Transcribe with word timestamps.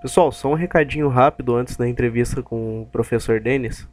Pessoal, 0.00 0.32
só 0.32 0.48
um 0.48 0.54
recadinho 0.54 1.08
rápido 1.08 1.54
antes 1.54 1.76
da 1.76 1.86
entrevista 1.86 2.42
com 2.42 2.82
o 2.82 2.86
professor 2.86 3.38
Denis. 3.38 3.86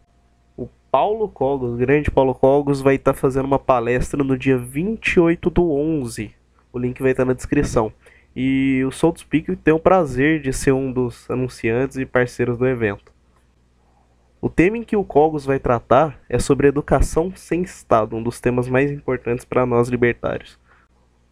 O 0.55 0.65
Paulo 0.89 1.27
Cogos, 1.27 1.73
o 1.73 1.75
grande 1.75 2.09
Paulo 2.09 2.33
Cogos, 2.33 2.79
vai 2.79 2.95
estar 2.95 3.11
tá 3.11 3.19
fazendo 3.19 3.43
uma 3.45 3.59
palestra 3.59 4.23
no 4.23 4.37
dia 4.37 4.57
28 4.57 5.49
do 5.49 5.69
11. 5.69 6.33
O 6.71 6.79
link 6.79 7.01
vai 7.01 7.11
estar 7.11 7.23
tá 7.23 7.27
na 7.27 7.33
descrição. 7.33 7.91
E 8.33 8.85
o 8.85 8.91
Soul 8.91 9.17
Speak 9.17 9.53
tem 9.57 9.73
o 9.73 9.79
prazer 9.79 10.39
de 10.39 10.53
ser 10.53 10.71
um 10.71 10.93
dos 10.93 11.29
anunciantes 11.29 11.97
e 11.97 12.05
parceiros 12.05 12.57
do 12.57 12.65
evento. 12.65 13.11
O 14.39 14.47
tema 14.47 14.77
em 14.77 14.83
que 14.83 14.95
o 14.95 15.03
Cogos 15.03 15.45
vai 15.45 15.59
tratar 15.59 16.21
é 16.29 16.39
sobre 16.39 16.69
educação 16.69 17.33
sem 17.35 17.63
Estado, 17.63 18.15
um 18.15 18.23
dos 18.23 18.39
temas 18.39 18.69
mais 18.69 18.89
importantes 18.89 19.43
para 19.43 19.65
nós 19.65 19.89
libertários. 19.89 20.57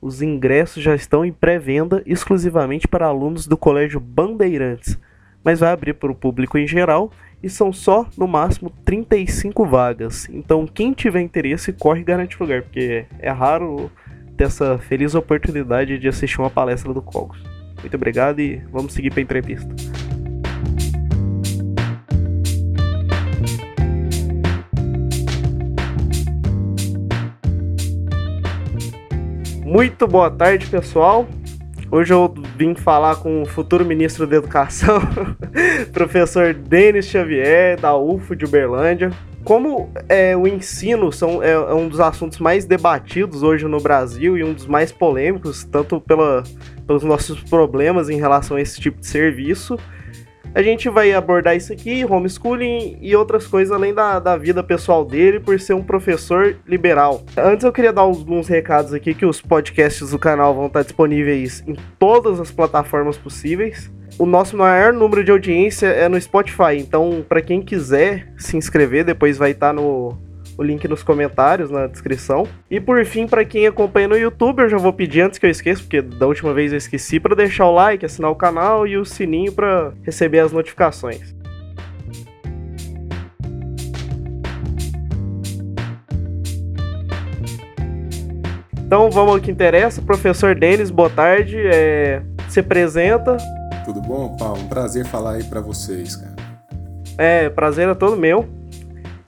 Os 0.02 0.21
ingressos 0.21 0.84
já 0.84 0.93
estão 0.93 1.25
em 1.25 1.32
pré-venda 1.32 2.04
exclusivamente 2.05 2.88
para 2.88 3.07
alunos 3.07 3.48
do 3.48 3.58
Colégio 3.58 3.99
Bandeirantes, 3.99 4.99
mas 5.44 5.59
vai 5.59 5.71
abrir 5.71 5.94
para 5.94 6.12
o 6.12 6.16
público 6.16 6.58
em 6.58 6.68
geral 6.68 7.12
e 7.41 7.49
são 7.49 7.71
só 7.71 8.08
no 8.18 8.27
máximo 8.27 8.71
35 8.84 9.66
vagas. 9.66 10.27
Então, 10.30 10.66
quem 10.66 10.94
tiver 10.94 11.21
interesse, 11.21 11.71
corre 11.73 12.02
e 12.02 12.04
garante 12.04 12.38
lugar, 12.40 12.63
porque 12.63 13.05
é 13.20 13.30
raro 13.30 13.91
ter 14.35 14.45
essa 14.45 14.77
feliz 14.77 15.16
oportunidade 15.16 15.98
de 15.98 16.07
assistir 16.07 16.40
uma 16.40 16.49
palestra 16.49 16.93
do 16.93 17.02
Cogos. 17.02 17.41
Muito 17.80 17.96
obrigado 17.96 18.40
e 18.40 18.57
vamos 18.71 18.93
seguir 18.93 19.12
para 19.12 19.20
a 19.20 19.23
entrevista. 19.23 19.95
Muito 29.75 30.07
boa 30.07 30.31
tarde, 30.31 30.67
pessoal. 30.67 31.27
Hoje 31.91 32.13
eu 32.13 32.34
vim 32.57 32.73
falar 32.75 33.17
com 33.17 33.41
o 33.41 33.45
futuro 33.45 33.84
ministro 33.84 34.25
da 34.25 34.38
Educação, 34.38 35.01
professor 35.91 36.54
Denis 36.54 37.07
Xavier, 37.07 37.77
da 37.77 37.93
UFO 37.93 38.37
de 38.37 38.45
Uberlândia. 38.45 39.12
Como 39.43 39.90
é, 40.07 40.34
o 40.34 40.48
ensino 40.48 41.12
são, 41.12 41.43
é, 41.43 41.51
é, 41.51 41.73
um 41.73 41.90
dos 41.90 41.99
assuntos 41.99 42.40
mais 42.40 42.63
debatidos 42.63 43.43
hoje 43.43 43.65
no 43.65 43.82
Brasil 43.82 44.37
e 44.37 44.45
um 44.45 44.54
dos 44.54 44.65
mais 44.65 44.93
polêmicos, 44.93 45.65
tanto 45.65 45.99
pela, 45.99 46.41
pelos 46.87 47.04
nossos 47.04 47.43
problemas 47.43 48.10
em 48.10 48.17
relação 48.17 48.55
a 48.55 48.62
esse 48.62 48.79
tipo 48.79 49.01
de 49.01 49.07
serviço, 49.07 49.77
a 50.55 50.63
gente 50.63 50.87
vai 50.87 51.11
abordar 51.11 51.53
isso 51.53 51.73
aqui, 51.73 52.05
homeschooling 52.05 52.98
e 53.01 53.13
outras 53.13 53.45
coisas 53.45 53.75
além 53.75 53.93
da, 53.93 54.20
da 54.20 54.37
vida 54.37 54.63
pessoal 54.63 55.03
dele, 55.03 55.37
por 55.37 55.59
ser 55.59 55.73
um 55.73 55.84
professor 55.84 56.55
liberal. 56.65 57.25
Antes 57.35 57.65
eu 57.65 57.73
queria 57.73 57.91
dar 57.91 58.03
alguns 58.03 58.48
recados 58.48 58.93
aqui 58.93 59.13
que 59.13 59.26
os 59.26 59.41
podcasts 59.41 60.11
do 60.11 60.17
canal 60.17 60.55
vão 60.55 60.67
estar 60.67 60.83
disponíveis 60.83 61.61
em 61.67 61.76
todas 61.99 62.39
as 62.39 62.51
plataformas 62.51 63.17
possíveis. 63.17 63.91
O 64.17 64.25
nosso 64.25 64.56
maior 64.56 64.94
número 64.94 65.25
de 65.25 65.31
audiência 65.31 65.88
é 65.88 66.07
no 66.07 66.19
Spotify, 66.19 66.78
então 66.78 67.25
para 67.28 67.41
quem 67.41 67.61
quiser 67.61 68.31
se 68.38 68.56
inscrever, 68.56 69.03
depois 69.03 69.38
vai 69.38 69.51
estar 69.51 69.73
no, 69.73 70.17
o 70.57 70.63
link 70.63 70.88
nos 70.88 71.03
comentários, 71.03 71.69
na 71.69 71.88
descrição. 71.88 72.47
E 72.69 72.79
por 72.79 73.03
fim, 73.06 73.28
para 73.28 73.44
quem 73.44 73.67
acompanha 73.67 74.07
no 74.07 74.17
YouTube, 74.17 74.61
eu 74.61 74.69
já 74.69 74.78
vou 74.78 74.94
pedir 74.94 75.22
antes 75.22 75.38
que 75.38 75.45
eu 75.45 75.50
esqueça, 75.50 75.81
porque 75.81 76.01
da 76.01 76.28
última 76.28 76.53
vez 76.53 76.72
eu 76.72 76.78
esqueci, 76.78 77.19
para 77.19 77.35
deixar 77.35 77.67
o 77.67 77.73
like, 77.73 78.06
assinar 78.06 78.31
o 78.31 78.35
canal 78.35 78.88
e 78.88 78.97
o 78.97 79.06
sininho 79.06 79.51
para 79.51 79.91
receber 80.03 80.39
as 80.39 80.51
notificações. 80.51 81.35
Então 88.85 89.09
vamos 89.09 89.33
ao 89.33 89.39
que 89.41 89.51
interessa. 89.51 90.01
Professor 90.01 90.56
Denis, 90.56 90.91
boa 90.91 91.09
tarde. 91.09 91.57
É... 91.57 92.22
Se 92.47 92.59
apresenta. 92.59 93.35
Tudo 93.83 94.00
bom, 94.00 94.35
Paulo? 94.38 94.61
Um 94.61 94.67
prazer 94.67 95.06
falar 95.06 95.33
aí 95.33 95.44
para 95.44 95.59
vocês, 95.59 96.16
cara. 96.16 96.35
É, 97.17 97.50
prazer 97.50 97.89
é 97.89 97.95
todo 97.95 98.16
meu. 98.16 98.47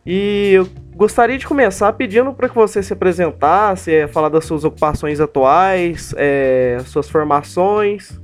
E 0.06 0.52
eu 0.54 0.70
Gostaria 0.98 1.38
de 1.38 1.46
começar 1.46 1.94
pedindo 1.94 2.34
para 2.34 2.50
que 2.50 2.56
você 2.56 2.82
se 2.82 2.92
apresentasse, 2.92 3.94
é, 3.94 4.08
falar 4.08 4.30
das 4.30 4.46
suas 4.46 4.64
ocupações 4.64 5.20
atuais, 5.20 6.12
é, 6.18 6.80
suas 6.88 7.08
formações. 7.08 8.20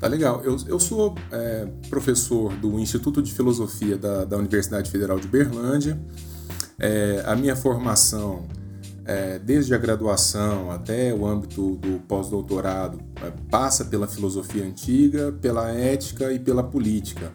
Tá 0.00 0.08
legal. 0.08 0.42
Eu, 0.42 0.56
eu 0.66 0.80
sou 0.80 1.14
é, 1.30 1.68
professor 1.88 2.52
do 2.54 2.80
Instituto 2.80 3.22
de 3.22 3.32
Filosofia 3.32 3.96
da, 3.96 4.24
da 4.24 4.36
Universidade 4.36 4.90
Federal 4.90 5.20
de 5.20 5.28
Berlândia. 5.28 5.96
É, 6.76 7.22
a 7.24 7.36
minha 7.36 7.54
formação, 7.54 8.48
é, 9.04 9.38
desde 9.38 9.72
a 9.72 9.78
graduação 9.78 10.72
até 10.72 11.14
o 11.14 11.24
âmbito 11.24 11.76
do 11.76 12.00
pós-doutorado, 12.00 12.98
é, 13.24 13.32
passa 13.48 13.84
pela 13.84 14.08
filosofia 14.08 14.64
antiga, 14.64 15.30
pela 15.40 15.70
ética 15.70 16.32
e 16.32 16.38
pela 16.40 16.64
política. 16.64 17.32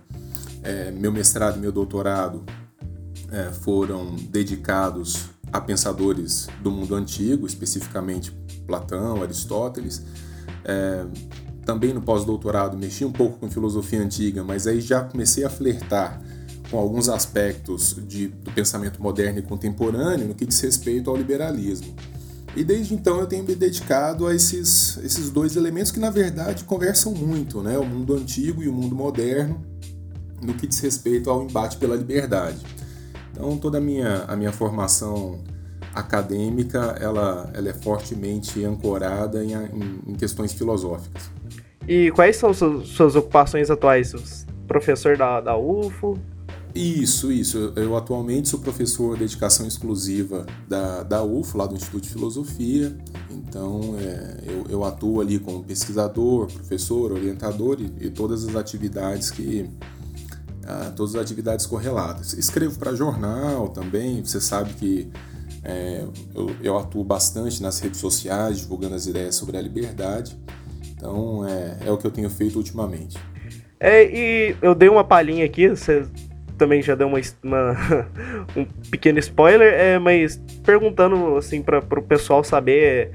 meu 1.00 1.14
mestrado 1.14 1.56
e 1.56 1.60
meu 1.62 1.72
doutorado 1.72 2.44
é, 3.36 3.52
foram 3.52 4.16
dedicados 4.30 5.26
a 5.52 5.60
pensadores 5.60 6.48
do 6.64 6.72
mundo 6.72 6.96
antigo, 6.96 7.46
especificamente 7.46 8.32
Platão, 8.66 9.22
Aristóteles. 9.22 10.02
É, 10.64 11.06
também 11.66 11.94
no 11.94 12.02
pós-doutorado 12.02 12.78
mexi 12.78 13.04
um 13.04 13.12
pouco 13.12 13.40
com 13.40 13.52
filosofia 13.52 14.02
antiga, 14.02 14.42
mas 14.42 14.68
aí 14.68 14.80
já 14.80 15.04
comecei 15.04 15.44
a 15.44 15.50
flertar 15.50 16.22
com 16.72 16.78
alguns 16.78 17.10
aspectos 17.10 17.96
de, 18.08 18.28
do 18.28 18.52
pensamento 18.52 19.02
moderno 19.02 19.40
e 19.40 19.42
contemporâneo 19.42 20.28
no 20.30 20.34
que 20.34 20.46
diz 20.46 20.60
respeito 20.62 21.10
ao 21.10 21.18
liberalismo. 21.18 21.94
E 22.56 22.64
desde 22.64 22.94
então 22.94 23.20
eu 23.20 23.28
tenho 23.28 23.44
me 23.44 23.54
dedicado 23.54 24.28
a 24.28 24.34
esses, 24.34 24.98
esses 25.04 25.30
dois 25.30 25.58
elementos 25.58 25.92
que, 25.92 26.00
na 26.00 26.10
verdade, 26.10 26.64
conversam 26.64 27.14
muito, 27.14 27.62
né? 27.62 27.78
o 27.78 27.86
mundo 27.86 28.16
antigo 28.16 28.64
e 28.64 28.70
o 28.70 28.74
mundo 28.74 28.96
moderno, 28.96 29.62
no 30.42 30.54
que 30.54 30.66
diz 30.66 30.80
respeito 30.80 31.30
ao 31.30 31.44
embate 31.44 31.76
pela 31.78 31.96
liberdade. 31.96 32.75
Então 33.36 33.58
toda 33.58 33.80
a 33.80 33.82
minha, 33.82 34.24
a 34.28 34.36
minha 34.36 34.54
formação 34.54 35.44
acadêmica 35.94 36.96
ela, 37.02 37.50
ela 37.54 37.70
é 37.70 37.74
fortemente 37.74 38.64
ancorada 38.64 39.44
em, 39.44 39.54
em, 39.54 40.00
em 40.08 40.14
questões 40.16 40.54
filosóficas. 40.54 41.30
E 41.86 42.12
quais 42.12 42.38
são 42.38 42.54
suas, 42.54 42.88
suas 42.88 43.16
ocupações 43.16 43.70
atuais? 43.70 44.46
Professor 44.68 45.18
da, 45.18 45.42
da 45.42 45.58
UFO? 45.58 46.18
Isso, 46.74 47.32
isso. 47.32 47.72
Eu 47.76 47.96
atualmente 47.96 48.50
sou 48.50 48.60
professor 48.60 49.14
de 49.14 49.20
dedicação 49.20 49.66
exclusiva 49.68 50.46
da, 50.68 51.04
da 51.04 51.24
UFO, 51.24 51.58
lá 51.58 51.68
do 51.68 51.76
Instituto 51.76 52.04
de 52.04 52.10
Filosofia. 52.10 52.98
Então, 53.30 53.96
é, 53.98 54.44
eu, 54.46 54.66
eu, 54.70 54.84
atuo 54.84 55.22
ali 55.22 55.40
como 55.40 55.64
pesquisador, 55.64 56.52
professor, 56.52 57.14
orientador 57.14 57.78
e, 57.80 58.08
e 58.08 58.10
todas 58.10 58.46
as 58.46 58.56
atividades 58.56 59.32
que, 59.32 59.70
todas 60.96 61.16
as 61.16 61.22
atividades 61.22 61.66
correlatas. 61.66 62.34
Escrevo 62.34 62.78
para 62.80 62.94
jornal 62.94 63.70
também, 63.70 64.24
você 64.24 64.42
sabe 64.42 64.74
que 64.74 65.12
é, 65.64 66.04
eu, 66.34 66.56
eu, 66.62 66.78
atuo 66.78 67.04
bastante 67.04 67.62
nas 67.62 67.80
redes 67.80 68.00
sociais, 68.00 68.60
divulgando 68.60 68.96
as 68.96 69.08
ideias 69.08 69.36
sobre 69.36 69.58
a 69.58 69.62
liberdade. 69.62 70.38
Então 70.96 71.48
é, 71.48 71.88
é 71.88 71.92
o 71.92 71.98
que 71.98 72.06
eu 72.06 72.12
tenho 72.12 72.30
feito 72.30 72.58
ultimamente. 72.58 73.18
É, 73.80 74.04
e 74.04 74.56
eu 74.62 74.74
dei 74.74 74.90
uma 74.90 75.04
palhinha 75.04 75.46
aqui, 75.46 75.68
você 75.68 76.06
também 76.58 76.82
já 76.82 76.96
deu 76.96 77.08
uma, 77.08 77.20
uma 77.44 77.76
um 78.56 78.66
pequeno 78.90 79.20
spoiler, 79.20 79.74
é, 79.74 80.00
mas 80.00 80.40
perguntando 80.64 81.36
assim 81.36 81.62
para 81.62 81.80
o 81.80 82.04
pessoal 82.04 82.44
saber 82.44 83.12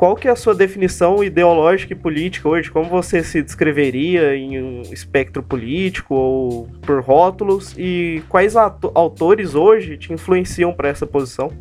qual 0.00 0.16
que 0.16 0.26
é 0.26 0.30
a 0.30 0.36
sua 0.36 0.54
definição 0.54 1.22
ideológica 1.22 1.92
e 1.92 1.96
política 1.96 2.48
hoje? 2.48 2.70
Como 2.70 2.88
você 2.88 3.22
se 3.22 3.42
descreveria 3.42 4.34
em 4.34 4.58
um 4.58 4.80
espectro 4.80 5.42
político 5.42 6.14
ou 6.14 6.68
por 6.80 7.02
rótulos? 7.02 7.74
E 7.76 8.22
quais 8.26 8.56
autores 8.56 9.54
hoje 9.54 9.98
te 9.98 10.10
influenciam 10.10 10.72
para 10.72 10.88
essa 10.88 11.06
posição? 11.06 11.52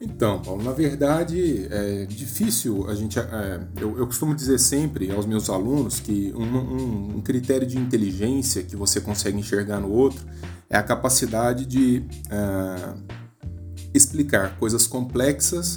Então, 0.00 0.40
Paulo, 0.40 0.64
na 0.64 0.72
verdade 0.72 1.68
é 1.70 2.06
difícil 2.06 2.88
a 2.88 2.94
gente. 2.94 3.18
É, 3.18 3.60
eu, 3.78 3.98
eu, 3.98 4.06
costumo 4.06 4.34
dizer 4.34 4.58
sempre 4.58 5.10
aos 5.12 5.26
meus 5.26 5.50
alunos 5.50 6.00
que 6.00 6.32
um, 6.34 6.42
um, 6.42 7.16
um, 7.16 7.20
critério 7.20 7.66
de 7.66 7.76
inteligência 7.76 8.62
que 8.62 8.74
você 8.74 9.02
consegue 9.02 9.36
enxergar 9.36 9.80
no 9.80 9.92
outro 9.92 10.24
é 10.70 10.78
a 10.78 10.82
capacidade 10.82 11.66
de 11.66 12.02
é, 12.30 12.94
explicar 13.92 14.56
coisas 14.56 14.86
complexas 14.86 15.76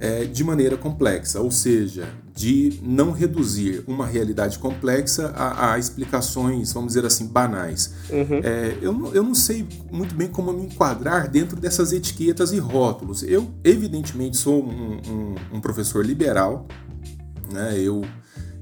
é, 0.00 0.24
de 0.24 0.42
maneira 0.42 0.78
complexa, 0.78 1.40
ou 1.40 1.50
seja, 1.50 2.08
de 2.34 2.80
não 2.82 3.12
reduzir 3.12 3.84
uma 3.86 4.06
realidade 4.06 4.58
complexa 4.58 5.28
a, 5.36 5.74
a 5.74 5.78
explicações, 5.78 6.72
vamos 6.72 6.94
dizer 6.94 7.04
assim, 7.04 7.26
banais. 7.26 7.92
Uhum. 8.08 8.40
É, 8.42 8.78
eu, 8.80 8.92
não, 8.94 9.14
eu 9.14 9.22
não 9.22 9.34
sei 9.34 9.68
muito 9.92 10.14
bem 10.14 10.28
como 10.28 10.52
me 10.54 10.64
enquadrar 10.64 11.28
dentro 11.28 11.60
dessas 11.60 11.92
etiquetas 11.92 12.50
e 12.50 12.58
rótulos. 12.58 13.22
Eu, 13.22 13.50
evidentemente, 13.62 14.38
sou 14.38 14.64
um, 14.64 15.00
um, 15.06 15.34
um 15.56 15.60
professor 15.60 16.04
liberal, 16.04 16.66
né? 17.52 17.78
eu, 17.78 18.02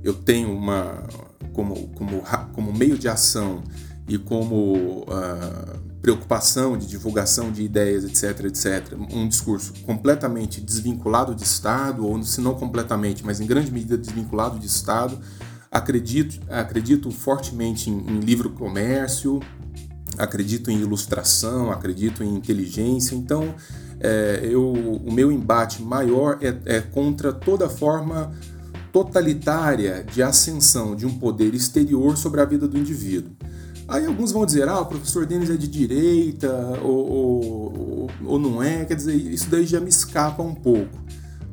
eu 0.02 0.14
tenho 0.14 0.52
uma, 0.52 1.04
como, 1.52 1.88
como, 1.90 2.22
como 2.52 2.72
meio 2.72 2.98
de 2.98 3.08
ação 3.08 3.62
e 4.08 4.18
como. 4.18 5.02
Uh, 5.02 5.88
preocupação 6.00 6.78
de 6.78 6.86
divulgação 6.86 7.50
de 7.50 7.62
ideias, 7.62 8.04
etc, 8.04 8.46
etc, 8.46 8.96
um 9.12 9.28
discurso 9.28 9.74
completamente 9.84 10.60
desvinculado 10.60 11.34
de 11.34 11.42
Estado, 11.42 12.06
ou 12.06 12.22
se 12.22 12.40
não 12.40 12.54
completamente, 12.54 13.26
mas 13.26 13.40
em 13.40 13.46
grande 13.46 13.70
medida 13.70 13.98
desvinculado 13.98 14.58
de 14.58 14.66
Estado, 14.66 15.18
acredito, 15.70 16.40
acredito 16.48 17.10
fortemente 17.10 17.90
em, 17.90 17.98
em 17.98 18.20
livro 18.20 18.50
comércio, 18.50 19.40
acredito 20.16 20.70
em 20.70 20.80
ilustração, 20.80 21.70
acredito 21.70 22.22
em 22.22 22.34
inteligência. 22.34 23.14
Então, 23.14 23.54
é, 24.00 24.40
eu, 24.42 24.72
o 24.72 25.12
meu 25.12 25.32
embate 25.32 25.82
maior 25.82 26.38
é, 26.40 26.76
é 26.76 26.80
contra 26.80 27.32
toda 27.32 27.68
forma 27.68 28.32
totalitária 28.92 30.04
de 30.04 30.22
ascensão 30.22 30.96
de 30.96 31.04
um 31.04 31.18
poder 31.18 31.54
exterior 31.54 32.16
sobre 32.16 32.40
a 32.40 32.44
vida 32.44 32.66
do 32.66 32.78
indivíduo. 32.78 33.32
Aí 33.88 34.04
alguns 34.04 34.32
vão 34.32 34.44
dizer, 34.44 34.68
ah, 34.68 34.80
o 34.80 34.86
professor 34.86 35.24
Denis 35.24 35.48
é 35.48 35.56
de 35.56 35.66
direita 35.66 36.52
ou, 36.82 37.10
ou, 37.10 38.10
ou, 38.22 38.38
não 38.38 38.62
é, 38.62 38.84
quer 38.84 38.94
dizer, 38.94 39.14
isso 39.16 39.48
daí 39.48 39.64
já 39.64 39.80
me 39.80 39.88
escapa 39.88 40.42
um 40.42 40.54
pouco. 40.54 40.98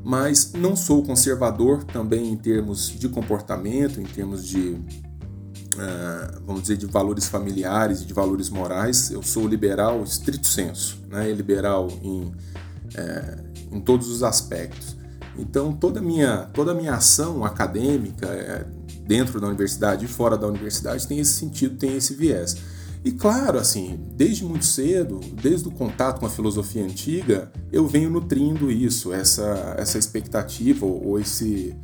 Mas 0.03 0.51
não 0.51 0.75
sou 0.75 1.01
conservador 1.01 1.85
também 1.85 2.29
em 2.29 2.35
termos 2.35 2.89
de 2.89 3.07
comportamento, 3.07 4.01
em 4.01 4.03
termos 4.03 4.45
de, 4.45 4.71
uh, 4.71 6.41
vamos 6.45 6.63
dizer, 6.63 6.75
de 6.77 6.85
valores 6.85 7.25
familiares 7.25 8.01
e 8.01 8.05
de 8.05 8.13
valores 8.13 8.49
morais. 8.49 9.09
Eu 9.09 9.23
sou 9.23 9.47
liberal 9.47 10.03
estrito 10.03 10.45
senso, 10.45 10.99
né? 11.09 11.31
liberal 11.31 11.87
em, 12.03 12.25
uh, 12.25 13.75
em 13.77 13.79
todos 13.79 14.09
os 14.09 14.21
aspectos. 14.21 14.95
Então 15.37 15.73
toda 15.73 15.99
a 15.99 16.03
minha, 16.03 16.49
toda 16.53 16.71
a 16.71 16.75
minha 16.75 16.93
ação 16.95 17.43
acadêmica, 17.43 18.27
é, 18.27 18.65
dentro 19.05 19.39
da 19.39 19.47
universidade 19.47 20.05
e 20.05 20.07
fora 20.07 20.37
da 20.37 20.47
universidade, 20.47 21.07
tem 21.07 21.19
esse 21.19 21.33
sentido, 21.33 21.77
tem 21.77 21.95
esse 21.95 22.13
viés. 22.13 22.57
E 23.03 23.11
claro, 23.11 23.59
assim, 23.59 23.99
desde 24.15 24.43
muito 24.43 24.65
cedo, 24.65 25.19
desde 25.39 25.67
o 25.67 25.71
contato 25.71 26.19
com 26.19 26.25
a 26.25 26.29
filosofia 26.29 26.83
antiga, 26.83 27.51
eu 27.71 27.85
venho 27.85 28.09
nutrindo 28.09 28.71
isso, 28.71 29.13
essa, 29.13 29.75
essa 29.77 29.99
expectativa 29.99 30.87
ou 30.87 31.19
esse, 31.19 31.75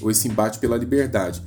ou 0.00 0.10
esse 0.10 0.26
embate 0.26 0.58
pela 0.58 0.78
liberdade. 0.78 1.42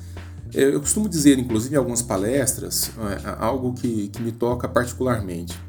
Eu 0.54 0.80
costumo 0.80 1.10
dizer, 1.10 1.40
inclusive 1.40 1.74
em 1.74 1.78
algumas 1.80 2.04
palestras, 2.04 2.92
é, 3.00 3.36
algo 3.40 3.74
que, 3.74 4.10
que 4.10 4.22
me 4.22 4.32
toca 4.32 4.68
particularmente. 4.68 5.60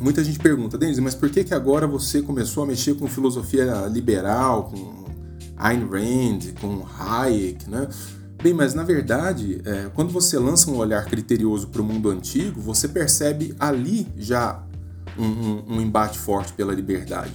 Muita 0.00 0.24
gente 0.24 0.40
pergunta, 0.40 0.76
Denis, 0.76 0.98
mas 0.98 1.14
por 1.14 1.30
que, 1.30 1.44
que 1.44 1.54
agora 1.54 1.86
você 1.86 2.20
começou 2.20 2.64
a 2.64 2.66
mexer 2.66 2.94
com 2.94 3.06
filosofia 3.06 3.86
liberal, 3.86 4.64
com 4.64 5.04
Ayn 5.56 5.86
Rand, 5.86 6.54
com 6.60 6.84
Hayek, 6.98 7.70
né? 7.70 7.86
Bem, 8.42 8.54
mas 8.54 8.72
na 8.72 8.82
verdade, 8.82 9.60
é, 9.64 9.90
quando 9.94 10.10
você 10.10 10.38
lança 10.38 10.70
um 10.70 10.76
olhar 10.76 11.04
criterioso 11.04 11.68
para 11.68 11.82
o 11.82 11.84
mundo 11.84 12.08
antigo, 12.08 12.60
você 12.60 12.88
percebe 12.88 13.54
ali 13.58 14.08
já 14.16 14.62
um, 15.18 15.26
um, 15.26 15.64
um 15.76 15.80
embate 15.80 16.18
forte 16.18 16.52
pela 16.54 16.72
liberdade. 16.72 17.34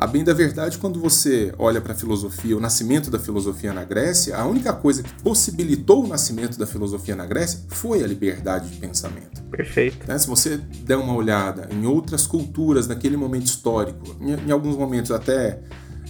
A 0.00 0.06
bem 0.06 0.22
da 0.22 0.32
verdade, 0.32 0.78
quando 0.78 1.00
você 1.00 1.52
olha 1.58 1.80
para 1.80 1.92
a 1.92 1.96
filosofia, 1.96 2.56
o 2.56 2.60
nascimento 2.60 3.10
da 3.10 3.18
filosofia 3.18 3.72
na 3.72 3.82
Grécia, 3.82 4.36
a 4.36 4.46
única 4.46 4.72
coisa 4.72 5.02
que 5.02 5.12
possibilitou 5.24 6.04
o 6.04 6.06
nascimento 6.06 6.56
da 6.56 6.68
filosofia 6.68 7.16
na 7.16 7.26
Grécia 7.26 7.58
foi 7.66 8.04
a 8.04 8.06
liberdade 8.06 8.68
de 8.68 8.76
pensamento. 8.76 9.42
Perfeito. 9.50 10.06
Né? 10.06 10.16
Se 10.16 10.28
você 10.28 10.56
der 10.56 10.96
uma 10.96 11.14
olhada 11.14 11.68
em 11.72 11.84
outras 11.84 12.28
culturas 12.28 12.86
naquele 12.86 13.16
momento 13.16 13.46
histórico, 13.46 14.16
em, 14.20 14.34
em 14.34 14.52
alguns 14.52 14.76
momentos 14.76 15.10
até 15.10 15.58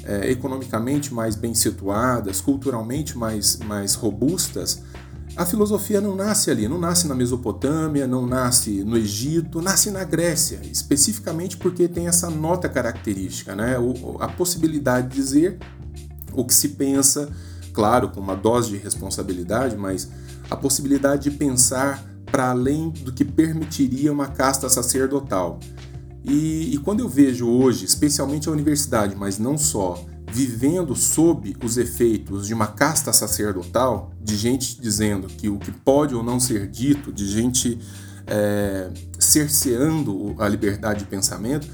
é, 0.08 0.30
economicamente 0.30 1.12
mais 1.12 1.36
bem 1.36 1.54
situadas, 1.54 2.40
culturalmente 2.40 3.16
mais, 3.16 3.58
mais 3.58 3.94
robustas, 3.94 4.82
a 5.36 5.46
filosofia 5.46 6.00
não 6.00 6.16
nasce 6.16 6.50
ali, 6.50 6.66
não 6.66 6.80
nasce 6.80 7.06
na 7.06 7.14
Mesopotâmia, 7.14 8.06
não 8.06 8.26
nasce 8.26 8.82
no 8.82 8.96
Egito, 8.96 9.60
nasce 9.60 9.90
na 9.90 10.02
Grécia, 10.02 10.60
especificamente 10.64 11.56
porque 11.56 11.86
tem 11.86 12.08
essa 12.08 12.28
nota 12.28 12.68
característica, 12.68 13.54
né? 13.54 13.78
O, 13.78 14.16
a 14.18 14.26
possibilidade 14.26 15.08
de 15.08 15.14
dizer 15.14 15.58
o 16.32 16.44
que 16.44 16.54
se 16.54 16.70
pensa, 16.70 17.28
claro, 17.72 18.08
com 18.08 18.18
uma 18.18 18.34
dose 18.34 18.70
de 18.70 18.78
responsabilidade, 18.78 19.76
mas 19.76 20.08
a 20.50 20.56
possibilidade 20.56 21.30
de 21.30 21.36
pensar 21.36 22.02
para 22.26 22.50
além 22.50 22.90
do 22.90 23.12
que 23.12 23.24
permitiria 23.24 24.12
uma 24.12 24.26
casta 24.26 24.68
sacerdotal. 24.68 25.60
E, 26.28 26.74
e 26.74 26.78
quando 26.78 27.00
eu 27.00 27.08
vejo 27.08 27.48
hoje, 27.48 27.86
especialmente 27.86 28.48
a 28.48 28.52
universidade, 28.52 29.16
mas 29.16 29.38
não 29.38 29.56
só, 29.56 30.04
vivendo 30.30 30.94
sob 30.94 31.56
os 31.64 31.78
efeitos 31.78 32.46
de 32.46 32.52
uma 32.52 32.66
casta 32.66 33.12
sacerdotal, 33.14 34.12
de 34.20 34.36
gente 34.36 34.78
dizendo 34.80 35.26
que 35.26 35.48
o 35.48 35.58
que 35.58 35.72
pode 35.72 36.14
ou 36.14 36.22
não 36.22 36.38
ser 36.38 36.68
dito, 36.68 37.10
de 37.10 37.26
gente 37.26 37.78
é, 38.26 38.90
cerceando 39.18 40.34
a 40.38 40.46
liberdade 40.46 41.00
de 41.00 41.06
pensamento, 41.06 41.66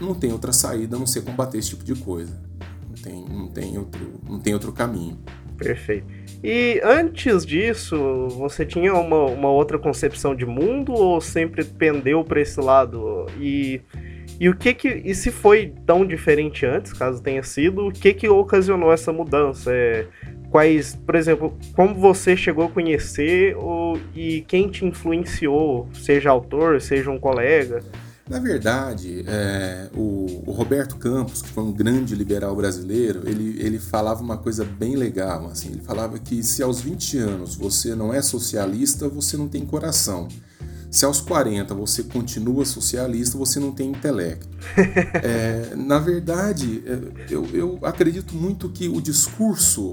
não 0.00 0.14
tem 0.14 0.32
outra 0.32 0.52
saída 0.52 0.96
a 0.96 0.98
não 0.98 1.06
ser 1.06 1.22
combater 1.22 1.58
esse 1.58 1.70
tipo 1.70 1.84
de 1.84 1.94
coisa. 1.94 2.32
Não 2.88 2.96
tem, 2.96 3.24
não 3.28 3.48
tem, 3.48 3.78
outro, 3.78 4.20
não 4.28 4.40
tem 4.40 4.54
outro 4.54 4.72
caminho. 4.72 5.18
Perfeito. 5.56 6.06
E 6.42 6.80
antes 6.84 7.46
disso, 7.46 8.28
você 8.28 8.66
tinha 8.66 8.92
uma, 8.92 9.24
uma 9.24 9.50
outra 9.50 9.78
concepção 9.78 10.34
de 10.34 10.44
mundo 10.44 10.92
ou 10.92 11.20
sempre 11.20 11.64
pendeu 11.64 12.22
para 12.22 12.40
esse 12.40 12.60
lado? 12.60 13.26
E, 13.40 13.80
e 14.38 14.48
o 14.48 14.54
que 14.54 14.74
que 14.74 14.88
e 14.88 15.14
se 15.14 15.30
foi 15.30 15.72
tão 15.86 16.04
diferente 16.04 16.66
antes, 16.66 16.92
caso 16.92 17.22
tenha 17.22 17.42
sido, 17.42 17.88
o 17.88 17.92
que 17.92 18.12
que 18.12 18.28
ocasionou 18.28 18.92
essa 18.92 19.12
mudança? 19.12 19.72
É, 19.72 20.06
quais, 20.50 20.94
por 20.94 21.14
exemplo, 21.14 21.56
como 21.74 21.94
você 21.94 22.36
chegou 22.36 22.66
a 22.66 22.68
conhecer 22.68 23.56
ou, 23.56 23.98
e 24.14 24.42
quem 24.42 24.68
te 24.68 24.84
influenciou, 24.84 25.88
seja 25.94 26.30
autor, 26.30 26.80
seja 26.80 27.10
um 27.10 27.18
colega? 27.18 27.80
Na 28.28 28.38
verdade, 28.38 29.22
é, 29.28 29.90
o, 29.94 30.44
o, 30.46 30.52
Roberto 30.52 30.96
Campos, 30.96 31.42
que 31.42 31.48
foi 31.48 31.62
um 31.62 31.72
grande 31.72 32.14
liberal 32.14 32.56
brasileiro, 32.56 33.22
ele, 33.26 33.60
ele 33.60 33.78
falava 33.78 34.22
uma 34.22 34.38
coisa 34.38 34.64
bem 34.64 34.96
legal. 34.96 35.46
Assim, 35.48 35.68
ele 35.68 35.82
falava 35.82 36.18
que 36.18 36.42
se 36.42 36.62
aos 36.62 36.80
20 36.80 37.18
anos 37.18 37.54
você 37.54 37.94
não 37.94 38.14
é 38.14 38.22
socialista, 38.22 39.10
você 39.10 39.36
não 39.36 39.46
tem 39.46 39.66
coração. 39.66 40.26
Se 40.90 41.04
aos 41.04 41.20
40 41.20 41.74
você 41.74 42.02
continua 42.04 42.64
socialista, 42.64 43.36
você 43.36 43.60
não 43.60 43.72
tem 43.72 43.90
intelecto. 43.90 44.48
É, 45.22 45.74
na 45.76 45.98
verdade, 45.98 46.82
é, 46.86 47.32
eu, 47.32 47.46
eu 47.52 47.78
acredito 47.82 48.34
muito 48.34 48.68
que 48.68 48.88
o 48.88 49.00
discurso 49.00 49.92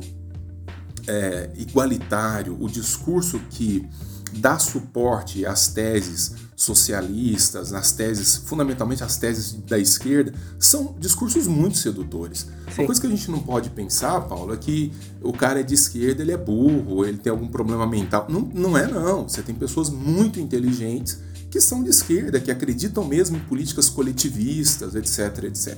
é, 1.07 1.49
igualitário, 1.57 2.57
o 2.61 2.69
discurso 2.69 3.39
que 3.49 3.87
dá 4.33 4.57
suporte 4.59 5.45
às 5.45 5.67
teses 5.67 6.35
socialistas, 6.61 7.71
nas 7.71 7.91
teses, 7.91 8.37
fundamentalmente 8.45 9.03
as 9.03 9.17
teses 9.17 9.53
da 9.67 9.79
esquerda, 9.79 10.31
são 10.59 10.95
discursos 10.99 11.47
muito 11.47 11.77
sedutores. 11.77 12.41
Sim. 12.41 12.81
Uma 12.81 12.85
coisa 12.85 13.01
que 13.01 13.07
a 13.07 13.09
gente 13.09 13.31
não 13.31 13.39
pode 13.39 13.71
pensar, 13.71 14.21
Paulo, 14.21 14.53
é 14.53 14.57
que 14.57 14.93
o 15.21 15.33
cara 15.33 15.61
é 15.61 15.63
de 15.63 15.73
esquerda, 15.73 16.21
ele 16.21 16.31
é 16.31 16.37
burro, 16.37 17.03
ele 17.03 17.17
tem 17.17 17.31
algum 17.31 17.47
problema 17.47 17.87
mental. 17.87 18.27
Não, 18.29 18.41
não 18.53 18.77
é, 18.77 18.85
não. 18.85 19.27
Você 19.27 19.41
tem 19.41 19.55
pessoas 19.55 19.89
muito 19.89 20.39
inteligentes 20.39 21.19
que 21.49 21.59
são 21.59 21.83
de 21.83 21.89
esquerda, 21.89 22.39
que 22.39 22.51
acreditam 22.51 23.03
mesmo 23.03 23.37
em 23.37 23.41
políticas 23.41 23.89
coletivistas, 23.89 24.93
etc, 24.95 25.45
etc. 25.45 25.77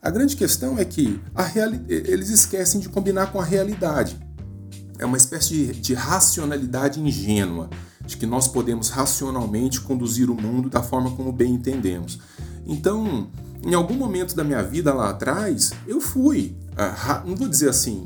A 0.00 0.10
grande 0.10 0.34
questão 0.34 0.78
é 0.78 0.84
que 0.84 1.20
eles 1.88 2.30
esquecem 2.30 2.80
de 2.80 2.88
combinar 2.88 3.30
com 3.30 3.40
a 3.40 3.44
realidade. 3.44 4.18
É 5.02 5.06
uma 5.06 5.16
espécie 5.16 5.48
de, 5.48 5.72
de 5.80 5.94
racionalidade 5.94 7.00
ingênua 7.00 7.68
de 8.06 8.16
que 8.16 8.24
nós 8.24 8.46
podemos 8.46 8.88
racionalmente 8.88 9.80
conduzir 9.80 10.30
o 10.30 10.34
mundo 10.34 10.70
da 10.70 10.80
forma 10.80 11.10
como 11.10 11.32
bem 11.32 11.54
entendemos. 11.54 12.20
Então, 12.64 13.28
em 13.64 13.74
algum 13.74 13.94
momento 13.94 14.36
da 14.36 14.44
minha 14.44 14.62
vida 14.62 14.94
lá 14.94 15.10
atrás, 15.10 15.72
eu 15.88 16.00
fui, 16.00 16.56
ah, 16.76 17.20
não 17.26 17.34
vou 17.34 17.48
dizer 17.48 17.68
assim, 17.68 18.04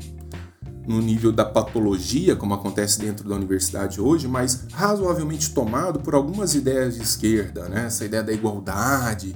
no 0.87 0.99
nível 0.99 1.31
da 1.31 1.45
patologia, 1.45 2.35
como 2.35 2.55
acontece 2.55 2.99
dentro 2.99 3.29
da 3.29 3.35
universidade 3.35 4.01
hoje, 4.01 4.27
mas 4.27 4.65
razoavelmente 4.71 5.51
tomado 5.51 5.99
por 5.99 6.15
algumas 6.15 6.55
ideias 6.55 6.95
de 6.95 7.03
esquerda, 7.03 7.69
né? 7.69 7.85
essa 7.85 8.05
ideia 8.05 8.23
da 8.23 8.33
igualdade, 8.33 9.35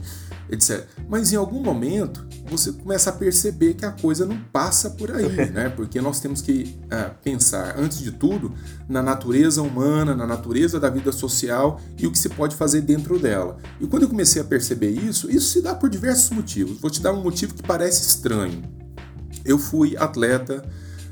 etc. 0.52 0.86
Mas 1.08 1.32
em 1.32 1.38
algum 1.38 1.62
momento 1.62 2.28
você 2.50 2.72
começa 2.72 3.10
a 3.10 3.14
perceber 3.14 3.76
que 3.76 3.86
a 3.86 3.92
coisa 3.92 4.26
não 4.26 4.38
passa 4.52 4.90
por 4.90 5.10
aí, 5.12 5.30
né? 5.52 5.70
Porque 5.70 6.02
nós 6.02 6.20
temos 6.20 6.42
que 6.42 6.78
uh, 6.86 7.16
pensar, 7.24 7.80
antes 7.80 8.00
de 8.00 8.12
tudo, 8.12 8.54
na 8.88 9.02
natureza 9.02 9.62
humana, 9.62 10.14
na 10.14 10.28
natureza 10.28 10.80
da 10.80 10.90
vida 10.90 11.12
social 11.12 11.80
e 11.98 12.06
o 12.06 12.12
que 12.12 12.20
se 12.20 12.30
pode 12.30 12.56
fazer 12.56 12.82
dentro 12.82 13.18
dela. 13.18 13.58
E 13.80 13.88
quando 13.88 14.04
eu 14.04 14.10
comecei 14.10 14.42
a 14.42 14.46
perceber 14.46 14.92
isso, 14.92 15.32
isso 15.32 15.50
se 15.50 15.62
dá 15.62 15.74
por 15.74 15.90
diversos 15.90 16.30
motivos. 16.32 16.80
Vou 16.80 16.92
te 16.92 17.02
dar 17.02 17.14
um 17.14 17.24
motivo 17.24 17.54
que 17.54 17.64
parece 17.64 18.06
estranho. 18.06 18.62
Eu 19.46 19.58
fui 19.58 19.96
atleta 19.98 20.64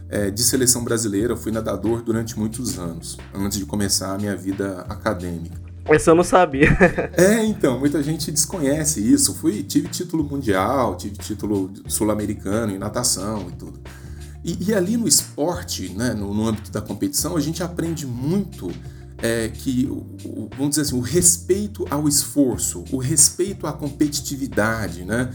é, 0.10 0.30
de 0.30 0.44
seleção 0.44 0.84
brasileira, 0.84 1.38
fui 1.38 1.52
nadador 1.52 2.02
durante 2.02 2.38
muitos 2.38 2.78
anos, 2.78 3.18
antes 3.34 3.58
de 3.58 3.66
começar 3.66 4.14
a 4.14 4.18
minha 4.18 4.36
vida 4.36 4.82
acadêmica. 4.90 5.69
Essa 5.90 6.12
eu 6.12 6.16
não 6.16 6.24
sabia. 6.24 6.70
é, 7.18 7.44
então, 7.46 7.80
muita 7.80 8.02
gente 8.02 8.32
desconhece 8.32 9.02
isso. 9.02 9.34
Fui, 9.36 9.64
tive 9.64 9.88
título 9.88 10.24
mundial, 10.24 10.96
tive 10.96 11.18
título 11.18 11.72
sul-americano 11.88 12.74
em 12.74 12.78
natação 12.78 13.48
e 13.50 13.54
tudo. 13.54 13.80
E, 14.44 14.70
e, 14.70 14.74
ali 14.74 14.96
no 14.96 15.08
esporte, 15.08 15.90
né, 15.90 16.14
no, 16.14 16.34
no, 16.34 16.48
âmbito 16.48 16.72
da 16.72 16.82
competição, 16.82 17.36
a 17.36 17.42
gente 17.42 17.62
aprende 17.62 18.06
muito 18.06 18.72
é, 19.18 19.50
que, 19.50 19.86
o, 19.90 20.50
vamos 20.56 20.72
dizer 20.72 20.84
assim, 20.84 20.96
o 20.96 21.02
respeito 21.02 21.86
ao 21.90 22.08
esforço, 22.08 22.86
o 22.92 22.98
respeito 22.98 23.68
à 23.68 23.74
competitividade, 23.74 25.04
né? 25.04 25.30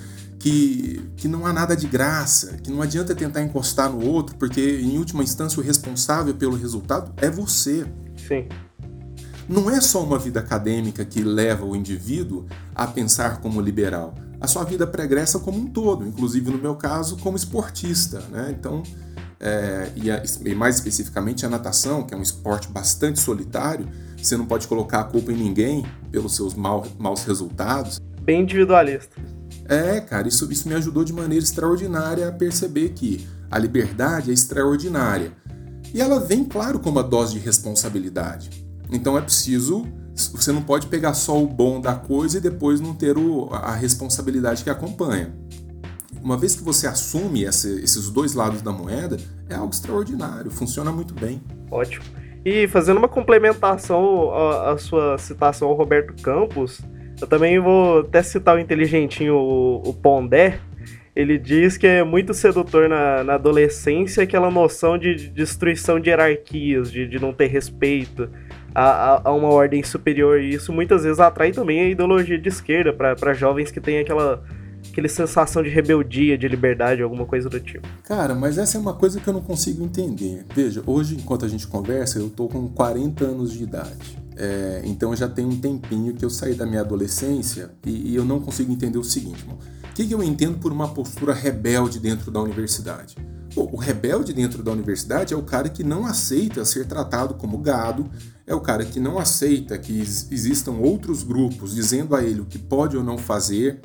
que, 0.44 1.00
que 1.16 1.26
não 1.26 1.46
há 1.46 1.54
nada 1.54 1.74
de 1.74 1.86
graça, 1.86 2.58
que 2.62 2.70
não 2.70 2.82
adianta 2.82 3.14
tentar 3.14 3.40
encostar 3.40 3.90
no 3.90 4.06
outro, 4.06 4.36
porque 4.36 4.60
em 4.60 4.98
última 4.98 5.22
instância 5.22 5.58
o 5.58 5.62
responsável 5.62 6.34
pelo 6.34 6.54
resultado 6.54 7.14
é 7.16 7.30
você. 7.30 7.86
Sim. 8.28 8.46
Não 9.48 9.70
é 9.70 9.80
só 9.80 10.02
uma 10.02 10.18
vida 10.18 10.40
acadêmica 10.40 11.04
que 11.04 11.22
leva 11.22 11.64
o 11.64 11.76
indivíduo 11.76 12.46
a 12.74 12.86
pensar 12.86 13.40
como 13.40 13.60
liberal. 13.60 14.14
A 14.40 14.46
sua 14.46 14.64
vida 14.64 14.86
pregressa 14.86 15.38
como 15.38 15.58
um 15.58 15.66
todo, 15.66 16.06
inclusive 16.06 16.50
no 16.50 16.58
meu 16.58 16.74
caso, 16.74 17.16
como 17.18 17.36
esportista. 17.36 18.20
Né? 18.30 18.54
Então, 18.58 18.82
é, 19.40 19.90
e, 19.96 20.10
a, 20.10 20.22
e 20.44 20.54
mais 20.54 20.76
especificamente 20.76 21.44
a 21.44 21.48
natação, 21.48 22.02
que 22.02 22.14
é 22.14 22.16
um 22.16 22.22
esporte 22.22 22.68
bastante 22.68 23.20
solitário, 23.20 23.88
você 24.16 24.36
não 24.36 24.46
pode 24.46 24.66
colocar 24.66 25.00
a 25.00 25.04
culpa 25.04 25.32
em 25.32 25.36
ninguém 25.36 25.84
pelos 26.10 26.34
seus 26.34 26.54
mal, 26.54 26.86
maus 26.98 27.24
resultados. 27.24 28.00
Bem 28.22 28.40
individualista. 28.40 29.20
É, 29.66 30.00
cara, 30.00 30.26
isso, 30.26 30.50
isso 30.50 30.68
me 30.68 30.74
ajudou 30.74 31.04
de 31.04 31.12
maneira 31.12 31.44
extraordinária 31.44 32.28
a 32.28 32.32
perceber 32.32 32.90
que 32.90 33.26
a 33.50 33.58
liberdade 33.58 34.30
é 34.30 34.34
extraordinária. 34.34 35.32
E 35.92 36.00
ela 36.00 36.18
vem, 36.18 36.44
claro, 36.44 36.80
com 36.80 36.90
uma 36.90 37.02
dose 37.02 37.34
de 37.34 37.38
responsabilidade. 37.38 38.63
Então 38.90 39.16
é 39.16 39.20
preciso. 39.20 39.86
Você 40.14 40.52
não 40.52 40.62
pode 40.62 40.86
pegar 40.86 41.12
só 41.14 41.42
o 41.42 41.46
bom 41.46 41.80
da 41.80 41.94
coisa 41.94 42.38
e 42.38 42.40
depois 42.40 42.80
não 42.80 42.94
ter 42.94 43.18
o, 43.18 43.48
a 43.52 43.74
responsabilidade 43.74 44.62
que 44.62 44.70
acompanha. 44.70 45.34
Uma 46.22 46.38
vez 46.38 46.54
que 46.54 46.62
você 46.62 46.86
assume 46.86 47.44
esse, 47.44 47.82
esses 47.82 48.08
dois 48.08 48.32
lados 48.32 48.62
da 48.62 48.72
moeda, 48.72 49.16
é 49.48 49.54
algo 49.54 49.72
extraordinário, 49.72 50.50
funciona 50.50 50.90
muito 50.90 51.12
bem. 51.12 51.42
Ótimo. 51.70 52.04
E 52.44 52.68
fazendo 52.68 52.98
uma 52.98 53.08
complementação 53.08 54.32
à, 54.32 54.76
sua 54.78 55.18
citação 55.18 55.68
ao 55.68 55.74
Roberto 55.74 56.14
Campos, 56.22 56.80
eu 57.20 57.26
também 57.26 57.58
vou 57.58 58.00
até 58.00 58.22
citar 58.22 58.56
o 58.56 58.58
inteligentinho, 58.60 59.34
o, 59.34 59.88
o 59.88 59.94
Pondé. 59.94 60.60
Ele 61.16 61.38
diz 61.38 61.76
que 61.76 61.86
é 61.86 62.02
muito 62.02 62.34
sedutor 62.34 62.88
na, 62.88 63.24
na 63.24 63.34
adolescência 63.34 64.22
aquela 64.22 64.50
noção 64.50 64.98
de 64.98 65.28
destruição 65.30 65.98
de 65.98 66.10
hierarquias, 66.10 66.90
de, 66.90 67.06
de 67.06 67.18
não 67.18 67.32
ter 67.32 67.46
respeito 67.46 68.28
a, 68.74 69.28
a, 69.28 69.32
uma 69.32 69.48
ordem 69.48 69.82
superior. 69.82 70.40
E 70.40 70.54
isso 70.54 70.72
muitas 70.72 71.04
vezes 71.04 71.20
atrai 71.20 71.52
também 71.52 71.80
a 71.80 71.88
ideologia 71.88 72.38
de 72.38 72.48
esquerda 72.48 72.92
para 72.92 73.32
jovens 73.32 73.70
que 73.70 73.80
têm 73.80 74.00
aquela, 74.00 74.42
aquela 74.90 75.08
sensação 75.08 75.62
de 75.62 75.68
rebeldia, 75.68 76.36
de 76.36 76.48
liberdade, 76.48 77.02
alguma 77.02 77.24
coisa 77.24 77.48
do 77.48 77.60
tipo. 77.60 77.86
Cara, 78.02 78.34
mas 78.34 78.58
essa 78.58 78.76
é 78.76 78.80
uma 78.80 78.94
coisa 78.94 79.20
que 79.20 79.28
eu 79.28 79.34
não 79.34 79.42
consigo 79.42 79.84
entender. 79.84 80.44
Veja, 80.54 80.82
hoje, 80.86 81.14
enquanto 81.16 81.44
a 81.44 81.48
gente 81.48 81.66
conversa, 81.66 82.18
eu 82.18 82.28
tô 82.28 82.48
com 82.48 82.68
40 82.68 83.24
anos 83.24 83.52
de 83.52 83.62
idade. 83.62 84.24
É, 84.36 84.82
então 84.84 85.14
já 85.14 85.28
tem 85.28 85.46
um 85.46 85.56
tempinho 85.56 86.12
que 86.12 86.24
eu 86.24 86.30
saí 86.30 86.54
da 86.54 86.66
minha 86.66 86.80
adolescência 86.80 87.70
e, 87.86 88.10
e 88.10 88.16
eu 88.16 88.24
não 88.24 88.40
consigo 88.40 88.72
entender 88.72 88.98
o 88.98 89.04
seguinte, 89.04 89.46
O 89.48 89.94
que, 89.94 90.08
que 90.08 90.12
eu 90.12 90.24
entendo 90.24 90.58
por 90.58 90.72
uma 90.72 90.88
postura 90.88 91.32
rebelde 91.32 92.00
dentro 92.00 92.32
da 92.32 92.40
universidade? 92.40 93.16
Bom, 93.54 93.70
o 93.72 93.76
rebelde 93.76 94.32
dentro 94.32 94.60
da 94.64 94.72
universidade 94.72 95.32
é 95.32 95.36
o 95.36 95.42
cara 95.42 95.68
que 95.68 95.84
não 95.84 96.04
aceita 96.04 96.64
ser 96.64 96.86
tratado 96.86 97.34
como 97.34 97.58
gado, 97.58 98.10
é 98.46 98.54
o 98.54 98.60
cara 98.60 98.84
que 98.84 99.00
não 99.00 99.18
aceita 99.18 99.78
que 99.78 99.98
existam 99.98 100.72
outros 100.72 101.22
grupos 101.22 101.74
dizendo 101.74 102.14
a 102.14 102.22
ele 102.22 102.40
o 102.40 102.44
que 102.44 102.58
pode 102.58 102.96
ou 102.96 103.02
não 103.02 103.16
fazer. 103.16 103.80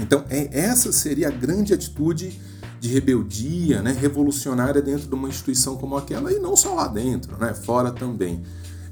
Então, 0.00 0.24
é, 0.30 0.48
essa 0.58 0.92
seria 0.92 1.28
a 1.28 1.32
grande 1.32 1.74
atitude 1.74 2.40
de 2.78 2.88
rebeldia, 2.88 3.82
né, 3.82 3.92
revolucionária 3.92 4.80
dentro 4.80 5.06
de 5.06 5.14
uma 5.14 5.28
instituição 5.28 5.76
como 5.76 5.96
aquela, 5.96 6.32
e 6.32 6.38
não 6.38 6.56
só 6.56 6.74
lá 6.74 6.88
dentro, 6.88 7.36
né, 7.38 7.52
fora 7.52 7.90
também. 7.90 8.42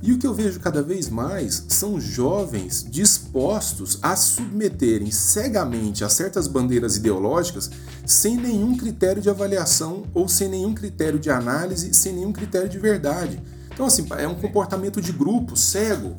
E 0.01 0.13
o 0.13 0.19
que 0.19 0.27
eu 0.27 0.35
vejo 0.35 0.61
cada 0.61 0.81
vez 0.81 1.09
mais 1.09 1.65
são 1.69 2.01
jovens 2.01 2.87
dispostos 2.89 3.99
a 4.01 4.15
submeterem 4.15 5.11
cegamente 5.11 6.05
a 6.05 6.09
certas 6.09 6.47
bandeiras 6.47 6.97
ideológicas 6.97 7.69
sem 8.07 8.37
nenhum 8.37 8.77
critério 8.77 9.21
de 9.21 9.29
avaliação 9.29 10.05
ou 10.15 10.29
sem 10.29 10.49
nenhum 10.49 10.73
critério 10.73 11.19
de 11.19 11.31
análise, 11.31 11.93
sem 11.95 12.13
nenhum 12.13 12.33
critério 12.33 12.69
de 12.69 12.79
verdade. 12.79 13.43
Então, 13.79 13.87
assim, 13.87 14.05
é 14.19 14.27
um 14.27 14.35
comportamento 14.35 15.01
de 15.01 15.13
grupo 15.13 15.57
cego. 15.57 16.17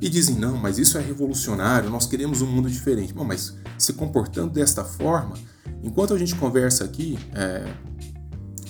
E 0.00 0.08
dizem, 0.08 0.34
não, 0.34 0.56
mas 0.56 0.76
isso 0.76 0.98
é 0.98 1.00
revolucionário, 1.00 1.88
nós 1.88 2.04
queremos 2.04 2.42
um 2.42 2.46
mundo 2.46 2.68
diferente. 2.68 3.14
Bom, 3.14 3.22
mas 3.22 3.54
se 3.78 3.92
comportando 3.92 4.50
desta 4.50 4.82
forma, 4.82 5.36
enquanto 5.84 6.14
a 6.14 6.18
gente 6.18 6.34
conversa 6.34 6.82
aqui, 6.82 7.16
é, 7.32 7.72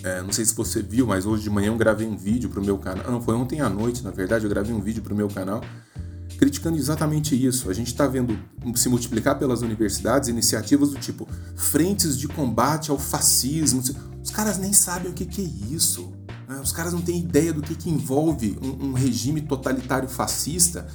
é, 0.02 0.20
não 0.20 0.32
sei 0.32 0.44
se 0.44 0.54
você 0.54 0.82
viu, 0.82 1.06
mas 1.06 1.24
hoje 1.24 1.44
de 1.44 1.50
manhã 1.50 1.68
eu 1.68 1.78
gravei 1.78 2.06
um 2.06 2.14
vídeo 2.14 2.50
para 2.50 2.60
o 2.60 2.64
meu 2.64 2.76
canal. 2.76 3.10
Não, 3.10 3.22
foi 3.22 3.34
ontem 3.34 3.62
à 3.62 3.70
noite, 3.70 4.04
na 4.04 4.10
verdade, 4.10 4.44
eu 4.44 4.50
gravei 4.50 4.74
um 4.74 4.82
vídeo 4.82 5.02
para 5.02 5.14
o 5.14 5.16
meu 5.16 5.28
canal 5.28 5.62
criticando 6.36 6.76
exatamente 6.76 7.34
isso. 7.34 7.70
A 7.70 7.72
gente 7.72 7.86
está 7.86 8.06
vendo 8.06 8.38
se 8.74 8.90
multiplicar 8.90 9.38
pelas 9.38 9.62
universidades 9.62 10.28
iniciativas 10.28 10.90
do 10.90 10.98
tipo 10.98 11.26
frentes 11.56 12.18
de 12.18 12.28
combate 12.28 12.90
ao 12.90 12.98
fascismo. 12.98 13.82
Os 14.22 14.30
caras 14.30 14.58
nem 14.58 14.74
sabem 14.74 15.10
o 15.10 15.14
que, 15.14 15.24
que 15.24 15.40
é 15.40 15.74
isso. 15.74 16.12
Né? 16.48 16.60
Os 16.62 16.72
caras 16.72 16.92
não 16.92 17.00
têm 17.00 17.20
ideia 17.20 17.52
do 17.52 17.62
que, 17.62 17.74
que 17.74 17.90
envolve 17.90 18.58
um, 18.62 18.88
um 18.88 18.92
regime 18.92 19.40
totalitário 19.40 20.08
fascista, 20.08 20.86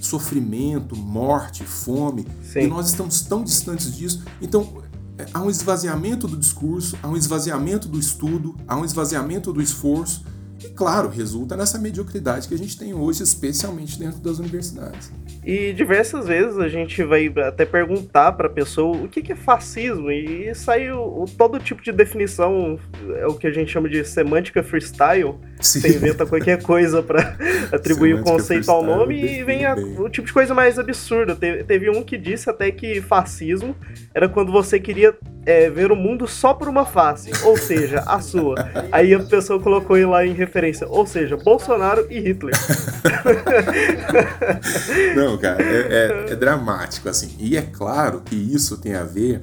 sofrimento, 0.00 0.96
morte, 0.96 1.64
fome. 1.64 2.26
Sim. 2.42 2.60
E 2.60 2.66
nós 2.66 2.88
estamos 2.88 3.20
tão 3.22 3.44
distantes 3.44 3.94
disso. 3.94 4.22
Então, 4.40 4.82
é, 5.18 5.26
há 5.32 5.40
um 5.40 5.50
esvaziamento 5.50 6.26
do 6.26 6.36
discurso, 6.36 6.98
há 7.02 7.08
um 7.08 7.16
esvaziamento 7.16 7.88
do 7.88 7.98
estudo, 7.98 8.56
há 8.66 8.76
um 8.76 8.84
esvaziamento 8.84 9.52
do 9.52 9.60
esforço. 9.60 10.24
E, 10.62 10.68
claro, 10.68 11.08
resulta 11.08 11.56
nessa 11.56 11.78
mediocridade 11.78 12.46
que 12.46 12.54
a 12.54 12.58
gente 12.58 12.78
tem 12.78 12.92
hoje, 12.92 13.22
especialmente 13.22 13.98
dentro 13.98 14.20
das 14.20 14.38
universidades. 14.38 15.10
E 15.44 15.72
diversas 15.72 16.26
vezes 16.26 16.58
a 16.58 16.68
gente 16.68 17.02
vai 17.02 17.32
até 17.46 17.64
perguntar 17.64 18.32
para 18.32 18.46
a 18.46 18.50
pessoa 18.50 18.96
o 18.96 19.08
que, 19.08 19.22
que 19.22 19.32
é 19.32 19.36
fascismo 19.36 20.10
e 20.10 20.54
sai 20.54 20.90
o, 20.92 21.24
todo 21.38 21.58
tipo 21.58 21.82
de 21.82 21.92
definição, 21.92 22.78
é 23.16 23.26
o 23.26 23.34
que 23.34 23.46
a 23.46 23.50
gente 23.50 23.70
chama 23.70 23.88
de 23.88 24.04
semântica 24.04 24.62
freestyle. 24.62 25.36
Sim. 25.60 25.80
Você 25.80 25.96
inventa 25.96 26.26
qualquer 26.26 26.62
coisa 26.62 27.02
para 27.02 27.36
atribuir 27.72 28.14
o 28.14 28.22
conceito 28.22 28.70
ao 28.70 28.84
nome 28.84 29.20
e 29.20 29.44
vem 29.44 29.66
a, 29.66 29.74
o 29.74 30.08
tipo 30.08 30.26
de 30.26 30.32
coisa 30.32 30.54
mais 30.54 30.78
absurda. 30.78 31.36
Teve, 31.36 31.64
teve 31.64 31.90
um 31.90 32.02
que 32.02 32.16
disse 32.16 32.48
até 32.48 32.70
que 32.70 33.00
fascismo 33.00 33.76
era 34.14 34.28
quando 34.28 34.50
você 34.50 34.80
queria 34.80 35.14
é, 35.44 35.70
ver 35.70 35.90
o 35.90 35.96
mundo 35.96 36.26
só 36.26 36.54
por 36.54 36.68
uma 36.68 36.84
face, 36.84 37.30
ou 37.44 37.56
seja, 37.56 38.00
a 38.06 38.20
sua. 38.20 38.54
Aí 38.92 39.14
a 39.14 39.20
pessoa 39.20 39.60
colocou 39.60 39.96
ele 39.96 40.06
lá 40.06 40.24
em 40.24 40.32
referência, 40.32 40.86
ou 40.88 41.06
seja, 41.06 41.36
Bolsonaro 41.36 42.06
e 42.10 42.20
Hitler. 42.20 42.54
Não, 45.16 45.38
cara, 45.38 45.62
é, 45.62 46.26
é, 46.28 46.32
é, 46.32 46.36
dramático, 46.36 47.08
assim. 47.08 47.34
E 47.38 47.56
é 47.56 47.62
claro 47.62 48.20
que 48.20 48.34
isso 48.34 48.78
tem 48.78 48.94
a 48.94 49.04
ver 49.04 49.42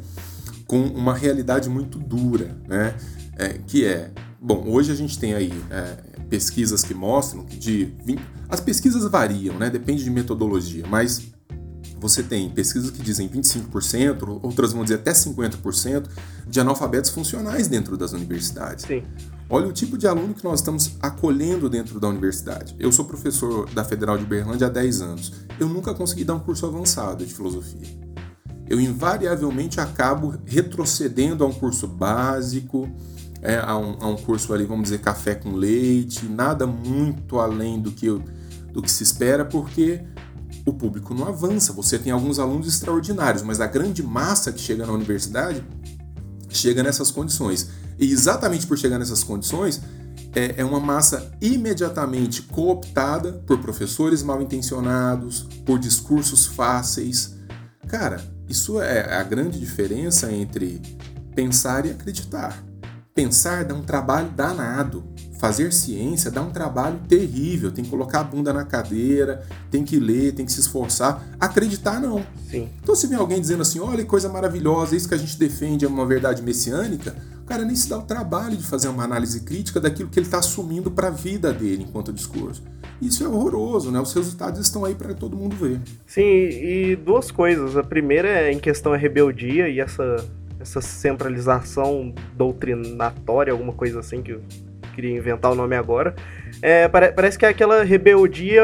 com 0.65 0.81
uma 0.81 1.15
realidade 1.15 1.69
muito 1.69 1.97
dura, 1.97 2.55
né? 2.67 2.93
É, 3.39 3.55
que 3.67 3.85
é, 3.85 4.09
bom, 4.39 4.63
hoje 4.67 4.91
a 4.91 4.95
gente 4.95 5.17
tem 5.17 5.33
aí 5.33 5.51
é, 5.69 5.97
pesquisas 6.29 6.83
que 6.83 6.93
mostram 6.93 7.43
que 7.43 7.57
de 7.57 7.85
20, 8.03 8.21
as 8.49 8.59
pesquisas 8.59 9.09
variam, 9.09 9.57
né? 9.57 9.69
Depende 9.69 10.03
de 10.03 10.09
metodologia, 10.09 10.85
mas 10.87 11.31
você 11.99 12.21
tem 12.21 12.49
pesquisas 12.49 12.91
que 12.91 13.01
dizem 13.01 13.27
25%, 13.27 14.39
outras 14.43 14.73
vão 14.73 14.83
dizer 14.83 14.95
até 14.95 15.11
50% 15.11 16.07
de 16.47 16.59
analfabetos 16.59 17.09
funcionais 17.09 17.67
dentro 17.67 17.97
das 17.97 18.13
universidades. 18.13 18.85
Sim. 18.85 19.03
Olha 19.49 19.67
o 19.67 19.71
tipo 19.71 19.97
de 19.97 20.07
aluno 20.07 20.33
que 20.33 20.43
nós 20.43 20.59
estamos 20.59 20.95
acolhendo 20.99 21.69
dentro 21.69 21.99
da 21.99 22.07
universidade. 22.09 22.75
Eu 22.77 22.91
sou 22.91 23.05
professor 23.05 23.69
da 23.71 23.83
Federal 23.83 24.17
de 24.17 24.25
Berlândia 24.25 24.67
há 24.67 24.69
10 24.69 25.01
anos. 25.01 25.33
Eu 25.59 25.69
nunca 25.69 25.93
consegui 25.93 26.23
dar 26.23 26.35
um 26.35 26.39
curso 26.39 26.65
avançado 26.65 27.25
de 27.25 27.33
filosofia. 27.33 27.87
Eu 28.69 28.79
invariavelmente 28.79 29.79
acabo 29.79 30.35
retrocedendo 30.45 31.45
a 31.45 31.47
um 31.47 31.53
curso 31.53 31.87
básico, 31.87 32.89
é, 33.41 33.57
a, 33.57 33.77
um, 33.77 33.97
a, 34.01 34.07
um, 34.07 34.15
curso 34.15 34.53
ali, 34.53 34.65
vamos 34.65 34.85
dizer, 34.85 34.99
café 34.99 35.35
com 35.35 35.53
leite, 35.53 36.25
nada 36.25 36.65
muito 36.65 37.39
além 37.39 37.79
do 37.79 37.91
que, 37.91 38.07
do 38.71 38.81
que 38.81 38.91
se 38.91 39.03
espera, 39.03 39.45
porque 39.45 40.01
o 40.65 40.73
público 40.73 41.13
não 41.13 41.27
avança. 41.27 41.71
Você 41.73 41.97
tem 41.97 42.11
alguns 42.11 42.39
alunos 42.39 42.67
extraordinários, 42.67 43.43
mas 43.43 43.61
a 43.61 43.67
grande 43.67 44.03
massa 44.03 44.51
que 44.51 44.59
chega 44.59 44.85
na 44.85 44.93
universidade 44.93 45.63
chega 46.49 46.83
nessas 46.83 47.11
condições. 47.11 47.69
E 47.99 48.11
exatamente 48.11 48.67
por 48.67 48.77
chegar 48.77 48.99
nessas 48.99 49.23
condições, 49.23 49.81
é, 50.35 50.55
é 50.57 50.65
uma 50.65 50.79
massa 50.79 51.31
imediatamente 51.41 52.41
cooptada 52.43 53.33
por 53.45 53.59
professores 53.59 54.21
mal 54.21 54.41
intencionados, 54.41 55.47
por 55.65 55.79
discursos 55.79 56.45
fáceis. 56.45 57.35
Cara, 57.87 58.21
isso 58.49 58.81
é 58.81 59.15
a 59.15 59.23
grande 59.23 59.59
diferença 59.59 60.31
entre 60.31 60.81
pensar 61.33 61.85
e 61.85 61.91
acreditar. 61.91 62.66
Pensar 63.17 63.65
dá 63.65 63.73
um 63.73 63.81
trabalho 63.81 64.29
danado 64.29 65.03
fazer 65.37 65.71
ciência 65.71 66.31
dá 66.31 66.41
um 66.41 66.49
trabalho 66.49 66.99
terrível. 67.07 67.71
Tem 67.71 67.83
que 67.83 67.89
colocar 67.89 68.21
a 68.21 68.23
bunda 68.23 68.51
na 68.51 68.65
cadeira, 68.65 69.43
tem 69.71 69.83
que 69.83 69.99
ler, 69.99 70.33
tem 70.33 70.45
que 70.45 70.51
se 70.51 70.59
esforçar. 70.59 71.23
Acreditar, 71.39 71.99
não. 71.99 72.25
Sim. 72.49 72.69
Então, 72.81 72.95
se 72.95 73.07
vem 73.07 73.17
alguém 73.17 73.39
dizendo 73.39 73.61
assim: 73.61 73.79
olha 73.79 74.03
que 74.03 74.09
coisa 74.09 74.29
maravilhosa, 74.29 74.95
isso 74.95 75.07
que 75.07 75.13
a 75.13 75.17
gente 75.17 75.37
defende 75.37 75.85
é 75.85 75.87
uma 75.87 76.05
verdade 76.05 76.41
messiânica, 76.41 77.15
o 77.41 77.45
cara 77.45 77.63
nem 77.63 77.75
se 77.75 77.87
dá 77.87 77.97
o 77.97 78.01
trabalho 78.01 78.57
de 78.57 78.63
fazer 78.63 78.87
uma 78.87 79.03
análise 79.03 79.41
crítica 79.41 79.79
daquilo 79.79 80.09
que 80.09 80.19
ele 80.19 80.25
está 80.25 80.39
assumindo 80.39 80.89
para 80.91 81.07
a 81.07 81.11
vida 81.11 81.53
dele 81.53 81.85
enquanto 81.87 82.11
discurso. 82.11 82.63
Isso 82.99 83.23
é 83.23 83.27
horroroso, 83.27 83.91
né? 83.91 83.99
Os 83.99 84.11
resultados 84.13 84.59
estão 84.59 84.83
aí 84.83 84.95
para 84.95 85.13
todo 85.13 85.37
mundo 85.37 85.55
ver. 85.55 85.79
Sim, 86.07 86.23
e 86.23 86.95
duas 86.95 87.29
coisas. 87.29 87.77
A 87.77 87.83
primeira 87.83 88.27
é 88.27 88.51
em 88.51 88.59
questão 88.59 88.91
a 88.91 88.97
rebeldia 88.97 89.69
e 89.69 89.79
essa 89.79 90.25
essa 90.59 90.81
centralização 90.81 92.13
doutrinatória, 92.35 93.51
alguma 93.51 93.73
coisa 93.73 93.99
assim 93.99 94.21
que 94.21 94.31
eu 94.31 94.41
queria 94.97 95.15
inventar 95.15 95.51
o 95.51 95.55
nome 95.55 95.75
agora. 95.75 96.15
É, 96.61 96.87
pare 96.87 97.11
parece 97.11 97.37
que 97.37 97.45
é 97.45 97.49
aquela 97.49 97.83
rebeldia 97.83 98.63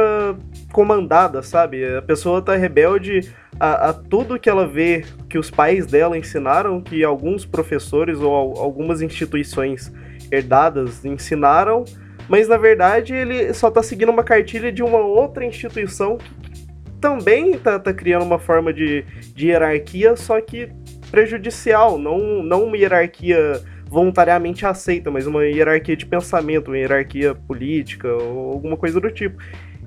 comandada, 0.71 1.43
sabe? 1.43 1.85
A 1.95 2.01
pessoa 2.01 2.41
tá 2.41 2.55
rebelde 2.55 3.31
a, 3.59 3.89
a, 3.89 3.93
tudo 3.93 4.39
que 4.39 4.49
ela 4.49 4.67
vê 4.67 5.05
que 5.29 5.37
os 5.37 5.51
pais 5.51 5.85
dela 5.85 6.17
ensinaram, 6.17 6.81
que 6.81 7.03
alguns 7.03 7.45
professores 7.45 8.19
ou 8.19 8.33
algumas 8.33 9.01
instituições 9.01 9.93
herdadas 10.31 11.05
ensinaram, 11.05 11.85
mas 12.27 12.47
na 12.47 12.57
verdade 12.57 13.13
ele 13.13 13.53
só 13.53 13.69
tá 13.69 13.83
seguindo 13.83 14.09
uma 14.09 14.23
cartilha 14.23 14.71
de 14.71 14.81
uma 14.81 14.99
outra 14.99 15.45
instituição 15.45 16.17
que 16.17 16.65
também 16.99 17.57
tá, 17.59 17.77
tá 17.77 17.93
criando 17.93 18.23
uma 18.23 18.39
forma 18.39 18.73
de, 18.73 19.03
de 19.35 19.49
hierarquia, 19.49 20.15
só 20.15 20.41
que 20.41 20.69
prejudicial, 21.13 21.99
não, 21.99 22.41
não 22.41 22.63
uma 22.65 22.75
hierarquia 22.75 23.61
voluntariamente 23.85 24.65
aceita, 24.65 25.11
mas 25.11 25.27
uma 25.27 25.45
hierarquia 25.45 25.95
de 25.95 26.07
pensamento, 26.07 26.69
uma 26.69 26.77
hierarquia 26.79 27.35
política 27.35 28.11
ou 28.11 28.53
alguma 28.53 28.75
coisa 28.75 28.99
do 28.99 29.11
tipo. 29.11 29.37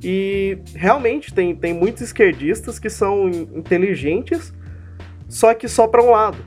E 0.00 0.56
realmente 0.72 1.34
tem, 1.34 1.52
tem 1.56 1.74
muitos 1.74 2.00
esquerdistas 2.02 2.78
que 2.78 2.88
são 2.88 3.28
inteligentes, 3.28 4.54
só 5.28 5.52
que 5.52 5.66
só 5.66 5.88
para 5.88 6.00
um 6.00 6.12
lado. 6.12 6.38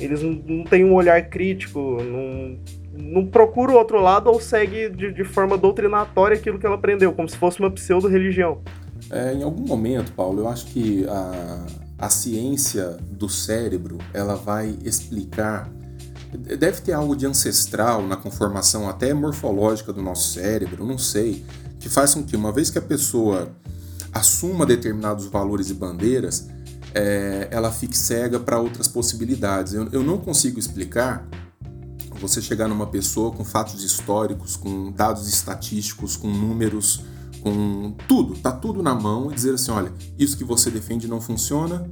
Eles 0.00 0.20
não, 0.20 0.64
têm 0.64 0.84
um 0.84 0.94
olhar 0.94 1.22
crítico, 1.28 2.02
não, 2.02 2.58
não 2.98 3.26
procura 3.26 3.70
o 3.70 3.76
outro 3.76 4.00
lado 4.02 4.28
ou 4.28 4.40
segue 4.40 4.88
de, 4.88 5.12
de 5.12 5.22
forma 5.22 5.56
doutrinatória 5.56 6.36
aquilo 6.36 6.58
que 6.58 6.66
ela 6.66 6.74
aprendeu, 6.74 7.12
como 7.12 7.28
se 7.28 7.36
fosse 7.36 7.60
uma 7.60 7.70
pseudo-religião. 7.70 8.60
É, 9.08 9.34
em 9.34 9.44
algum 9.44 9.64
momento, 9.64 10.10
Paulo, 10.10 10.40
eu 10.40 10.48
acho 10.48 10.66
que 10.66 11.06
a, 11.08 11.64
a 11.98 12.08
ciência 12.08 12.96
do 13.10 13.28
cérebro 13.28 13.98
ela 14.12 14.34
vai 14.34 14.78
explicar 14.84 15.70
deve 16.36 16.80
ter 16.80 16.92
algo 16.92 17.16
de 17.16 17.26
ancestral 17.26 18.06
na 18.06 18.16
conformação 18.16 18.88
até 18.88 19.14
morfológica 19.14 19.92
do 19.92 20.02
nosso 20.02 20.34
cérebro, 20.34 20.84
não 20.84 20.98
sei, 20.98 21.44
que 21.78 21.88
faz 21.88 22.14
com 22.14 22.22
que 22.22 22.36
uma 22.36 22.52
vez 22.52 22.68
que 22.68 22.78
a 22.78 22.82
pessoa 22.82 23.52
assuma 24.12 24.66
determinados 24.66 25.26
valores 25.26 25.70
e 25.70 25.74
bandeiras, 25.74 26.48
é, 26.94 27.48
ela 27.50 27.70
fique 27.70 27.96
cega 27.96 28.40
para 28.40 28.58
outras 28.58 28.88
possibilidades. 28.88 29.72
Eu, 29.72 29.88
eu 29.92 30.02
não 30.02 30.18
consigo 30.18 30.58
explicar 30.58 31.26
você 32.20 32.40
chegar 32.40 32.66
numa 32.66 32.86
pessoa 32.86 33.30
com 33.30 33.44
fatos 33.44 33.84
históricos, 33.84 34.56
com 34.56 34.90
dados 34.90 35.28
estatísticos, 35.28 36.16
com 36.16 36.28
números, 36.28 37.02
com 37.46 37.92
tudo, 38.08 38.34
tá 38.34 38.50
tudo 38.50 38.82
na 38.82 38.92
mão 38.92 39.30
e 39.30 39.34
dizer 39.36 39.54
assim, 39.54 39.70
olha, 39.70 39.92
isso 40.18 40.36
que 40.36 40.42
você 40.42 40.68
defende 40.68 41.06
não 41.06 41.20
funciona, 41.20 41.88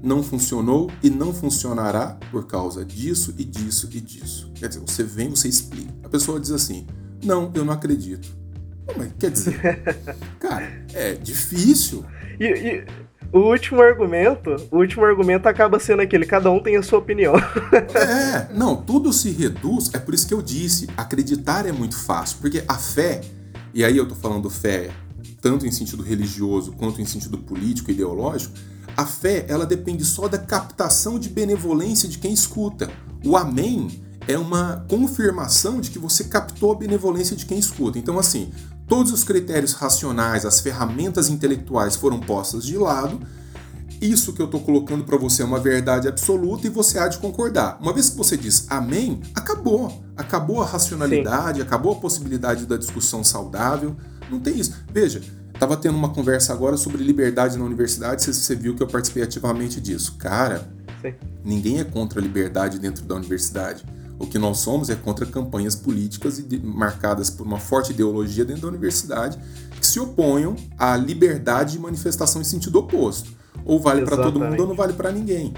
não 0.00 0.22
funcionou 0.22 0.88
e 1.02 1.10
não 1.10 1.34
funcionará 1.34 2.16
por 2.30 2.46
causa 2.46 2.84
disso 2.84 3.34
e 3.36 3.44
disso 3.44 3.88
e 3.92 4.00
disso. 4.00 4.52
Quer 4.54 4.68
dizer, 4.68 4.80
você 4.80 5.02
vem, 5.02 5.28
você 5.28 5.48
explica. 5.48 5.92
A 6.04 6.08
pessoa 6.08 6.38
diz 6.38 6.52
assim: 6.52 6.86
"Não, 7.24 7.50
eu 7.52 7.64
não 7.64 7.72
acredito". 7.72 8.28
Mas 8.96 9.12
quer 9.18 9.32
dizer, 9.32 9.82
cara, 10.38 10.84
é 10.92 11.14
difícil. 11.14 12.04
E, 12.38 12.46
e, 12.46 12.84
o 13.32 13.40
último 13.40 13.82
argumento, 13.82 14.54
o 14.70 14.78
último 14.78 15.04
argumento 15.04 15.48
acaba 15.48 15.80
sendo 15.80 16.02
aquele, 16.02 16.26
cada 16.26 16.48
um 16.48 16.62
tem 16.62 16.76
a 16.76 16.82
sua 16.82 17.00
opinião. 17.00 17.34
é, 17.36 18.48
não, 18.54 18.76
tudo 18.76 19.12
se 19.12 19.32
reduz, 19.32 19.90
é 19.94 19.98
por 19.98 20.14
isso 20.14 20.28
que 20.28 20.34
eu 20.34 20.42
disse, 20.42 20.88
acreditar 20.96 21.66
é 21.66 21.72
muito 21.72 21.96
fácil, 21.96 22.38
porque 22.40 22.62
a 22.68 22.74
fé, 22.74 23.20
e 23.74 23.84
aí 23.84 23.96
eu 23.96 24.06
tô 24.06 24.14
falando 24.14 24.48
fé 24.50 24.90
tanto 25.42 25.66
em 25.66 25.72
sentido 25.72 26.02
religioso 26.02 26.72
quanto 26.72 27.02
em 27.02 27.04
sentido 27.04 27.36
político 27.36 27.90
e 27.90 27.94
ideológico, 27.94 28.54
a 28.96 29.04
fé, 29.04 29.44
ela 29.48 29.66
depende 29.66 30.04
só 30.04 30.28
da 30.28 30.38
captação 30.38 31.18
de 31.18 31.28
benevolência 31.28 32.08
de 32.08 32.18
quem 32.18 32.32
escuta. 32.32 32.90
O 33.24 33.36
amém 33.36 34.02
é 34.28 34.38
uma 34.38 34.84
confirmação 34.88 35.80
de 35.80 35.90
que 35.90 35.98
você 35.98 36.24
captou 36.24 36.72
a 36.72 36.76
benevolência 36.76 37.34
de 37.34 37.44
quem 37.44 37.58
escuta. 37.58 37.98
Então, 37.98 38.18
assim, 38.18 38.52
todos 38.86 39.12
os 39.12 39.24
critérios 39.24 39.72
racionais, 39.72 40.46
as 40.46 40.60
ferramentas 40.60 41.28
intelectuais 41.28 41.96
foram 41.96 42.20
postas 42.20 42.64
de 42.64 42.76
lado. 42.76 43.20
Isso 44.02 44.32
que 44.32 44.42
eu 44.42 44.46
estou 44.46 44.60
colocando 44.60 45.04
para 45.04 45.16
você 45.16 45.42
é 45.42 45.44
uma 45.44 45.60
verdade 45.60 46.08
absoluta 46.08 46.66
e 46.66 46.70
você 46.70 46.98
há 46.98 47.06
de 47.06 47.18
concordar. 47.18 47.78
Uma 47.80 47.92
vez 47.92 48.10
que 48.10 48.16
você 48.16 48.36
diz 48.36 48.66
amém, 48.68 49.20
acabou. 49.34 50.02
Acabou 50.16 50.60
a 50.60 50.66
racionalidade, 50.66 51.60
Sim. 51.60 51.64
acabou 51.64 51.92
a 51.92 51.96
possibilidade 51.96 52.66
da 52.66 52.76
discussão 52.76 53.22
saudável. 53.22 53.96
Não 54.28 54.40
tem 54.40 54.58
isso. 54.58 54.74
Veja, 54.92 55.22
Tava 55.62 55.76
tendo 55.76 55.96
uma 55.96 56.08
conversa 56.08 56.52
agora 56.52 56.76
sobre 56.76 57.04
liberdade 57.04 57.56
na 57.56 57.64
universidade, 57.64 58.24
você 58.24 58.56
viu 58.56 58.74
que 58.74 58.82
eu 58.82 58.86
participei 58.88 59.22
ativamente 59.22 59.80
disso. 59.80 60.16
Cara, 60.18 60.68
Sim. 61.00 61.14
ninguém 61.44 61.78
é 61.78 61.84
contra 61.84 62.18
a 62.18 62.22
liberdade 62.22 62.80
dentro 62.80 63.04
da 63.04 63.14
universidade. 63.14 63.84
O 64.18 64.26
que 64.26 64.40
nós 64.40 64.58
somos 64.58 64.90
é 64.90 64.96
contra 64.96 65.24
campanhas 65.24 65.76
políticas 65.76 66.42
marcadas 66.64 67.30
por 67.30 67.46
uma 67.46 67.60
forte 67.60 67.92
ideologia 67.92 68.44
dentro 68.44 68.62
da 68.62 68.68
universidade 68.68 69.38
que 69.78 69.86
se 69.86 70.00
oponham 70.00 70.56
à 70.76 70.96
liberdade 70.96 71.74
de 71.74 71.78
manifestação 71.78 72.40
em 72.40 72.44
sentido 72.44 72.80
oposto. 72.80 73.30
Ou 73.64 73.78
vale 73.78 74.04
para 74.04 74.16
todo 74.16 74.40
mundo 74.40 74.60
ou 74.60 74.68
não 74.68 74.74
vale 74.74 74.92
para 74.92 75.12
ninguém. 75.12 75.54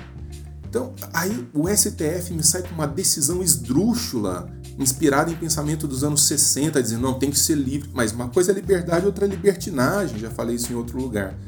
Então, 0.69 0.93
aí 1.13 1.47
o 1.55 1.69
STF 1.69 2.33
me 2.33 2.43
sai 2.43 2.63
com 2.63 2.75
uma 2.75 2.87
decisão 2.87 3.43
esdrúxula 3.43 4.51
inspirado 4.77 5.31
em 5.31 5.37
pensamento 5.37 5.87
dos 5.87 6.03
anos 6.03 6.25
60, 6.25 6.83
dizendo 6.83 7.03
não, 7.03 7.15
tem 7.17 7.31
que 7.31 7.39
ser 7.39 7.55
livre, 7.55 7.89
mas 7.95 8.11
uma 8.11 8.29
coisa 8.29 8.51
é 8.51 8.55
liberdade, 8.57 9.07
outra 9.07 9.25
é 9.25 9.29
libertinagem, 9.29 10.19
já 10.19 10.31
falei 10.31 10.57
isso 10.57 10.73
em 10.73 10.75
outro 10.75 11.01
lugar. 11.01 11.39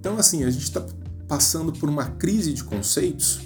Então, 0.00 0.18
assim, 0.18 0.42
a 0.42 0.50
gente 0.50 0.64
está 0.64 0.84
passando 1.28 1.72
por 1.72 1.88
uma 1.88 2.06
crise 2.06 2.52
de 2.52 2.64
conceitos 2.64 3.40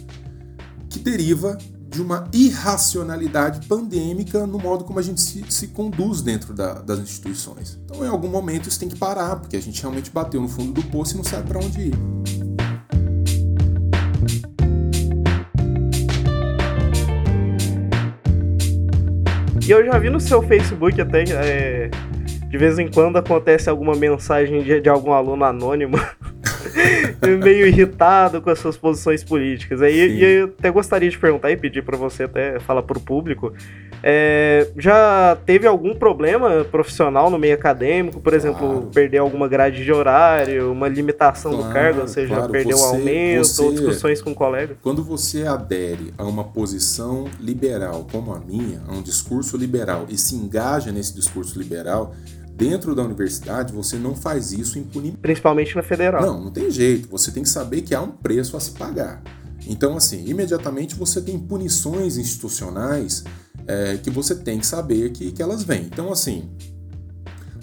que 0.88 0.98
deriva 0.98 1.58
de 1.90 2.00
uma 2.00 2.26
irracionalidade 2.32 3.66
pandêmica 3.66 4.46
no 4.46 4.58
modo 4.58 4.84
como 4.84 4.98
a 4.98 5.02
gente 5.02 5.20
se, 5.20 5.44
se 5.50 5.68
conduz 5.68 6.22
dentro 6.22 6.54
da, 6.54 6.80
das 6.80 6.98
instituições. 6.98 7.78
Então, 7.84 8.04
em 8.04 8.08
algum 8.08 8.28
momento, 8.28 8.68
isso 8.68 8.80
tem 8.80 8.88
que 8.88 8.96
parar, 8.96 9.36
porque 9.36 9.56
a 9.56 9.60
gente 9.60 9.80
realmente 9.82 10.10
bateu 10.10 10.40
no 10.40 10.48
fundo 10.48 10.72
do 10.72 10.82
poço 10.84 11.12
e 11.12 11.16
não 11.18 11.24
sabe 11.24 11.46
para 11.46 11.58
onde 11.58 11.80
ir. 11.88 12.45
E 19.66 19.70
eu 19.72 19.84
já 19.84 19.98
vi 19.98 20.08
no 20.10 20.20
seu 20.20 20.40
Facebook 20.42 21.00
até. 21.00 21.24
É, 21.32 21.90
de 22.48 22.56
vez 22.56 22.78
em 22.78 22.88
quando 22.88 23.16
acontece 23.16 23.68
alguma 23.68 23.96
mensagem 23.96 24.62
de, 24.62 24.80
de 24.80 24.88
algum 24.88 25.12
aluno 25.12 25.44
anônimo 25.44 25.98
meio 27.42 27.66
irritado 27.66 28.40
com 28.40 28.48
as 28.48 28.60
suas 28.60 28.76
posições 28.76 29.24
políticas. 29.24 29.82
Aí, 29.82 29.94
e 29.94 30.24
eu 30.24 30.44
até 30.46 30.70
gostaria 30.70 31.10
de 31.10 31.18
perguntar 31.18 31.50
e 31.50 31.56
pedir 31.56 31.82
para 31.82 31.96
você 31.96 32.22
até 32.22 32.60
falar 32.60 32.82
para 32.82 32.96
o 32.96 33.00
público. 33.00 33.52
É, 34.02 34.68
já 34.76 35.36
teve 35.46 35.66
algum 35.66 35.94
problema 35.94 36.64
profissional 36.64 37.30
no 37.30 37.38
meio 37.38 37.54
acadêmico? 37.54 38.20
Por 38.20 38.32
claro. 38.32 38.36
exemplo, 38.36 38.90
perder 38.92 39.18
alguma 39.18 39.48
grade 39.48 39.84
de 39.84 39.92
horário, 39.92 40.70
uma 40.70 40.88
limitação 40.88 41.52
claro, 41.52 41.66
do 41.66 41.72
cargo, 41.72 42.00
ou 42.02 42.08
seja, 42.08 42.34
claro. 42.34 42.52
perder 42.52 42.74
o 42.74 42.82
aumento 42.84 43.44
você, 43.44 43.62
ou 43.62 43.72
discussões 43.72 44.22
com 44.22 44.34
colegas? 44.34 44.76
Quando 44.82 45.02
você 45.02 45.46
adere 45.46 46.12
a 46.16 46.24
uma 46.24 46.44
posição 46.44 47.26
liberal 47.40 48.06
como 48.10 48.32
a 48.32 48.38
minha, 48.38 48.82
a 48.88 48.92
um 48.92 49.02
discurso 49.02 49.56
liberal, 49.56 50.06
e 50.08 50.16
se 50.16 50.34
engaja 50.34 50.92
nesse 50.92 51.14
discurso 51.14 51.58
liberal, 51.58 52.14
dentro 52.56 52.94
da 52.94 53.02
universidade 53.02 53.72
você 53.72 53.96
não 53.96 54.14
faz 54.14 54.52
isso 54.52 54.78
impunemente. 54.78 55.18
Principalmente 55.18 55.76
na 55.76 55.82
federal. 55.82 56.22
Não, 56.22 56.44
não 56.44 56.50
tem 56.50 56.70
jeito. 56.70 57.08
Você 57.10 57.30
tem 57.30 57.42
que 57.42 57.48
saber 57.48 57.82
que 57.82 57.94
há 57.94 58.00
um 58.00 58.10
preço 58.10 58.56
a 58.56 58.60
se 58.60 58.72
pagar. 58.72 59.22
Então, 59.68 59.96
assim, 59.96 60.24
imediatamente 60.26 60.94
você 60.94 61.20
tem 61.20 61.38
punições 61.38 62.16
institucionais 62.16 63.24
é, 63.66 63.96
que 63.98 64.10
você 64.10 64.34
tem 64.34 64.58
que 64.58 64.66
saber 64.66 65.10
que, 65.10 65.32
que 65.32 65.42
elas 65.42 65.62
vêm. 65.62 65.82
Então, 65.82 66.12
assim, 66.12 66.48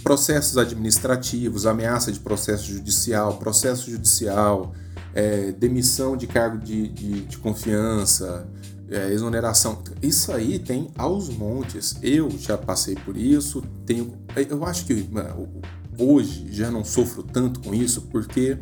processos 0.04 0.58
administrativos, 0.58 1.66
ameaça 1.66 2.12
de 2.12 2.20
processo 2.20 2.66
judicial, 2.66 3.38
processo 3.38 3.90
judicial, 3.90 4.74
é, 5.14 5.52
demissão 5.52 6.18
de 6.18 6.28
cargo 6.28 6.58
de, 6.58 6.90
de, 6.90 7.22
de 7.22 7.38
confiança, 7.38 8.46
é, 8.90 9.12
exoneração. 9.12 9.82
Isso 10.02 10.32
aí 10.32 10.60
tem 10.60 10.90
aos 10.98 11.30
montes. 11.30 11.96
Eu 12.02 12.30
já 12.30 12.58
passei 12.58 12.96
por 12.96 13.16
isso. 13.16 13.64
Tenho, 13.86 14.14
eu 14.50 14.66
acho 14.66 14.86
que 14.86 15.10
hoje 15.98 16.48
já 16.52 16.70
não 16.70 16.84
sofro 16.84 17.24
tanto 17.24 17.60
com 17.62 17.74
isso 17.74 18.02
porque 18.04 18.58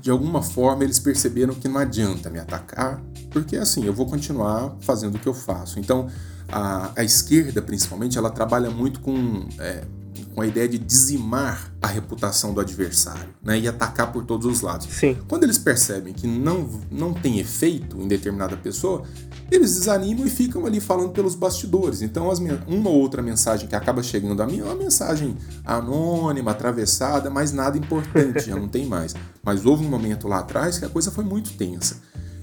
de 0.00 0.10
alguma 0.10 0.42
forma 0.42 0.84
eles 0.84 0.98
perceberam 0.98 1.54
que 1.54 1.66
não 1.66 1.78
adianta 1.78 2.28
me 2.28 2.38
atacar, 2.38 3.02
porque 3.30 3.56
assim 3.56 3.84
eu 3.84 3.92
vou 3.92 4.06
continuar 4.06 4.76
fazendo 4.80 5.14
o 5.14 5.18
que 5.18 5.26
eu 5.26 5.34
faço. 5.34 5.78
Então 5.78 6.08
a, 6.52 6.92
a 6.94 7.02
esquerda, 7.02 7.62
principalmente, 7.62 8.18
ela 8.18 8.30
trabalha 8.30 8.70
muito 8.70 9.00
com 9.00 9.48
é, 9.58 9.84
com 10.34 10.40
a 10.40 10.46
ideia 10.46 10.68
de 10.68 10.78
dizimar 10.78 11.72
a 11.80 11.86
reputação 11.86 12.54
do 12.54 12.60
adversário 12.60 13.28
né, 13.42 13.58
e 13.58 13.68
atacar 13.68 14.12
por 14.12 14.24
todos 14.24 14.46
os 14.46 14.60
lados. 14.60 14.86
Sim. 14.88 15.16
Quando 15.28 15.44
eles 15.44 15.58
percebem 15.58 16.14
que 16.14 16.26
não, 16.26 16.68
não 16.90 17.12
tem 17.12 17.38
efeito 17.38 18.00
em 18.00 18.08
determinada 18.08 18.56
pessoa, 18.56 19.02
eles 19.50 19.74
desanimam 19.74 20.26
e 20.26 20.30
ficam 20.30 20.64
ali 20.64 20.80
falando 20.80 21.10
pelos 21.10 21.34
bastidores. 21.34 22.00
Então, 22.00 22.30
as, 22.30 22.38
uma 22.38 22.90
ou 22.90 23.00
outra 23.00 23.20
mensagem 23.20 23.68
que 23.68 23.76
acaba 23.76 24.02
chegando 24.02 24.42
a 24.42 24.46
mim 24.46 24.60
é 24.60 24.64
uma 24.64 24.74
mensagem 24.74 25.36
anônima, 25.64 26.52
atravessada, 26.52 27.28
mas 27.28 27.52
nada 27.52 27.76
importante, 27.76 28.46
já 28.46 28.56
não 28.56 28.68
tem 28.68 28.86
mais. 28.86 29.14
Mas 29.42 29.66
houve 29.66 29.84
um 29.84 29.88
momento 29.88 30.26
lá 30.26 30.38
atrás 30.38 30.78
que 30.78 30.84
a 30.84 30.88
coisa 30.88 31.10
foi 31.10 31.24
muito 31.24 31.52
tensa. 31.52 31.96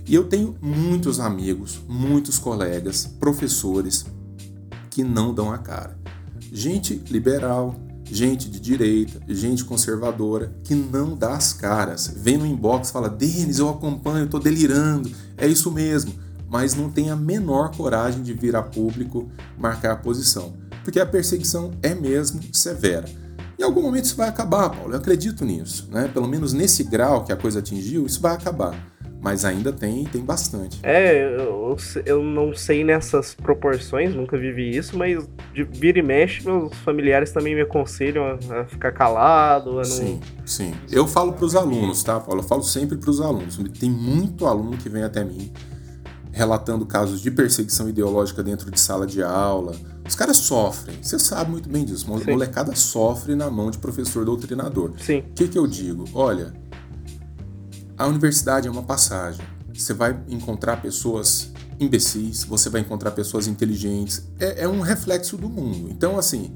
E 0.05 0.15
eu 0.15 0.23
tenho 0.23 0.55
muitos 0.61 1.19
amigos, 1.19 1.79
muitos 1.87 2.39
colegas, 2.39 3.05
professores 3.19 4.05
que 4.89 5.03
não 5.03 5.33
dão 5.33 5.51
a 5.51 5.57
cara. 5.57 5.98
Gente 6.51 7.01
liberal, 7.09 7.75
gente 8.05 8.49
de 8.49 8.59
direita, 8.59 9.21
gente 9.27 9.63
conservadora 9.63 10.51
que 10.63 10.73
não 10.73 11.15
dá 11.15 11.33
as 11.33 11.53
caras. 11.53 12.11
Vem 12.15 12.37
no 12.37 12.45
inbox, 12.45 12.91
fala: 12.91 13.09
"Denis, 13.09 13.59
eu 13.59 13.69
acompanho, 13.69 14.25
eu 14.25 14.29
tô 14.29 14.39
delirando". 14.39 15.11
É 15.37 15.47
isso 15.47 15.71
mesmo, 15.71 16.13
mas 16.47 16.75
não 16.75 16.89
tem 16.89 17.09
a 17.09 17.15
menor 17.15 17.75
coragem 17.75 18.23
de 18.23 18.33
vir 18.33 18.55
a 18.55 18.63
público 18.63 19.29
marcar 19.57 19.93
a 19.93 19.95
posição, 19.95 20.53
porque 20.83 20.99
a 20.99 21.05
perseguição 21.05 21.71
é 21.81 21.93
mesmo 21.93 22.41
severa. 22.51 23.07
Em 23.57 23.63
algum 23.63 23.81
momento 23.81 24.05
isso 24.05 24.15
vai 24.15 24.29
acabar, 24.29 24.69
Paulo. 24.69 24.93
Eu 24.93 24.97
acredito 24.97 25.43
nisso, 25.43 25.87
né? 25.91 26.07
Pelo 26.07 26.27
menos 26.27 26.53
nesse 26.53 26.83
grau 26.83 27.25
que 27.25 27.31
a 27.33 27.35
coisa 27.35 27.59
atingiu, 27.59 28.05
isso 28.05 28.21
vai 28.21 28.33
acabar. 28.33 28.73
Mas 29.21 29.43
ainda 29.43 29.73
tem, 29.73 30.05
tem 30.05 30.23
bastante. 30.23 30.79
É, 30.81 31.35
eu, 31.37 31.75
eu 32.05 32.23
não 32.23 32.53
sei 32.53 32.83
nessas 32.83 33.33
proporções, 33.33 34.15
nunca 34.15 34.37
vivi 34.37 34.75
isso, 34.75 34.97
mas 34.97 35.27
de 35.53 35.63
vira 35.63 35.99
e 35.99 36.01
mexe, 36.01 36.45
meus 36.45 36.73
familiares 36.77 37.31
também 37.31 37.53
me 37.53 37.61
aconselham 37.61 38.23
a, 38.25 38.61
a 38.61 38.65
ficar 38.65 38.93
calado, 38.93 39.71
a 39.71 39.75
não... 39.75 39.83
Sim, 39.83 40.21
sim. 40.45 40.73
Eu 40.89 41.05
falo 41.05 41.33
para 41.33 41.45
os 41.45 41.55
alunos, 41.55 42.01
tá, 42.01 42.19
Paulo? 42.19 42.41
Eu 42.41 42.47
falo 42.47 42.63
sempre 42.63 42.97
para 42.97 43.09
os 43.09 43.19
alunos. 43.19 43.59
Tem 43.77 43.89
muito 43.89 44.45
aluno 44.45 44.77
que 44.77 44.87
vem 44.87 45.03
até 45.03 45.23
mim 45.23 45.51
relatando 46.31 46.85
casos 46.85 47.21
de 47.21 47.29
perseguição 47.29 47.89
ideológica 47.89 48.41
dentro 48.41 48.71
de 48.71 48.79
sala 48.79 49.05
de 49.05 49.21
aula. 49.21 49.75
Os 50.07 50.15
caras 50.15 50.37
sofrem, 50.37 50.97
você 51.01 51.19
sabe 51.19 51.51
muito 51.51 51.69
bem 51.69 51.83
disso. 51.83 52.07
A 52.11 52.31
molecada 52.31 52.73
sofre 52.75 53.35
na 53.35 53.49
mão 53.49 53.69
de 53.69 53.77
professor 53.77 54.23
doutrinador. 54.23 54.93
Sim. 54.99 55.19
O 55.19 55.33
que, 55.33 55.47
que 55.47 55.57
eu 55.57 55.67
digo? 55.67 56.05
Olha, 56.13 56.53
a 57.99 58.07
universidade 58.07 58.67
é 58.67 58.71
uma 58.71 58.81
passagem. 58.81 59.45
Você 59.73 59.93
vai 59.93 60.19
encontrar 60.27 60.81
pessoas 60.81 61.51
imbecis, 61.79 62.43
você 62.43 62.69
vai 62.69 62.81
encontrar 62.81 63.11
pessoas 63.11 63.45
inteligentes. 63.45 64.23
É, 64.39 64.63
é 64.63 64.67
um 64.67 64.79
reflexo 64.79 65.37
do 65.37 65.47
mundo. 65.47 65.89
Então, 65.91 66.17
assim, 66.17 66.53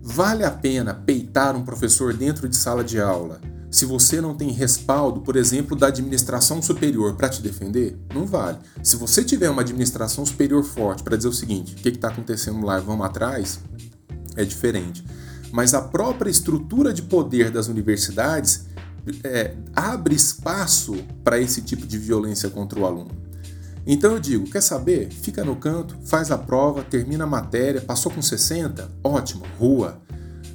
vale 0.00 0.44
a 0.44 0.50
pena 0.50 0.94
peitar 0.94 1.54
um 1.54 1.64
professor 1.64 2.14
dentro 2.14 2.48
de 2.48 2.56
sala 2.56 2.82
de 2.82 3.00
aula 3.00 3.40
se 3.70 3.84
você 3.84 4.20
não 4.20 4.34
tem 4.34 4.50
respaldo, 4.50 5.20
por 5.20 5.36
exemplo, 5.36 5.76
da 5.76 5.86
administração 5.86 6.60
superior 6.60 7.14
para 7.14 7.28
te 7.28 7.40
defender, 7.40 7.96
não 8.12 8.26
vale. 8.26 8.58
Se 8.82 8.96
você 8.96 9.22
tiver 9.22 9.48
uma 9.48 9.62
administração 9.62 10.26
superior 10.26 10.64
forte 10.64 11.04
para 11.04 11.16
dizer 11.16 11.28
o 11.28 11.32
seguinte: 11.32 11.74
o 11.74 11.76
que 11.76 11.88
está 11.88 12.08
acontecendo 12.08 12.66
lá, 12.66 12.80
vamos 12.80 13.06
atrás, 13.06 13.60
é 14.34 14.44
diferente. 14.44 15.04
Mas 15.52 15.72
a 15.72 15.80
própria 15.80 16.30
estrutura 16.30 16.92
de 16.92 17.02
poder 17.02 17.50
das 17.50 17.68
universidades 17.68 18.66
é, 19.24 19.54
abre 19.74 20.14
espaço 20.14 20.96
para 21.24 21.38
esse 21.38 21.62
tipo 21.62 21.86
de 21.86 21.98
violência 21.98 22.48
contra 22.50 22.78
o 22.78 22.86
aluno. 22.86 23.10
Então 23.86 24.12
eu 24.12 24.20
digo, 24.20 24.48
quer 24.50 24.60
saber? 24.60 25.08
Fica 25.10 25.44
no 25.44 25.56
canto, 25.56 25.96
faz 26.04 26.30
a 26.30 26.38
prova, 26.38 26.82
termina 26.82 27.24
a 27.24 27.26
matéria, 27.26 27.80
passou 27.80 28.12
com 28.12 28.20
60? 28.20 28.90
Ótimo, 29.02 29.44
rua 29.58 30.00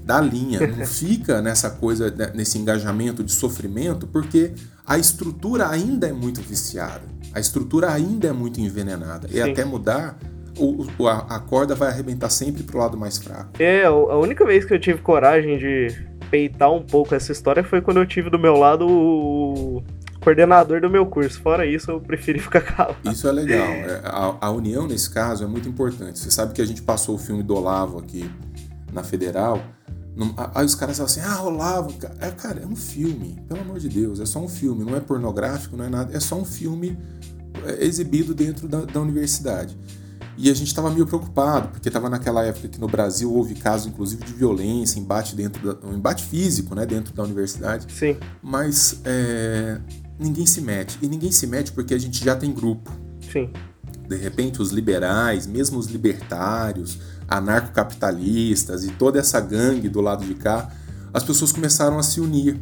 da 0.04 0.22
linha, 0.22 0.66
não 0.68 0.86
fica 0.88 1.42
nessa 1.42 1.70
coisa, 1.70 2.12
né, 2.12 2.32
nesse 2.36 2.60
engajamento 2.60 3.24
de 3.24 3.32
sofrimento, 3.32 4.06
porque 4.06 4.54
a 4.86 4.98
estrutura 4.98 5.68
ainda 5.68 6.08
é 6.08 6.14
muito 6.14 6.42
viciada, 6.42 7.02
a 7.34 7.40
estrutura 7.40 7.92
ainda 7.92 8.28
é 8.28 8.32
muito 8.32 8.62
envenenada. 8.62 9.28
Sim. 9.28 9.38
E 9.38 9.42
até 9.42 9.66
mudar, 9.66 10.20
o, 10.58 11.08
a, 11.08 11.36
a 11.36 11.40
corda 11.40 11.76
vai 11.76 11.90
arrebentar 11.90 12.30
sempre 12.30 12.64
pro 12.64 12.78
lado 12.78 12.98
mais 12.98 13.18
fraco. 13.18 13.52
É, 13.60 13.84
a 13.84 14.18
única 14.18 14.46
vez 14.46 14.64
que 14.64 14.74
eu 14.74 14.80
tive 14.80 15.02
coragem 15.02 15.58
de 15.58 15.88
peitar 16.30 16.72
um 16.72 16.82
pouco 16.82 17.16
essa 17.16 17.32
história 17.32 17.64
foi 17.64 17.82
quando 17.82 17.98
eu 17.98 18.06
tive 18.06 18.30
do 18.30 18.40
meu 18.40 18.56
lado 18.56 18.88
o 18.88 19.84
coordenador 20.20 20.82
do 20.82 20.90
meu 20.90 21.06
curso. 21.06 21.40
Fora 21.42 21.66
isso, 21.66 21.92
eu 21.92 22.00
preferi 22.00 22.40
ficar 22.40 22.62
calado. 22.62 22.98
Isso 23.12 23.28
é 23.28 23.32
legal. 23.32 23.68
É, 23.68 24.02
a, 24.06 24.38
a 24.42 24.52
união, 24.52 24.88
nesse 24.88 25.10
caso, 25.10 25.44
é 25.44 25.48
muito 25.48 25.70
importante. 25.70 26.20
Você 26.20 26.32
sabe 26.32 26.54
que 26.54 26.62
a 26.62 26.66
gente 26.66 26.82
passou 26.82 27.16
o 27.16 27.18
filme 27.18 27.44
do 27.44 27.56
Olavo 27.56 28.00
aqui 28.00 28.30
na 28.92 29.04
Federal 29.04 29.62
Aí 30.54 30.66
os 30.66 30.76
caras 30.76 30.96
falam 30.98 31.12
assim, 31.12 31.20
ah, 31.20 31.44
Olavo, 31.44 31.94
é, 32.22 32.32
cara, 32.32 32.62
é 32.62 32.66
um 32.66 32.76
filme, 32.76 33.38
pelo 33.50 33.60
amor 33.60 33.80
de 33.80 33.90
Deus, 33.90 34.22
é 34.22 34.26
só 34.26 34.40
um 34.40 34.48
filme, 34.48 34.86
não 34.86 34.96
é 34.96 35.02
pornográfico, 35.02 35.76
não 35.76 35.84
é 35.84 35.90
nada, 35.90 36.16
é 36.16 36.20
só 36.22 36.38
um 36.38 36.46
filme 36.46 36.98
é, 37.66 37.84
exibido 37.84 38.34
dentro 38.34 38.66
da, 38.68 38.86
da 38.86 39.02
universidade. 39.02 39.78
E 40.38 40.50
a 40.50 40.54
gente 40.54 40.68
estava 40.68 40.90
meio 40.90 41.06
preocupado, 41.06 41.70
porque 41.70 41.88
estava 41.88 42.10
naquela 42.10 42.44
época 42.44 42.68
que 42.68 42.80
no 42.80 42.88
Brasil 42.88 43.34
houve 43.34 43.56
casos, 43.56 43.88
inclusive, 43.88 44.24
de 44.24 44.34
violência, 44.34 45.00
embate 45.00 45.36
dentro 45.36 45.74
da, 45.74 45.88
um 45.88 45.94
embate 45.94 46.26
físico, 46.26 46.76
né, 46.76 46.86
dentro 46.86 47.14
da 47.14 47.24
universidade. 47.24 47.92
Sim. 47.92 48.18
Mas 48.42 49.00
é, 49.06 49.80
ninguém 50.20 50.46
se 50.46 50.60
mete. 50.60 50.98
E 51.02 51.08
ninguém 51.08 51.32
se 51.32 51.48
mete 51.48 51.72
porque 51.72 51.94
a 51.94 51.98
gente 51.98 52.24
já 52.24 52.36
tem 52.36 52.52
grupo. 52.54 52.92
Sim. 53.32 53.50
De 54.08 54.18
repente, 54.18 54.62
os 54.62 54.72
liberais, 54.72 55.48
mesmo 55.48 55.80
os 55.80 55.88
libertários, 55.88 57.00
anarcocapitalistas 57.28 58.84
e 58.84 58.90
toda 58.90 59.20
essa 59.20 59.40
gangue 59.40 59.90
do 59.90 60.02
lado 60.02 60.26
de 60.26 60.36
cá, 60.36 60.70
as 61.14 61.24
pessoas 61.24 61.52
começaram 61.52 61.98
a 61.98 62.04
se 62.04 62.20
unir 62.20 62.62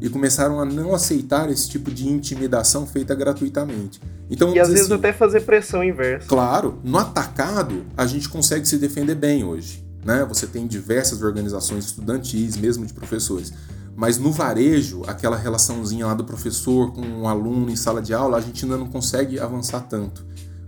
e 0.00 0.08
começaram 0.08 0.60
a 0.60 0.64
não 0.64 0.94
aceitar 0.94 1.50
esse 1.50 1.68
tipo 1.68 1.90
de 1.90 2.08
intimidação 2.08 2.86
feita 2.86 3.14
gratuitamente. 3.14 4.00
Então, 4.30 4.54
e 4.54 4.60
às 4.60 4.68
vezes 4.68 4.86
assim, 4.86 4.94
até 4.94 5.12
fazer 5.12 5.40
pressão 5.40 5.82
inversa. 5.82 6.28
Claro, 6.28 6.78
no 6.84 6.98
atacado 6.98 7.84
a 7.96 8.06
gente 8.06 8.28
consegue 8.28 8.66
se 8.66 8.78
defender 8.78 9.14
bem 9.14 9.44
hoje. 9.44 9.84
Né? 10.04 10.24
Você 10.28 10.46
tem 10.46 10.66
diversas 10.66 11.22
organizações 11.22 11.86
estudantis, 11.86 12.56
mesmo 12.56 12.84
de 12.84 12.92
professores. 12.92 13.52
Mas 13.96 14.18
no 14.18 14.30
varejo, 14.30 15.02
aquela 15.06 15.36
relaçãozinha 15.36 16.06
lá 16.06 16.14
do 16.14 16.24
professor 16.24 16.92
com 16.92 17.00
o 17.00 17.22
um 17.22 17.28
aluno 17.28 17.70
em 17.70 17.76
sala 17.76 18.02
de 18.02 18.12
aula, 18.12 18.36
a 18.36 18.40
gente 18.40 18.64
ainda 18.64 18.76
não 18.76 18.88
consegue 18.88 19.40
avançar 19.40 19.80
tanto 19.80 20.24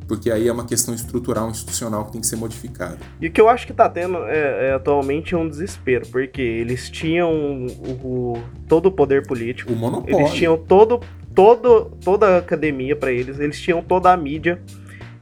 porque 0.08 0.30
aí 0.30 0.48
é 0.48 0.52
uma 0.52 0.64
questão 0.64 0.94
estrutural, 0.94 1.50
institucional 1.50 2.06
que 2.06 2.12
tem 2.12 2.20
que 2.22 2.26
ser 2.26 2.36
modificada. 2.36 2.96
E 3.20 3.28
o 3.28 3.30
que 3.30 3.38
eu 3.38 3.48
acho 3.48 3.66
que 3.66 3.72
está 3.72 3.88
tendo 3.90 4.16
é, 4.24 4.70
é, 4.70 4.72
atualmente 4.72 5.34
é 5.34 5.38
um 5.38 5.46
desespero, 5.46 6.06
porque 6.08 6.40
eles 6.40 6.88
tinham 6.88 7.30
o, 7.30 7.90
o, 7.90 8.42
todo 8.66 8.86
o 8.86 8.92
poder 8.92 9.26
político, 9.26 9.70
o 9.70 9.76
monopólio. 9.76 10.18
Eles 10.18 10.32
tinham 10.32 10.56
todo, 10.56 11.00
todo, 11.34 11.92
toda 12.02 12.26
a 12.26 12.38
academia 12.38 12.96
para 12.96 13.12
eles, 13.12 13.38
eles 13.38 13.60
tinham 13.60 13.82
toda 13.82 14.10
a 14.10 14.16
mídia. 14.16 14.60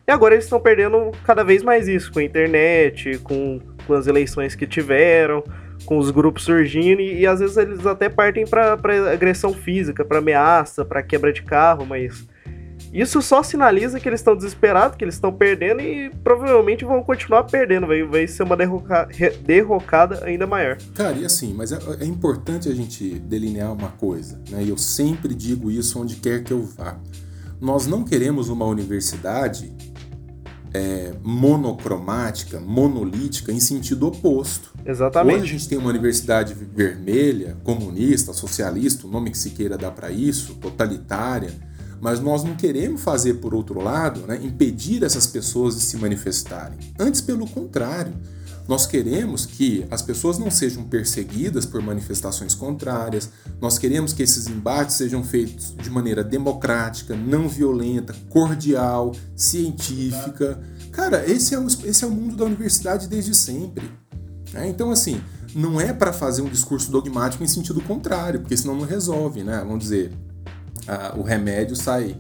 E 0.07 0.13
agora 0.13 0.35
eles 0.35 0.45
estão 0.45 0.61
perdendo 0.61 1.11
cada 1.25 1.43
vez 1.43 1.65
mais 1.65 1.89
isso, 1.89 2.13
com 2.13 2.21
a 2.21 2.23
internet, 2.23 3.19
com, 3.25 3.61
com 3.89 3.93
as 3.93 4.07
eleições 4.07 4.55
que 4.55 4.69
tiveram, 4.69 5.43
com 5.85 5.99
os 5.99 6.13
grupos 6.13 6.45
surgindo, 6.45 7.01
e, 7.01 7.23
e 7.23 7.27
às 7.27 7.41
vezes 7.41 7.57
eles 7.57 7.85
até 7.85 8.09
partem 8.09 8.47
para 8.47 8.75
agressão 9.13 9.53
física, 9.53 10.05
para 10.05 10.19
ameaça, 10.19 10.85
para 10.85 11.03
quebra 11.03 11.33
de 11.33 11.43
carro, 11.43 11.85
mas 11.85 12.25
isso 12.93 13.21
só 13.21 13.43
sinaliza 13.43 14.01
que 14.01 14.09
eles 14.09 14.21
estão 14.21 14.37
desesperados, 14.37 14.97
que 14.97 15.05
eles 15.05 15.15
estão 15.15 15.33
perdendo 15.33 15.81
e 15.81 16.11
provavelmente 16.23 16.85
vão 16.85 17.03
continuar 17.03 17.45
perdendo. 17.45 17.87
Vai, 17.87 18.03
vai 18.03 18.27
ser 18.27 18.43
uma 18.43 18.57
derroca, 18.57 19.09
derrocada 19.45 20.25
ainda 20.25 20.47
maior. 20.47 20.79
Cara, 20.95 21.17
e 21.17 21.25
assim, 21.25 21.53
mas 21.53 21.73
é, 21.73 21.79
é, 22.01 22.05
importante 22.05 22.69
a 22.69 22.75
gente 22.75 23.19
delinear 23.19 23.73
uma 23.73 23.89
coisa, 23.89 24.41
né? 24.49 24.63
E 24.63 24.69
eu 24.69 24.79
sempre 24.79 25.35
digo 25.35 25.71
isso 25.71 26.01
onde 26.01 26.17
quer 26.17 26.43
que 26.43 26.53
eu 26.53 26.63
vá. 26.63 26.99
Nós 27.61 27.87
não 27.87 28.05
queremos 28.05 28.49
uma 28.49 28.67
universidade 28.67 29.75
é, 30.73 31.15
monocromática, 31.23 32.61
monolítica, 32.61 33.51
em 33.51 33.61
sentido 33.61 34.07
oposto. 34.07 34.75
Exatamente. 34.85 35.37
Hoje 35.37 35.45
a 35.45 35.59
gente 35.59 35.69
tem 35.69 35.79
uma 35.79 35.89
universidade 35.89 36.55
vermelha, 36.55 37.57
comunista, 37.65 38.33
socialista, 38.33 39.07
o 39.07 39.11
nome 39.11 39.31
que 39.31 39.39
se 39.39 39.51
queira 39.51 39.77
dar 39.79 39.91
para 39.91 40.11
isso, 40.11 40.55
totalitária 40.55 41.66
mas 42.01 42.21
nós 42.21 42.45
não 42.45 42.55
queremos 42.55 43.03
fazer, 43.03 43.35
por 43.35 43.55
outro 43.55 43.81
lado, 43.81 44.21
né, 44.27 44.39
impedir 44.43 45.03
essas 45.03 45.27
pessoas 45.27 45.77
de 45.77 45.83
se 45.83 45.97
manifestarem. 45.97 46.79
Antes, 46.99 47.21
pelo 47.21 47.49
contrário, 47.49 48.13
nós 48.69 48.85
queremos 48.85 49.47
que 49.47 49.87
as 49.91 50.03
pessoas 50.03 50.39
não 50.39 50.51
sejam 50.51 50.85
perseguidas 50.85 51.65
por 51.65 51.81
manifestações 51.81 52.55
contrárias, 52.55 53.31
nós 53.61 53.79
queremos 53.79 54.13
que 54.13 54.23
esses 54.23 54.49
embates 54.49 54.97
sejam 54.97 55.23
feitos 55.23 55.75
de 55.81 55.89
maneira 55.89 56.25
democrática, 56.25 57.15
não 57.15 57.49
violenta, 57.49 58.15
cordial, 58.29 59.15
científica. 59.37 60.61
Cara, 60.91 61.25
esse 61.31 61.55
é 61.55 61.59
o, 61.59 61.67
esse 61.67 62.05
é 62.05 62.07
o 62.07 62.11
mundo 62.11 62.37
da 62.37 62.45
universidade 62.45 63.07
desde 63.07 63.35
sempre. 63.35 63.89
Né? 64.53 64.69
Então, 64.69 64.91
assim, 64.91 65.21
não 65.55 65.81
é 65.81 65.93
para 65.93 66.13
fazer 66.13 66.43
um 66.43 66.49
discurso 66.49 66.91
dogmático 66.91 67.45
em 67.45 67.47
sentido 67.47 67.81
contrário, 67.81 68.41
porque 68.41 68.57
senão 68.57 68.75
não 68.75 68.85
resolve, 68.85 69.43
né? 69.45 69.59
Vamos 69.61 69.85
dizer, 69.85 70.13
o 71.17 71.23
remédio 71.23 71.77
sai, 71.77 72.17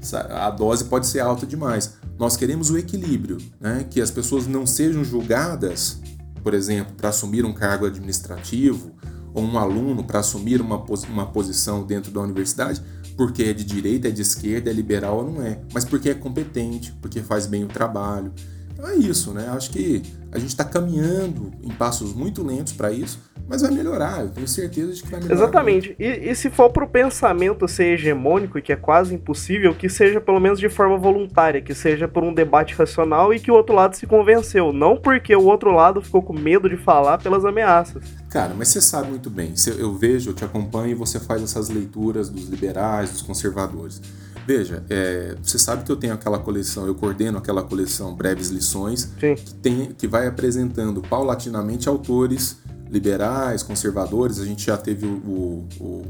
sai, 0.00 0.26
a 0.30 0.50
dose 0.50 0.84
pode 0.84 1.06
ser 1.06 1.20
alta 1.20 1.46
demais. 1.46 1.94
Nós 2.18 2.36
queremos 2.36 2.70
o 2.70 2.76
equilíbrio, 2.76 3.38
né? 3.58 3.86
que 3.88 4.00
as 4.00 4.10
pessoas 4.10 4.46
não 4.46 4.66
sejam 4.66 5.02
julgadas, 5.02 6.00
por 6.42 6.52
exemplo, 6.54 6.94
para 6.94 7.08
assumir 7.08 7.44
um 7.44 7.52
cargo 7.52 7.86
administrativo 7.86 8.92
ou 9.32 9.42
um 9.42 9.58
aluno 9.58 10.04
para 10.04 10.20
assumir 10.20 10.60
uma, 10.60 10.84
uma 11.08 11.26
posição 11.26 11.84
dentro 11.84 12.10
da 12.10 12.20
universidade, 12.20 12.82
porque 13.16 13.44
é 13.44 13.52
de 13.52 13.64
direita, 13.64 14.08
é 14.08 14.10
de 14.10 14.22
esquerda, 14.22 14.70
é 14.70 14.72
liberal 14.72 15.18
ou 15.18 15.30
não 15.30 15.42
é, 15.42 15.60
mas 15.72 15.84
porque 15.84 16.10
é 16.10 16.14
competente, 16.14 16.92
porque 17.00 17.20
faz 17.20 17.46
bem 17.46 17.64
o 17.64 17.68
trabalho. 17.68 18.32
Então 18.72 18.88
é 18.88 18.96
isso, 18.96 19.32
né? 19.32 19.48
Acho 19.48 19.70
que 19.70 20.02
a 20.32 20.38
gente 20.38 20.50
está 20.50 20.64
caminhando 20.64 21.52
em 21.62 21.68
passos 21.68 22.14
muito 22.14 22.42
lentos 22.42 22.72
para 22.72 22.90
isso, 22.90 23.18
mas 23.50 23.62
vai 23.62 23.72
melhorar, 23.72 24.20
eu 24.20 24.28
tenho 24.28 24.46
certeza 24.46 24.92
de 24.92 25.02
que 25.02 25.10
vai 25.10 25.18
melhorar. 25.18 25.42
Exatamente. 25.42 25.96
E, 25.98 26.30
e, 26.30 26.34
se 26.36 26.48
for 26.48 26.70
pro 26.70 26.86
pensamento 26.86 27.66
ser 27.66 27.94
hegemônico, 27.94 28.62
que 28.62 28.72
é 28.72 28.76
quase 28.76 29.12
impossível, 29.12 29.74
que 29.74 29.88
seja 29.88 30.20
pelo 30.20 30.38
menos 30.38 30.60
de 30.60 30.68
forma 30.68 30.96
voluntária, 30.96 31.60
que 31.60 31.74
seja 31.74 32.06
por 32.06 32.22
um 32.22 32.32
debate 32.32 32.76
racional 32.76 33.34
e 33.34 33.40
que 33.40 33.50
o 33.50 33.54
outro 33.54 33.74
lado 33.74 33.96
se 33.96 34.06
convenceu, 34.06 34.72
não 34.72 34.96
porque 34.96 35.34
o 35.34 35.44
outro 35.46 35.72
lado 35.72 36.00
ficou 36.00 36.22
com 36.22 36.32
medo 36.32 36.70
de 36.70 36.76
falar 36.76 37.18
pelas 37.18 37.44
ameaças. 37.44 38.04
Cara, 38.28 38.54
mas 38.56 38.68
você 38.68 38.80
sabe 38.80 39.10
muito 39.10 39.28
bem, 39.28 39.52
eu 39.76 39.94
vejo, 39.94 40.30
eu 40.30 40.34
te 40.34 40.44
acompanho 40.44 40.92
e 40.92 40.94
você 40.94 41.18
faz 41.18 41.42
essas 41.42 41.68
leituras 41.68 42.28
dos 42.28 42.48
liberais, 42.48 43.10
dos 43.10 43.22
conservadores. 43.22 44.00
Veja, 44.46 44.84
é, 44.88 45.34
você 45.42 45.58
sabe 45.58 45.82
que 45.82 45.90
eu 45.90 45.96
tenho 45.96 46.14
aquela 46.14 46.38
coleção, 46.38 46.86
eu 46.86 46.94
coordeno 46.94 47.38
aquela 47.38 47.64
coleção 47.64 48.14
Breves 48.14 48.48
Lições, 48.48 49.06
que, 49.18 49.54
tem, 49.60 49.92
que 49.92 50.06
vai 50.06 50.28
apresentando 50.28 51.02
paulatinamente 51.02 51.88
autores 51.88 52.56
liberais, 52.90 53.62
conservadores. 53.62 54.38
A 54.38 54.44
gente 54.44 54.66
já 54.66 54.76
teve 54.76 55.06
o, 55.06 55.64
o, 55.78 56.06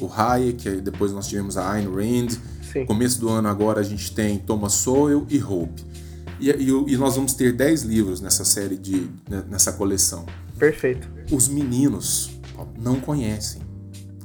o 0.00 0.10
Hayek, 0.12 0.80
depois 0.80 1.12
nós 1.12 1.26
tivemos 1.26 1.56
a 1.56 1.72
Ayn 1.72 1.88
Rand. 1.88 2.36
Sim. 2.72 2.86
Começo 2.86 3.20
do 3.20 3.28
ano 3.28 3.48
agora 3.48 3.80
a 3.80 3.84
gente 3.84 4.14
tem 4.14 4.38
Thomas 4.38 4.74
Sowell 4.74 5.26
e 5.28 5.42
Hope. 5.42 5.84
E, 6.40 6.50
e, 6.50 6.68
e 6.68 6.96
nós 6.96 7.16
vamos 7.16 7.34
ter 7.34 7.52
10 7.52 7.82
livros 7.82 8.20
nessa 8.20 8.44
série 8.44 8.76
de 8.76 9.08
né, 9.28 9.44
nessa 9.48 9.72
coleção. 9.72 10.26
Perfeito. 10.58 11.08
Os 11.30 11.48
meninos 11.48 12.30
não 12.78 13.00
conhecem. 13.00 13.62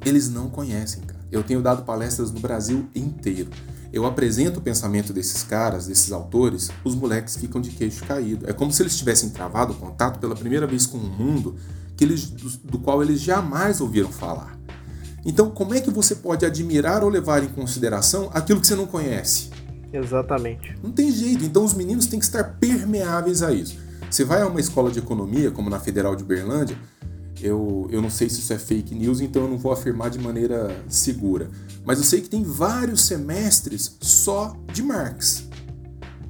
Eles 0.06 0.30
não 0.30 0.50
conhecem, 0.50 1.04
cara. 1.04 1.20
Eu 1.32 1.44
tenho 1.44 1.62
dado 1.62 1.84
palestras 1.84 2.32
no 2.32 2.40
Brasil 2.40 2.88
inteiro. 2.96 3.50
Eu 3.92 4.06
apresento 4.06 4.60
o 4.60 4.62
pensamento 4.62 5.12
desses 5.12 5.44
caras, 5.44 5.88
desses 5.88 6.12
autores, 6.12 6.70
os 6.84 6.94
moleques 6.94 7.36
ficam 7.36 7.60
de 7.60 7.72
queixo 7.72 8.06
caído. 8.06 8.48
É 8.48 8.54
como 8.54 8.72
se 8.72 8.84
eles 8.84 8.96
tivessem 8.98 9.30
travado 9.30 9.74
contato 9.74 10.20
pela 10.20 10.36
primeira 10.36 10.68
vez 10.68 10.86
com 10.86 10.98
um 10.98 11.10
mundo 11.10 11.56
que 12.00 12.06
eles, 12.06 12.30
do, 12.30 12.50
do 12.64 12.80
qual 12.80 13.04
eles 13.04 13.20
jamais 13.20 13.82
ouviram 13.82 14.10
falar. 14.10 14.58
Então, 15.26 15.52
como 15.52 15.74
é 15.74 15.82
que 15.82 15.92
você 15.92 16.16
pode 16.16 16.46
admirar 16.46 17.04
ou 17.04 17.10
levar 17.10 17.44
em 17.44 17.50
consideração 17.50 18.30
aquilo 18.34 18.62
que 18.62 18.68
você 18.68 18.76
não 18.76 18.88
conhece? 18.88 19.50
Exatamente. 19.92 20.74
Não 20.82 20.94
tem 20.94 21.12
jeito. 21.12 21.44
Então, 21.44 21.62
os 21.62 21.74
meninos 21.74 22.08
têm 22.08 22.18
que 22.18 22.24
estar 22.24 22.56
permeáveis 22.58 23.44
a 23.44 23.52
isso. 23.52 23.78
Você 24.10 24.24
vai 24.24 24.42
a 24.42 24.48
uma 24.48 24.62
escola 24.62 24.90
de 24.90 25.00
economia, 25.00 25.52
como 25.52 25.70
na 25.70 25.78
Federal 25.78 26.16
de 26.16 26.24
Berlândia, 26.24 26.78
eu, 27.42 27.90
eu 27.92 28.02
não 28.02 28.10
sei 28.10 28.30
se 28.30 28.40
isso 28.40 28.54
é 28.54 28.58
fake 28.58 28.96
news, 28.96 29.20
então 29.20 29.44
eu 29.44 29.50
não 29.50 29.58
vou 29.58 29.74
afirmar 29.74 30.10
de 30.10 30.20
maneira 30.20 30.74
segura. 30.88 31.50
Mas 31.84 31.98
eu 31.98 32.06
sei 32.06 32.22
que 32.22 32.30
tem 32.30 32.44
vários 32.44 33.02
semestres 33.02 33.98
só 34.00 34.56
de 34.72 34.82
Marx. 34.82 35.49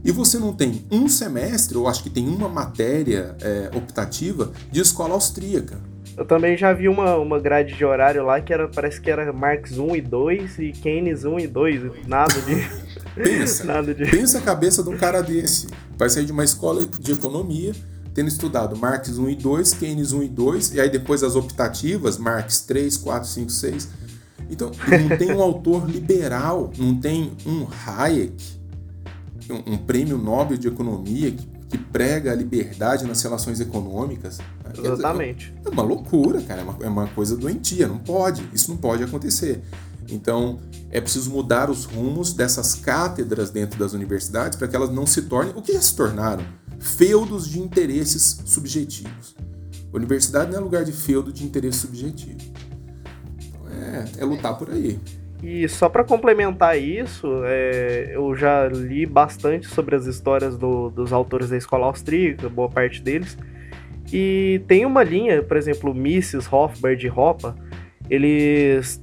E 0.04 0.12
você 0.12 0.40
não 0.40 0.54
tem 0.54 0.86
um 0.90 1.10
semestre, 1.10 1.78
ou 1.78 1.88
acho 1.88 2.04
que 2.04 2.10
tem 2.10 2.28
uma 2.28 2.48
matéria 2.48 3.36
é, 3.42 3.70
optativa 3.76 4.52
de 4.72 4.80
escola 4.80 5.14
austríaca. 5.14 5.78
Eu 6.18 6.26
também 6.26 6.58
já 6.58 6.74
vi 6.74 6.90
uma, 6.90 7.16
uma 7.16 7.40
grade 7.40 7.76
de 7.76 7.86
horário 7.86 8.26
lá 8.26 8.42
que 8.42 8.54
era, 8.54 8.68
parece 8.68 9.00
que 9.00 9.10
era 9.10 9.32
Marx 9.32 9.78
1 9.78 9.96
e 9.96 10.02
2 10.02 10.60
e 10.60 10.72
Keynes 10.74 11.24
1 11.24 11.40
e 11.40 11.48
2. 11.48 12.08
Nada 12.08 12.34
de. 12.42 12.56
pensa, 13.16 13.64
nada 13.64 13.94
de... 13.94 14.06
pensa 14.10 14.38
a 14.40 14.42
cabeça 14.42 14.84
de 14.84 14.90
um 14.90 14.98
cara 14.98 15.22
desse. 15.22 15.68
Vai 15.98 16.10
sair 16.10 16.26
de 16.26 16.32
uma 16.32 16.44
escola 16.44 16.86
de 16.86 17.12
economia, 17.12 17.74
tendo 18.14 18.28
estudado 18.28 18.76
Marx 18.76 19.18
1 19.18 19.30
e 19.30 19.36
2, 19.36 19.74
Keynes 19.76 20.12
1 20.12 20.24
e 20.24 20.28
2, 20.28 20.74
e 20.76 20.82
aí 20.82 20.90
depois 20.90 21.24
as 21.24 21.36
optativas, 21.36 22.18
Marx 22.18 22.62
3, 22.62 22.98
4, 22.98 23.28
5, 23.28 23.50
6. 23.50 23.90
Então, 24.50 24.72
não 25.10 25.18
tem 25.18 25.32
um 25.32 25.42
autor 25.42 25.90
liberal, 25.90 26.72
não 26.78 27.00
tem 27.00 27.32
um 27.46 27.68
Hayek, 27.86 28.59
um, 29.54 29.78
prêmio 29.78 30.18
Nobel 30.18 30.58
de 30.58 30.68
Economia 30.68 31.32
que, 31.32 31.48
que, 31.70 31.78
prega 31.78 32.32
a 32.32 32.36
liberdade 32.36 33.06
nas 33.06 33.22
relações 33.22 33.60
econômicas. 33.60 34.40
Exatamente. 34.78 35.54
É 35.66 35.70
uma 35.70 35.84
loucura, 35.84 36.42
cara. 36.42 36.62
É 36.62 36.64
uma, 36.64 36.78
é 36.82 36.88
uma 36.88 37.08
coisa 37.08 37.36
doentia. 37.36 37.88
Não 37.88 37.98
pode. 37.98 38.48
Isso 38.54 38.70
não 38.70 38.78
pode 38.78 39.04
acontecer. 39.04 39.62
Então, 40.10 40.60
é 40.90 41.00
preciso 41.00 41.30
mudar 41.30 41.70
os 41.70 41.86
rumos 41.86 42.34
dessas 42.34 42.76
cátedras 42.76 43.52
dentro 43.52 43.78
das 43.78 43.94
universidades 43.94 44.58
para 44.58 44.68
que 44.68 44.76
elas 44.76 44.90
não 44.90 45.06
se 45.06 45.24
tornem 45.24 45.54
o 45.56 45.62
que 45.62 45.74
já 45.74 45.82
se 45.82 45.96
tornaram 45.96 46.44
feudos 46.80 47.48
de 47.48 47.60
interesses 47.60 48.42
subjetivos. 48.46 49.36
A 49.92 49.98
universidade 49.98 50.52
não 50.52 50.60
é 50.60 50.62
lugar 50.62 50.86
de 50.86 50.92
feudo 50.92 51.32
de 51.32 51.44
interesse 51.44 51.80
subjetivo. 51.80 52.40
Então, 53.38 53.68
é, 53.70 54.06
é 54.20 54.26
lutar 54.26 54.58
por 54.58 54.72
aí. 54.72 55.00
E 55.42 55.68
só 55.70 55.88
para 55.88 56.04
complementar 56.04 56.78
isso, 56.78 57.44
é, 57.46 58.12
eu 58.14 58.36
já 58.36 58.68
li 58.68 59.06
bastante 59.06 59.68
sobre 59.68 59.96
as 59.96 60.06
histórias 60.06 60.58
do, 60.58 60.90
dos 60.90 61.14
autores 61.14 61.50
da 61.50 61.58
escola 61.58 61.86
austríaca, 61.86 62.50
boa 62.50 62.70
parte 62.70 63.02
deles. 63.02 63.38
E 64.12 64.62
tem 64.68 64.86
uma 64.86 65.04
linha, 65.04 65.42
por 65.42 65.56
exemplo, 65.56 65.94
Mises, 65.94 66.52
Hofbard 66.52 67.06
e 67.06 67.10
Hoppe, 67.10 67.54
eles 68.10 69.02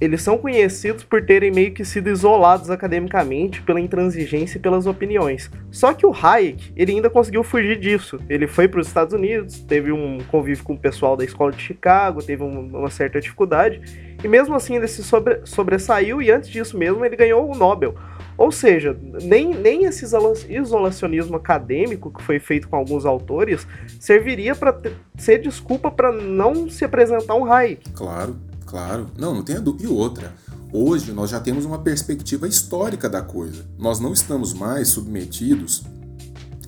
eles 0.00 0.22
são 0.22 0.36
conhecidos 0.38 1.04
por 1.04 1.24
terem 1.24 1.50
meio 1.50 1.72
que 1.72 1.84
sido 1.84 2.10
isolados 2.10 2.70
academicamente 2.70 3.62
pela 3.62 3.80
intransigência 3.80 4.58
e 4.58 4.60
pelas 4.60 4.86
opiniões. 4.86 5.50
Só 5.70 5.92
que 5.92 6.06
o 6.06 6.12
Hayek, 6.12 6.72
ele 6.76 6.92
ainda 6.92 7.08
conseguiu 7.08 7.42
fugir 7.42 7.78
disso. 7.78 8.18
Ele 8.28 8.46
foi 8.46 8.68
para 8.68 8.80
os 8.80 8.86
Estados 8.86 9.14
Unidos, 9.14 9.60
teve 9.60 9.92
um 9.92 10.18
convívio 10.30 10.64
com 10.64 10.74
o 10.74 10.78
pessoal 10.78 11.16
da 11.16 11.24
escola 11.24 11.52
de 11.52 11.62
Chicago, 11.62 12.22
teve 12.22 12.42
uma 12.42 12.90
certa 12.90 13.20
dificuldade, 13.20 13.80
e 14.22 14.28
mesmo 14.28 14.54
assim 14.54 14.76
ele 14.76 14.88
se 14.88 15.02
sobre, 15.02 15.40
sobressaiu 15.44 16.20
e 16.20 16.30
antes 16.30 16.50
disso 16.50 16.76
mesmo 16.78 17.04
ele 17.04 17.16
ganhou 17.16 17.50
o 17.50 17.56
Nobel. 17.56 17.94
Ou 18.36 18.52
seja, 18.52 18.94
nem, 19.22 19.54
nem 19.54 19.84
esse 19.84 20.04
isolacionismo 20.50 21.36
acadêmico 21.36 22.12
que 22.12 22.22
foi 22.22 22.38
feito 22.38 22.68
com 22.68 22.76
alguns 22.76 23.06
autores 23.06 23.66
serviria 23.98 24.54
para 24.54 24.78
ser 25.16 25.38
desculpa 25.38 25.90
para 25.90 26.12
não 26.12 26.68
se 26.68 26.84
apresentar 26.84 27.34
um 27.34 27.50
Hayek. 27.50 27.90
Claro. 27.92 28.36
Claro, 28.66 29.10
não, 29.16 29.34
não 29.34 29.42
tenha 29.42 29.60
dúvida. 29.60 29.84
E 29.84 29.86
outra, 29.86 30.34
hoje 30.72 31.12
nós 31.12 31.30
já 31.30 31.40
temos 31.40 31.64
uma 31.64 31.78
perspectiva 31.78 32.46
histórica 32.48 33.08
da 33.08 33.22
coisa. 33.22 33.64
Nós 33.78 34.00
não 34.00 34.12
estamos 34.12 34.52
mais 34.52 34.88
submetidos 34.88 35.84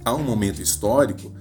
a 0.05 0.15
um 0.15 0.23
momento 0.23 0.63
histórico 0.63 1.33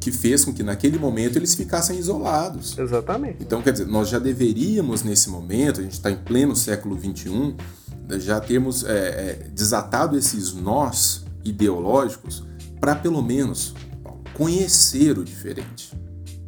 que 0.00 0.12
fez 0.12 0.44
com 0.44 0.54
que 0.54 0.62
naquele 0.62 0.98
momento 0.98 1.36
eles 1.36 1.54
ficassem 1.54 1.98
isolados. 1.98 2.78
Exatamente. 2.78 3.38
Então, 3.40 3.60
quer 3.60 3.72
dizer, 3.72 3.86
nós 3.86 4.08
já 4.08 4.20
deveríamos 4.20 5.02
nesse 5.02 5.28
momento, 5.28 5.80
a 5.80 5.82
gente 5.82 5.94
está 5.94 6.10
em 6.10 6.16
pleno 6.16 6.54
século 6.54 6.96
XXI, 6.96 7.56
já 8.20 8.38
termos 8.38 8.84
é, 8.84 8.90
é, 8.90 9.50
desatado 9.52 10.16
esses 10.16 10.54
nós 10.54 11.24
ideológicos 11.44 12.44
para 12.80 12.94
pelo 12.94 13.20
menos 13.20 13.74
conhecer 14.32 15.18
o 15.18 15.24
diferente. 15.24 15.92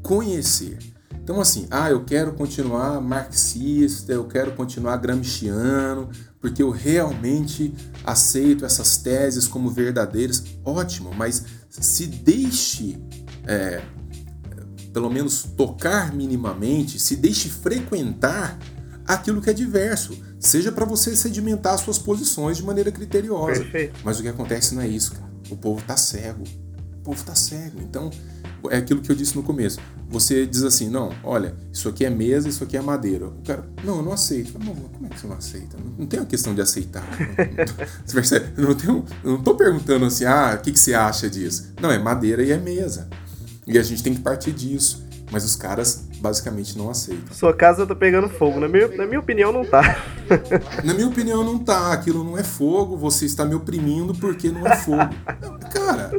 Conhecer. 0.03 0.79
Então, 1.28 1.42
assim, 1.42 1.66
ah, 1.70 1.90
eu 1.90 2.06
quero 2.06 2.32
continuar 2.32 3.02
marxista, 3.02 4.14
eu 4.14 4.24
quero 4.24 4.52
continuar 4.52 4.96
gramsciano, 4.96 6.08
porque 6.40 6.62
eu 6.62 6.70
realmente 6.70 7.74
aceito 8.02 8.64
essas 8.64 8.96
teses 8.96 9.46
como 9.46 9.68
verdadeiras. 9.68 10.42
Ótimo, 10.64 11.12
mas 11.14 11.44
se 11.68 12.06
deixe, 12.06 12.98
é, 13.46 13.82
pelo 14.90 15.10
menos, 15.10 15.42
tocar 15.42 16.14
minimamente, 16.14 16.98
se 16.98 17.14
deixe 17.14 17.50
frequentar 17.50 18.58
aquilo 19.04 19.42
que 19.42 19.50
é 19.50 19.52
diverso. 19.52 20.18
Seja 20.40 20.72
para 20.72 20.86
você 20.86 21.14
sedimentar 21.14 21.76
suas 21.76 21.98
posições 21.98 22.56
de 22.56 22.62
maneira 22.62 22.90
criteriosa. 22.90 23.60
Perfeito. 23.60 24.00
Mas 24.02 24.18
o 24.18 24.22
que 24.22 24.28
acontece 24.28 24.74
não 24.74 24.80
é 24.80 24.88
isso, 24.88 25.12
cara. 25.12 25.30
O 25.50 25.58
povo 25.58 25.84
tá 25.86 25.94
cego. 25.94 26.44
Povo 27.09 27.25
tá 27.25 27.35
cego. 27.35 27.81
Então, 27.81 28.11
é 28.71 28.77
aquilo 28.77 29.01
que 29.01 29.11
eu 29.11 29.16
disse 29.16 29.35
no 29.35 29.42
começo. 29.42 29.81
Você 30.11 30.44
diz 30.44 30.62
assim, 30.62 30.90
não, 30.90 31.11
olha, 31.25 31.55
isso 31.73 31.88
aqui 31.88 32.05
é 32.05 32.11
mesa, 32.11 32.51
isso 32.51 32.62
aqui 32.62 32.77
é 32.77 32.83
madeira. 32.83 33.29
O 33.29 33.42
cara, 33.47 33.66
não, 33.83 33.97
eu 33.97 34.03
não 34.03 34.12
aceito. 34.12 34.59
Não, 34.59 34.75
como 34.75 35.07
é 35.07 35.09
que 35.09 35.18
você 35.18 35.27
não 35.27 35.35
aceita? 35.35 35.79
Não, 35.79 35.90
não 36.01 36.07
tem 36.07 36.21
uma 36.21 36.27
questão 36.27 36.55
de 36.55 36.61
aceitar. 36.61 37.03
você 38.05 38.12
percebe? 38.12 38.53
Eu 38.59 38.68
não, 38.68 38.75
tenho, 38.75 39.05
eu 39.25 39.31
não 39.31 39.42
tô 39.42 39.55
perguntando 39.55 40.05
assim, 40.05 40.27
ah, 40.27 40.55
o 40.61 40.62
que, 40.62 40.71
que 40.71 40.79
você 40.79 40.92
acha 40.92 41.31
disso? 41.31 41.73
Não, 41.81 41.90
é 41.90 41.99
madeira 41.99 42.42
e 42.42 42.53
é 42.53 42.59
mesa. 42.59 43.09
E 43.66 43.79
a 43.79 43.83
gente 43.83 44.03
tem 44.03 44.12
que 44.12 44.21
partir 44.21 44.53
disso. 44.53 45.08
Mas 45.30 45.44
os 45.44 45.54
caras 45.54 46.06
basicamente 46.20 46.76
não 46.76 46.90
aceitam. 46.90 47.34
Sua 47.34 47.52
casa 47.52 47.86
tá 47.86 47.94
pegando 47.94 48.28
fogo. 48.28 48.58
Na 48.58 48.68
minha, 48.68 48.88
na 48.88 49.06
minha 49.06 49.20
opinião, 49.20 49.52
não 49.52 49.64
tá. 49.64 50.02
na 50.84 50.94
minha 50.94 51.06
opinião, 51.06 51.44
não 51.44 51.58
tá. 51.58 51.92
Aquilo 51.92 52.24
não 52.24 52.36
é 52.38 52.42
fogo, 52.42 52.96
você 52.96 53.26
está 53.26 53.44
me 53.44 53.54
oprimindo 53.54 54.14
porque 54.14 54.50
não 54.50 54.66
é 54.66 54.76
fogo. 54.76 55.14
Cara, 55.72 56.10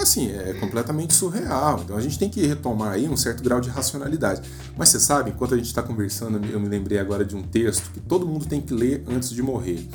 assim, 0.00 0.30
é 0.32 0.52
completamente 0.54 1.14
surreal. 1.14 1.80
Então 1.84 1.96
a 1.96 2.00
gente 2.00 2.18
tem 2.18 2.28
que 2.28 2.46
retomar 2.46 2.92
aí 2.92 3.08
um 3.08 3.16
certo 3.16 3.42
grau 3.42 3.60
de 3.60 3.70
racionalidade. 3.70 4.42
Mas 4.76 4.90
você 4.90 5.00
sabe, 5.00 5.30
enquanto 5.30 5.54
a 5.54 5.56
gente 5.56 5.66
está 5.66 5.82
conversando, 5.82 6.40
eu 6.46 6.60
me 6.60 6.68
lembrei 6.68 6.98
agora 6.98 7.24
de 7.24 7.34
um 7.34 7.42
texto 7.42 7.90
que 7.92 8.00
todo 8.00 8.26
mundo 8.26 8.46
tem 8.46 8.60
que 8.60 8.74
ler 8.74 9.04
antes 9.08 9.30
de 9.30 9.42
morrer. 9.42 9.88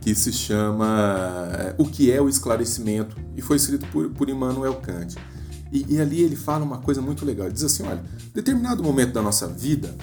Que 0.00 0.14
se 0.14 0.32
chama 0.32 1.50
é, 1.52 1.74
O 1.76 1.84
que 1.84 2.10
é 2.10 2.20
o 2.20 2.28
esclarecimento? 2.28 3.14
E 3.36 3.42
foi 3.42 3.56
escrito 3.56 3.86
por, 3.88 4.08
por 4.10 4.30
Immanuel 4.30 4.74
Kant. 4.76 5.16
E, 5.72 5.86
e, 5.88 6.00
ali 6.00 6.20
ele 6.22 6.36
fala 6.36 6.64
uma 6.64 6.78
coisa 6.78 7.00
muito 7.00 7.24
legal. 7.24 7.46
Ele 7.46 7.54
diz 7.54 7.64
assim: 7.64 7.84
olha, 7.84 8.02
em 8.26 8.34
determinado 8.34 8.82
momento 8.82 9.12
da 9.12 9.22
nossa 9.22 9.46
vida, 9.46 9.94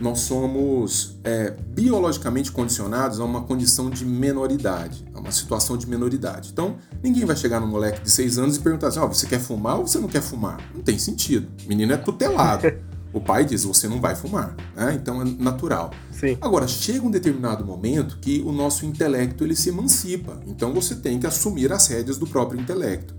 nós 0.00 0.20
somos 0.20 1.16
é, 1.22 1.50
biologicamente 1.50 2.50
condicionados 2.50 3.20
a 3.20 3.24
uma 3.24 3.42
condição 3.42 3.90
de 3.90 4.04
menoridade, 4.04 5.04
a 5.14 5.20
uma 5.20 5.30
situação 5.30 5.76
de 5.76 5.86
menoridade. 5.86 6.50
Então, 6.52 6.76
ninguém 7.02 7.24
vai 7.24 7.36
chegar 7.36 7.60
no 7.60 7.66
moleque 7.66 8.02
de 8.02 8.10
6 8.10 8.38
anos 8.38 8.56
e 8.56 8.60
perguntar 8.60 8.88
assim: 8.88 8.98
ó, 8.98 9.04
oh, 9.04 9.08
você 9.08 9.26
quer 9.26 9.40
fumar 9.40 9.78
ou 9.78 9.86
você 9.86 9.98
não 9.98 10.08
quer 10.08 10.22
fumar? 10.22 10.60
Não 10.74 10.82
tem 10.82 10.98
sentido. 10.98 11.48
O 11.64 11.68
menino 11.68 11.92
é 11.92 11.96
tutelado. 11.96 12.66
O 13.12 13.20
pai 13.20 13.44
diz: 13.44 13.64
você 13.64 13.86
não 13.86 14.00
vai 14.00 14.16
fumar, 14.16 14.56
né? 14.74 14.94
então 14.94 15.20
é 15.20 15.24
natural. 15.24 15.90
Sim. 16.10 16.38
Agora, 16.40 16.66
chega 16.66 17.06
um 17.06 17.10
determinado 17.10 17.64
momento 17.64 18.16
que 18.18 18.40
o 18.40 18.52
nosso 18.52 18.86
intelecto 18.86 19.44
ele 19.44 19.54
se 19.54 19.68
emancipa, 19.68 20.40
então 20.46 20.72
você 20.72 20.94
tem 20.94 21.20
que 21.20 21.26
assumir 21.26 21.70
as 21.72 21.86
rédeas 21.88 22.16
do 22.16 22.26
próprio 22.26 22.58
intelecto. 22.58 23.14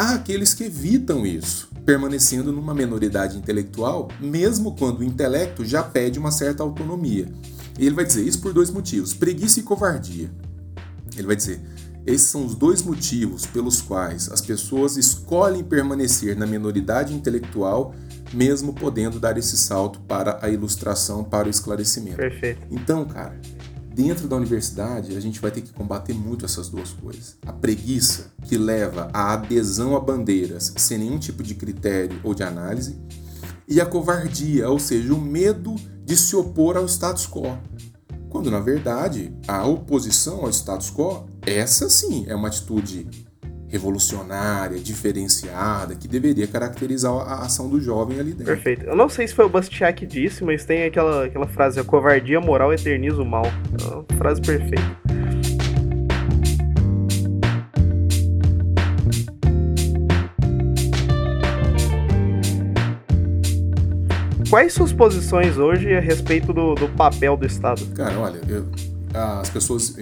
Há 0.00 0.14
aqueles 0.14 0.54
que 0.54 0.64
evitam 0.64 1.26
isso, 1.26 1.68
permanecendo 1.84 2.50
numa 2.50 2.74
menoridade 2.74 3.36
intelectual, 3.36 4.08
mesmo 4.18 4.74
quando 4.74 5.00
o 5.00 5.04
intelecto 5.04 5.62
já 5.62 5.82
pede 5.82 6.18
uma 6.18 6.30
certa 6.30 6.62
autonomia. 6.62 7.28
E 7.78 7.84
ele 7.84 7.94
vai 7.94 8.06
dizer 8.06 8.26
isso 8.26 8.40
por 8.40 8.54
dois 8.54 8.70
motivos: 8.70 9.12
preguiça 9.12 9.60
e 9.60 9.62
covardia. 9.62 10.30
Ele 11.14 11.26
vai 11.26 11.36
dizer: 11.36 11.60
esses 12.06 12.28
são 12.28 12.46
os 12.46 12.54
dois 12.54 12.80
motivos 12.80 13.44
pelos 13.44 13.82
quais 13.82 14.30
as 14.32 14.40
pessoas 14.40 14.96
escolhem 14.96 15.62
permanecer 15.62 16.34
na 16.34 16.46
minoridade 16.46 17.12
intelectual, 17.12 17.94
mesmo 18.32 18.72
podendo 18.72 19.20
dar 19.20 19.36
esse 19.36 19.58
salto 19.58 20.00
para 20.08 20.38
a 20.40 20.48
ilustração, 20.48 21.22
para 21.22 21.46
o 21.46 21.50
esclarecimento. 21.50 22.16
Perfeito. 22.16 22.66
Então, 22.70 23.04
cara, 23.04 23.38
dentro 24.02 24.26
da 24.26 24.36
universidade 24.36 25.14
a 25.14 25.20
gente 25.20 25.38
vai 25.40 25.50
ter 25.50 25.60
que 25.60 25.74
combater 25.74 26.14
muito 26.14 26.46
essas 26.46 26.70
duas 26.70 26.90
coisas. 26.90 27.36
A 27.44 27.52
preguiça, 27.52 28.32
que 28.46 28.56
leva 28.56 29.10
à 29.12 29.34
adesão 29.34 29.94
a 29.94 30.00
bandeiras 30.00 30.72
sem 30.78 30.96
nenhum 30.96 31.18
tipo 31.18 31.42
de 31.42 31.54
critério 31.54 32.18
ou 32.24 32.34
de 32.34 32.42
análise, 32.42 32.98
e 33.68 33.78
a 33.78 33.84
covardia, 33.84 34.70
ou 34.70 34.78
seja, 34.78 35.12
o 35.12 35.20
medo 35.20 35.76
de 36.02 36.16
se 36.16 36.34
opor 36.34 36.78
ao 36.78 36.86
status 36.86 37.26
quo. 37.26 37.58
Quando, 38.30 38.50
na 38.50 38.58
verdade, 38.58 39.36
a 39.46 39.66
oposição 39.66 40.40
ao 40.40 40.50
status 40.50 40.90
quo, 40.90 41.26
essa 41.42 41.90
sim 41.90 42.24
é 42.26 42.34
uma 42.34 42.48
atitude 42.48 43.06
revolucionária, 43.70 44.78
diferenciada, 44.78 45.94
que 45.94 46.08
deveria 46.08 46.46
caracterizar 46.46 47.12
a 47.12 47.42
ação 47.42 47.68
do 47.68 47.80
jovem 47.80 48.18
ali 48.18 48.32
dentro. 48.32 48.46
Perfeito. 48.46 48.84
Eu 48.84 48.96
não 48.96 49.08
sei 49.08 49.28
se 49.28 49.34
foi 49.34 49.44
o 49.44 49.48
Bastiat 49.48 49.96
que 49.96 50.06
disse, 50.06 50.44
mas 50.44 50.64
tem 50.64 50.84
aquela, 50.84 51.24
aquela 51.24 51.46
frase: 51.46 51.78
a 51.78 51.84
covardia 51.84 52.40
moral 52.40 52.72
eterniza 52.72 53.22
o 53.22 53.24
mal. 53.24 53.44
É 53.46 53.94
uma 53.94 54.04
frase 54.18 54.40
perfeita. 54.40 55.00
Quais 64.50 64.72
suas 64.72 64.92
posições 64.92 65.58
hoje 65.58 65.94
a 65.94 66.00
respeito 66.00 66.52
do, 66.52 66.74
do 66.74 66.88
papel 66.88 67.36
do 67.36 67.46
Estado? 67.46 67.86
Cara, 67.94 68.18
olha, 68.18 68.40
eu, 68.48 68.66
as 69.14 69.48
pessoas 69.48 69.96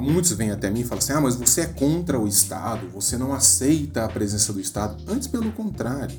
muitos 0.00 0.32
vêm 0.32 0.50
até 0.50 0.70
mim 0.70 0.80
e 0.80 0.84
falam 0.84 0.98
assim: 0.98 1.12
ah, 1.12 1.20
mas 1.20 1.36
você 1.36 1.62
é 1.62 1.66
contra 1.66 2.18
o 2.18 2.26
Estado, 2.26 2.88
você 2.88 3.16
não 3.16 3.32
aceita 3.32 4.04
a 4.04 4.08
presença 4.08 4.52
do 4.52 4.60
Estado. 4.60 5.02
Antes, 5.06 5.28
pelo 5.28 5.52
contrário, 5.52 6.16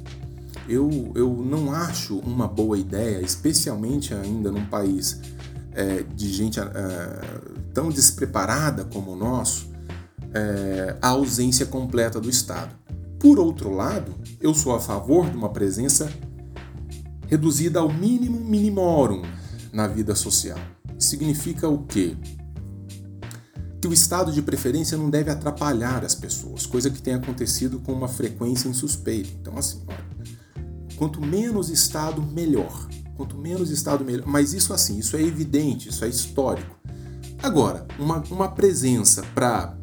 eu, 0.67 1.11
eu 1.15 1.33
não 1.33 1.73
acho 1.73 2.19
uma 2.19 2.47
boa 2.47 2.77
ideia, 2.77 3.21
especialmente 3.21 4.13
ainda 4.13 4.51
num 4.51 4.65
país 4.65 5.19
é, 5.73 6.03
de 6.15 6.31
gente 6.31 6.59
é, 6.59 6.63
tão 7.73 7.89
despreparada 7.89 8.85
como 8.85 9.11
o 9.11 9.15
nosso, 9.15 9.67
é, 10.33 10.95
a 11.01 11.09
ausência 11.09 11.65
completa 11.65 12.19
do 12.19 12.29
Estado. 12.29 12.75
Por 13.19 13.39
outro 13.39 13.73
lado, 13.73 14.13
eu 14.39 14.53
sou 14.53 14.75
a 14.75 14.79
favor 14.79 15.29
de 15.29 15.37
uma 15.37 15.49
presença 15.49 16.11
reduzida 17.27 17.79
ao 17.79 17.91
mínimo 17.91 18.39
minimorum 18.39 19.23
na 19.71 19.87
vida 19.87 20.13
social. 20.13 20.59
Significa 20.99 21.67
o 21.67 21.79
quê? 21.83 22.15
Que 23.83 23.87
o 23.87 23.91
estado 23.91 24.31
de 24.31 24.41
preferência 24.41 24.97
não 24.97 25.09
deve 25.09 25.29
atrapalhar 25.29 26.05
as 26.05 26.15
pessoas, 26.15 26.65
coisa 26.65 26.89
que 26.89 27.01
tem 27.01 27.15
acontecido 27.15 27.79
com 27.79 27.91
uma 27.91 28.07
frequência 28.07 28.69
insuspeita. 28.69 29.29
Então, 29.41 29.57
assim, 29.57 29.81
olha, 29.85 30.05
quanto 30.95 31.19
menos 31.19 31.69
estado, 31.69 32.21
melhor. 32.21 32.87
Quanto 33.17 33.37
menos 33.37 33.69
estado, 33.69 34.05
melhor. 34.05 34.25
Mas 34.25 34.53
isso, 34.53 34.73
assim, 34.73 34.99
isso 34.99 35.17
é 35.17 35.21
evidente, 35.21 35.89
isso 35.89 36.05
é 36.05 36.07
histórico. 36.07 36.79
Agora, 37.39 37.85
uma, 37.99 38.23
uma 38.31 38.47
presença 38.47 39.21
para, 39.35 39.77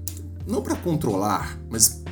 não 0.46 0.62
para 0.62 0.76
controlar, 0.76 1.58
mas 1.68 2.02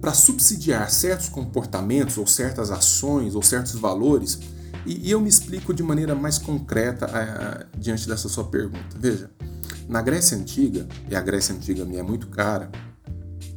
para 0.00 0.14
subsidiar 0.14 0.88
certos 0.88 1.28
comportamentos 1.28 2.16
ou 2.16 2.28
certas 2.28 2.70
ações 2.70 3.34
ou 3.34 3.42
certos 3.42 3.72
valores, 3.72 4.38
e, 4.86 5.08
e 5.08 5.10
eu 5.10 5.20
me 5.20 5.28
explico 5.28 5.74
de 5.74 5.82
maneira 5.82 6.14
mais 6.14 6.38
concreta 6.38 7.06
uh, 7.06 7.76
diante 7.76 8.06
dessa 8.06 8.28
sua 8.28 8.44
pergunta. 8.44 8.96
Veja, 8.96 9.28
na 9.88 10.00
Grécia 10.02 10.36
Antiga, 10.36 10.86
e 11.08 11.14
a 11.14 11.20
Grécia 11.20 11.54
Antiga 11.54 11.84
me 11.84 11.96
é 11.96 12.02
muito 12.02 12.28
cara, 12.28 12.70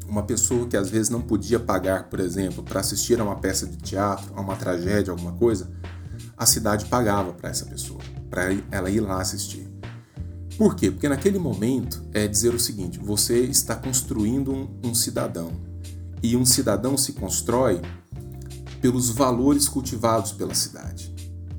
uma 0.08 0.24
pessoa 0.24 0.68
que 0.68 0.78
às 0.78 0.90
vezes 0.90 1.10
não 1.10 1.22
podia 1.22 1.60
pagar, 1.60 2.10
por 2.10 2.20
exemplo, 2.20 2.64
para 2.64 2.80
assistir 2.80 3.20
a 3.20 3.24
uma 3.24 3.36
peça 3.36 3.66
de 3.66 3.78
teatro, 3.78 4.34
a 4.36 4.42
uma 4.42 4.56
tragédia, 4.56 5.12
alguma 5.12 5.34
coisa, 5.34 5.70
a 6.38 6.46
cidade 6.46 6.86
pagava 6.86 7.34
para 7.34 7.50
essa 7.50 7.66
pessoa, 7.66 8.00
para 8.30 8.44
ela 8.72 8.90
ir 8.90 9.02
lá 9.02 9.22
assistir. 9.22 9.68
Por 10.58 10.76
quê? 10.76 10.90
Porque 10.90 11.08
naquele 11.08 11.38
momento 11.38 12.04
é 12.14 12.28
dizer 12.28 12.54
o 12.54 12.60
seguinte: 12.60 12.98
você 12.98 13.42
está 13.42 13.76
construindo 13.76 14.52
um, 14.52 14.68
um 14.84 14.96
cidadão. 14.96 15.52
E 16.24 16.36
um 16.36 16.46
cidadão 16.46 16.98
se 16.98 17.14
constrói 17.14 17.80
pelos 18.82 19.10
valores 19.10 19.68
cultivados 19.68 20.32
pela 20.32 20.56
cidade. 20.56 21.14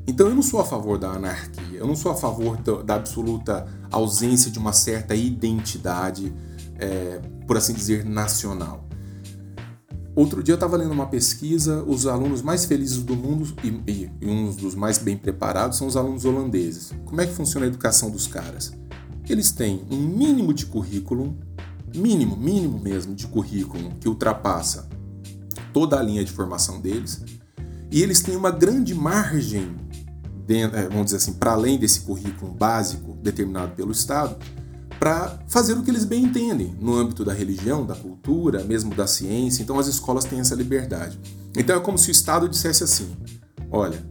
Então 0.09 0.27
eu 0.27 0.35
não 0.35 0.43
sou 0.43 0.59
a 0.59 0.65
favor 0.65 0.99
da 0.99 1.11
anarquia, 1.11 1.79
eu 1.79 1.87
não 1.87 1.95
sou 1.95 2.11
a 2.11 2.15
favor 2.15 2.57
da, 2.57 2.95
absoluta 2.95 3.69
ausência 3.91 4.51
de 4.51 4.59
uma 4.59 4.73
certa 4.73 5.15
identidade, 5.15 6.35
é, 6.79 7.21
por 7.47 7.59
assim 7.59 7.75
dizer, 7.75 8.07
nacional. 8.07 8.89
Outro 10.17 10.43
dia 10.43 10.55
eu 10.55 10.57
estava 10.57 10.79
lendo 10.79 10.93
uma 10.93 11.07
pesquisa, 11.07 11.85
os 11.85 12.07
alunos 12.07 12.41
mais 12.41 12.65
felizes 12.65 13.03
do 13.03 13.15
mundo 13.15 13.55
e, 13.63 13.69
e, 13.87 14.11
e 14.23 14.27
um 14.27 14.51
dos 14.51 14.75
mais 14.75 14.97
bem 14.97 15.15
preparados 15.15 15.77
são 15.77 15.87
os 15.87 15.95
alunos 15.95 16.25
holandeses. 16.25 16.91
Como 17.05 17.21
é 17.21 17.27
que 17.27 17.35
funciona 17.35 17.67
a 17.67 17.69
educação 17.69 18.11
dos 18.11 18.27
caras? 18.27 18.73
Eles 19.29 19.53
têm 19.53 19.85
um 19.91 19.99
mínimo 19.99 20.55
de 20.55 20.65
currículo, 20.65 21.37
mínimo, 21.95 22.35
mínimo 22.35 22.81
mesmo 22.81 23.15
de 23.15 23.27
currículo, 23.27 23.91
que 24.01 24.09
ultrapassa 24.09 24.89
toda 25.71 25.99
a 25.99 26.03
linha 26.03 26.25
de 26.25 26.33
formação 26.33 26.81
deles, 26.81 27.23
e 27.91 28.03
eles 28.03 28.21
têm 28.23 28.37
uma 28.37 28.51
grande 28.51 28.95
margem 28.95 29.77
dentro, 30.49 30.79
é, 30.79 30.89
vamos 30.89 31.05
dizer 31.05 31.19
assim, 31.19 31.35
para 31.35 31.53
além 31.53 31.79
desse 31.79 32.01
currículo 32.01 32.51
básico 32.51 33.13
determinado 33.23 33.77
pelo 33.77 33.93
Estado, 33.93 34.35
para 34.99 35.39
fazer 35.47 35.75
o 35.75 35.83
que 35.83 35.91
eles 35.91 36.07
bem 36.07 36.25
entendem 36.25 36.75
no 36.81 36.97
âmbito 36.97 37.23
da 37.23 37.35
religião, 37.35 37.85
da 37.85 37.95
cultura, 37.95 38.65
mesmo 38.65 38.95
da 38.95 39.07
ciência. 39.07 39.63
Então 39.63 39.79
as 39.79 39.87
escolas 39.87 40.25
têm 40.25 40.41
essa 40.41 40.55
liberdade. 40.55 41.21
Então 41.55 41.77
é 41.77 41.81
como 41.81 41.99
se 41.99 42.11
o 42.11 42.13
Estado 42.13 42.49
dissesse 42.49 42.83
assim: 42.83 43.15
olha, 43.71 44.03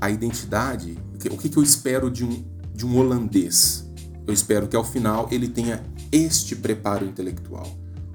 a 0.00 0.10
identidade, 0.10 0.98
o 1.30 1.36
que, 1.36 1.54
eu 1.54 1.62
espero 1.62 2.10
de 2.10 2.24
um, 2.24 2.42
de 2.74 2.86
um 2.86 2.96
holandês? 2.96 3.86
Eu 4.26 4.32
espero 4.32 4.68
que 4.68 4.76
ao 4.76 4.84
final 4.84 5.28
ele 5.30 5.48
tenha 5.48 5.84
este 6.10 6.56
preparo 6.56 7.04
intelectual. 7.04 7.68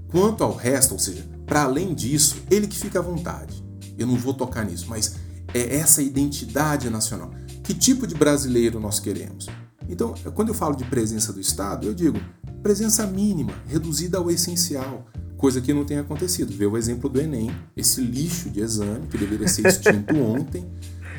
Quanto 0.08 0.44
ao 0.44 0.56
resto, 0.56 0.94
ou 0.94 1.00
seja, 1.00 1.24
para 1.46 1.64
além 1.64 1.94
disso, 1.94 2.38
ele 2.50 2.68
que 2.68 2.78
fica 2.78 3.00
à 3.00 3.02
vontade. 3.02 3.64
Eu 3.98 4.08
não 4.08 4.16
vou 4.16 4.34
tocar 4.34 4.66
nisso, 4.66 4.88
mas 4.90 5.16
é 5.56 5.78
essa 5.78 6.02
identidade 6.02 6.90
nacional. 6.90 7.32
Que 7.64 7.74
tipo 7.74 8.06
de 8.06 8.14
brasileiro 8.14 8.80
nós 8.80 9.00
queremos? 9.00 9.48
Então, 9.88 10.14
quando 10.34 10.50
eu 10.50 10.54
falo 10.54 10.76
de 10.76 10.84
presença 10.86 11.32
do 11.32 11.40
Estado, 11.40 11.88
eu 11.88 11.94
digo 11.94 12.20
presença 12.62 13.06
mínima, 13.08 13.54
reduzida 13.68 14.18
ao 14.18 14.30
essencial, 14.30 15.06
coisa 15.38 15.62
que 15.62 15.74
não 15.74 15.86
tem 15.86 15.98
acontecido. 15.98 16.52
Vê 16.52 16.66
o 16.66 16.76
exemplo 16.76 17.10
do 17.10 17.22
Enem, 17.22 17.52
esse 17.78 18.02
lixo 18.02 18.50
de 18.50 18.60
exame 18.60 19.08
que 19.08 19.18
deveria 19.18 19.48
ser 19.48 19.66
extinto 19.66 20.16
ontem, 20.20 20.66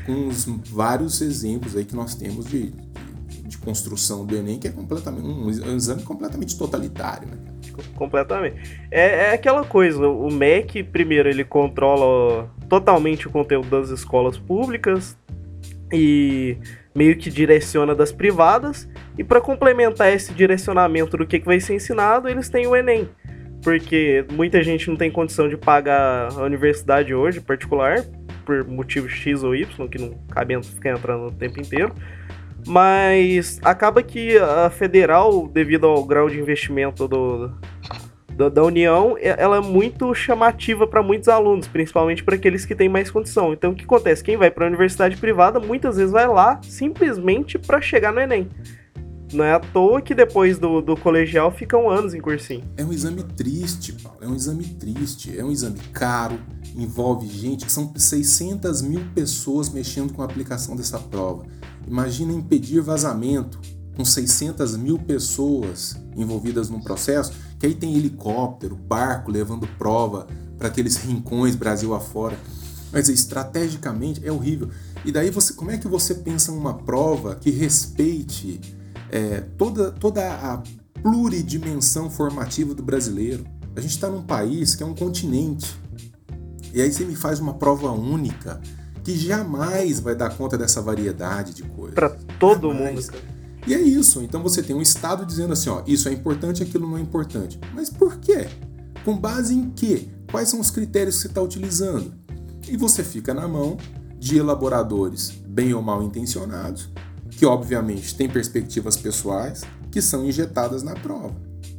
com 0.04 0.28
os 0.28 0.44
vários 0.44 1.20
exemplos 1.20 1.74
aí 1.74 1.84
que 1.84 1.96
nós 1.96 2.14
temos 2.14 2.46
de, 2.46 2.72
de, 3.28 3.42
de 3.42 3.58
construção 3.58 4.26
do 4.26 4.36
Enem, 4.36 4.58
que 4.58 4.68
é 4.68 4.70
completamente 4.70 5.26
um, 5.26 5.46
um 5.46 5.76
exame 5.76 6.02
completamente 6.02 6.56
totalitário, 6.56 7.28
né? 7.28 7.36
Completamente. 7.94 8.80
É, 8.90 9.28
é, 9.28 9.30
aquela 9.32 9.64
coisa, 9.64 10.06
o 10.08 10.30
MEC, 10.30 10.82
primeiro, 10.82 11.28
ele 11.28 11.44
controla 11.44 12.50
totalmente 12.68 13.26
o 13.26 13.30
conteúdo 13.30 13.68
das 13.68 13.90
escolas 13.90 14.38
públicas 14.38 15.16
e 15.92 16.56
meio 16.94 17.16
que 17.16 17.30
direciona 17.30 17.94
das 17.94 18.10
privadas. 18.10 18.88
E 19.18 19.24
para 19.24 19.40
complementar 19.40 20.12
esse 20.12 20.32
direcionamento 20.32 21.16
do 21.16 21.26
que, 21.26 21.38
que 21.38 21.46
vai 21.46 21.60
ser 21.60 21.74
ensinado, 21.74 22.28
eles 22.28 22.48
têm 22.48 22.66
o 22.66 22.74
Enem. 22.74 23.08
Porque 23.62 24.24
muita 24.32 24.62
gente 24.62 24.88
não 24.88 24.96
tem 24.96 25.10
condição 25.10 25.48
de 25.48 25.56
pagar 25.56 26.28
a 26.32 26.42
universidade 26.42 27.14
hoje, 27.14 27.40
particular, 27.40 28.04
por 28.44 28.64
motivo 28.64 29.08
X 29.08 29.42
ou 29.42 29.54
Y, 29.54 29.88
que 29.88 29.98
não 29.98 30.14
cabe 30.30 30.60
ficar 30.62 30.90
entrando 30.90 31.26
o 31.26 31.32
tempo 31.32 31.60
inteiro. 31.60 31.92
Mas 32.66 33.60
acaba 33.62 34.02
que 34.02 34.36
a 34.38 34.68
federal, 34.68 35.46
devido 35.46 35.86
ao 35.86 36.04
grau 36.04 36.28
de 36.28 36.38
investimento 36.38 37.06
do, 37.06 37.52
do 38.36 38.50
da 38.50 38.62
União, 38.62 39.16
ela 39.20 39.58
é 39.58 39.60
muito 39.60 40.12
chamativa 40.14 40.86
para 40.86 41.02
muitos 41.02 41.28
alunos, 41.28 41.68
principalmente 41.68 42.24
para 42.24 42.34
aqueles 42.34 42.66
que 42.66 42.74
têm 42.74 42.88
mais 42.88 43.10
condição. 43.10 43.52
Então 43.52 43.70
o 43.70 43.74
que 43.74 43.84
acontece? 43.84 44.22
Quem 44.22 44.36
vai 44.36 44.50
para 44.50 44.64
a 44.64 44.68
universidade 44.68 45.16
privada 45.16 45.60
muitas 45.60 45.96
vezes 45.96 46.12
vai 46.12 46.26
lá 46.26 46.60
simplesmente 46.62 47.58
para 47.58 47.80
chegar 47.80 48.12
no 48.12 48.20
Enem. 48.20 48.48
Não 49.32 49.44
é 49.44 49.52
à 49.52 49.58
toa 49.58 50.00
que 50.00 50.14
depois 50.14 50.58
do, 50.58 50.80
do 50.80 50.96
colegial 50.96 51.50
ficam 51.50 51.90
anos 51.90 52.14
em 52.14 52.20
cursinho. 52.20 52.62
É 52.76 52.84
um 52.84 52.92
exame 52.92 53.24
triste, 53.24 53.92
Paulo. 53.94 54.18
É 54.20 54.26
um 54.28 54.36
exame 54.36 54.64
triste. 54.64 55.36
É 55.36 55.44
um 55.44 55.50
exame 55.50 55.80
caro. 55.92 56.38
envolve 56.76 57.26
gente, 57.26 57.70
são 57.70 57.92
600 57.94 58.82
mil 58.82 59.00
pessoas 59.14 59.68
mexendo 59.68 60.12
com 60.12 60.22
a 60.22 60.24
aplicação 60.24 60.76
dessa 60.76 60.98
prova. 60.98 61.44
Imagina 61.86 62.32
impedir 62.32 62.80
vazamento 62.80 63.60
com 63.96 64.04
600 64.04 64.76
mil 64.76 64.98
pessoas 64.98 65.96
envolvidas 66.14 66.68
no 66.68 66.82
processo, 66.82 67.32
que 67.58 67.66
aí 67.66 67.74
tem 67.74 67.96
helicóptero, 67.96 68.76
barco 68.76 69.30
levando 69.30 69.66
prova 69.78 70.26
para 70.58 70.68
aqueles 70.68 70.96
rincões 70.96 71.54
Brasil 71.54 71.94
afora. 71.94 72.38
Mas 72.92 73.08
estrategicamente 73.08 74.26
é 74.26 74.30
horrível. 74.30 74.70
E 75.04 75.10
daí 75.10 75.30
você, 75.30 75.52
como 75.52 75.70
é 75.70 75.78
que 75.78 75.88
você 75.88 76.14
pensa 76.14 76.52
numa 76.52 76.74
prova 76.74 77.34
que 77.34 77.50
respeite 77.50 78.60
é, 79.10 79.40
toda, 79.56 79.92
toda 79.92 80.22
a 80.22 80.62
pluridimensão 81.02 82.10
formativa 82.10 82.74
do 82.74 82.82
brasileiro? 82.82 83.44
A 83.74 83.80
gente 83.80 83.92
está 83.92 84.08
num 84.08 84.22
país 84.22 84.74
que 84.74 84.82
é 84.82 84.86
um 84.86 84.94
continente. 84.94 85.78
E 86.72 86.80
aí 86.80 86.92
você 86.92 87.04
me 87.04 87.16
faz 87.16 87.38
uma 87.40 87.54
prova 87.54 87.90
única 87.90 88.60
que 89.06 89.16
jamais 89.16 90.00
vai 90.00 90.16
dar 90.16 90.36
conta 90.36 90.58
dessa 90.58 90.82
variedade 90.82 91.54
de 91.54 91.62
coisas. 91.62 91.94
Para 91.94 92.10
todo 92.40 92.72
jamais. 92.72 93.08
mundo. 93.08 93.18
E 93.64 93.72
é 93.72 93.80
isso. 93.80 94.20
Então 94.20 94.42
você 94.42 94.64
tem 94.64 94.74
um 94.74 94.82
Estado 94.82 95.24
dizendo 95.24 95.52
assim, 95.52 95.70
ó, 95.70 95.80
isso 95.86 96.08
é 96.08 96.12
importante, 96.12 96.60
aquilo 96.60 96.88
não 96.88 96.98
é 96.98 97.00
importante. 97.00 97.56
Mas 97.72 97.88
por 97.88 98.16
quê? 98.16 98.48
Com 99.04 99.16
base 99.16 99.54
em 99.54 99.70
quê? 99.70 100.08
Quais 100.28 100.48
são 100.48 100.58
os 100.58 100.72
critérios 100.72 101.14
que 101.14 101.22
você 101.22 101.28
está 101.28 101.40
utilizando? 101.40 102.12
E 102.68 102.76
você 102.76 103.04
fica 103.04 103.32
na 103.32 103.46
mão 103.46 103.76
de 104.18 104.38
elaboradores 104.38 105.30
bem 105.46 105.72
ou 105.72 105.80
mal 105.80 106.02
intencionados, 106.02 106.88
que 107.30 107.46
obviamente 107.46 108.12
têm 108.16 108.28
perspectivas 108.28 108.96
pessoais, 108.96 109.62
que 109.88 110.02
são 110.02 110.24
injetadas 110.24 110.82
na 110.82 110.94
prova, 110.94 111.36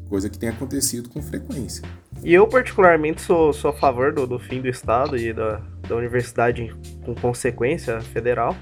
coisa 0.07 0.29
que 0.29 0.39
tem 0.39 0.47
acontecido 0.47 1.09
com 1.09 1.21
frequência. 1.21 1.83
E 2.23 2.33
eu, 2.33 2.47
particularmente, 2.47 3.21
sou, 3.21 3.51
sou 3.51 3.71
a 3.71 3.73
favor 3.73 4.13
do, 4.13 4.25
do 4.25 4.39
fim 4.39 4.61
do 4.61 4.69
Estado 4.69 5.17
e 5.17 5.33
da, 5.33 5.61
da 5.87 5.95
universidade 5.95 6.75
com 7.03 7.15
consequência 7.15 8.01
federal, 8.01 8.55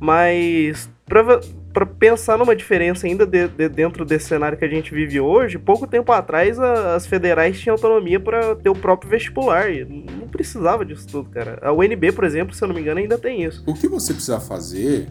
mas 0.00 0.88
para 1.08 1.86
pensar 1.86 2.36
numa 2.36 2.54
diferença 2.54 3.06
ainda 3.06 3.26
de, 3.26 3.48
de, 3.48 3.68
dentro 3.68 4.04
desse 4.04 4.26
cenário 4.26 4.58
que 4.58 4.64
a 4.64 4.68
gente 4.68 4.92
vive 4.92 5.20
hoje, 5.20 5.58
pouco 5.58 5.86
tempo 5.86 6.12
atrás 6.12 6.58
a, 6.60 6.94
as 6.94 7.06
federais 7.06 7.58
tinham 7.58 7.74
autonomia 7.74 8.20
para 8.20 8.54
ter 8.56 8.68
o 8.68 8.74
próprio 8.74 9.10
vestibular. 9.10 9.70
E 9.70 9.84
não 9.84 10.28
precisava 10.28 10.84
disso 10.84 11.06
tudo, 11.08 11.30
cara. 11.30 11.58
A 11.62 11.72
UNB, 11.72 12.12
por 12.12 12.24
exemplo, 12.24 12.54
se 12.54 12.62
eu 12.62 12.68
não 12.68 12.74
me 12.74 12.80
engano, 12.80 13.00
ainda 13.00 13.16
tem 13.16 13.42
isso. 13.44 13.62
O 13.66 13.74
que 13.74 13.88
você 13.88 14.12
precisa 14.12 14.38
fazer 14.38 15.08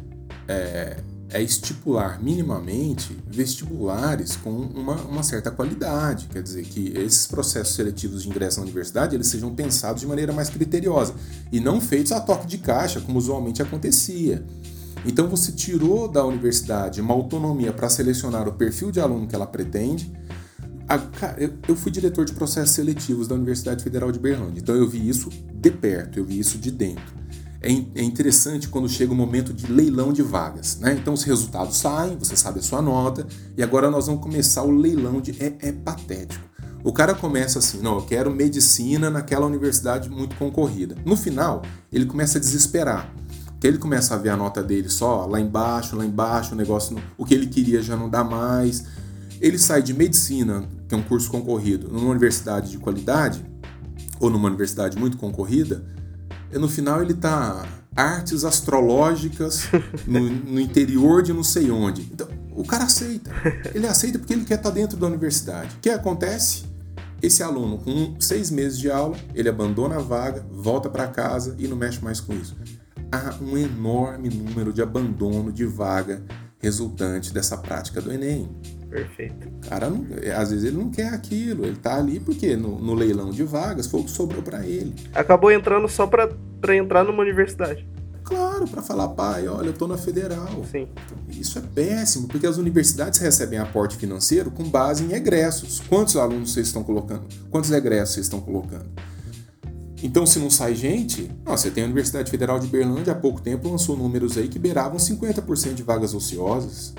é, 0.47 0.97
é 1.29 1.41
estipular 1.41 2.23
minimamente 2.23 3.17
vestibulares 3.27 4.35
com 4.37 4.49
uma, 4.49 4.95
uma, 4.95 5.23
certa 5.23 5.51
qualidade. 5.51 6.27
Quer 6.31 6.41
dizer, 6.41 6.63
que 6.63 6.93
esses 6.97 7.27
processos 7.27 7.75
seletivos 7.75 8.23
de 8.23 8.29
ingresso 8.29 8.59
na 8.59 8.63
universidade 8.63 9.15
eles 9.15 9.27
sejam 9.27 9.53
pensados 9.53 10.01
de 10.01 10.07
maneira 10.07 10.31
mais 10.31 10.49
criteriosa 10.49 11.13
e 11.51 11.59
não 11.59 11.81
feitos 11.81 12.11
a 12.11 12.21
toque 12.21 12.47
de 12.47 12.57
caixa, 12.57 13.01
como 13.01 13.17
usualmente 13.17 13.61
acontecia. 13.61 14.45
Então 15.05 15.27
você 15.27 15.51
tirou 15.51 16.07
da 16.07 16.25
universidade 16.25 17.01
uma 17.01 17.13
autonomia 17.13 17.73
para 17.73 17.89
selecionar 17.89 18.47
o 18.47 18.53
perfil 18.53 18.91
de 18.91 18.99
aluno 18.99 19.27
que 19.27 19.35
ela 19.35 19.45
pretende. 19.45 20.11
Eu 21.67 21.75
fui 21.75 21.91
diretor 21.91 22.23
de 22.23 22.33
processos 22.33 22.71
seletivos 22.71 23.27
da 23.27 23.35
Universidade 23.35 23.83
Federal 23.83 24.09
de 24.11 24.19
Berlândia, 24.19 24.61
então 24.61 24.75
eu 24.75 24.87
vi 24.87 25.07
isso 25.07 25.29
de 25.53 25.69
perto, 25.69 26.19
eu 26.19 26.25
vi 26.25 26.39
isso 26.39 26.57
de 26.57 26.71
dentro. 26.71 27.17
É, 27.61 27.69
é 27.69 28.03
interessante 28.03 28.67
quando 28.67 28.87
chega 28.87 29.11
o 29.11 29.15
momento 29.15 29.53
de 29.53 29.71
leilão 29.71 30.13
de 30.13 30.21
vagas, 30.21 30.77
né? 30.79 30.93
Então 30.93 31.13
os 31.13 31.23
resultados 31.23 31.77
saem, 31.77 32.17
você 32.17 32.35
sabe 32.35 32.59
a 32.59 32.61
sua 32.61 32.81
nota, 32.81 33.25
e 33.57 33.63
agora 33.63 33.89
nós 33.89 34.07
vamos 34.07 34.21
começar 34.21 34.63
o 34.63 34.71
leilão 34.71 35.19
de. 35.19 35.31
É, 35.43 35.55
é 35.59 35.71
patético. 35.71 36.45
O 36.83 36.93
cara 36.93 37.13
começa 37.15 37.59
assim, 37.59 37.81
não, 37.81 37.95
eu 37.95 38.03
quero 38.03 38.31
medicina 38.31 39.09
naquela 39.09 39.45
universidade 39.45 40.09
muito 40.09 40.35
concorrida. 40.35 40.95
No 41.03 41.17
final, 41.17 41.63
ele 41.91 42.05
começa 42.05 42.37
a 42.37 42.41
desesperar 42.41 43.11
que 43.59 43.67
ele 43.67 43.77
começa 43.77 44.13
a 44.13 44.17
ver 44.17 44.29
a 44.29 44.37
nota 44.37 44.63
dele 44.63 44.89
só 44.89 45.25
lá 45.25 45.39
embaixo, 45.39 45.95
lá 45.95 46.05
embaixo, 46.05 46.53
o 46.53 46.57
negócio, 46.57 46.97
o 47.17 47.25
que 47.25 47.33
ele 47.33 47.47
queria 47.47 47.81
já 47.81 47.95
não 47.95 48.09
dá 48.09 48.23
mais. 48.23 48.85
Ele 49.41 49.57
sai 49.57 49.81
de 49.81 49.93
medicina, 49.93 50.67
que 50.87 50.93
é 50.93 50.97
um 50.97 51.01
curso 51.01 51.29
concorrido, 51.29 51.87
numa 51.87 52.09
universidade 52.09 52.71
de 52.71 52.77
qualidade, 52.77 53.43
ou 54.19 54.29
numa 54.29 54.47
universidade 54.47 54.97
muito 54.97 55.17
concorrida, 55.17 55.83
no 56.51 56.67
final 56.67 57.01
ele 57.01 57.13
tá 57.13 57.65
artes 57.95 58.43
astrológicas 58.43 59.69
no, 60.05 60.19
no 60.19 60.59
interior 60.59 61.23
de 61.23 61.33
não 61.33 61.43
sei 61.43 61.71
onde. 61.71 62.01
Então, 62.03 62.27
o 62.51 62.63
cara 62.63 62.85
aceita. 62.85 63.31
Ele 63.73 63.87
aceita 63.87 64.17
porque 64.19 64.33
ele 64.33 64.45
quer 64.45 64.55
estar 64.55 64.69
tá 64.69 64.75
dentro 64.75 64.97
da 64.97 65.07
universidade. 65.07 65.75
O 65.75 65.79
que 65.79 65.89
acontece? 65.89 66.65
Esse 67.21 67.41
aluno, 67.41 67.79
com 67.79 68.15
seis 68.19 68.51
meses 68.51 68.77
de 68.77 68.91
aula, 68.91 69.17
ele 69.33 69.49
abandona 69.49 69.95
a 69.95 69.99
vaga, 69.99 70.45
volta 70.51 70.87
para 70.87 71.07
casa 71.07 71.55
e 71.57 71.67
não 71.67 71.75
mexe 71.75 72.03
mais 72.03 72.19
com 72.19 72.33
isso 72.33 72.55
há 73.11 73.35
um 73.41 73.57
enorme 73.57 74.29
número 74.29 74.73
de 74.73 74.81
abandono 74.81 75.51
de 75.51 75.65
vaga 75.65 76.23
resultante 76.59 77.33
dessa 77.33 77.57
prática 77.57 78.01
do 78.01 78.11
Enem. 78.11 78.49
Perfeito. 78.97 79.47
O 79.47 79.69
cara, 79.69 79.89
não, 79.89 80.05
às 80.35 80.49
vezes, 80.49 80.65
ele 80.65 80.77
não 80.77 80.89
quer 80.89 81.13
aquilo, 81.13 81.65
ele 81.65 81.77
tá 81.77 81.97
ali 81.97 82.19
porque 82.19 82.55
no, 82.55 82.79
no 82.79 82.93
leilão 82.93 83.31
de 83.31 83.43
vagas 83.43 83.87
foi 83.87 84.01
o 84.01 84.03
que 84.03 84.11
sobrou 84.11 84.41
para 84.41 84.65
ele. 84.65 84.95
Acabou 85.13 85.51
entrando 85.51 85.87
só 85.87 86.07
para 86.07 86.75
entrar 86.75 87.03
numa 87.03 87.21
universidade. 87.21 87.87
Claro, 88.23 88.67
para 88.67 88.81
falar, 88.81 89.07
pai, 89.09 89.47
olha, 89.47 89.67
eu 89.67 89.73
tô 89.73 89.87
na 89.87 89.97
federal. 89.97 90.65
Sim. 90.69 90.89
Isso 91.29 91.57
é 91.59 91.61
péssimo, 91.61 92.27
porque 92.27 92.45
as 92.45 92.57
universidades 92.57 93.19
recebem 93.19 93.57
aporte 93.57 93.95
financeiro 93.95 94.51
com 94.51 94.65
base 94.65 95.05
em 95.05 95.13
egressos. 95.13 95.79
Quantos 95.87 96.17
alunos 96.17 96.51
vocês 96.51 96.67
estão 96.67 96.83
colocando? 96.83 97.23
Quantos 97.49 97.71
egressos 97.71 98.15
vocês 98.15 98.25
estão 98.25 98.41
colocando? 98.41 98.89
Então, 100.03 100.25
se 100.25 100.39
não 100.39 100.49
sai 100.49 100.75
gente, 100.75 101.31
ó, 101.45 101.55
você 101.55 101.71
tem 101.71 101.83
a 101.83 101.85
Universidade 101.85 102.29
Federal 102.29 102.59
de 102.59 102.67
Berlândia 102.67 103.13
há 103.13 103.15
pouco 103.15 103.41
tempo 103.41 103.69
lançou 103.69 103.95
números 103.95 104.37
aí 104.37 104.49
que 104.49 104.59
beiravam 104.59 104.97
50% 104.97 105.73
de 105.73 105.83
vagas 105.83 106.13
ociosas. 106.13 106.93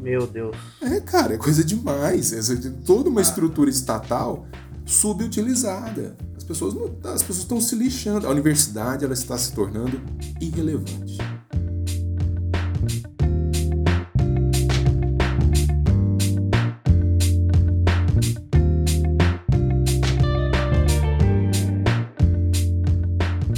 Meu 0.00 0.26
Deus. 0.26 0.56
É, 0.80 1.00
cara, 1.00 1.34
é 1.34 1.36
coisa 1.36 1.62
demais. 1.62 2.32
É 2.32 2.56
toda 2.84 3.08
uma 3.08 3.20
ah. 3.20 3.22
estrutura 3.22 3.68
estatal 3.68 4.46
subutilizada. 4.86 6.16
As 6.36 6.42
pessoas 6.42 6.74
não, 6.74 6.86
as 7.12 7.22
pessoas 7.22 7.38
estão 7.38 7.60
se 7.60 7.76
lixando. 7.76 8.26
A 8.26 8.30
universidade 8.30 9.04
ela 9.04 9.14
está 9.14 9.36
se 9.36 9.52
tornando 9.52 10.00
irrelevante. 10.40 11.18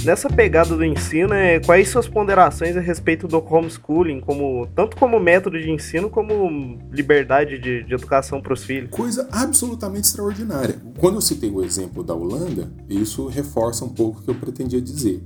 Nessa 0.03 0.27
pegada 0.27 0.75
do 0.75 0.83
ensino, 0.83 1.33
é, 1.33 1.61
quais 1.61 1.87
suas 1.87 2.09
ponderações 2.09 2.75
a 2.75 2.81
respeito 2.81 3.25
do 3.25 3.37
homeschooling, 3.37 4.19
como, 4.19 4.67
tanto 4.75 4.97
como 4.97 5.17
método 5.17 5.57
de 5.57 5.71
ensino, 5.71 6.09
como 6.09 6.77
liberdade 6.91 7.57
de, 7.57 7.85
de 7.85 7.93
educação 7.93 8.41
para 8.41 8.51
os 8.51 8.65
filhos? 8.65 8.89
Coisa 8.89 9.29
absolutamente 9.31 10.05
extraordinária. 10.05 10.75
Quando 10.97 11.15
eu 11.15 11.21
citei 11.21 11.49
o 11.49 11.63
exemplo 11.63 12.03
da 12.03 12.13
Holanda, 12.13 12.69
isso 12.89 13.27
reforça 13.27 13.85
um 13.85 13.89
pouco 13.89 14.19
o 14.19 14.23
que 14.23 14.29
eu 14.29 14.35
pretendia 14.35 14.81
dizer. 14.81 15.23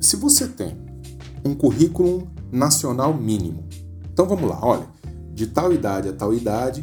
Se 0.00 0.16
você 0.16 0.48
tem 0.48 0.78
um 1.44 1.54
currículo 1.54 2.32
nacional 2.50 3.12
mínimo, 3.12 3.68
então 4.10 4.24
vamos 4.26 4.48
lá, 4.48 4.58
olha, 4.62 4.86
de 5.34 5.48
tal 5.48 5.70
idade 5.70 6.08
a 6.08 6.14
tal 6.14 6.32
idade, 6.32 6.82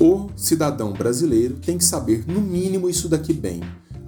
o 0.00 0.30
cidadão 0.34 0.92
brasileiro 0.92 1.54
tem 1.64 1.78
que 1.78 1.84
saber 1.84 2.24
no 2.26 2.40
mínimo 2.40 2.90
isso 2.90 3.08
daqui 3.08 3.32
bem 3.32 3.60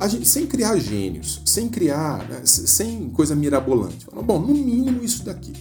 gente, 0.08 0.26
sem 0.26 0.46
criar 0.46 0.76
gênios, 0.76 1.40
sem 1.44 1.68
criar, 1.68 2.28
né, 2.28 2.42
sem 2.44 3.08
coisa 3.10 3.34
mirabolante. 3.34 4.06
bom, 4.12 4.40
no 4.40 4.54
mínimo 4.54 5.02
isso 5.02 5.24
daqui. 5.24 5.52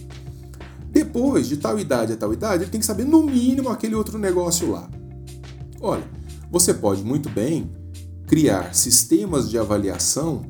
Depois, 0.90 1.48
de 1.48 1.56
tal 1.56 1.78
idade 1.78 2.12
a 2.12 2.16
tal 2.16 2.32
idade, 2.32 2.64
ele 2.64 2.70
tem 2.70 2.80
que 2.80 2.86
saber 2.86 3.04
no 3.04 3.22
mínimo 3.22 3.68
aquele 3.68 3.94
outro 3.94 4.18
negócio 4.18 4.70
lá. 4.70 4.88
Olha, 5.80 6.04
você 6.50 6.72
pode 6.72 7.02
muito 7.02 7.28
bem 7.28 7.72
criar 8.26 8.74
sistemas 8.74 9.50
de 9.50 9.58
avaliação 9.58 10.42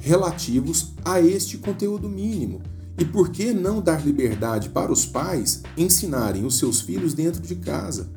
relativos 0.00 0.94
a 1.04 1.20
este 1.20 1.58
conteúdo 1.58 2.08
mínimo. 2.08 2.60
E 2.98 3.04
por 3.04 3.30
que 3.30 3.52
não 3.52 3.80
dar 3.80 4.04
liberdade 4.04 4.70
para 4.70 4.90
os 4.90 5.06
pais 5.06 5.62
ensinarem 5.76 6.44
os 6.44 6.58
seus 6.58 6.80
filhos 6.80 7.14
dentro 7.14 7.40
de 7.40 7.54
casa? 7.56 8.10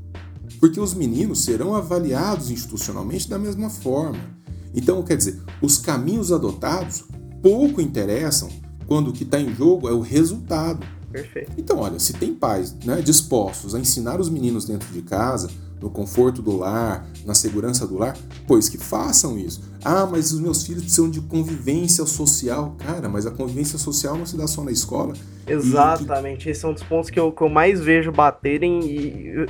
Porque 0.59 0.80
os 0.80 0.93
meninos 0.93 1.43
serão 1.43 1.76
avaliados 1.76 2.49
institucionalmente 2.49 3.30
da 3.30 3.38
mesma 3.38 3.69
forma. 3.69 4.40
Então, 4.74 5.03
quer 5.03 5.17
dizer, 5.17 5.41
os 5.61 5.78
caminhos 5.78 6.32
adotados 6.32 7.03
pouco 7.41 7.82
interessam 7.82 8.49
quando 8.88 9.09
o 9.09 9.13
que 9.13 9.24
está 9.24 9.39
em 9.39 9.53
jogo 9.53 9.88
é 9.88 9.91
o 9.91 10.01
resultado. 10.01 10.86
Perfeito. 11.11 11.51
Então, 11.57 11.80
olha, 11.80 11.99
se 11.99 12.13
tem 12.13 12.34
pais 12.34 12.74
né, 12.86 13.01
dispostos 13.01 13.76
a 13.76 13.80
ensinar 13.80 14.19
os 14.19 14.30
meninos 14.30 14.65
dentro 14.65 14.91
de 14.93 15.01
casa, 15.01 15.49
no 15.82 15.89
conforto 15.89 16.41
do 16.41 16.57
lar, 16.57 17.07
na 17.25 17.34
segurança 17.34 17.88
do 17.88 17.97
lar, 17.97 18.15
pois 18.47 18.69
que 18.69 18.77
façam 18.77 19.38
isso. 19.38 19.71
Ah, 19.84 20.05
mas 20.05 20.32
os 20.32 20.39
meus 20.39 20.63
filhos 20.63 20.84
precisam 20.84 21.09
de 21.09 21.19
convivência 21.21 22.05
social. 22.05 22.75
Cara, 22.77 23.09
mas 23.09 23.25
a 23.25 23.32
convivência 23.32 23.79
social 23.79 24.15
não 24.15 24.25
se 24.25 24.38
dá 24.38 24.45
só 24.45 24.63
na 24.63 24.71
escola. 24.71 25.13
Exatamente, 25.47 26.47
e, 26.47 26.51
esse 26.51 26.63
é 26.63 26.67
um 26.67 26.73
dos 26.73 26.84
pontos 26.84 27.09
que 27.09 27.19
eu, 27.19 27.32
que 27.32 27.41
eu 27.41 27.49
mais 27.49 27.82
vejo 27.82 28.11
baterem 28.11 28.79
e 28.86 29.47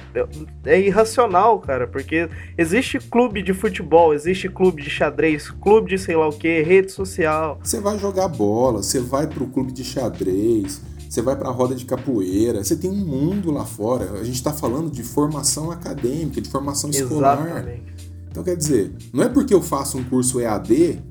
é 0.66 0.80
irracional, 0.80 1.60
cara, 1.60 1.86
porque 1.86 2.30
existe 2.58 2.98
clube 2.98 3.44
de 3.44 3.54
futebol, 3.54 4.14
existe 4.14 4.48
clube 4.48 4.82
de 4.82 4.90
xadrez, 4.90 5.52
clube 5.52 5.90
de 5.90 5.98
sei 5.98 6.16
lá 6.16 6.30
o 6.30 6.32
que, 6.32 6.62
rede 6.62 6.92
social. 6.92 7.60
Você 7.62 7.82
vai 7.82 8.00
jogar 8.00 8.30
bola, 8.30 8.82
você 8.82 9.00
vai 9.00 9.28
pro 9.28 9.46
clube 9.48 9.74
de 9.74 9.84
xadrez, 9.84 10.82
você 11.12 11.22
vai 11.22 11.36
para 11.36 11.50
a 11.50 11.52
roda 11.52 11.76
de 11.76 11.84
capoeira, 11.84 12.64
você 12.64 12.74
tem 12.74 12.90
um 12.90 12.96
mundo 12.96 13.52
lá 13.52 13.66
fora. 13.66 14.14
A 14.14 14.24
gente 14.24 14.36
está 14.36 14.54
falando 14.54 14.90
de 14.90 15.04
formação 15.04 15.70
acadêmica, 15.70 16.40
de 16.40 16.50
formação 16.50 16.90
escolar. 16.90 17.46
Exatamente. 17.46 17.84
Então, 18.30 18.42
quer 18.42 18.56
dizer, 18.56 18.96
não 19.12 19.26
é 19.26 19.28
porque 19.28 19.54
eu 19.54 19.62
faço 19.62 19.98
um 19.98 20.06
curso 20.06 20.40
EAD, 20.40 21.04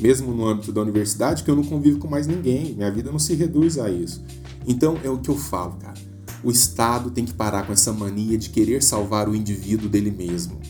mesmo 0.00 0.32
no 0.32 0.46
âmbito 0.46 0.70
da 0.70 0.80
universidade, 0.80 1.42
que 1.42 1.50
eu 1.50 1.56
não 1.56 1.64
convivo 1.64 1.98
com 1.98 2.06
mais 2.06 2.28
ninguém. 2.28 2.72
Minha 2.76 2.88
vida 2.92 3.10
não 3.10 3.18
se 3.18 3.34
reduz 3.34 3.78
a 3.80 3.90
isso. 3.90 4.24
Então, 4.64 4.96
é 5.02 5.10
o 5.10 5.18
que 5.18 5.28
eu 5.28 5.36
falo, 5.36 5.72
cara. 5.72 5.98
O 6.44 6.50
Estado 6.52 7.10
tem 7.10 7.24
que 7.24 7.34
parar 7.34 7.66
com 7.66 7.72
essa 7.72 7.92
mania 7.92 8.38
de 8.38 8.48
querer 8.48 8.80
salvar 8.80 9.28
o 9.28 9.34
indivíduo 9.34 9.88
dele 9.88 10.12
mesmo. 10.12 10.60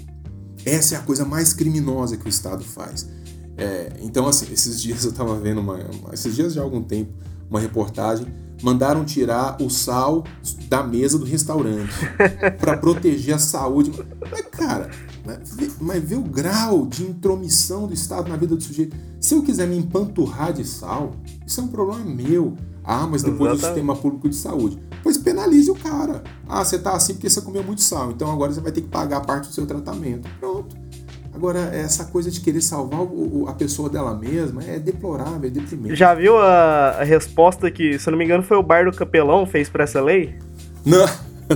Essa 0.65 0.95
é 0.95 0.99
a 0.99 1.03
coisa 1.03 1.27
mais 1.27 1.53
criminosa 1.53 2.17
que 2.17 2.25
o 2.25 2.29
Estado 2.31 2.65
faz. 2.65 3.07
É, 3.55 3.93
então, 4.01 4.27
assim, 4.27 4.51
esses 4.51 4.81
dias 4.81 5.05
eu 5.05 5.11
estava 5.11 5.39
vendo 5.39 5.61
uma, 5.61 5.79
Esses 6.11 6.35
dias 6.35 6.55
de 6.55 6.59
algum 6.59 6.83
tempo, 6.83 7.13
uma 7.51 7.61
reportagem 7.61 8.27
mandaram 8.63 9.05
tirar 9.05 9.57
o 9.61 9.69
sal 9.69 10.25
da 10.69 10.83
mesa 10.83 11.19
do 11.19 11.25
restaurante 11.25 11.93
para 12.59 12.77
proteger 12.77 13.35
a 13.35 13.39
saúde. 13.39 13.93
Mas, 14.31 14.43
cara, 14.51 14.91
mas 15.81 16.03
vê 16.03 16.15
o 16.15 16.23
grau 16.23 16.87
de 16.87 17.05
intromissão 17.05 17.87
do 17.87 17.95
Estado 17.95 18.29
na 18.29 18.37
vida 18.37 18.57
do 18.57 18.63
sujeito. 18.63 18.97
Se 19.21 19.35
eu 19.35 19.43
quiser 19.43 19.67
me 19.67 19.77
empanturrar 19.77 20.53
de 20.53 20.65
sal, 20.65 21.13
isso 21.47 21.61
é 21.61 21.65
um 21.65 21.69
problema 21.69 22.05
meu. 22.05 22.57
Ah, 22.85 23.07
mas 23.07 23.23
depois 23.23 23.53
do 23.53 23.65
sistema 23.65 23.95
público 23.95 24.29
de 24.29 24.35
saúde. 24.35 24.83
Pois 25.03 25.17
penalize 25.17 25.71
o 25.71 25.75
cara. 25.75 26.23
Ah, 26.49 26.65
você 26.65 26.79
tá 26.79 26.95
assim 26.95 27.15
porque 27.15 27.31
você 27.31 27.41
comeu 27.41 27.63
muito 27.63 27.81
sal, 27.81 28.11
então 28.11 28.31
agora 28.31 28.53
você 28.53 28.61
vai 28.61 28.73
ter 28.73 28.81
que 28.81 28.89
pagar 28.89 29.21
parte 29.21 29.49
do 29.49 29.55
seu 29.55 29.67
tratamento. 29.67 30.29
Pronto. 30.41 30.82
Agora, 31.35 31.61
essa 31.73 32.05
coisa 32.05 32.31
de 32.31 32.41
querer 32.41 32.61
salvar 32.61 33.01
o, 33.01 33.47
a 33.49 33.55
pessoa 33.55 33.89
dela 33.89 34.15
mesma 34.15 34.63
é 34.65 34.79
deplorável, 34.79 35.49
é 35.49 35.51
deprimente. 35.51 35.97
Já 35.97 36.15
viu 36.15 36.37
a, 36.37 36.97
a 37.01 37.05
resposta 37.05 37.71
que, 37.71 37.99
se 37.99 38.09
eu 38.09 38.11
não 38.11 38.19
me 38.19 38.25
engano, 38.25 38.43
foi 38.43 38.57
o 38.57 38.63
Bar 38.63 38.85
do 38.85 38.97
Capelão 38.97 39.47
fez 39.47 39.69
para 39.69 39.85
essa 39.85 40.01
lei? 40.01 40.35
Não, 40.85 41.07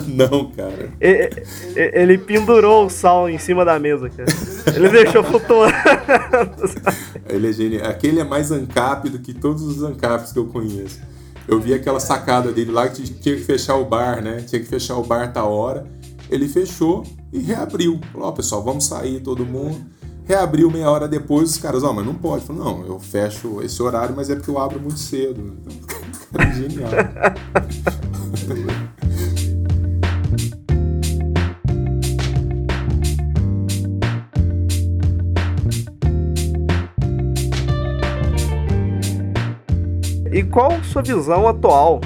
não, 0.09 0.51
cara. 0.51 0.91
Ele, 1.01 1.31
ele, 1.77 2.19
pendurou 2.19 2.87
o 2.87 2.91
sal 2.91 3.29
em 3.29 3.39
cima 3.39 3.65
da 3.65 3.79
mesa, 3.79 4.09
cara. 4.09 4.29
Ele 4.75 4.89
deixou 4.89 5.23
flutuando. 5.23 5.75
Ele 7.29 7.49
é 7.49 7.53
genial. 7.53 7.87
Aquele 7.87 8.21
é 8.21 8.25
mais 8.25 8.51
ANCAP 8.51 9.11
do 9.11 9.19
que 9.19 9.35
todos 9.35 9.63
os 9.63 9.83
ANCAPs 9.83 10.33
que 10.33 10.39
eu 10.39 10.47
conheço. 10.47 11.01
Eu 11.49 11.61
vi 11.61 11.73
aquela 11.73 12.01
sacada 12.01 12.51
dele 12.51 12.73
lá 12.73 12.89
que 12.89 13.03
tinha 13.03 13.37
que 13.37 13.45
fechar 13.45 13.77
o 13.77 13.85
bar, 13.85 14.21
né? 14.23 14.43
Tinha 14.47 14.61
que 14.61 14.67
fechar 14.67 14.97
o 14.97 15.03
bar 15.03 15.33
tá 15.33 15.45
hora. 15.45 15.87
Ele 16.31 16.49
fechou 16.49 17.05
e 17.33 17.39
reabriu. 17.39 18.01
Falou, 18.13 18.29
ó, 18.29 18.31
oh, 18.31 18.33
pessoal, 18.33 18.63
vamos 18.63 18.85
sair 18.85 19.21
todo 19.21 19.47
mundo. 19.47 19.79
Reabriu 20.25 20.71
meia 20.71 20.91
hora 20.91 21.07
depois, 21.07 21.51
os 21.51 21.59
caras, 21.59 21.85
ó, 21.85 21.91
oh, 21.91 21.93
mas 21.93 22.05
não 22.05 22.15
pode. 22.15 22.45
Falou, 22.45 22.65
não, 22.65 22.87
eu 22.87 22.99
fecho 22.99 23.63
esse 23.63 23.81
horário, 23.83 24.15
mas 24.17 24.29
é 24.29 24.35
porque 24.35 24.51
eu 24.51 24.59
abro 24.59 24.81
muito 24.81 24.99
cedo. 24.99 25.57
Cara, 26.33 26.51
genial. 26.55 26.91
E 40.33 40.43
qual 40.43 40.83
sua 40.85 41.03
visão 41.03 41.49
atual 41.49 42.01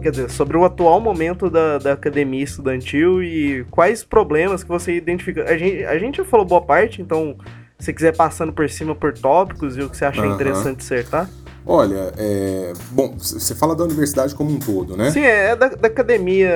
quer 0.00 0.10
dizer, 0.10 0.30
sobre 0.30 0.56
o 0.56 0.64
atual 0.64 1.00
momento 1.00 1.50
da, 1.50 1.78
da 1.78 1.92
academia 1.92 2.42
estudantil 2.42 3.22
e 3.22 3.64
quais 3.70 4.04
problemas 4.04 4.62
que 4.62 4.68
você 4.68 4.96
identifica. 4.96 5.44
A 5.44 5.56
gente, 5.56 5.84
a 5.84 5.98
gente 5.98 6.18
já 6.18 6.24
falou 6.24 6.46
boa 6.46 6.60
parte, 6.60 7.00
então 7.02 7.36
se 7.78 7.92
quiser 7.92 8.14
passando 8.14 8.52
por 8.52 8.68
cima 8.68 8.94
por 8.94 9.12
tópicos 9.12 9.76
e 9.76 9.80
o 9.80 9.88
que 9.88 9.96
você 9.96 10.04
acha 10.04 10.24
interessante 10.26 10.80
acertar. 10.80 11.28
Olha, 11.64 12.12
é... 12.16 12.72
bom, 12.90 13.16
você 13.18 13.54
fala 13.54 13.76
da 13.76 13.84
universidade 13.84 14.34
como 14.34 14.50
um 14.50 14.58
todo, 14.58 14.96
né? 14.96 15.10
Sim, 15.10 15.20
é 15.20 15.54
da, 15.54 15.68
da, 15.68 15.88
academia 15.88 16.50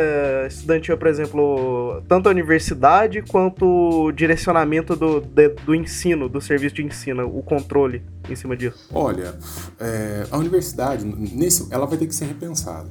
estudantil, 0.48 0.96
por 0.96 1.08
exemplo, 1.08 2.02
tanto 2.08 2.28
a 2.28 2.32
universidade 2.32 3.22
quanto 3.22 3.66
o 3.66 4.12
direcionamento 4.12 4.96
do, 4.96 5.20
de, 5.20 5.48
do 5.48 5.74
ensino, 5.74 6.28
do 6.28 6.40
serviço 6.40 6.76
de 6.76 6.84
ensino, 6.84 7.26
o 7.26 7.42
controle 7.42 8.02
em 8.28 8.34
cima 8.34 8.56
disso. 8.56 8.88
Olha, 8.92 9.34
é, 9.78 10.24
a 10.30 10.38
universidade, 10.38 11.04
nesse, 11.04 11.72
ela 11.72 11.86
vai 11.86 11.98
ter 11.98 12.06
que 12.06 12.14
ser 12.14 12.24
repensada. 12.24 12.88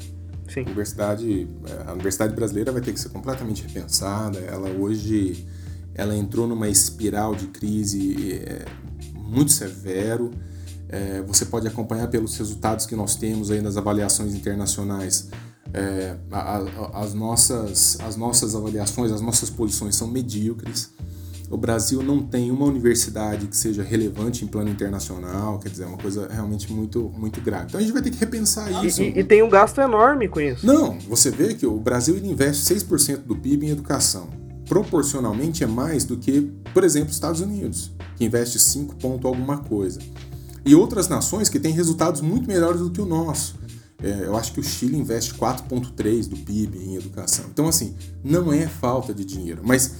Sim. 0.54 0.62
A 0.62 0.64
universidade, 0.64 1.48
é, 1.66 1.90
a 1.90 1.94
universidade 1.94 2.36
brasileira 2.36 2.72
vai 2.72 2.82
ter 2.82 2.94
que 2.94 3.00
ser 3.00 3.10
completamente 3.10 3.64
repensada. 3.64 4.40
Ela 4.40 4.70
hoje 4.70 5.48
ela 5.96 6.16
entrou 6.16 6.48
numa 6.48 6.68
espiral 6.70 7.36
de 7.36 7.48
crise 7.48 8.34
é, 8.34 8.66
muito 9.16 9.52
severo. 9.52 10.32
É, 10.90 11.22
você 11.24 11.46
pode 11.46 11.68
acompanhar 11.68 12.08
pelos 12.08 12.38
resultados 12.38 12.86
que 12.86 12.96
nós 12.96 13.16
temos 13.16 13.50
aí 13.50 13.62
nas 13.62 13.78
avaliações 13.78 14.36
internacionais. 14.36 15.30
As, 16.94 17.16
nossas, 17.16 18.00
as 18.02 18.16
nossas 18.16 18.54
avaliações, 18.54 19.12
as 19.12 19.22
nossas 19.22 19.50
posições 19.50 19.96
são 19.96 20.08
medíocres 20.08 20.93
o 21.54 21.58
Brasil 21.58 22.02
não 22.02 22.24
tem 22.24 22.50
uma 22.50 22.66
universidade 22.66 23.46
que 23.46 23.56
seja 23.56 23.84
relevante 23.84 24.44
em 24.44 24.48
plano 24.48 24.72
internacional, 24.72 25.60
quer 25.60 25.70
dizer, 25.70 25.84
é 25.84 25.86
uma 25.86 26.00
coisa 26.00 26.28
realmente 26.28 26.74
muito, 26.74 27.14
muito 27.16 27.40
grave. 27.42 27.66
Então 27.68 27.80
a 27.80 27.84
gente 27.84 27.94
vai 27.94 28.02
ter 28.02 28.10
que 28.10 28.18
repensar 28.18 28.84
isso. 28.84 29.04
E, 29.04 29.20
e 29.20 29.24
tem 29.24 29.44
um 29.44 29.50
gasto 29.50 29.80
enorme 29.80 30.28
com 30.28 30.42
isso. 30.42 30.66
Não, 30.66 30.98
você 31.08 31.30
vê 31.30 31.54
que 31.54 31.68
o 31.68 31.80
Brasil 31.80 32.18
investe 32.18 32.74
6% 32.74 33.18
do 33.18 33.36
PIB 33.36 33.68
em 33.68 33.70
educação. 33.70 34.30
Proporcionalmente 34.68 35.64
é 35.64 35.68
mais 35.68 36.06
do 36.06 36.18
que, 36.18 36.42
por 36.74 36.84
exemplo, 36.84 37.10
os 37.10 37.16
Estados 37.16 37.40
Unidos, 37.40 37.92
que 38.16 38.26
investe 38.26 38.58
5 38.58 38.96
ponto 38.96 39.28
alguma 39.28 39.58
coisa. 39.58 40.00
E 40.66 40.74
outras 40.74 41.08
nações 41.08 41.50
que 41.50 41.60
têm 41.60 41.72
resultados 41.72 42.22
muito 42.22 42.48
melhores 42.48 42.82
do 42.82 42.90
que 42.90 43.00
o 43.00 43.06
nosso. 43.06 43.62
É, 44.02 44.26
eu 44.26 44.36
acho 44.36 44.54
que 44.54 44.60
o 44.60 44.64
Chile 44.64 44.98
investe 44.98 45.34
4,3% 45.36 46.30
do 46.30 46.38
PIB 46.38 46.80
em 46.80 46.96
educação. 46.96 47.46
Então, 47.54 47.68
assim, 47.68 47.94
não 48.24 48.52
é 48.52 48.68
falta 48.68 49.14
de 49.14 49.24
dinheiro. 49.24 49.62
Mas 49.64 49.96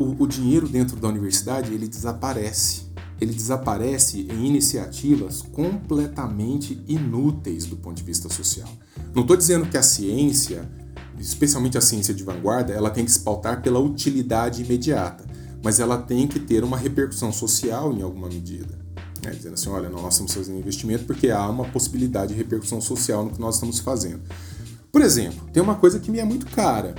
o, 0.00 0.16
o 0.18 0.26
dinheiro 0.26 0.66
dentro 0.66 0.96
da 0.96 1.08
universidade 1.08 1.74
ele 1.74 1.86
desaparece. 1.86 2.88
Ele 3.20 3.34
desaparece 3.34 4.26
em 4.30 4.46
iniciativas 4.46 5.42
completamente 5.42 6.82
inúteis 6.88 7.66
do 7.66 7.76
ponto 7.76 7.98
de 7.98 8.02
vista 8.02 8.30
social. 8.30 8.68
Não 9.14 9.20
estou 9.22 9.36
dizendo 9.36 9.68
que 9.68 9.76
a 9.76 9.82
ciência, 9.82 10.66
especialmente 11.18 11.76
a 11.76 11.82
ciência 11.82 12.14
de 12.14 12.24
vanguarda, 12.24 12.72
ela 12.72 12.88
tem 12.88 13.04
que 13.04 13.10
se 13.10 13.20
pautar 13.20 13.62
pela 13.62 13.78
utilidade 13.78 14.62
imediata, 14.62 15.22
mas 15.62 15.78
ela 15.78 15.98
tem 15.98 16.26
que 16.26 16.40
ter 16.40 16.64
uma 16.64 16.78
repercussão 16.78 17.30
social 17.30 17.92
em 17.92 18.00
alguma 18.00 18.26
medida. 18.26 18.78
Né? 19.22 19.32
Dizendo 19.32 19.52
assim, 19.52 19.68
olha, 19.68 19.90
nós 19.90 20.14
estamos 20.14 20.32
fazendo 20.32 20.58
investimento 20.58 21.04
porque 21.04 21.30
há 21.30 21.46
uma 21.46 21.66
possibilidade 21.66 22.32
de 22.32 22.38
repercussão 22.38 22.80
social 22.80 23.26
no 23.26 23.32
que 23.32 23.40
nós 23.40 23.56
estamos 23.56 23.80
fazendo. 23.80 24.22
Por 24.90 25.02
exemplo, 25.02 25.46
tem 25.52 25.62
uma 25.62 25.74
coisa 25.74 26.00
que 26.00 26.10
me 26.10 26.20
é 26.20 26.24
muito 26.24 26.46
cara, 26.46 26.94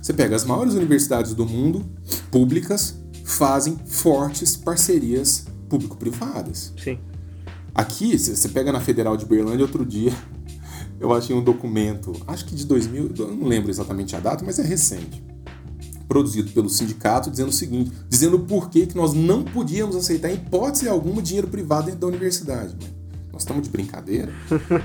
você 0.00 0.12
pega 0.12 0.34
as 0.34 0.44
maiores 0.44 0.74
universidades 0.74 1.34
do 1.34 1.44
mundo, 1.44 1.84
públicas, 2.30 2.96
fazem 3.24 3.76
fortes 3.86 4.56
parcerias 4.56 5.46
público-privadas. 5.68 6.72
Sim. 6.82 6.98
Aqui, 7.74 8.18
você 8.18 8.48
pega 8.48 8.72
na 8.72 8.80
Federal 8.80 9.16
de 9.16 9.24
Berlândia 9.24 9.64
outro 9.64 9.84
dia, 9.84 10.12
eu 10.98 11.12
achei 11.12 11.34
um 11.34 11.42
documento, 11.42 12.12
acho 12.26 12.44
que 12.44 12.54
de 12.54 12.66
2000, 12.66 13.12
eu 13.16 13.28
não 13.28 13.46
lembro 13.46 13.70
exatamente 13.70 14.16
a 14.16 14.20
data, 14.20 14.44
mas 14.44 14.58
é 14.58 14.62
recente, 14.62 15.22
produzido 16.08 16.50
pelo 16.50 16.68
sindicato, 16.68 17.30
dizendo 17.30 17.50
o 17.50 17.52
seguinte, 17.52 17.92
dizendo 18.08 18.40
por 18.40 18.68
que, 18.68 18.86
que 18.86 18.96
nós 18.96 19.14
não 19.14 19.44
podíamos 19.44 19.94
aceitar 19.94 20.30
em 20.30 20.34
hipótese 20.34 20.88
alguma 20.88 21.22
dinheiro 21.22 21.46
privado 21.46 21.86
dentro 21.86 22.00
da 22.00 22.06
universidade. 22.08 22.76
Nós 23.32 23.42
estamos 23.42 23.62
de 23.62 23.70
brincadeira. 23.70 24.32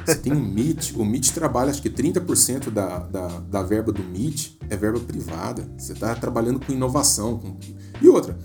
Você 0.06 0.16
tem 0.16 0.34
o 0.34 0.38
MIT, 0.38 0.96
o 0.98 1.04
MIT 1.04 1.34
trabalha, 1.34 1.72
acho 1.72 1.82
que 1.82 1.90
30% 1.90 2.70
da, 2.70 3.00
da, 3.00 3.28
da 3.28 3.64
verba 3.64 3.92
do 3.92 4.02
MIT 4.02 4.58
é 4.70 4.78
verba 4.78 5.00
privada. 5.00 5.68
Você 5.78 5.94
está 5.94 6.14
trabalhando 6.16 6.60
com 6.60 6.72
inovação. 6.72 7.40
Com... 7.40 7.58
E 8.02 8.08
outra, 8.08 8.38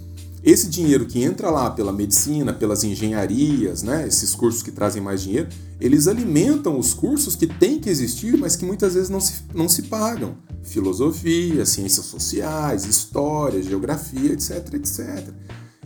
esse 0.43 0.69
dinheiro 0.69 1.05
que 1.05 1.23
entra 1.23 1.51
lá 1.51 1.71
pela 1.71 1.93
medicina, 1.93 2.53
pelas 2.53 2.83
engenharias, 2.83 3.83
né, 3.83 4.07
esses 4.07 4.35
cursos 4.35 4.63
que 4.63 4.71
trazem 4.71 5.03
mais 5.03 5.21
dinheiro, 5.21 5.49
eles 5.79 6.09
alimentam 6.09 6.79
os 6.79 6.95
cursos 6.95 7.37
que 7.37 7.47
têm 7.47 7.79
que 7.79 7.91
existir, 7.91 8.39
mas 8.39 8.57
que 8.57 8.65
muitas 8.65 8.95
vezes 8.95 9.11
não 9.11 9.21
se, 9.21 9.43
não 9.55 9.69
se 9.69 9.83
pagam. 9.83 10.37
Filosofia, 10.63 11.67
ciências 11.67 12.07
sociais, 12.07 12.87
história, 12.87 13.63
geografia, 13.63 14.33
etc, 14.33 14.75
etc. 14.75 15.29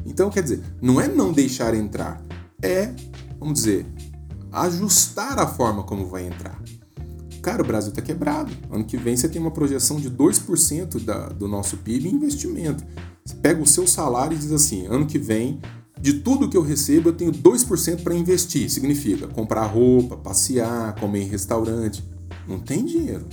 Então, 0.06 0.30
quer 0.30 0.42
dizer, 0.42 0.62
não 0.80 1.00
é 1.00 1.08
não 1.08 1.32
deixar 1.32 1.74
entrar, 1.74 2.22
é, 2.62 2.92
vamos 3.38 3.54
dizer, 3.54 3.86
ajustar 4.54 5.38
a 5.38 5.46
forma 5.46 5.82
como 5.82 6.06
vai 6.06 6.26
entrar. 6.26 6.60
Cara, 7.42 7.62
o 7.62 7.66
Brasil 7.66 7.90
está 7.90 8.00
quebrado. 8.00 8.50
Ano 8.70 8.84
que 8.84 8.96
vem 8.96 9.16
você 9.16 9.28
tem 9.28 9.40
uma 9.40 9.50
projeção 9.50 10.00
de 10.00 10.10
2% 10.10 11.04
da, 11.04 11.28
do 11.28 11.46
nosso 11.46 11.76
PIB 11.78 12.08
em 12.08 12.14
investimento. 12.14 12.82
Você 13.24 13.34
pega 13.34 13.60
o 13.60 13.66
seu 13.66 13.86
salário 13.86 14.34
e 14.34 14.38
diz 14.38 14.52
assim: 14.52 14.86
ano 14.86 15.06
que 15.06 15.18
vem, 15.18 15.60
de 16.00 16.14
tudo 16.14 16.48
que 16.48 16.56
eu 16.56 16.62
recebo, 16.62 17.10
eu 17.10 17.12
tenho 17.12 17.32
2% 17.32 18.02
para 18.02 18.14
investir. 18.14 18.70
Significa 18.70 19.26
comprar 19.26 19.66
roupa, 19.66 20.16
passear, 20.16 20.94
comer 20.94 21.22
em 21.22 21.28
restaurante. 21.28 22.04
Não 22.48 22.58
tem 22.58 22.84
dinheiro. 22.84 23.26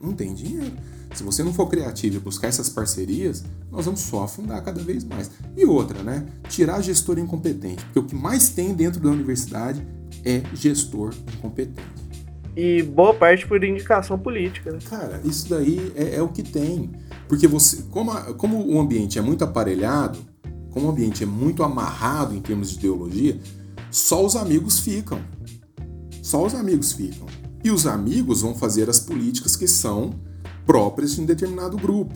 Não 0.00 0.12
tem 0.12 0.34
dinheiro. 0.34 0.76
Se 1.14 1.22
você 1.22 1.42
não 1.42 1.52
for 1.52 1.66
criativo 1.66 2.16
e 2.16 2.20
buscar 2.20 2.48
essas 2.48 2.68
parcerias, 2.68 3.42
nós 3.72 3.86
vamos 3.86 4.00
só 4.00 4.24
afundar 4.24 4.62
cada 4.62 4.82
vez 4.82 5.02
mais. 5.02 5.30
E 5.56 5.64
outra, 5.64 6.02
né? 6.02 6.26
Tirar 6.48 6.80
gestor 6.80 7.18
incompetente. 7.18 7.84
Porque 7.86 7.98
o 7.98 8.04
que 8.04 8.14
mais 8.14 8.50
tem 8.50 8.74
dentro 8.74 9.00
da 9.00 9.08
universidade 9.08 9.84
é 10.28 10.42
gestor 10.54 11.14
incompetente. 11.36 11.98
E 12.56 12.82
boa 12.82 13.14
parte 13.14 13.46
por 13.46 13.62
indicação 13.62 14.18
política, 14.18 14.72
né? 14.72 14.78
Cara, 14.88 15.20
isso 15.24 15.48
daí 15.48 15.92
é, 15.94 16.16
é 16.16 16.22
o 16.22 16.28
que 16.28 16.42
tem. 16.42 16.90
Porque 17.28 17.46
você, 17.46 17.84
como, 17.90 18.10
a, 18.10 18.34
como 18.34 18.66
o 18.66 18.80
ambiente 18.80 19.18
é 19.18 19.22
muito 19.22 19.44
aparelhado, 19.44 20.18
como 20.70 20.86
o 20.86 20.90
ambiente 20.90 21.22
é 21.22 21.26
muito 21.26 21.62
amarrado 21.62 22.34
em 22.34 22.40
termos 22.40 22.70
de 22.70 22.78
ideologia, 22.78 23.38
só 23.90 24.24
os 24.24 24.34
amigos 24.34 24.80
ficam. 24.80 25.20
Só 26.20 26.44
os 26.44 26.54
amigos 26.54 26.92
ficam. 26.92 27.26
E 27.62 27.70
os 27.70 27.86
amigos 27.86 28.42
vão 28.42 28.54
fazer 28.54 28.90
as 28.90 28.98
políticas 28.98 29.54
que 29.54 29.68
são 29.68 30.14
próprias 30.66 31.14
de 31.14 31.20
um 31.20 31.26
determinado 31.26 31.76
grupo. 31.76 32.14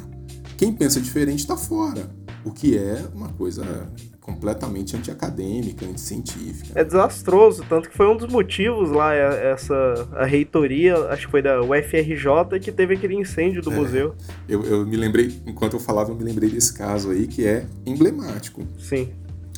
Quem 0.57 0.73
pensa 0.73 1.01
diferente 1.01 1.41
está 1.41 1.57
fora, 1.57 2.11
o 2.45 2.51
que 2.51 2.77
é 2.77 3.09
uma 3.15 3.29
coisa 3.29 3.91
completamente 4.23 4.97
antiacadêmica, 4.97 5.85
anticientífica. 5.85 6.79
É 6.79 6.85
desastroso, 6.85 7.65
tanto 7.69 7.91
que 7.91 7.97
foi 7.97 8.07
um 8.07 8.17
dos 8.17 8.33
motivos 8.33 8.91
lá, 8.91 9.13
é, 9.13 9.51
essa 9.53 9.75
a 10.13 10.25
reitoria, 10.25 10.97
acho 11.09 11.27
que 11.27 11.31
foi 11.33 11.43
da 11.43 11.61
UFRJ, 11.61 12.61
que 12.61 12.71
teve 12.71 12.95
aquele 12.95 13.17
incêndio 13.17 13.61
do 13.61 13.73
é, 13.73 13.75
museu. 13.75 14.15
Eu, 14.49 14.65
eu 14.65 14.87
me 14.87 14.97
lembrei, 14.97 15.43
enquanto 15.45 15.75
eu 15.75 15.81
falava, 15.81 16.13
eu 16.13 16.15
me 16.15 16.23
lembrei 16.23 16.49
desse 16.49 16.73
caso 16.73 17.11
aí, 17.11 17.27
que 17.27 17.45
é 17.45 17.67
emblemático. 17.85 18.63
Sim. 18.79 19.11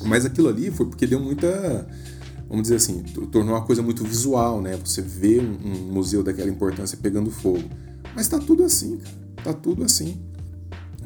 Mas 0.03 0.25
aquilo 0.25 0.49
ali 0.49 0.71
foi 0.71 0.87
porque 0.87 1.05
deu 1.05 1.19
muita 1.19 1.87
vamos 2.49 2.63
dizer 2.63 2.75
assim, 2.75 3.03
tornou 3.31 3.55
uma 3.55 3.65
coisa 3.65 3.81
muito 3.81 4.03
visual, 4.03 4.61
né? 4.61 4.77
Você 4.83 5.01
vê 5.01 5.39
um, 5.39 5.57
um 5.65 5.93
museu 5.93 6.23
daquela 6.23 6.49
importância 6.49 6.97
pegando 6.99 7.29
fogo. 7.29 7.63
Mas 8.15 8.27
tá 8.27 8.39
tudo 8.39 8.63
assim, 8.63 8.97
cara. 8.97 9.15
Tá 9.43 9.53
tudo 9.53 9.83
assim. 9.83 10.19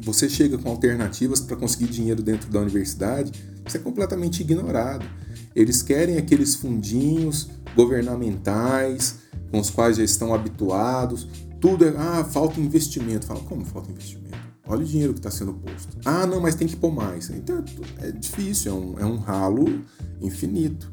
Você 0.02 0.28
chega 0.28 0.56
com 0.56 0.70
alternativas 0.70 1.40
para 1.40 1.56
conseguir 1.56 1.86
dinheiro 1.86 2.22
dentro 2.22 2.50
da 2.50 2.60
universidade, 2.60 3.32
isso 3.70 3.76
é 3.76 3.80
completamente 3.80 4.40
ignorado. 4.40 5.06
Eles 5.54 5.82
querem 5.82 6.18
aqueles 6.18 6.56
fundinhos 6.56 7.48
governamentais 7.76 9.18
com 9.50 9.60
os 9.60 9.70
quais 9.70 9.96
já 9.96 10.04
estão 10.04 10.34
habituados. 10.34 11.26
Tudo 11.60 11.84
é, 11.84 11.94
ah, 11.96 12.24
falta 12.24 12.60
investimento. 12.60 13.26
Fala, 13.26 13.40
como 13.40 13.64
falta 13.64 13.90
investimento? 13.90 14.38
Olha 14.66 14.82
o 14.82 14.84
dinheiro 14.84 15.12
que 15.12 15.20
está 15.20 15.30
sendo 15.30 15.54
posto. 15.54 15.96
Ah, 16.04 16.26
não, 16.26 16.40
mas 16.40 16.54
tem 16.54 16.66
que 16.66 16.76
pôr 16.76 16.92
mais. 16.92 17.30
Então 17.30 17.64
é 17.98 18.12
difícil, 18.12 18.72
é 18.72 18.74
um, 18.74 18.98
é 19.00 19.04
um 19.04 19.16
ralo 19.16 19.82
infinito. 20.20 20.92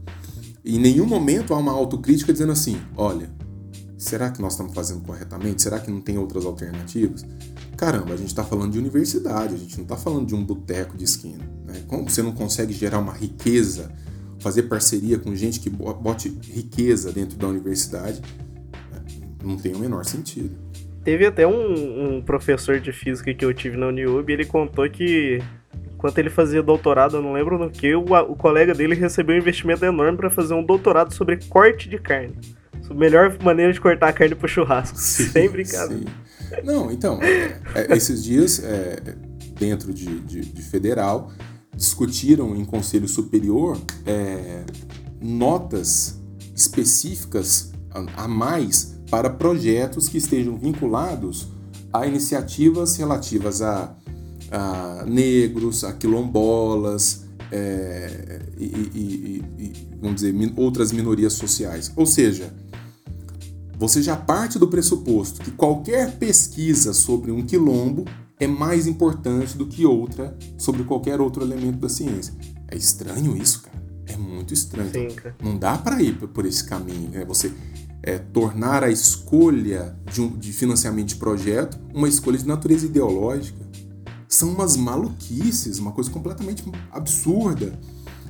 Em 0.65 0.79
nenhum 0.79 1.05
momento 1.05 1.53
há 1.53 1.57
uma 1.57 1.71
autocrítica 1.71 2.33
dizendo 2.33 2.51
assim: 2.51 2.79
olha, 2.95 3.29
será 3.97 4.29
que 4.29 4.41
nós 4.41 4.53
estamos 4.53 4.73
fazendo 4.73 5.01
corretamente? 5.01 5.61
Será 5.61 5.79
que 5.79 5.89
não 5.89 5.99
tem 5.99 6.17
outras 6.17 6.45
alternativas? 6.45 7.25
Caramba, 7.75 8.13
a 8.13 8.17
gente 8.17 8.27
está 8.27 8.43
falando 8.43 8.71
de 8.71 8.79
universidade, 8.79 9.55
a 9.55 9.57
gente 9.57 9.75
não 9.75 9.83
está 9.83 9.97
falando 9.97 10.27
de 10.27 10.35
um 10.35 10.43
boteco 10.43 10.95
de 10.97 11.03
esquina. 11.03 11.43
Né? 11.65 11.83
Como 11.87 12.09
você 12.09 12.21
não 12.21 12.31
consegue 12.31 12.73
gerar 12.73 12.99
uma 12.99 13.13
riqueza, 13.13 13.91
fazer 14.39 14.63
parceria 14.63 15.17
com 15.17 15.35
gente 15.35 15.59
que 15.59 15.69
bote 15.69 16.29
riqueza 16.43 17.11
dentro 17.11 17.37
da 17.37 17.47
universidade, 17.47 18.21
né? 18.91 19.01
não 19.43 19.57
tem 19.57 19.73
o 19.73 19.79
menor 19.79 20.05
sentido. 20.05 20.55
Teve 21.03 21.25
até 21.25 21.47
um, 21.47 22.17
um, 22.17 22.21
professor 22.21 22.79
de 22.79 22.91
física 22.91 23.33
que 23.33 23.45
eu 23.45 23.53
tive 23.53 23.77
na 23.77 23.87
Uniub, 23.87 24.29
ele 24.31 24.45
contou 24.45 24.89
que 24.89 25.41
Enquanto 25.97 26.19
ele 26.19 26.29
fazia 26.29 26.61
doutorado, 26.61 27.17
eu 27.17 27.23
não 27.23 27.33
lembro 27.33 27.57
no 27.57 27.71
que, 27.71 27.95
o, 27.95 28.03
o 28.03 28.35
colega 28.35 28.71
dele 28.71 28.93
recebeu 28.93 29.35
um 29.35 29.39
investimento 29.39 29.83
enorme 29.83 30.15
para 30.15 30.29
fazer 30.29 30.53
um 30.53 30.63
doutorado 30.63 31.11
sobre 31.11 31.37
corte 31.49 31.89
de 31.89 31.97
carne. 31.97 32.35
Melhor 32.93 33.37
maneira 33.43 33.71
de 33.71 33.79
cortar 33.79 34.09
a 34.09 34.13
carne 34.13 34.35
pro 34.35 34.47
churrasco. 34.47 34.97
Sim, 34.97 35.29
Sem 35.29 35.49
brincadeira. 35.49 36.03
Sim. 36.05 36.63
Não, 36.63 36.91
então, 36.91 37.19
é, 37.21 37.59
é, 37.75 37.97
esses 37.97 38.23
dias, 38.23 38.63
é, 38.63 39.01
dentro 39.59 39.93
de, 39.93 40.19
de, 40.21 40.41
de, 40.41 40.61
federal, 40.61 41.31
discutiram 41.75 42.55
em 42.55 42.63
conselho 42.63 43.07
superior 43.07 43.77
é, 44.05 44.63
notas 45.21 46.21
específicas 46.55 47.73
a, 47.91 48.23
a 48.23 48.27
mais 48.27 48.97
para 49.09 49.29
projetos 49.29 50.07
que 50.07 50.17
estejam 50.17 50.57
vinculados 50.57 51.49
a 51.91 52.05
iniciativas 52.07 52.95
relativas 52.95 53.61
a 53.61 53.95
a 54.51 55.03
negros, 55.05 55.83
a 55.83 55.93
quilombolas 55.93 57.25
é, 57.51 58.41
e, 58.57 58.65
e, 58.65 59.43
e, 59.57 59.73
vamos 60.01 60.21
dizer, 60.21 60.53
outras 60.55 60.91
minorias 60.91 61.33
sociais. 61.33 61.91
Ou 61.95 62.05
seja, 62.05 62.53
você 63.77 64.01
já 64.01 64.15
parte 64.15 64.57
do 64.57 64.67
pressuposto 64.67 65.41
que 65.41 65.51
qualquer 65.51 66.17
pesquisa 66.17 66.93
sobre 66.93 67.31
um 67.31 67.45
quilombo 67.45 68.05
é 68.39 68.47
mais 68.47 68.87
importante 68.87 69.57
do 69.57 69.67
que 69.67 69.85
outra 69.85 70.37
sobre 70.57 70.83
qualquer 70.83 71.21
outro 71.21 71.43
elemento 71.43 71.79
da 71.79 71.89
ciência. 71.89 72.33
É 72.67 72.75
estranho 72.75 73.37
isso, 73.37 73.61
cara. 73.61 73.77
É 74.07 74.17
muito 74.17 74.53
estranho. 74.53 74.91
Sim, 74.91 75.07
Não 75.41 75.57
dá 75.57 75.77
para 75.77 76.01
ir 76.01 76.15
por 76.15 76.45
esse 76.45 76.63
caminho. 76.63 77.09
Né? 77.09 77.25
Você 77.25 77.51
é, 78.01 78.17
tornar 78.17 78.83
a 78.83 78.89
escolha 78.89 79.97
de, 80.11 80.21
um, 80.21 80.29
de 80.29 80.53
financiamento 80.53 81.09
de 81.09 81.15
projeto 81.15 81.77
uma 81.93 82.07
escolha 82.07 82.37
de 82.37 82.47
natureza 82.47 82.85
ideológica 82.85 83.67
são 84.27 84.49
umas 84.49 84.75
maluquices, 84.75 85.79
uma 85.79 85.91
coisa 85.91 86.09
completamente 86.09 86.63
absurda. 86.91 87.77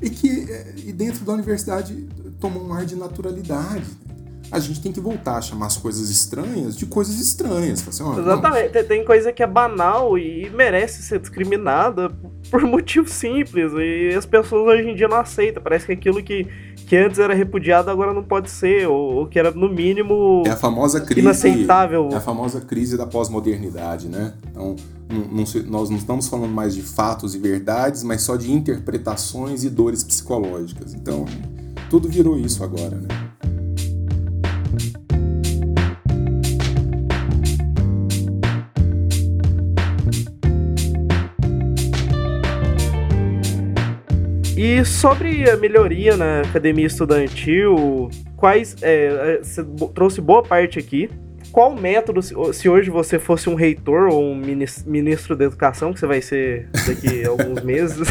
E 0.02 0.10
que 0.10 0.30
é, 0.52 0.76
e 0.86 0.94
dentro 0.94 1.26
da 1.26 1.34
universidade 1.34 2.08
toma 2.40 2.60
um 2.60 2.72
ar 2.74 2.86
de 2.86 2.96
naturalidade. 2.96 3.86
A 4.52 4.60
gente 4.60 4.82
tem 4.82 4.92
que 4.92 5.00
voltar 5.00 5.38
a 5.38 5.42
chamar 5.42 5.68
as 5.68 5.78
coisas 5.78 6.10
estranhas 6.10 6.78
de 6.78 6.86
coisas 6.86 7.20
estranhas. 7.20 7.86
Assim, 7.88 8.04
oh, 8.04 8.20
Exatamente. 8.20 8.76
Não. 8.76 8.84
Tem 8.86 9.04
coisa 9.04 9.34
que 9.34 9.44
é 9.44 9.48
banal 9.48 10.18
e 10.18 10.50
merece 10.50 11.04
ser 11.04 11.20
discriminada 11.20 12.10
por 12.50 12.62
motivo 12.68 13.10
simples. 13.10 13.74
E 13.74 14.16
as 14.16 14.26
pessoas 14.26 14.74
hoje 14.74 14.90
em 14.90 14.96
dia 14.96 15.08
não 15.08 15.18
aceitam. 15.18 15.62
Parece 15.62 15.86
que 15.86 15.92
aquilo 15.92 16.24
que, 16.24 16.48
que 16.88 16.96
antes 16.96 17.20
era 17.20 17.34
repudiado 17.34 17.92
agora 17.92 18.14
não 18.14 18.24
pode 18.24 18.50
ser. 18.50 18.88
Ou, 18.88 19.16
ou 19.16 19.28
que 19.28 19.38
era, 19.38 19.52
no 19.52 19.70
mínimo, 19.70 20.44
é 20.46 20.52
a 20.52 20.58
famosa 20.58 21.02
crise, 21.02 21.22
inaceitável. 21.22 22.10
É 22.12 22.16
a 22.16 22.22
famosa 22.22 22.62
crise 22.62 22.98
da 22.98 23.06
pós-modernidade, 23.06 24.08
né? 24.08 24.34
Então, 24.50 24.76
não, 25.10 25.20
não, 25.20 25.44
nós 25.68 25.90
não 25.90 25.98
estamos 25.98 26.28
falando 26.28 26.54
mais 26.54 26.74
de 26.74 26.82
fatos 26.82 27.36
e 27.36 27.38
verdades, 27.38 28.04
mas 28.04 28.22
só 28.22 28.36
de 28.36 28.52
interpretações 28.52 29.64
e 29.64 29.70
dores 29.70 30.04
psicológicas. 30.04 30.94
Então, 30.94 31.26
tudo 31.90 32.08
virou 32.10 32.38
isso 32.38 32.64
agora, 32.64 32.96
né? 32.96 33.27
E 44.58 44.84
sobre 44.84 45.48
a 45.48 45.56
melhoria 45.56 46.18
na 46.18 46.42
academia 46.42 46.88
estudantil, 46.88 48.10
quais. 48.36 48.76
É, 48.82 49.38
você 49.38 49.64
trouxe 49.94 50.20
boa 50.20 50.42
parte 50.42 50.80
aqui 50.80 51.08
qual 51.58 51.76
método, 51.76 52.22
se 52.22 52.70
hoje 52.70 52.92
você 52.92 53.18
fosse 53.18 53.50
um 53.50 53.56
reitor 53.56 54.10
ou 54.10 54.32
um 54.32 54.36
ministro 54.86 55.36
da 55.36 55.46
educação, 55.46 55.92
que 55.92 56.00
você 56.00 56.06
vai 56.06 56.22
ser 56.22 56.70
daqui 56.86 57.26
a 57.26 57.30
alguns 57.30 57.62
meses, 57.66 58.08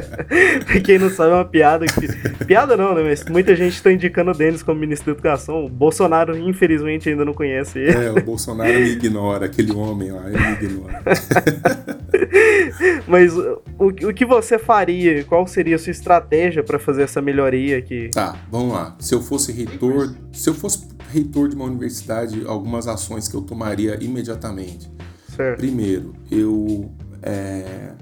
quem 0.82 0.98
não 0.98 1.10
sabe, 1.10 1.30
é 1.30 1.34
uma 1.34 1.44
piada 1.44 1.84
que... 1.84 2.08
Piada 2.46 2.78
não, 2.78 2.94
né? 2.94 3.02
Mas 3.02 3.22
muita 3.26 3.54
gente 3.54 3.74
está 3.74 3.92
indicando 3.92 4.30
o 4.30 4.34
Denis 4.34 4.62
como 4.62 4.80
ministro 4.80 5.12
da 5.12 5.14
educação. 5.18 5.66
O 5.66 5.68
Bolsonaro, 5.68 6.38
infelizmente, 6.38 7.10
ainda 7.10 7.22
não 7.22 7.34
conhece 7.34 7.78
ele. 7.78 8.02
É, 8.02 8.12
o 8.12 8.24
Bolsonaro 8.24 8.72
me 8.72 8.92
ignora, 8.92 9.44
aquele 9.44 9.72
homem 9.72 10.10
lá, 10.10 10.26
ele 10.26 10.38
me 10.38 10.52
ignora. 10.52 11.02
Mas 13.06 13.36
o, 13.36 13.60
o 13.78 14.14
que 14.14 14.24
você 14.24 14.58
faria? 14.58 15.22
Qual 15.24 15.46
seria 15.46 15.76
a 15.76 15.78
sua 15.78 15.90
estratégia 15.90 16.64
para 16.64 16.78
fazer 16.78 17.02
essa 17.02 17.20
melhoria 17.20 17.76
aqui? 17.76 18.08
Tá, 18.10 18.36
vamos 18.50 18.72
lá. 18.72 18.96
Se 18.98 19.14
eu 19.14 19.20
fosse 19.20 19.52
reitor, 19.52 20.14
se 20.32 20.48
eu 20.48 20.54
fosse 20.54 20.88
reitor 21.10 21.48
de 21.48 21.56
uma 21.56 21.64
universidade, 21.64 22.42
algumas 22.70 22.86
ações 22.86 23.26
que 23.26 23.34
eu 23.34 23.42
tomaria 23.42 24.02
imediatamente. 24.02 24.90
Certo. 25.34 25.58
Primeiro, 25.58 26.14
eu 26.30 26.92
é, 27.20 27.94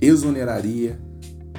exoneraria 0.00 0.98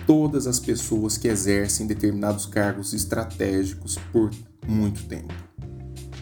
todas 0.07 0.47
as 0.47 0.59
pessoas 0.59 1.15
que 1.15 1.27
exercem 1.27 1.85
determinados 1.85 2.47
cargos 2.47 2.93
estratégicos 2.93 3.97
por 4.11 4.31
muito 4.67 5.03
tempo. 5.05 5.33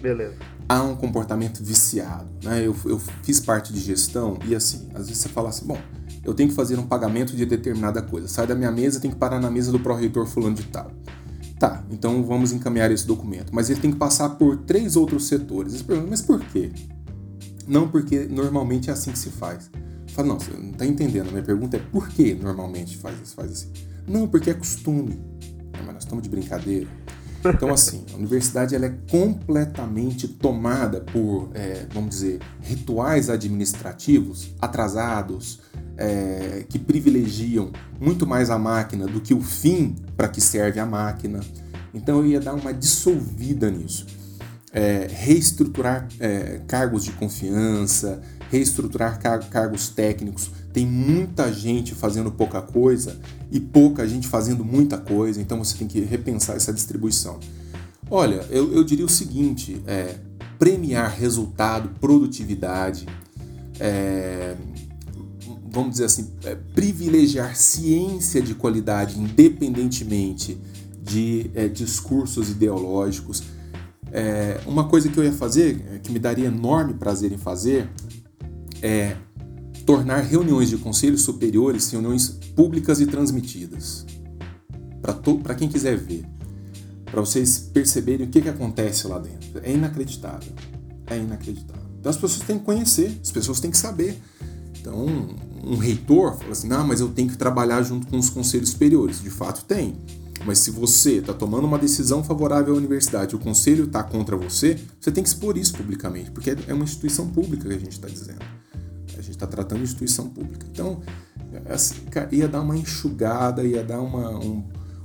Beleza. 0.02 0.36
Há 0.68 0.84
um 0.84 0.96
comportamento 0.96 1.64
viciado. 1.64 2.30
Né? 2.44 2.66
Eu, 2.66 2.76
eu 2.86 3.00
fiz 3.24 3.40
parte 3.40 3.72
de 3.72 3.80
gestão 3.80 4.38
e 4.46 4.54
assim, 4.54 4.90
às 4.94 5.08
vezes 5.08 5.18
você 5.18 5.30
fala 5.30 5.50
assim, 5.50 5.66
bom, 5.66 5.78
eu 6.24 6.34
tenho 6.34 6.50
que 6.50 6.56
fazer 6.56 6.78
um 6.78 6.86
pagamento 6.86 7.36
de 7.36 7.46
determinada 7.46 8.02
coisa. 8.02 8.28
Sai 8.28 8.46
da 8.46 8.56
minha 8.56 8.72
mesa, 8.72 9.00
tem 9.00 9.12
que 9.12 9.18
parar 9.18 9.40
na 9.40 9.50
mesa 9.50 9.72
do 9.72 9.80
pró-reitor 9.80 10.26
fulano 10.26 10.56
de 10.56 10.64
tal. 10.64 10.92
Tá, 11.62 11.84
então 11.92 12.24
vamos 12.24 12.52
encaminhar 12.52 12.90
esse 12.90 13.06
documento. 13.06 13.54
Mas 13.54 13.70
ele 13.70 13.80
tem 13.80 13.92
que 13.92 13.98
passar 13.98 14.30
por 14.30 14.58
três 14.58 14.96
outros 14.96 15.28
setores. 15.28 15.86
Mas 16.10 16.20
por 16.20 16.44
quê? 16.44 16.72
Não 17.68 17.88
porque 17.88 18.22
normalmente 18.22 18.90
é 18.90 18.94
assim 18.94 19.12
que 19.12 19.20
se 19.20 19.30
faz. 19.30 19.70
Fala, 20.08 20.30
não, 20.30 20.40
você 20.40 20.50
não 20.54 20.72
está 20.72 20.88
entendendo. 20.88 21.28
A 21.28 21.32
minha 21.32 21.44
pergunta 21.44 21.78
é 21.78 21.80
por 21.80 22.10
que 22.10 22.34
normalmente 22.34 22.98
faz, 22.98 23.32
faz 23.34 23.52
assim? 23.52 23.72
Não, 24.08 24.28
porque 24.28 24.50
é 24.50 24.56
costume. 24.56 25.22
mas 25.86 25.94
nós 25.94 26.04
estamos 26.04 26.24
de 26.24 26.30
brincadeira. 26.30 26.88
Então, 27.44 27.74
assim, 27.74 28.06
a 28.14 28.18
universidade 28.18 28.76
ela 28.76 28.86
é 28.86 28.94
completamente 29.10 30.28
tomada 30.28 31.02
por, 31.02 31.50
é, 31.54 31.86
vamos 31.92 32.12
dizer, 32.12 32.40
rituais 32.62 33.30
administrativos 33.30 34.54
atrasados, 34.62 35.60
é, 35.98 36.66
que 36.70 36.80
privilegiam 36.80 37.72
muito 38.00 38.26
mais 38.26 38.50
a 38.50 38.58
máquina 38.58 39.06
do 39.06 39.20
que 39.20 39.34
o 39.34 39.42
fim 39.42 39.96
para 40.16 40.28
que 40.28 40.40
serve 40.40 40.80
a 40.80 40.86
máquina. 40.86 41.40
Então, 41.94 42.20
eu 42.20 42.28
ia 42.28 42.40
dar 42.40 42.54
uma 42.54 42.74
dissolvida 42.74 43.70
nisso. 43.70 44.06
É, 44.74 45.08
reestruturar 45.10 46.08
é, 46.20 46.62
cargos 46.66 47.04
de 47.04 47.12
confiança, 47.12 48.22
reestruturar 48.50 49.20
car 49.20 49.50
cargos 49.50 49.90
técnicos. 49.90 50.52
Tem 50.74 50.86
muita 50.86 51.52
gente 51.52 51.94
fazendo 51.94 52.32
pouca 52.32 52.62
coisa 52.62 53.20
e 53.52 53.60
pouca 53.60 54.08
gente 54.08 54.28
fazendo 54.28 54.64
muita 54.64 54.98
coisa, 54.98 55.42
então 55.42 55.58
você 55.64 55.78
tem 55.78 55.88
que 55.88 56.00
repensar 56.02 56.56
essa 56.56 56.72
distribuição. 56.72 57.40
Olha, 58.10 58.46
eu, 58.50 58.74
eu 58.74 58.84
diria 58.84 59.06
o 59.06 59.10
seguinte: 59.10 59.82
é, 59.86 60.16
premiar 60.58 61.12
resultado, 61.12 61.90
produtividade, 62.00 63.06
é, 63.80 64.56
vamos 65.72 65.92
dizer 65.92 66.06
assim, 66.06 66.30
é, 66.44 66.56
privilegiar 66.56 67.56
ciência 67.56 68.42
de 68.42 68.54
qualidade 68.54 69.18
independentemente 69.20 70.60
de 71.02 71.50
é, 71.56 71.68
discursos 71.68 72.50
ideológicos. 72.50 73.44
É, 74.12 74.60
uma 74.68 74.90
coisa 74.90 75.08
que 75.10 75.18
eu 75.18 75.24
ia 75.24 75.32
fazer, 75.32 75.84
é, 75.90 76.00
que 76.00 76.12
me 76.12 76.20
daria 76.20 76.48
enorme 76.48 76.94
prazer 76.94 77.32
em 77.32 77.38
fazer, 77.38 77.90
é 78.82 79.16
tornar 79.86 80.22
reuniões 80.22 80.70
de 80.70 80.78
conselhos 80.78 81.22
superiores 81.22 81.90
reuniões 81.92 82.30
públicas 82.56 83.00
e 83.00 83.06
transmitidas. 83.06 84.06
Para 85.44 85.56
quem 85.56 85.68
quiser 85.68 85.98
ver. 85.98 86.26
Para 87.06 87.22
vocês 87.22 87.70
perceberem 87.74 88.28
o 88.28 88.30
que, 88.30 88.42
que 88.42 88.50
acontece 88.50 89.08
lá 89.08 89.20
dentro. 89.20 89.60
É 89.64 89.74
inacreditável. 89.74 90.54
É 91.08 91.18
inacreditável. 91.18 91.82
Então 92.00 92.10
as 92.10 92.18
pessoas 92.18 92.46
têm 92.48 92.58
que 92.58 92.66
conhecer, 92.66 93.20
as 93.22 93.32
pessoas 93.32 93.60
têm 93.60 93.70
que 93.70 93.78
saber. 93.78 94.20
Então, 94.80 95.06
um 95.64 95.76
reitor 95.76 96.38
fala 96.38 96.52
assim: 96.52 96.68
não, 96.68 96.86
mas 96.88 97.00
eu 97.00 97.10
tenho 97.10 97.30
que 97.30 97.38
trabalhar 97.38 97.84
junto 97.84 98.08
com 98.08 98.18
os 98.18 98.30
conselhos 98.30 98.70
superiores. 98.70 99.22
De 99.22 99.30
fato, 99.30 99.64
tem. 99.66 99.96
Mas 100.46 100.60
se 100.60 100.72
você 100.72 101.18
está 101.18 101.34
tomando 101.34 101.66
uma 101.66 101.78
decisão 101.78 102.24
favorável 102.24 102.74
à 102.74 102.78
universidade 102.78 103.34
e 103.34 103.36
o 103.36 103.40
conselho 103.40 103.86
está 103.86 104.02
contra 104.02 104.36
você, 104.36 104.80
você 105.00 105.12
tem 105.12 105.24
que 105.24 105.30
expor 105.30 105.56
isso 105.56 105.74
publicamente, 105.74 106.32
porque 106.32 106.56
é 106.68 106.74
uma 106.74 106.84
instituição 106.84 107.28
pública 107.28 107.68
que 107.68 107.76
a 107.76 107.80
gente 107.80 107.92
está 107.92 108.08
dizendo. 108.08 108.40
A 109.22 109.24
gente 109.24 109.36
está 109.36 109.46
tratando 109.46 109.78
de 109.78 109.84
instituição 109.84 110.28
pública. 110.28 110.66
Então, 110.72 111.00
assim, 111.70 111.96
ia 112.32 112.48
dar 112.48 112.62
uma 112.62 112.76
enxugada, 112.76 113.64
ia 113.64 113.84
dar 113.84 114.02
uma. 114.02 114.40
Um... 114.40 114.64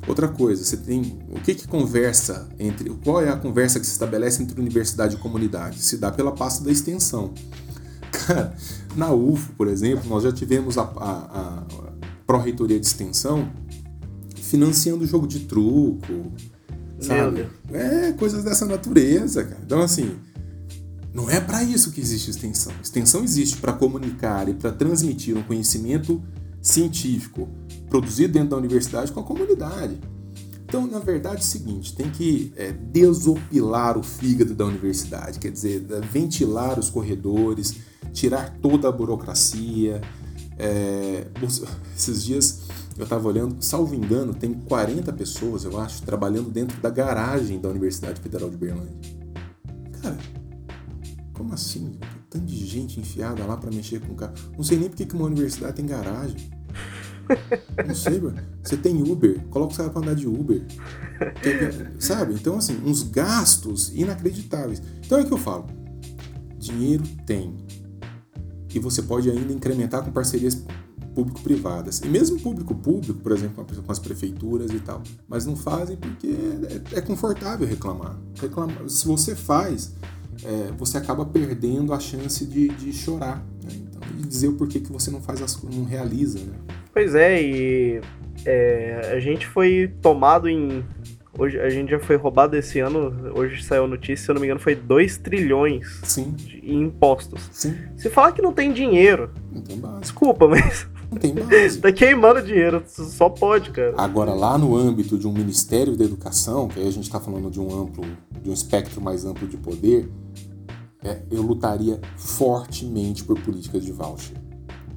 Outra 0.08 0.26
coisa, 0.26 0.64
você 0.64 0.78
tem. 0.78 1.18
O 1.28 1.38
que, 1.38 1.54
que 1.54 1.68
conversa 1.68 2.48
entre. 2.58 2.88
Qual 3.04 3.22
é 3.22 3.28
a 3.28 3.36
conversa 3.36 3.78
que 3.78 3.84
se 3.84 3.92
estabelece 3.92 4.42
entre 4.42 4.58
universidade 4.58 5.16
e 5.16 5.18
comunidade? 5.18 5.82
Se 5.82 5.98
dá 5.98 6.10
pela 6.10 6.32
pasta 6.32 6.64
da 6.64 6.72
extensão. 6.72 7.34
Cara, 8.10 8.54
na 8.96 9.12
UFO, 9.12 9.52
por 9.52 9.68
exemplo, 9.68 10.08
nós 10.08 10.22
já 10.22 10.32
tivemos 10.32 10.78
a, 10.78 10.82
a, 10.82 11.60
a 11.60 11.64
pró-reitoria 12.26 12.80
de 12.80 12.86
extensão 12.86 13.52
financiando 14.34 15.04
jogo 15.04 15.26
de 15.26 15.40
truco, 15.40 16.32
sabe? 17.00 17.46
É, 17.70 18.12
coisas 18.12 18.42
dessa 18.42 18.64
natureza, 18.64 19.44
cara. 19.44 19.60
Então, 19.62 19.82
assim, 19.82 20.16
não 21.16 21.30
é 21.30 21.40
para 21.40 21.62
isso 21.62 21.92
que 21.92 22.00
existe 22.00 22.28
extensão. 22.28 22.74
Extensão 22.82 23.24
existe 23.24 23.56
para 23.56 23.72
comunicar 23.72 24.50
e 24.50 24.52
para 24.52 24.70
transmitir 24.70 25.34
um 25.34 25.42
conhecimento 25.42 26.22
científico 26.60 27.48
produzido 27.88 28.34
dentro 28.34 28.50
da 28.50 28.56
universidade 28.58 29.10
com 29.10 29.20
a 29.20 29.22
comunidade. 29.22 29.98
Então, 30.66 30.86
na 30.86 30.98
verdade, 30.98 31.36
é 31.36 31.38
o 31.38 31.42
seguinte: 31.42 31.96
tem 31.96 32.10
que 32.10 32.52
é, 32.54 32.70
desopilar 32.70 33.96
o 33.96 34.02
fígado 34.02 34.54
da 34.54 34.66
universidade, 34.66 35.38
quer 35.38 35.50
dizer, 35.50 35.86
ventilar 36.12 36.78
os 36.78 36.90
corredores, 36.90 37.76
tirar 38.12 38.50
toda 38.60 38.86
a 38.86 38.92
burocracia. 38.92 40.02
É, 40.58 41.28
esses 41.96 42.24
dias 42.24 42.60
eu 42.98 43.04
estava 43.04 43.26
olhando, 43.26 43.56
salvo 43.60 43.94
engano, 43.94 44.34
tem 44.34 44.52
40 44.52 45.10
pessoas, 45.14 45.64
eu 45.64 45.80
acho, 45.80 46.02
trabalhando 46.02 46.50
dentro 46.50 46.78
da 46.78 46.90
garagem 46.90 47.58
da 47.58 47.70
Universidade 47.70 48.20
Federal 48.20 48.50
de 48.50 48.56
Berlândia. 48.58 49.16
Cara, 50.02 50.18
como 51.36 51.52
assim? 51.52 51.92
Tem 52.30 52.40
tanta 52.40 52.48
gente 52.48 52.98
enfiada 52.98 53.44
lá 53.44 53.56
para 53.56 53.70
mexer 53.70 54.00
com 54.00 54.12
o 54.12 54.16
carro. 54.16 54.34
Não 54.56 54.64
sei 54.64 54.78
nem 54.78 54.88
porque 54.88 55.04
que 55.04 55.14
uma 55.14 55.26
universidade 55.26 55.76
tem 55.76 55.86
garagem. 55.86 56.50
Não 57.86 57.94
sei, 57.94 58.20
mano. 58.20 58.38
Você 58.62 58.76
tem 58.76 59.02
Uber, 59.02 59.40
coloca 59.48 59.72
os 59.72 59.76
caras 59.76 59.92
pra 59.92 60.00
andar 60.00 60.14
de 60.14 60.26
Uber. 60.26 60.62
Sabe? 61.98 62.34
Então, 62.34 62.56
assim, 62.56 62.80
uns 62.84 63.02
gastos 63.02 63.92
inacreditáveis. 63.94 64.82
Então 65.04 65.18
é 65.18 65.22
o 65.22 65.26
que 65.26 65.32
eu 65.32 65.38
falo. 65.38 65.66
Dinheiro 66.58 67.04
tem. 67.26 67.54
E 68.72 68.78
você 68.78 69.02
pode 69.02 69.30
ainda 69.30 69.52
incrementar 69.52 70.04
com 70.04 70.10
parcerias 70.10 70.64
público-privadas. 71.14 72.00
E 72.00 72.08
mesmo 72.08 72.38
público-público, 72.38 73.20
por 73.20 73.32
exemplo, 73.32 73.64
com 73.64 73.92
as 73.92 73.98
prefeituras 73.98 74.70
e 74.70 74.80
tal. 74.80 75.02
Mas 75.26 75.46
não 75.46 75.56
fazem 75.56 75.96
porque 75.96 76.28
é, 76.92 76.98
é 76.98 77.00
confortável 77.00 77.66
reclamar. 77.66 78.18
reclamar. 78.38 78.88
Se 78.88 79.06
você 79.06 79.34
faz, 79.34 79.94
é, 80.44 80.72
você 80.76 80.98
acaba 80.98 81.24
perdendo 81.24 81.92
a 81.92 82.00
chance 82.00 82.44
de, 82.46 82.68
de 82.68 82.92
chorar. 82.92 83.44
Né? 83.62 83.70
Então, 83.74 84.00
e 84.18 84.22
dizer 84.22 84.48
o 84.48 84.54
porquê 84.54 84.80
que 84.80 84.92
você 84.92 85.10
não 85.10 85.20
faz 85.20 85.42
as 85.42 85.60
não 85.62 85.84
realiza. 85.84 86.38
Né? 86.38 86.54
Pois 86.92 87.14
é, 87.14 87.42
e 87.42 88.00
é, 88.44 89.12
a 89.12 89.20
gente 89.20 89.46
foi 89.46 89.92
tomado 90.00 90.48
em. 90.48 90.84
Hoje 91.38 91.60
a 91.60 91.68
gente 91.68 91.90
já 91.90 92.00
foi 92.00 92.16
roubado 92.16 92.56
esse 92.56 92.80
ano, 92.80 93.14
hoje 93.34 93.62
saiu 93.62 93.84
a 93.84 93.86
notícia, 93.86 94.24
se 94.24 94.30
eu 94.30 94.34
não 94.34 94.40
me 94.40 94.46
engano, 94.46 94.58
foi 94.58 94.74
2 94.74 95.18
trilhões 95.18 96.00
Sim. 96.02 96.34
em 96.62 96.80
impostos. 96.84 97.50
Sim. 97.52 97.76
Se 97.94 98.08
falar 98.08 98.32
que 98.32 98.40
não 98.40 98.54
tem 98.54 98.72
dinheiro. 98.72 99.30
Não 99.52 99.60
tem 99.60 99.78
base. 99.78 100.00
Desculpa, 100.00 100.48
mas. 100.48 100.88
Não 101.10 101.18
tem 101.18 101.34
base. 101.34 101.78
tá 101.78 101.92
queimando 101.92 102.42
dinheiro, 102.42 102.82
só 102.86 103.28
pode, 103.28 103.70
cara. 103.70 103.94
Agora, 103.96 104.34
lá 104.34 104.58
no 104.58 104.76
âmbito 104.76 105.18
de 105.18 105.26
um 105.26 105.32
Ministério 105.32 105.96
da 105.96 106.04
Educação, 106.04 106.68
que 106.68 106.80
aí 106.80 106.88
a 106.88 106.90
gente 106.90 107.04
está 107.04 107.20
falando 107.20 107.50
de 107.50 107.60
um 107.60 107.82
amplo, 107.82 108.04
de 108.42 108.50
um 108.50 108.52
espectro 108.52 109.00
mais 109.00 109.24
amplo 109.24 109.46
de 109.46 109.56
poder, 109.56 110.10
é, 111.04 111.22
eu 111.30 111.42
lutaria 111.42 112.00
fortemente 112.16 113.22
por 113.24 113.40
políticas 113.40 113.84
de 113.84 113.92
voucher. 113.92 114.36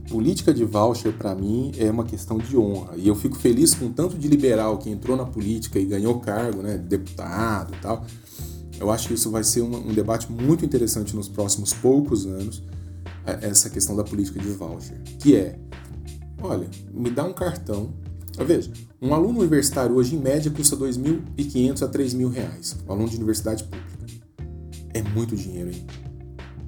Política 0.10 0.52
de 0.52 0.66
voucher, 0.66 1.14
para 1.14 1.36
mim, 1.36 1.72
é 1.78 1.92
uma 1.92 2.04
questão 2.04 2.40
de 2.40 2.58
honra. 2.58 2.94
E 2.96 3.08
eu 3.08 3.14
fico 3.14 3.36
feliz 3.36 3.76
com 3.76 3.92
tanto 3.92 4.18
de 4.18 4.28
liberal 4.28 4.80
que 4.80 4.90
entrou 4.90 5.16
na 5.16 5.26
política 5.26 5.78
e 5.80 5.86
ganhou 5.86 6.20
cargo, 6.20 6.64
né, 6.64 6.78
deputado 6.78 7.76
e 7.76 7.78
tal. 7.78 8.04
Eu 8.80 8.90
acho 8.90 9.10
que 9.10 9.14
isso 9.14 9.30
vai 9.30 9.44
ser 9.44 9.62
um, 9.62 9.76
um 9.76 9.94
debate 9.94 10.32
muito 10.32 10.66
interessante 10.66 11.16
nos 11.16 11.30
próximos 11.30 11.74
poucos 11.74 12.26
anos, 12.26 12.64
é, 13.26 13.48
essa 13.48 13.70
questão 13.70 13.96
da 13.96 14.04
política 14.04 14.40
de 14.40 14.48
voucher. 14.48 15.00
Que 15.20 15.36
é, 15.36 15.60
olha, 16.42 16.68
me 16.92 17.10
dá 17.10 17.24
um 17.24 17.34
cartão. 17.34 17.94
Veja, 18.38 18.72
um 19.02 19.14
aluno 19.14 19.40
universitário 19.40 19.96
hoje, 19.96 20.16
em 20.16 20.20
média, 20.20 20.50
custa 20.52 20.76
R$ 20.76 20.84
2.500 20.84 21.82
a 21.84 21.88
3.000 21.90 22.32
reais. 22.32 22.78
Um 22.88 22.92
aluno 22.92 23.10
de 23.10 23.18
universidade 23.18 23.64
pública. 23.64 23.90
É 24.94 25.02
muito 25.02 25.36
dinheiro, 25.36 25.70
hein? 25.70 25.86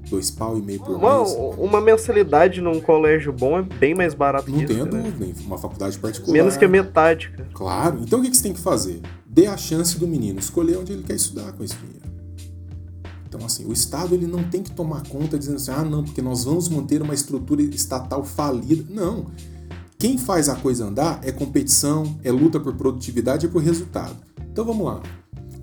Dois 0.10 0.30
pau 0.30 0.58
e 0.58 0.62
meio 0.62 0.80
por 0.82 0.98
uma, 0.98 1.20
mês. 1.20 1.38
Uma 1.58 1.80
mensalidade 1.80 2.60
num 2.60 2.82
colégio 2.82 3.32
bom 3.32 3.58
é 3.58 3.62
bem 3.62 3.96
mais 3.96 4.14
barato 4.14 4.52
Não 4.52 4.60
que 4.60 4.66
tenha 4.66 4.84
isso, 4.84 4.92
né? 4.92 5.04
dúvida, 5.04 5.26
hein? 5.26 5.34
uma 5.46 5.58
faculdade 5.58 5.98
particular. 5.98 6.34
Menos 6.34 6.58
que 6.58 6.66
a 6.66 6.68
metade, 6.68 7.30
cara. 7.30 7.50
Claro. 7.54 8.00
Então 8.02 8.20
o 8.20 8.22
que 8.22 8.30
que 8.30 8.36
você 8.36 8.44
tem 8.44 8.54
que 8.54 8.60
fazer? 8.60 9.00
Dê 9.26 9.48
a 9.48 9.56
chance 9.56 9.98
do 9.98 10.06
menino 10.06 10.38
escolher 10.38 10.78
onde 10.78 10.92
ele 10.92 11.04
quer 11.04 11.16
estudar 11.16 11.54
com 11.54 11.64
esse 11.64 11.76
dinheiro. 11.76 12.02
Então, 13.26 13.46
assim, 13.46 13.66
o 13.66 13.72
Estado 13.72 14.14
ele 14.14 14.28
não 14.28 14.44
tem 14.44 14.62
que 14.62 14.72
tomar 14.72 15.08
conta 15.08 15.40
dizendo 15.40 15.56
assim, 15.56 15.72
ah, 15.72 15.86
não, 15.86 16.04
porque 16.04 16.22
nós 16.22 16.44
vamos 16.44 16.68
manter 16.68 17.02
uma 17.02 17.14
estrutura 17.14 17.62
estatal 17.62 18.26
falida. 18.26 18.84
Não. 18.90 19.28
Quem 20.02 20.18
faz 20.18 20.50
a 20.50 20.56
coisa 20.56 20.88
andar 20.88 21.20
é 21.22 21.32
competição, 21.32 22.18
é 22.24 22.32
luta 22.32 22.60
por 22.60 22.74
produtividade 22.74 23.46
e 23.46 23.50
por 23.50 23.62
resultado. 23.62 24.16
Então 24.52 24.66
vamos 24.66 24.84
lá. 24.84 25.00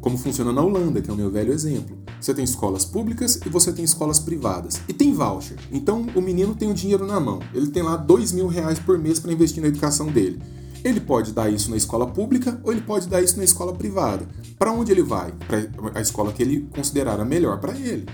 Como 0.01 0.16
funciona 0.16 0.53
na 0.53 0.62
Holanda, 0.62 1.03
que 1.03 1.11
é 1.11 1.12
o 1.12 1.16
meu 1.16 1.28
velho 1.28 1.53
exemplo. 1.53 1.99
Você 2.20 2.32
tem 2.32 2.45
escolas 2.45 2.84
públicas 2.84 3.41
e 3.45 3.49
você 3.49 3.72
tem 3.72 3.84
escolas 3.84 4.20
privadas. 4.20 4.80
E 4.86 4.93
tem 4.93 5.12
voucher. 5.12 5.59
Então 5.72 6.07
o 6.14 6.20
menino 6.22 6.55
tem 6.55 6.70
o 6.70 6.72
dinheiro 6.72 7.05
na 7.05 7.18
mão. 7.18 7.41
Ele 7.53 7.66
tem 7.66 7.82
lá 7.82 7.97
dois 7.97 8.30
mil 8.30 8.47
reais 8.47 8.78
por 8.78 8.97
mês 8.97 9.18
para 9.18 9.32
investir 9.32 9.61
na 9.61 9.70
educação 9.70 10.07
dele. 10.07 10.41
Ele 10.84 11.01
pode 11.01 11.32
dar 11.32 11.51
isso 11.51 11.68
na 11.68 11.76
escola 11.76 12.07
pública 12.07 12.61
ou 12.62 12.70
ele 12.70 12.82
pode 12.82 13.09
dar 13.09 13.20
isso 13.20 13.36
na 13.39 13.43
escola 13.43 13.72
privada. 13.72 14.28
Para 14.57 14.70
onde 14.70 14.93
ele 14.93 15.03
vai? 15.03 15.32
Para 15.32 15.99
a 15.99 16.01
escola 16.01 16.32
que 16.32 16.45
ele 16.45 16.68
considerar 16.72 17.18
a 17.18 17.24
melhor 17.24 17.59
para 17.59 17.76
ele. 17.76 18.07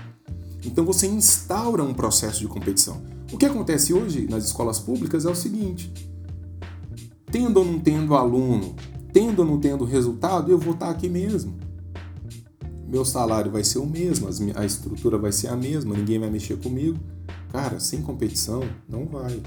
Então 0.65 0.83
você 0.83 1.05
instaura 1.05 1.83
um 1.83 1.93
processo 1.93 2.39
de 2.39 2.47
competição. 2.47 2.99
O 3.31 3.37
que 3.37 3.45
acontece 3.45 3.93
hoje 3.93 4.25
nas 4.27 4.43
escolas 4.43 4.79
públicas 4.79 5.23
é 5.23 5.29
o 5.29 5.35
seguinte: 5.35 6.14
tendo 7.31 7.57
ou 7.57 7.65
não 7.65 7.79
tendo 7.79 8.15
aluno, 8.15 8.75
tendo 9.11 9.39
ou 9.39 9.45
não 9.45 9.59
tendo 9.59 9.85
resultado, 9.85 10.51
eu 10.51 10.57
vou 10.57 10.73
estar 10.73 10.89
aqui 10.89 11.09
mesmo. 11.09 11.55
Meu 12.87 13.03
salário 13.03 13.51
vai 13.51 13.63
ser 13.63 13.79
o 13.79 13.85
mesmo, 13.85 14.27
a 14.55 14.65
estrutura 14.65 15.17
vai 15.17 15.31
ser 15.31 15.47
a 15.47 15.55
mesma, 15.55 15.95
ninguém 15.95 16.19
vai 16.19 16.29
mexer 16.29 16.57
comigo. 16.57 16.99
Cara, 17.51 17.79
sem 17.79 18.01
competição, 18.01 18.61
não 18.87 19.05
vai. 19.05 19.41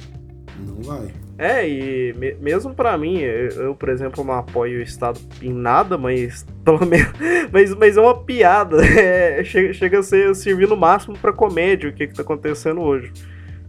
Não 0.66 0.83
vai. 0.83 1.12
É, 1.39 1.68
e 1.68 2.12
me, 2.14 2.35
mesmo 2.35 2.74
para 2.74 2.99
mim, 2.99 3.18
eu, 3.18 3.74
por 3.76 3.89
exemplo, 3.89 4.24
não 4.24 4.35
apoio 4.35 4.81
o 4.81 4.83
Estado 4.83 5.20
em 5.41 5.53
nada, 5.53 5.97
mas 5.97 6.45
pelo 6.64 6.85
menos. 6.85 7.12
Mas, 7.53 7.74
mas 7.74 7.97
é 7.97 8.01
uma 8.01 8.24
piada. 8.24 8.79
É, 8.99 9.45
chega, 9.45 9.72
chega 9.72 9.99
a 10.01 10.03
ser 10.03 10.35
servir 10.35 10.66
no 10.66 10.76
máximo 10.76 11.16
pra 11.16 11.33
comédia 11.33 11.89
o 11.89 11.93
que, 11.93 12.09
que 12.09 12.14
tá 12.14 12.22
acontecendo 12.22 12.81
hoje. 12.81 13.12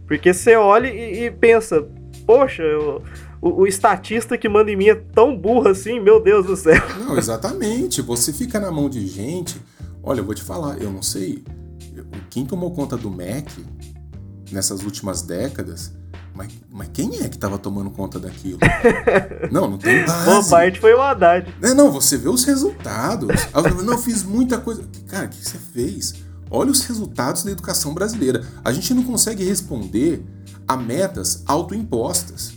Porque 0.06 0.32
você 0.32 0.56
olha 0.56 0.88
e, 0.88 1.26
e 1.26 1.30
pensa, 1.30 1.86
poxa, 2.26 2.62
eu, 2.62 3.02
o, 3.40 3.62
o, 3.62 3.66
estatista 3.66 4.36
que 4.36 4.48
manda 4.48 4.70
em 4.70 4.76
mim 4.76 4.88
é 4.88 4.94
tão 4.94 5.36
burro 5.36 5.68
assim, 5.68 6.00
meu 6.00 6.22
Deus 6.22 6.46
do 6.46 6.56
céu. 6.56 6.82
Não, 6.98 7.16
exatamente. 7.16 8.02
Você 8.02 8.32
fica 8.32 8.60
na 8.60 8.70
mão 8.70 8.88
de 8.88 9.06
gente. 9.06 9.60
Olha, 10.02 10.20
eu 10.20 10.24
vou 10.24 10.34
te 10.34 10.42
falar, 10.42 10.80
eu 10.80 10.90
não 10.90 11.02
sei. 11.02 11.44
Quem 12.30 12.46
tomou 12.46 12.70
conta 12.70 12.96
do 12.96 13.10
MEC 13.10 13.50
nessas 14.50 14.82
últimas 14.82 15.20
décadas 15.20 15.92
mas, 16.40 16.52
mas 16.70 16.88
quem 16.92 17.20
é 17.20 17.28
que 17.28 17.36
estava 17.36 17.58
tomando 17.58 17.90
conta 17.90 18.18
daquilo? 18.18 18.58
não, 19.52 19.68
não 19.68 19.78
tem 19.78 20.04
base. 20.06 20.24
Boa 20.24 20.44
parte 20.44 20.80
foi 20.80 20.94
o 20.94 21.00
Haddad. 21.00 21.54
É, 21.60 21.74
não, 21.74 21.90
você 21.90 22.16
vê 22.16 22.28
os 22.28 22.44
resultados. 22.44 23.28
não, 23.84 23.98
fiz 23.98 24.22
muita 24.22 24.58
coisa. 24.58 24.82
Cara, 25.06 25.26
o 25.26 25.28
que 25.28 25.36
você 25.36 25.58
fez? 25.58 26.14
Olha 26.50 26.70
os 26.70 26.82
resultados 26.82 27.44
da 27.44 27.50
educação 27.50 27.92
brasileira. 27.92 28.42
A 28.64 28.72
gente 28.72 28.94
não 28.94 29.02
consegue 29.02 29.44
responder 29.44 30.24
a 30.66 30.76
metas 30.76 31.42
autoimpostas. 31.46 32.54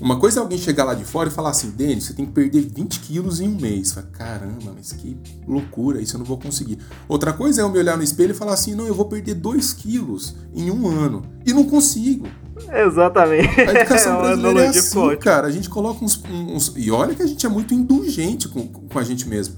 Uma 0.00 0.18
coisa 0.18 0.38
é 0.38 0.42
alguém 0.42 0.58
chegar 0.58 0.84
lá 0.84 0.94
de 0.94 1.04
fora 1.04 1.28
e 1.28 1.32
falar 1.32 1.50
assim, 1.50 1.70
Denis, 1.70 2.04
você 2.04 2.14
tem 2.14 2.24
que 2.24 2.32
perder 2.32 2.62
20 2.62 3.00
quilos 3.00 3.40
em 3.40 3.48
um 3.48 3.60
mês. 3.60 3.92
Fala, 3.92 4.06
Caramba, 4.12 4.72
mas 4.76 4.92
que 4.92 5.16
loucura, 5.46 6.00
isso 6.00 6.14
eu 6.14 6.18
não 6.18 6.26
vou 6.26 6.38
conseguir. 6.38 6.78
Outra 7.08 7.32
coisa 7.32 7.60
é 7.60 7.64
eu 7.64 7.68
me 7.68 7.78
olhar 7.78 7.96
no 7.96 8.02
espelho 8.02 8.30
e 8.30 8.34
falar 8.34 8.54
assim, 8.54 8.74
não, 8.74 8.86
eu 8.86 8.94
vou 8.94 9.06
perder 9.06 9.34
2 9.34 9.72
quilos 9.72 10.36
em 10.54 10.70
um 10.70 10.88
ano. 10.88 11.22
E 11.44 11.52
não 11.52 11.64
consigo. 11.64 12.28
Exatamente. 12.72 13.60
A 13.60 13.74
educação 13.74 14.18
é 14.18 14.36
brasileira 14.36 14.64
é 14.64 14.68
assim, 14.68 15.16
cara. 15.16 15.48
A 15.48 15.50
gente 15.50 15.68
coloca 15.68 16.04
uns, 16.04 16.22
uns, 16.28 16.72
E 16.76 16.90
olha 16.90 17.14
que 17.14 17.22
a 17.22 17.26
gente 17.26 17.44
é 17.44 17.48
muito 17.48 17.74
indulgente 17.74 18.48
com, 18.48 18.66
com 18.68 18.98
a 18.98 19.02
gente 19.02 19.28
mesmo. 19.28 19.56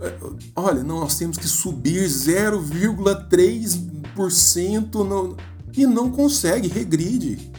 É, 0.00 0.14
olha, 0.54 0.84
não, 0.84 1.00
nós 1.00 1.16
temos 1.16 1.38
que 1.38 1.46
subir 1.46 2.04
0,3% 2.04 5.04
no... 5.04 5.36
e 5.76 5.86
não 5.86 6.10
consegue, 6.10 6.68
regride. 6.68 7.50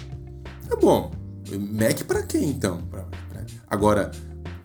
É 0.70 0.76
bom. 0.76 1.12
MEC 1.58 2.04
para 2.04 2.24
quem 2.24 2.50
então? 2.50 2.82
Pra, 2.84 3.04
pra... 3.04 3.46
Agora, 3.68 4.12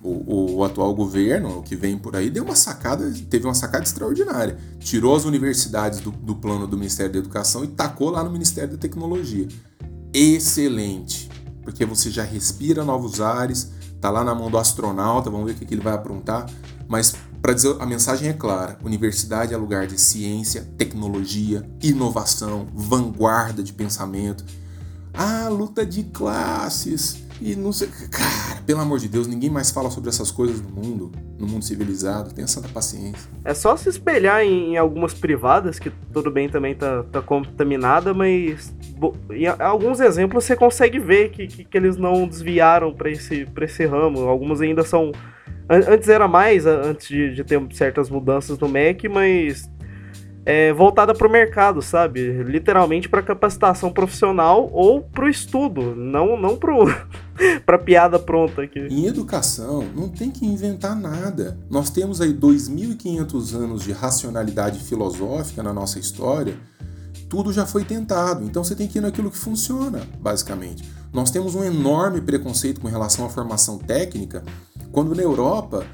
o, 0.03 0.57
o, 0.57 0.65
atual 0.65 0.95
governo, 0.95 1.59
o 1.59 1.63
que 1.63 1.75
vem 1.75 1.97
por 1.97 2.15
aí, 2.15 2.29
deu 2.29 2.45
uma 2.45 2.55
sacada, 2.55 3.11
teve 3.31 3.47
uma 3.47 3.55
sacada 3.55 3.85
extraordinária. 3.85 4.59
Tirou 4.79 5.17
as 5.17 5.25
universidades 5.25 6.01
do, 6.01 6.11
do 6.11 6.35
plano 6.37 6.67
do 6.67 6.77
Ministério 6.77 7.13
da 7.13 7.19
Educação 7.19 7.65
e 7.65 7.69
tacou 7.69 8.11
lá 8.11 8.23
no 8.23 8.31
Ministério 8.31 8.73
da 8.73 8.77
Tecnologia 8.77 9.49
excelente, 10.15 11.29
porque 11.63 11.85
você 11.85 12.09
já 12.09 12.23
respira 12.23 12.85
novos 12.85 13.21
ares, 13.21 13.73
tá 14.01 14.11
lá 14.11 14.23
na 14.23 14.33
mão 14.35 14.49
do 14.49 14.57
astronauta, 14.57 15.29
vamos 15.29 15.47
ver 15.47 15.53
o 15.53 15.55
que, 15.57 15.67
que 15.67 15.75
ele 15.75 15.83
vai 15.83 15.93
aprontar, 15.93 16.49
mas 16.87 17.17
para 17.43 17.53
dizer 17.53 17.77
a 17.81 17.85
mensagem 17.85 18.29
é 18.29 18.33
clara: 18.33 18.79
universidade 18.85 19.53
é 19.53 19.57
lugar 19.57 19.89
de 19.89 20.01
ciência, 20.01 20.63
tecnologia, 20.79 21.69
inovação, 21.83 22.69
vanguarda 22.73 23.63
de 23.63 23.73
pensamento. 23.73 24.45
Ah, 25.15 25.49
luta 25.49 25.87
de 25.87 26.03
classes 26.05 27.25
e 27.41 27.57
não 27.57 27.73
sei, 27.73 27.89
cara, 28.11 28.63
pelo 28.65 28.81
amor 28.81 28.99
de 28.99 29.09
Deus, 29.09 29.27
ninguém 29.27 29.51
mais 29.51 29.71
fala 29.71 29.91
sobre 29.91 30.09
essas 30.09 30.31
coisas 30.31 30.61
no 30.61 30.71
mundo, 30.71 31.13
no 31.39 31.47
mundo 31.47 31.65
civilizado. 31.65 32.33
Tenha 32.33 32.47
santa 32.47 32.69
paciência. 32.69 33.29
É 33.45 33.53
só 33.53 33.77
se 33.77 33.89
espelhar 33.89 34.43
em, 34.43 34.77
algumas 34.77 35.13
privadas 35.13 35.79
que 35.79 35.91
tudo 36.13 36.31
bem 36.31 36.49
também 36.49 36.75
tá, 36.75 37.03
tá 37.05 37.21
contaminada, 37.21 38.15
mas 38.15 38.75
em 39.31 39.47
alguns 39.47 40.01
exemplos 40.01 40.45
você 40.45 40.57
consegue 40.57 40.99
ver 40.99 41.31
que, 41.31 41.47
que, 41.47 41.65
que 41.65 41.77
eles 41.77 41.97
não 41.97 42.27
desviaram 42.27 42.93
para 42.95 43.11
esse, 43.11 43.45
pra 43.47 43.65
esse 43.65 43.85
ramo. 43.85 44.21
Alguns 44.29 44.61
ainda 44.61 44.83
são. 44.83 45.13
Antes 45.69 46.09
era 46.09 46.29
mais, 46.29 46.67
antes 46.67 47.09
de, 47.09 47.35
de 47.35 47.43
ter 47.43 47.61
certas 47.73 48.11
mudanças 48.11 48.59
no 48.59 48.69
MEC, 48.69 49.09
mas 49.09 49.69
é, 50.45 50.73
voltada 50.73 51.15
para 51.15 51.27
o 51.27 51.31
mercado, 51.31 51.81
sabe? 51.81 52.43
Literalmente 52.43 53.09
para 53.09 53.23
capacitação 53.23 53.93
profissional 53.93 54.71
ou 54.73 55.01
para 55.01 55.25
o 55.25 55.29
estudo, 55.29 55.95
não 55.95 56.41
não 56.41 56.59
para 57.65 57.79
piada 57.79 58.19
pronta 58.19 58.63
aqui. 58.63 58.81
Em 58.81 59.07
educação 59.07 59.85
não 59.95 60.09
tem 60.09 60.31
que 60.31 60.45
inventar 60.45 60.95
nada. 60.95 61.59
Nós 61.71 61.91
temos 61.91 62.21
aí 62.21 62.33
2.500 62.35 63.55
anos 63.55 63.85
de 63.85 63.93
racionalidade 63.93 64.81
filosófica 64.81 65.63
na 65.63 65.73
nossa 65.73 65.99
história 65.99 66.55
tudo 67.35 67.53
já 67.53 67.67
foi 67.67 67.85
tentado, 67.85 68.45
então 68.45 68.63
você 68.63 68.77
tem 68.77 68.87
que 68.87 68.99
ir 68.99 69.01
naquilo 69.01 69.29
que 69.29 69.37
funciona, 69.37 70.03
basicamente. 70.21 70.89
Nós 71.13 71.33
temos 71.33 71.57
um 71.57 71.65
enorme 71.65 72.21
preconceito 72.21 72.81
com 72.81 72.87
relação 72.87 73.27
à 73.27 73.29
formação 73.29 73.77
técnica, 73.77 74.45
quando 74.93 75.17
na 75.17 75.23
Europa 75.23 75.85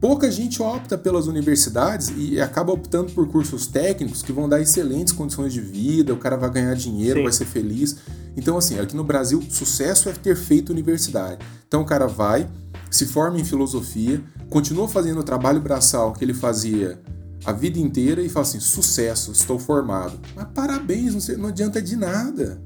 pouca 0.00 0.30
gente 0.30 0.62
opta 0.62 0.98
pelas 0.98 1.26
universidades 1.26 2.12
e 2.16 2.40
acaba 2.40 2.72
optando 2.72 3.12
por 3.12 3.26
cursos 3.28 3.66
técnicos 3.66 4.22
que 4.22 4.32
vão 4.32 4.48
dar 4.48 4.60
excelentes 4.60 5.12
condições 5.12 5.52
de 5.52 5.60
vida, 5.60 6.12
o 6.12 6.18
cara 6.18 6.36
vai 6.36 6.50
ganhar 6.50 6.74
dinheiro, 6.74 7.18
Sim. 7.18 7.22
vai 7.22 7.32
ser 7.32 7.46
feliz. 7.46 7.96
Então, 8.36 8.56
assim, 8.56 8.78
aqui 8.78 8.96
no 8.96 9.04
Brasil, 9.04 9.42
sucesso 9.48 10.08
é 10.08 10.12
ter 10.12 10.36
feito 10.36 10.70
universidade. 10.70 11.44
Então, 11.66 11.82
o 11.82 11.84
cara 11.84 12.06
vai, 12.06 12.48
se 12.90 13.06
forma 13.06 13.38
em 13.38 13.44
filosofia, 13.44 14.22
continua 14.50 14.88
fazendo 14.88 15.20
o 15.20 15.24
trabalho 15.24 15.60
braçal 15.60 16.12
que 16.12 16.24
ele 16.24 16.34
fazia 16.34 17.00
a 17.44 17.52
vida 17.52 17.78
inteira 17.78 18.22
e 18.22 18.28
fala 18.28 18.46
assim: 18.46 18.60
sucesso, 18.60 19.32
estou 19.32 19.58
formado. 19.58 20.18
Mas 20.34 20.46
parabéns, 20.54 21.12
não, 21.12 21.20
sei, 21.20 21.36
não 21.36 21.48
adianta 21.48 21.80
de 21.80 21.96
nada. 21.96 22.60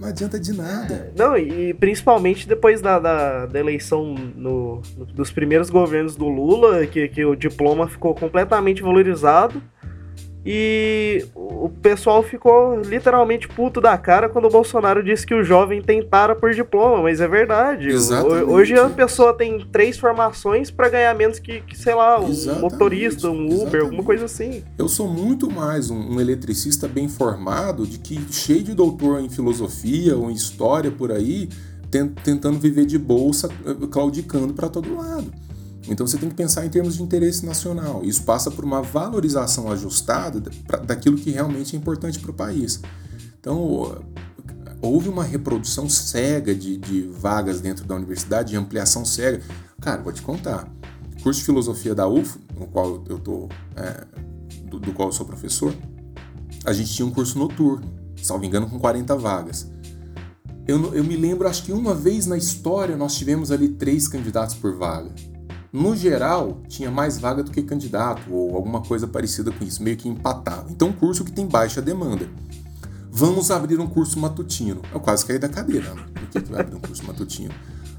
Não 0.00 0.08
adianta 0.08 0.40
de 0.40 0.56
nada. 0.56 0.94
É, 0.94 1.12
não, 1.14 1.36
e 1.36 1.74
principalmente 1.74 2.48
depois 2.48 2.80
da, 2.80 2.98
da, 2.98 3.44
da 3.44 3.60
eleição 3.60 4.14
no, 4.34 4.80
no, 4.96 5.04
dos 5.06 5.30
primeiros 5.30 5.68
governos 5.68 6.16
do 6.16 6.26
Lula, 6.26 6.86
que, 6.86 7.06
que 7.08 7.22
o 7.22 7.36
diploma 7.36 7.86
ficou 7.86 8.14
completamente 8.14 8.82
valorizado. 8.82 9.62
E 10.44 11.26
o 11.34 11.68
pessoal 11.68 12.22
ficou 12.22 12.80
literalmente 12.80 13.46
puto 13.46 13.80
da 13.80 13.96
cara 13.98 14.28
quando 14.28 14.46
o 14.46 14.50
Bolsonaro 14.50 15.02
disse 15.02 15.26
que 15.26 15.34
o 15.34 15.44
jovem 15.44 15.82
tentara 15.82 16.34
por 16.34 16.54
diploma, 16.54 17.02
mas 17.02 17.20
é 17.20 17.28
verdade. 17.28 17.88
Exatamente. 17.88 18.44
Hoje 18.44 18.78
a 18.78 18.88
pessoa 18.88 19.34
tem 19.34 19.66
três 19.70 19.98
formações 19.98 20.70
para 20.70 20.88
ganhar 20.88 21.14
menos 21.14 21.38
que, 21.38 21.60
que, 21.60 21.76
sei 21.76 21.94
lá, 21.94 22.18
um 22.18 22.28
Exatamente. 22.28 22.62
motorista, 22.62 23.28
um 23.28 23.44
Uber, 23.44 23.52
Exatamente. 23.54 23.84
alguma 23.84 24.02
coisa 24.02 24.24
assim. 24.24 24.64
Eu 24.78 24.88
sou 24.88 25.08
muito 25.08 25.50
mais 25.50 25.90
um, 25.90 26.14
um 26.14 26.20
eletricista 26.20 26.88
bem 26.88 27.08
formado 27.08 27.86
de 27.86 27.98
que 27.98 28.18
cheio 28.32 28.62
de 28.62 28.74
doutor 28.74 29.20
em 29.20 29.28
filosofia 29.28 30.16
ou 30.16 30.30
em 30.30 30.34
história 30.34 30.90
por 30.90 31.12
aí, 31.12 31.50
tentando 32.24 32.58
viver 32.58 32.86
de 32.86 32.98
bolsa, 32.98 33.50
eh, 33.66 33.74
claudicando 33.90 34.54
para 34.54 34.68
todo 34.68 34.96
lado. 34.96 35.30
Então 35.90 36.06
você 36.06 36.16
tem 36.16 36.28
que 36.28 36.36
pensar 36.36 36.64
em 36.64 36.68
termos 36.68 36.96
de 36.96 37.02
interesse 37.02 37.44
nacional. 37.44 38.02
Isso 38.04 38.22
passa 38.22 38.48
por 38.48 38.64
uma 38.64 38.80
valorização 38.80 39.70
ajustada 39.72 40.40
daquilo 40.86 41.16
que 41.16 41.32
realmente 41.32 41.74
é 41.74 41.78
importante 41.78 42.20
para 42.20 42.30
o 42.30 42.34
país. 42.34 42.80
Então, 43.40 44.00
houve 44.80 45.08
uma 45.08 45.24
reprodução 45.24 45.88
cega 45.88 46.54
de, 46.54 46.76
de, 46.76 47.02
vagas 47.02 47.60
dentro 47.60 47.84
da 47.84 47.96
universidade, 47.96 48.50
de 48.50 48.56
ampliação 48.56 49.04
cega. 49.04 49.42
Cara, 49.80 50.00
vou 50.00 50.12
te 50.12 50.22
contar. 50.22 50.72
Curso 51.24 51.40
de 51.40 51.46
filosofia 51.46 51.94
da 51.94 52.06
UF, 52.06 52.38
no 52.56 52.68
qual 52.68 53.02
eu 53.08 53.18
tô, 53.18 53.48
é, 53.74 54.04
do, 54.66 54.78
do, 54.78 54.92
qual 54.92 55.08
eu 55.08 55.12
sou 55.12 55.26
professor, 55.26 55.74
a 56.64 56.72
gente 56.72 56.94
tinha 56.94 57.04
um 57.04 57.10
curso 57.10 57.36
noturno, 57.36 57.92
salvo 58.22 58.44
engano, 58.44 58.70
com 58.70 58.78
40 58.78 59.16
vagas. 59.16 59.68
Eu, 60.68 60.94
eu 60.94 61.02
me 61.02 61.16
lembro, 61.16 61.48
acho 61.48 61.64
que 61.64 61.72
uma 61.72 61.94
vez 61.94 62.26
na 62.26 62.36
história 62.36 62.96
nós 62.96 63.16
tivemos 63.16 63.50
ali 63.50 63.70
três 63.70 64.06
candidatos 64.06 64.54
por 64.54 64.76
vaga 64.76 65.10
no 65.72 65.94
geral, 65.94 66.62
tinha 66.68 66.90
mais 66.90 67.18
vaga 67.18 67.44
do 67.44 67.50
que 67.50 67.62
candidato, 67.62 68.22
ou 68.32 68.56
alguma 68.56 68.80
coisa 68.80 69.06
parecida 69.06 69.52
com 69.52 69.64
isso, 69.64 69.82
meio 69.82 69.96
que 69.96 70.08
empatava. 70.08 70.66
Então, 70.70 70.92
curso 70.92 71.24
que 71.24 71.30
tem 71.30 71.46
baixa 71.46 71.80
demanda. 71.80 72.28
Vamos 73.10 73.50
abrir 73.50 73.78
um 73.78 73.86
curso 73.86 74.18
matutino. 74.18 74.82
Eu 74.92 75.00
quase 75.00 75.24
caí 75.24 75.38
da 75.38 75.48
cadeira. 75.48 75.94
Né? 75.94 76.06
Por 76.14 76.28
que, 76.28 76.40
que 76.40 76.50
vai 76.50 76.60
abrir 76.60 76.76
um 76.76 76.80
curso 76.80 77.04
matutino? 77.04 77.54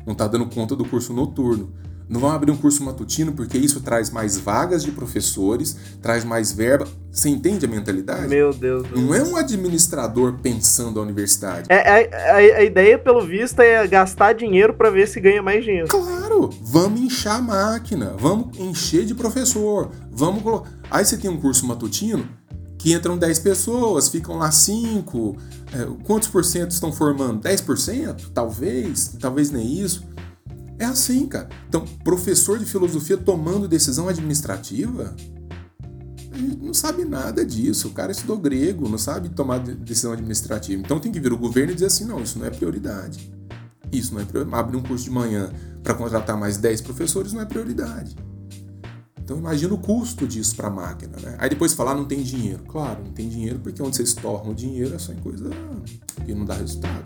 Não 0.06 0.14
está 0.14 0.28
dando 0.28 0.48
conta 0.48 0.76
do 0.76 0.84
curso 0.84 1.14
noturno. 1.14 1.72
Não 2.12 2.20
vão 2.20 2.30
abrir 2.30 2.52
um 2.52 2.58
curso 2.58 2.84
matutino 2.84 3.32
porque 3.32 3.58
isso 3.58 3.80
traz 3.80 4.10
mais 4.10 4.38
vagas 4.38 4.84
de 4.84 4.92
professores, 4.92 5.78
traz 6.02 6.26
mais 6.26 6.52
verba. 6.52 6.86
Você 7.10 7.30
entende 7.30 7.66
a 7.66 7.70
mentalidade? 7.70 8.28
Meu 8.28 8.54
Deus. 8.54 8.86
Não 8.92 9.16
é 9.16 9.24
um 9.24 9.38
administrador 9.38 10.34
pensando 10.44 11.00
a 11.00 11.04
universidade. 11.04 11.68
É, 11.70 11.78
a, 11.78 12.34
a, 12.34 12.36
a 12.36 12.64
ideia, 12.66 13.00
pelo 13.00 13.26
visto, 13.26 13.62
é 13.62 13.88
gastar 13.88 14.34
dinheiro 14.34 14.74
para 14.74 14.90
ver 14.90 15.08
se 15.08 15.22
ganha 15.22 15.42
mais 15.42 15.64
dinheiro. 15.64 15.88
Claro! 15.88 16.50
Vamos 16.62 17.00
inchar 17.00 17.38
a 17.38 17.42
máquina, 17.42 18.14
vamos 18.20 18.60
encher 18.60 19.06
de 19.06 19.16
professor, 19.16 19.90
vamos. 20.12 20.44
Aí 20.90 21.06
você 21.06 21.16
tem 21.16 21.32
um 21.32 21.40
curso 21.40 21.66
matutino 21.66 22.28
que 22.78 22.92
entram 22.92 23.18
10 23.18 23.40
pessoas, 23.40 24.10
ficam 24.10 24.36
lá 24.38 24.52
5. 24.52 25.38
É, 25.74 25.88
quantos 26.04 26.28
por 26.28 26.44
cento 26.44 26.72
estão 26.72 26.92
formando? 26.92 27.42
10%? 27.42 28.32
Talvez, 28.34 29.16
talvez 29.18 29.50
nem 29.50 29.80
isso. 29.80 30.04
É 30.82 30.86
assim, 30.86 31.28
cara. 31.28 31.48
Então, 31.70 31.86
professor 32.04 32.58
de 32.58 32.66
filosofia 32.66 33.16
tomando 33.16 33.68
decisão 33.68 34.08
administrativa, 34.08 35.16
não 36.60 36.74
sabe 36.74 37.06
nada 37.06 37.46
disso. 37.46 37.90
O 37.90 37.92
cara 37.92 38.12
estudou 38.12 38.36
grego, 38.40 38.90
não 38.90 38.98
sabe 38.98 39.30
tomar 39.30 39.60
decisão 39.60 40.12
administrativa. 40.12 40.82
Então 40.82 41.00
tem 41.00 41.12
que 41.12 41.20
vir 41.20 41.32
o 41.32 41.38
governo 41.38 41.72
e 41.72 41.76
dizer 41.76 41.86
assim: 41.86 42.04
não, 42.04 42.20
isso 42.20 42.40
não 42.40 42.48
é 42.48 42.50
prioridade. 42.50 43.32
Isso 43.92 44.12
não 44.16 44.22
é 44.22 44.26
prioridade. 44.26 44.60
Abrir 44.60 44.78
um 44.78 44.82
curso 44.82 45.04
de 45.04 45.12
manhã 45.12 45.52
para 45.84 45.94
contratar 45.94 46.36
mais 46.36 46.58
10 46.58 46.82
professores 46.82 47.32
não 47.32 47.42
é 47.42 47.46
prioridade. 47.46 48.16
Então 49.24 49.38
imagina 49.38 49.76
o 49.76 49.78
custo 49.78 50.26
disso 50.26 50.56
para 50.56 50.68
a 50.68 50.72
máquina, 50.72 51.16
né? 51.22 51.36
Aí 51.38 51.48
depois 51.48 51.74
falar 51.74 51.92
ah, 51.92 51.96
não 51.96 52.06
tem 52.06 52.24
dinheiro. 52.24 52.64
Claro, 52.68 53.04
não 53.06 53.12
tem 53.12 53.30
dinheiro 53.30 53.60
porque 53.60 53.84
onde 53.84 53.96
vocês 53.98 54.16
tornam 54.16 54.52
o 54.52 54.56
dinheiro 54.56 54.96
é 54.96 54.98
só 54.98 55.14
em 55.14 55.18
coisa 55.18 55.48
que 56.26 56.34
não 56.34 56.44
dá 56.44 56.56
resultado. 56.56 57.06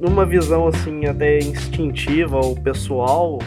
Numa 0.00 0.24
visão 0.24 0.68
assim 0.68 1.06
até 1.06 1.38
instintiva 1.38 2.38
ou 2.38 2.54
pessoal, 2.54 3.38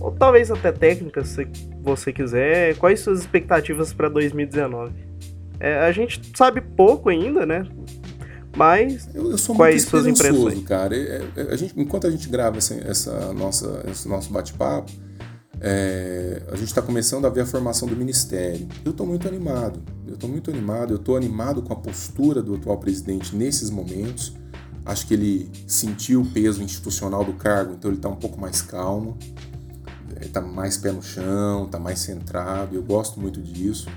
ou 0.00 0.12
talvez 0.12 0.50
até 0.50 0.72
técnica, 0.72 1.24
se 1.24 1.46
você 1.82 2.12
quiser, 2.12 2.76
quais 2.76 3.00
suas 3.00 3.20
expectativas 3.20 3.92
para 3.92 4.08
2019? 4.08 4.92
É, 5.60 5.78
a 5.78 5.92
gente 5.92 6.20
sabe 6.36 6.60
pouco 6.60 7.08
ainda, 7.08 7.46
né? 7.46 7.66
Mas 8.56 9.08
eu, 9.14 9.30
eu 9.30 9.38
sou 9.38 9.56
quais 9.56 9.82
muito 9.82 9.90
suas 9.90 10.06
impressões? 10.06 10.62
cara. 10.64 10.96
É, 10.96 11.22
é, 11.36 11.42
a 11.50 11.56
gente, 11.56 11.74
enquanto 11.76 12.06
a 12.06 12.10
gente 12.10 12.28
grava 12.28 12.58
essa, 12.58 12.74
essa 12.74 13.32
nossa, 13.32 13.84
esse 13.90 14.08
nosso 14.08 14.32
bate-papo, 14.32 14.92
é, 15.60 16.42
a 16.48 16.56
gente 16.56 16.68
está 16.68 16.82
começando 16.82 17.26
a 17.26 17.30
ver 17.30 17.40
a 17.40 17.46
formação 17.46 17.88
do 17.88 17.96
ministério. 17.96 18.68
Eu 18.84 18.90
estou 18.90 19.06
muito 19.06 19.26
animado. 19.26 19.82
Eu 20.06 20.14
estou 20.14 20.28
muito 20.28 20.50
animado. 20.50 20.92
Eu 20.92 20.96
estou 20.98 21.16
animado 21.16 21.62
com 21.62 21.72
a 21.72 21.76
postura 21.76 22.42
do 22.42 22.54
atual 22.54 22.78
presidente 22.78 23.34
nesses 23.34 23.70
momentos. 23.70 24.34
Acho 24.84 25.06
que 25.06 25.14
ele 25.14 25.50
sentiu 25.66 26.22
o 26.22 26.26
peso 26.26 26.62
institucional 26.62 27.24
do 27.24 27.32
cargo, 27.32 27.74
então 27.74 27.90
ele 27.90 27.98
está 27.98 28.08
um 28.08 28.16
pouco 28.16 28.38
mais 28.38 28.60
calmo, 28.60 29.16
está 30.20 30.40
mais 30.40 30.76
pé 30.76 30.92
no 30.92 31.02
chão, 31.02 31.64
está 31.64 31.78
mais 31.78 32.00
centrado. 32.00 32.74
Eu 32.74 32.82
gosto 32.82 33.18
muito 33.18 33.40
disso 33.40 33.88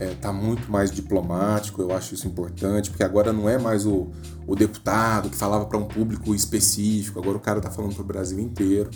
está 0.00 0.04
é, 0.04 0.14
tá 0.14 0.32
muito 0.32 0.70
mais 0.70 0.90
diplomático, 0.90 1.82
eu 1.82 1.92
acho 1.94 2.14
isso 2.14 2.26
importante, 2.26 2.90
porque 2.90 3.04
agora 3.04 3.32
não 3.32 3.48
é 3.48 3.58
mais 3.58 3.84
o, 3.84 4.08
o 4.46 4.56
deputado 4.56 5.28
que 5.28 5.36
falava 5.36 5.66
para 5.66 5.76
um 5.76 5.84
público 5.84 6.34
específico, 6.34 7.18
agora 7.18 7.36
o 7.36 7.40
cara 7.40 7.58
está 7.58 7.70
falando 7.70 7.94
para 7.94 8.02
o 8.02 8.06
Brasil 8.06 8.40
inteiro. 8.40 8.90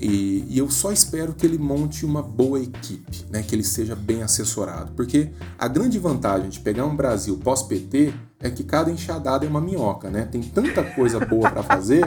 E, 0.00 0.44
e, 0.48 0.58
eu 0.58 0.70
só 0.70 0.92
espero 0.92 1.34
que 1.34 1.44
ele 1.44 1.58
monte 1.58 2.06
uma 2.06 2.22
boa 2.22 2.60
equipe, 2.60 3.24
né, 3.30 3.42
que 3.42 3.54
ele 3.54 3.64
seja 3.64 3.96
bem 3.96 4.22
assessorado, 4.22 4.92
porque 4.92 5.30
a 5.58 5.66
grande 5.66 5.98
vantagem 5.98 6.48
de 6.48 6.60
pegar 6.60 6.86
um 6.86 6.94
Brasil 6.94 7.36
pós-PT 7.36 8.14
é 8.38 8.48
que 8.48 8.62
cada 8.62 8.90
enxadada 8.90 9.44
é 9.44 9.48
uma 9.48 9.60
minhoca, 9.60 10.08
né? 10.08 10.28
Tem 10.30 10.40
tanta 10.40 10.84
coisa 10.84 11.18
boa 11.18 11.50
para 11.50 11.62
fazer 11.64 12.06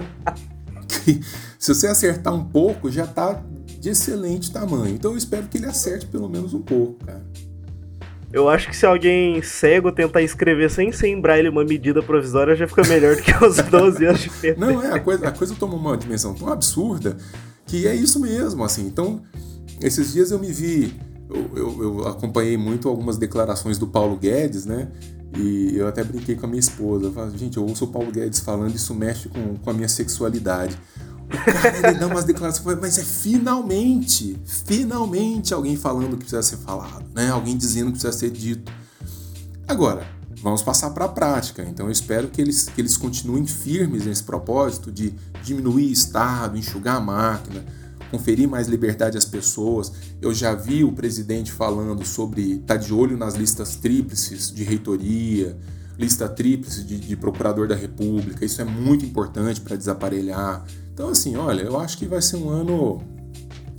que 0.87 1.21
se 1.59 1.73
você 1.73 1.87
acertar 1.87 2.33
um 2.33 2.45
pouco 2.45 2.89
já 2.89 3.03
está 3.03 3.43
de 3.79 3.89
excelente 3.89 4.51
tamanho. 4.51 4.95
Então 4.95 5.11
eu 5.11 5.17
espero 5.17 5.47
que 5.47 5.57
ele 5.57 5.65
acerte 5.65 6.05
pelo 6.05 6.29
menos 6.29 6.53
um 6.53 6.61
pouco, 6.61 7.03
cara. 7.05 7.23
Eu 8.31 8.47
acho 8.47 8.69
que 8.69 8.75
se 8.77 8.85
alguém 8.85 9.41
cego 9.41 9.91
tentar 9.91 10.21
escrever 10.21 10.69
sem 10.69 10.89
ser 10.93 11.07
em 11.07 11.19
braille 11.19 11.49
uma 11.49 11.65
medida 11.65 12.01
provisória, 12.01 12.55
já 12.55 12.65
fica 12.65 12.83
melhor 12.87 13.17
do 13.17 13.21
que 13.21 13.33
os 13.43 13.57
12 13.69 14.05
anos 14.05 14.21
de 14.21 14.29
PT. 14.29 14.59
Não, 14.59 14.81
é, 14.81 14.93
a 14.93 14.99
coisa, 14.99 15.27
a 15.27 15.31
coisa 15.31 15.53
toma 15.59 15.75
uma 15.75 15.97
dimensão 15.97 16.33
tão 16.33 16.47
absurda 16.47 17.17
que 17.65 17.87
é 17.87 17.95
isso 17.95 18.19
mesmo, 18.19 18.63
assim. 18.63 18.85
Então, 18.85 19.21
esses 19.81 20.13
dias 20.13 20.31
eu 20.31 20.39
me 20.39 20.51
vi, 20.51 20.99
eu, 21.29 21.49
eu, 21.55 21.83
eu 21.83 22.07
acompanhei 22.07 22.57
muito 22.57 22.89
algumas 22.89 23.17
declarações 23.17 23.77
do 23.77 23.87
Paulo 23.87 24.17
Guedes, 24.17 24.65
né? 24.65 24.91
E 25.37 25.77
eu 25.77 25.87
até 25.87 26.03
brinquei 26.03 26.35
com 26.35 26.45
a 26.45 26.49
minha 26.49 26.59
esposa. 26.59 27.05
Eu 27.05 27.13
falei, 27.13 27.37
gente, 27.37 27.57
eu 27.57 27.65
ouço 27.65 27.85
o 27.85 27.87
Paulo 27.87 28.11
Guedes 28.11 28.39
falando, 28.39 28.75
isso 28.75 28.93
mexe 28.93 29.29
com, 29.29 29.55
com 29.55 29.69
a 29.69 29.73
minha 29.73 29.87
sexualidade. 29.87 30.77
O 31.27 31.45
cara 31.45 31.89
ele 31.89 31.97
dá 31.97 32.07
umas 32.07 32.25
declarações, 32.25 32.77
mas 32.81 32.97
é 32.97 33.03
finalmente, 33.03 34.37
finalmente 34.45 35.53
alguém 35.53 35.77
falando 35.77 36.11
que 36.11 36.25
precisa 36.25 36.41
ser 36.41 36.57
falado, 36.57 37.05
né? 37.15 37.29
Alguém 37.29 37.55
dizendo 37.55 37.87
que 37.87 37.91
precisa 37.93 38.11
ser 38.11 38.29
dito. 38.29 38.69
Agora, 39.65 40.05
vamos 40.41 40.61
passar 40.61 40.89
para 40.91 41.05
a 41.05 41.09
prática. 41.09 41.63
Então 41.63 41.85
eu 41.87 41.91
espero 41.91 42.27
que 42.27 42.41
eles, 42.41 42.67
que 42.67 42.81
eles 42.81 42.97
continuem 42.97 43.45
firmes 43.45 44.05
nesse 44.05 44.23
propósito 44.23 44.91
de 44.91 45.13
diminuir 45.43 45.91
Estado, 45.91 46.57
enxugar 46.57 46.97
a 46.97 46.99
máquina, 46.99 47.65
conferir 48.09 48.47
mais 48.47 48.67
liberdade 48.67 49.17
às 49.17 49.25
pessoas. 49.25 49.91
Eu 50.21 50.33
já 50.33 50.53
vi 50.53 50.83
o 50.83 50.91
presidente 50.91 51.51
falando 51.51 52.05
sobre 52.05 52.53
estar 52.53 52.75
tá 52.75 52.77
de 52.77 52.93
olho 52.93 53.17
nas 53.17 53.35
listas 53.35 53.75
tríplices 53.75 54.51
de 54.51 54.63
reitoria, 54.63 55.57
lista 55.97 56.27
tríplice 56.27 56.83
de, 56.83 56.99
de 56.99 57.15
procurador 57.15 57.67
da 57.67 57.75
República. 57.75 58.43
Isso 58.43 58.61
é 58.61 58.65
muito 58.65 59.05
importante 59.05 59.61
para 59.61 59.75
desaparelhar 59.75 60.65
então, 61.01 61.09
assim, 61.09 61.35
olha, 61.35 61.61
eu 61.61 61.79
acho 61.79 61.97
que 61.97 62.05
vai 62.05 62.21
ser 62.21 62.35
um 62.35 62.49
ano. 62.49 63.01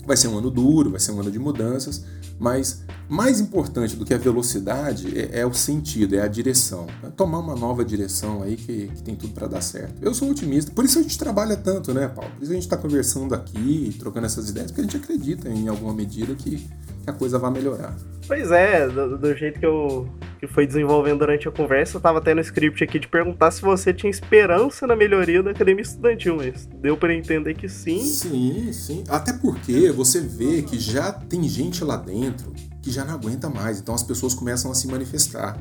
Vai 0.05 0.17
ser 0.17 0.27
um 0.27 0.37
ano 0.37 0.51
duro, 0.51 0.91
vai 0.91 0.99
ser 0.99 1.13
um 1.13 1.21
ano 1.21 1.31
de 1.31 1.39
mudanças, 1.39 2.05
mas 2.43 2.83
mais 3.09 3.39
importante 3.41 3.95
do 3.95 4.05
que 4.05 4.13
a 4.13 4.19
velocidade 4.19 5.17
é, 5.17 5.41
é 5.41 5.47
o 5.47 5.55
sentido, 5.55 6.17
é 6.17 6.23
a 6.23 6.27
direção. 6.27 6.89
É 7.05 7.09
tomar 7.09 7.39
uma 7.39 7.55
nova 7.55 7.85
direção 7.85 8.43
aí 8.43 8.57
que, 8.57 8.89
que 8.89 9.03
tem 9.03 9.15
tudo 9.15 9.33
para 9.33 9.47
dar 9.47 9.61
certo. 9.61 9.95
Eu 10.03 10.13
sou 10.13 10.29
otimista, 10.29 10.73
por 10.73 10.85
isso 10.85 10.99
a 10.99 11.03
gente 11.03 11.17
trabalha 11.17 11.57
tanto, 11.57 11.95
né, 11.95 12.09
Paulo? 12.09 12.33
Por 12.33 12.43
isso 12.43 12.51
a 12.51 12.55
gente 12.55 12.65
está 12.65 12.77
conversando 12.77 13.33
aqui, 13.33 13.95
trocando 13.97 14.27
essas 14.27 14.51
ideias, 14.51 14.73
porque 14.73 14.81
a 14.81 14.85
gente 14.85 14.97
acredita 14.97 15.49
em 15.49 15.69
alguma 15.69 15.95
medida 15.95 16.35
que, 16.35 16.69
que 17.03 17.11
a 17.11 17.13
coisa 17.13 17.39
vai 17.39 17.51
melhorar. 17.51 17.95
Pois 18.27 18.51
é, 18.51 18.89
do, 18.89 19.19
do 19.19 19.37
jeito 19.37 19.59
que 19.59 19.67
eu 19.67 20.09
que 20.43 20.49
foi 20.49 20.67
desenvolvendo 20.67 21.21
durante 21.21 21.47
a 21.47 21.53
conversa, 21.53 21.97
eu 21.97 22.01
tava 22.01 22.19
até 22.19 22.35
no 22.35 22.41
script 22.41 22.83
aqui 22.83 22.99
de 22.99 23.07
perguntar 23.07 23.53
se 23.53 23.63
você 23.63 23.95
tinha 23.95 24.11
esperança 24.11 24.89
na 24.89 24.97
melhoria 24.97 25.41
da 25.41 25.53
academia 25.53 25.83
estudantil, 25.83 26.35
mas 26.35 26.67
deu 26.81 26.97
para 26.97 27.15
entender 27.15 27.55
que 27.55 27.69
sim. 27.69 28.01
Sim, 28.01 28.73
sim. 28.73 29.05
Até 29.09 29.33
porque 29.33 29.93
você 29.93 30.21
vê 30.21 30.63
que 30.63 30.81
já 30.81 31.13
tem 31.13 31.45
gente 31.45 31.85
lá 31.85 31.97
dentro 31.97 32.53
que 32.83 32.91
já 32.91 33.05
não 33.05 33.15
aguenta 33.15 33.49
mais, 33.49 33.79
então 33.79 33.95
as 33.95 34.03
pessoas 34.03 34.35
começam 34.35 34.69
a 34.69 34.75
se 34.75 34.89
manifestar. 34.89 35.57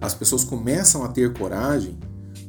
As 0.00 0.14
pessoas 0.14 0.44
começam 0.44 1.02
a 1.02 1.08
ter 1.08 1.32
coragem, 1.32 1.98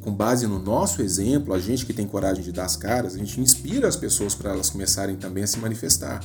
com 0.00 0.12
base 0.12 0.46
no 0.46 0.60
nosso 0.60 1.02
exemplo, 1.02 1.52
a 1.52 1.58
gente 1.58 1.84
que 1.84 1.92
tem 1.92 2.06
coragem 2.06 2.44
de 2.44 2.52
dar 2.52 2.66
as 2.66 2.76
caras, 2.76 3.16
a 3.16 3.18
gente 3.18 3.40
inspira 3.40 3.88
as 3.88 3.96
pessoas 3.96 4.32
para 4.32 4.50
elas 4.50 4.70
começarem 4.70 5.16
também 5.16 5.42
a 5.42 5.46
se 5.48 5.58
manifestar. 5.58 6.20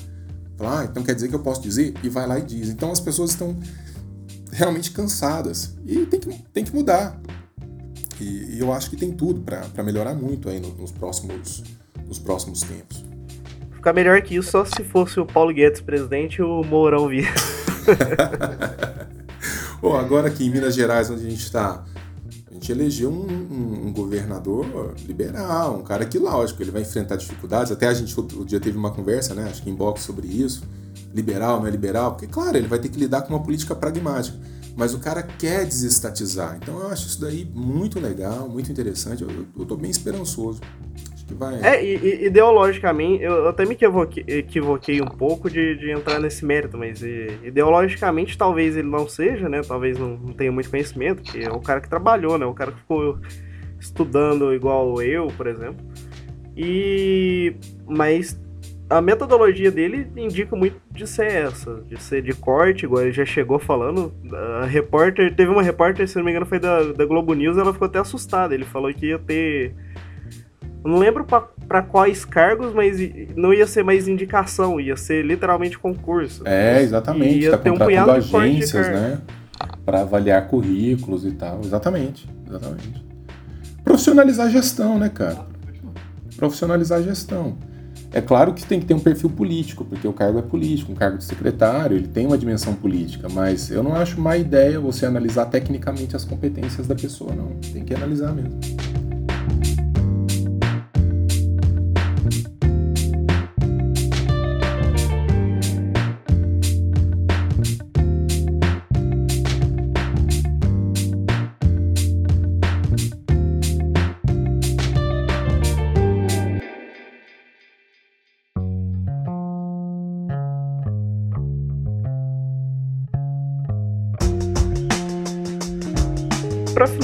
Ah, 0.60 0.86
então 0.90 1.04
quer 1.04 1.16
dizer 1.16 1.28
que 1.28 1.36
eu 1.36 1.40
posso 1.40 1.62
dizer? 1.62 1.94
E 2.04 2.10
vai 2.10 2.28
lá 2.28 2.40
e 2.40 2.44
diz. 2.44 2.70
Então 2.70 2.92
as 2.92 3.00
pessoas 3.00 3.32
estão 3.32 3.58
realmente 4.52 4.92
cansadas. 4.92 5.76
E 5.86 6.06
tem 6.06 6.20
que, 6.20 6.44
tem 6.54 6.64
que 6.64 6.74
mudar. 6.74 7.20
E, 8.20 8.56
e 8.56 8.60
eu 8.60 8.74
acho 8.74 8.90
que 8.90 8.98
tem 8.98 9.12
tudo 9.12 9.42
para 9.42 9.84
melhorar 9.84 10.14
muito 10.14 10.50
aí 10.50 10.60
nos, 10.60 10.92
próximos, 10.92 11.64
nos 12.06 12.20
próximos 12.20 12.62
tempos. 12.62 13.06
Ficar 13.72 13.94
melhor 13.94 14.22
que 14.22 14.36
isso 14.36 14.52
só 14.52 14.66
se 14.66 14.84
fosse 14.84 15.20
o 15.20 15.26
Paulo 15.26 15.54
Guedes 15.54 15.80
presidente 15.80 16.40
e 16.40 16.42
o 16.42 16.64
Mourão 16.64 17.08
vir. 17.08 17.32
Bom, 19.82 19.96
agora 19.96 20.28
aqui 20.28 20.46
em 20.46 20.50
Minas 20.50 20.76
Gerais, 20.76 21.10
onde 21.10 21.26
a 21.26 21.30
gente 21.30 21.42
está, 21.42 21.86
gente 22.60 22.72
elegeu 22.72 23.10
um, 23.10 23.28
um, 23.28 23.88
um, 23.88 23.94
governador 23.94 24.94
liberal, 25.08 25.80
um 25.80 25.84
cara 25.84 26.06
que, 26.06 26.20
lógico, 26.20 26.62
ele 26.62 26.72
vai 26.72 26.82
enfrentar 26.82 27.16
dificuldades. 27.16 27.72
Até 27.72 27.88
a 27.88 27.94
gente 27.94 28.18
outro 28.20 28.44
dia 28.46 28.60
teve 28.60 28.78
uma 28.78 28.92
conversa, 28.92 29.34
né? 29.34 29.48
Acho 29.50 29.64
que 29.64 29.70
em 29.70 29.76
box 29.76 30.02
sobre 30.02 30.28
isso 30.28 30.64
liberal, 31.14 31.60
não 31.60 31.68
é 31.68 31.72
liberal, 31.72 32.12
porque, 32.12 32.28
claro, 32.28 32.58
ele 32.58 32.68
vai 32.68 32.80
ter 32.80 32.90
que 32.90 33.00
lidar 33.00 33.22
com 33.24 33.34
uma 33.34 33.42
política 33.42 33.76
pragmática. 33.76 34.38
Mas 34.76 34.94
o 34.94 35.00
cara 35.00 35.22
quer 35.22 35.66
desestatizar. 35.66 36.58
Então 36.62 36.80
eu 36.80 36.88
acho 36.88 37.08
isso 37.08 37.20
daí 37.20 37.44
muito 37.54 38.00
legal, 38.00 38.48
muito 38.48 38.72
interessante. 38.72 39.24
Eu, 39.24 39.30
eu 39.58 39.66
tô 39.66 39.76
bem 39.76 39.92
esperançoso. 39.92 40.62
Vai. 41.32 41.62
É, 41.62 41.84
e, 41.84 42.26
ideologicamente, 42.26 43.24
eu 43.24 43.48
até 43.48 43.66
me 43.66 43.74
equivoquei, 43.74 44.24
equivoquei 44.28 45.02
um 45.02 45.08
pouco 45.08 45.50
de, 45.50 45.76
de 45.78 45.92
entrar 45.92 46.20
nesse 46.20 46.46
mérito, 46.46 46.78
mas 46.78 47.02
ideologicamente 47.44 48.38
talvez 48.38 48.76
ele 48.76 48.88
não 48.88 49.08
seja, 49.08 49.48
né? 49.48 49.62
Talvez 49.62 49.98
não, 49.98 50.18
não 50.18 50.34
tenha 50.34 50.52
muito 50.52 50.70
conhecimento, 50.70 51.22
porque 51.24 51.40
é 51.40 51.52
o 51.52 51.60
cara 51.60 51.82
que 51.82 51.90
trabalhou, 51.90 52.38
né? 52.38 52.46
O 52.46 52.54
cara 52.54 52.72
que 52.72 52.80
ficou 52.80 53.20
estudando 53.80 54.54
igual 54.54 55.02
eu, 55.02 55.28
por 55.28 55.48
exemplo. 55.48 55.86
E. 56.56 57.56
Mas 57.88 58.40
a 58.90 59.02
metodologia 59.02 59.70
dele 59.70 60.08
indica 60.18 60.56
muito 60.56 60.82
de 60.92 61.06
ser 61.06 61.28
essa, 61.28 61.82
de 61.88 62.02
ser 62.02 62.24
de 62.24 62.34
corte, 62.34 62.86
igual 62.86 63.04
ele 63.04 63.12
já 63.12 63.24
chegou 63.24 63.60
falando. 63.60 64.12
A 64.62 64.66
repórter, 64.66 65.36
teve 65.36 65.52
uma 65.52 65.62
repórter, 65.62 66.08
se 66.08 66.18
não 66.18 66.26
me 66.26 66.32
engano, 66.32 66.46
foi 66.46 66.60
da, 66.60 66.92
da 66.92 67.06
Globo 67.06 67.34
News, 67.36 67.58
ela 67.58 67.72
ficou 67.72 67.86
até 67.86 68.00
assustada. 68.00 68.54
Ele 68.54 68.66
falou 68.66 68.92
que 68.92 69.08
ia 69.08 69.20
ter. 69.20 69.76
Eu 70.84 70.92
não 70.92 70.98
lembro 70.98 71.26
para 71.26 71.82
quais 71.82 72.24
cargos, 72.24 72.74
mas 72.74 72.98
não 73.36 73.54
ia 73.54 73.68
ser 73.68 73.84
mais 73.84 74.08
indicação, 74.08 74.80
ia 74.80 74.96
ser 74.96 75.26
literalmente 75.26 75.78
concurso. 75.78 76.44
É, 76.46 76.82
exatamente. 76.82 77.40
E 77.40 77.42
ia 77.44 77.52
tá 77.52 77.58
ter 77.58 77.72
um 77.72 77.78
punhado 77.78 78.12
agências, 78.12 78.86
de 78.86 78.92
né? 78.94 79.20
Para 79.86 80.02
avaliar 80.02 80.48
currículos 80.48 81.26
e 81.26 81.32
tal. 81.32 81.60
Exatamente, 81.64 82.30
exatamente. 82.48 83.06
Profissionalizar 83.84 84.48
a 84.48 84.50
gestão, 84.50 84.98
né, 84.98 85.10
cara? 85.10 85.46
Profissionalizar 86.38 87.00
a 87.00 87.02
gestão. 87.02 87.58
É 88.12 88.22
claro 88.22 88.54
que 88.54 88.66
tem 88.66 88.80
que 88.80 88.86
ter 88.86 88.94
um 88.94 89.00
perfil 89.00 89.30
político, 89.30 89.86
porque 89.86 90.08
o 90.08 90.14
cargo 90.14 90.40
é 90.40 90.42
político, 90.42 90.92
um 90.92 90.96
cargo 90.96 91.18
de 91.18 91.26
secretário, 91.26 91.96
ele 91.96 92.08
tem 92.08 92.26
uma 92.26 92.38
dimensão 92.38 92.74
política, 92.74 93.28
mas 93.30 93.70
eu 93.70 93.84
não 93.84 93.94
acho 93.94 94.20
má 94.20 94.36
ideia 94.36 94.80
você 94.80 95.06
analisar 95.06 95.46
tecnicamente 95.46 96.16
as 96.16 96.24
competências 96.24 96.88
da 96.88 96.96
pessoa, 96.96 97.36
não. 97.36 97.50
Tem 97.72 97.84
que 97.84 97.94
analisar 97.94 98.34
mesmo. 98.34 98.60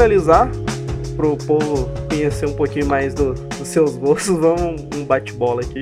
Para 0.05 0.51
pro 1.15 1.35
povo 1.35 1.89
conhecer 2.07 2.45
um 2.45 2.53
pouquinho 2.53 2.85
mais 2.85 3.15
do, 3.15 3.33
dos 3.33 3.67
seus 3.67 3.95
gostos, 3.95 4.37
vamos 4.37 4.83
um 4.95 5.03
bate-bola 5.03 5.61
aqui. 5.61 5.81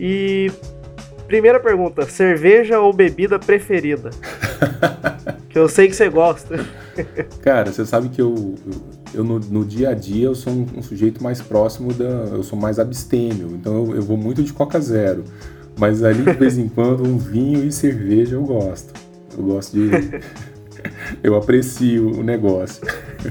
E 0.00 0.50
primeira 1.26 1.60
pergunta, 1.60 2.06
cerveja 2.06 2.80
ou 2.80 2.90
bebida 2.90 3.38
preferida? 3.38 4.08
que 5.50 5.58
eu 5.58 5.68
sei 5.68 5.88
que 5.88 5.94
você 5.94 6.08
gosta. 6.08 6.64
Cara, 7.42 7.70
você 7.70 7.84
sabe 7.84 8.08
que 8.08 8.22
eu, 8.22 8.54
eu, 8.66 8.82
eu 9.12 9.24
no, 9.24 9.38
no, 9.38 9.62
dia 9.62 9.90
a 9.90 9.94
dia 9.94 10.24
eu 10.24 10.34
sou 10.34 10.50
um, 10.50 10.66
um, 10.78 10.82
sujeito 10.82 11.22
mais 11.22 11.42
próximo 11.42 11.92
da. 11.92 12.04
Eu 12.04 12.42
sou 12.42 12.58
mais 12.58 12.78
abstêmio, 12.78 13.50
então 13.52 13.74
eu, 13.74 13.96
eu 13.96 14.02
vou 14.02 14.16
muito 14.16 14.42
de 14.42 14.54
Coca 14.54 14.80
Zero. 14.80 15.22
Mas 15.78 16.02
ali 16.02 16.22
de 16.22 16.32
vez 16.32 16.56
em 16.56 16.66
quando 16.66 17.04
um 17.04 17.18
vinho 17.18 17.62
e 17.62 17.70
cerveja 17.70 18.36
eu 18.36 18.42
gosto. 18.42 18.94
Eu 19.36 19.44
gosto 19.44 19.76
de. 19.76 19.90
eu 21.22 21.34
aprecio 21.34 22.10
o 22.18 22.22
negócio. 22.22 22.86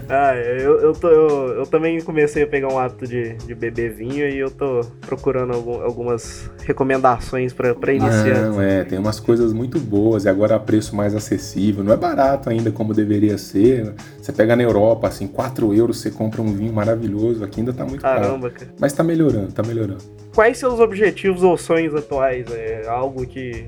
Ah, 0.10 0.36
eu, 0.36 0.80
eu, 0.80 0.94
tô, 0.94 1.08
eu, 1.08 1.30
eu, 1.60 1.66
também 1.66 2.02
comecei 2.02 2.44
a 2.44 2.48
pegar 2.48 2.68
um 2.68 2.78
hábito 2.78 3.08
de, 3.08 3.34
de 3.36 3.56
beber 3.56 3.94
vinho 3.94 4.28
e 4.28 4.38
eu 4.38 4.52
tô 4.52 4.82
procurando 5.02 5.54
algum, 5.54 5.82
algumas 5.82 6.50
recomendações 6.64 7.54
para 7.54 7.94
iniciar. 7.94 8.42
Não, 8.42 8.62
é, 8.62 8.84
tem 8.84 9.00
umas 9.00 9.20
coisas 9.20 9.54
muito 9.54 9.80
boas 9.80 10.26
e 10.26 10.30
agora 10.30 10.56
a 10.56 10.60
preço 10.60 10.96
mais 10.96 11.16
acessível. 11.16 11.84
Não 11.84 11.94
é 11.94 11.98
barato 11.98 12.50
ainda 12.50 12.72
como 12.72 12.94
deveria 12.94 13.38
ser. 13.38 13.94
Você 14.22 14.34
pega 14.34 14.56
na 14.56 14.64
Europa, 14.64 15.08
assim, 15.08 15.28
4 15.28 15.74
euros 15.74 16.00
você 16.00 16.12
compra 16.12 16.42
um 16.42 16.54
vinho 16.54 16.74
maravilhoso. 16.74 17.44
Aqui 17.44 17.62
ainda 17.62 17.74
tá 17.74 17.86
muito 17.86 18.02
Caramba, 18.02 18.50
caro. 18.50 18.60
cara. 18.60 18.74
Mas 18.80 18.94
tá 18.94 19.04
melhorando, 19.04 19.52
tá 19.52 19.64
melhorando. 19.64 20.04
Quais 20.34 20.58
seus 20.58 20.80
objetivos 20.80 21.44
ou 21.44 21.58
sonhos 21.58 21.96
atuais? 21.96 22.46
É 22.52 22.88
algo 22.88 23.26
que 23.26 23.68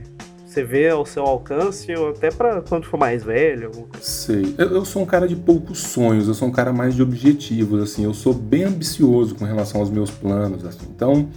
você 0.49 0.63
vê 0.63 0.89
ao 0.89 1.05
seu 1.05 1.23
alcance, 1.23 1.93
ou 1.93 2.09
até 2.09 2.31
para 2.31 2.59
quando 2.61 2.85
for 2.85 2.97
mais 2.97 3.23
velho? 3.23 3.69
Sei. 4.01 4.55
Eu, 4.57 4.71
eu, 4.71 4.85
sou 4.85 5.03
um 5.03 5.05
cara 5.05 5.27
de 5.27 5.35
poucos 5.35 5.77
sonhos, 5.79 6.27
eu 6.27 6.33
sou 6.33 6.47
um 6.47 6.51
cara 6.51 6.73
mais 6.73 6.95
de 6.95 7.03
objetivos, 7.03 7.83
assim. 7.83 8.03
Eu 8.03 8.15
sou 8.15 8.33
bem 8.33 8.63
ambicioso 8.63 9.35
com 9.35 9.45
relação 9.45 9.79
aos 9.79 9.91
meus 9.91 10.09
planos, 10.09 10.65
assim. 10.65 10.87
Então, 10.89 11.29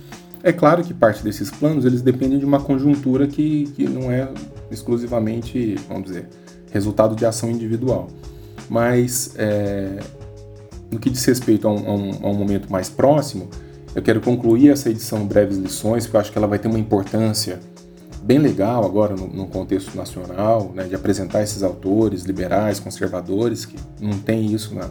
é 0.43 0.51
claro 0.51 0.83
que 0.83 0.95
parte 0.95 1.23
desses 1.23 1.51
planos, 1.51 1.85
eles 1.85 2.01
dependem 2.01 2.39
de 2.39 2.47
uma 2.47 2.59
conjuntura 2.59 3.27
que, 3.27 3.65
que 3.77 3.87
não 3.87 4.11
é 4.11 4.27
exclusivamente, 4.71 5.75
vamos 5.87 6.05
dizer, 6.05 6.27
resultado 6.71 7.15
de 7.15 7.27
ação 7.27 7.51
individual. 7.51 8.09
Mas, 8.71 9.35
é, 9.37 9.99
no 10.91 10.99
que 10.99 11.11
diz 11.11 11.23
respeito 11.27 11.69
a 11.69 11.71
um, 11.71 11.87
a, 11.87 11.95
um, 11.95 12.11
a 12.23 12.31
um 12.31 12.35
momento 12.35 12.73
mais 12.73 12.89
próximo, 12.89 13.51
eu 13.95 14.01
quero 14.01 14.23
concluir 14.23 14.71
essa 14.71 14.89
edição 14.89 15.27
Breves 15.27 15.59
Lições, 15.59 16.05
porque 16.05 16.17
eu 16.17 16.21
acho 16.23 16.33
que 16.33 16.39
ela 16.39 16.47
vai 16.47 16.59
ter 16.59 16.69
uma 16.69 16.79
importância 16.79 17.61
bem 18.23 18.39
legal 18.39 18.85
agora 18.85 19.15
no, 19.17 19.27
no 19.27 19.47
contexto 19.47 19.97
nacional, 19.97 20.73
né, 20.75 20.85
de 20.85 20.95
apresentar 20.95 21.43
esses 21.43 21.63
autores 21.63 22.23
liberais, 22.23 22.79
conservadores, 22.79 23.65
que 23.65 23.77
não 24.01 24.19
tem 24.19 24.47
isso 24.47 24.75
na, 24.75 24.89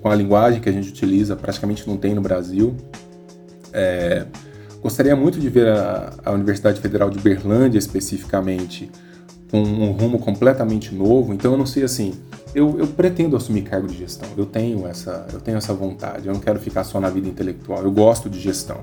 com 0.00 0.10
a 0.10 0.14
linguagem 0.14 0.60
que 0.60 0.68
a 0.68 0.72
gente 0.72 0.88
utiliza, 0.88 1.36
praticamente 1.36 1.86
não 1.86 1.96
tem 1.96 2.14
no 2.14 2.20
Brasil. 2.20 2.74
É, 3.72 4.26
gostaria 4.82 5.14
muito 5.14 5.38
de 5.38 5.48
ver 5.48 5.68
a, 5.68 6.12
a, 6.24 6.30
Universidade 6.32 6.80
Federal 6.80 7.10
de 7.10 7.18
Berlândia 7.18 7.78
especificamente 7.78 8.90
com 9.50 9.60
um 9.60 9.92
rumo 9.92 10.18
completamente 10.18 10.94
novo. 10.94 11.34
Então 11.34 11.52
eu 11.52 11.58
não 11.58 11.66
sei 11.66 11.82
assim, 11.82 12.14
eu, 12.54 12.78
eu, 12.78 12.86
pretendo 12.86 13.36
assumir 13.36 13.62
cargo 13.62 13.86
de 13.86 13.96
gestão. 13.96 14.28
Eu 14.36 14.46
tenho 14.46 14.86
essa, 14.86 15.26
eu 15.32 15.40
tenho 15.40 15.58
essa 15.58 15.74
vontade. 15.74 16.26
Eu 16.26 16.32
não 16.32 16.40
quero 16.40 16.58
ficar 16.58 16.84
só 16.84 16.98
na 17.00 17.10
vida 17.10 17.28
intelectual. 17.28 17.82
Eu 17.82 17.90
gosto 17.90 18.28
de 18.28 18.40
gestão. 18.40 18.80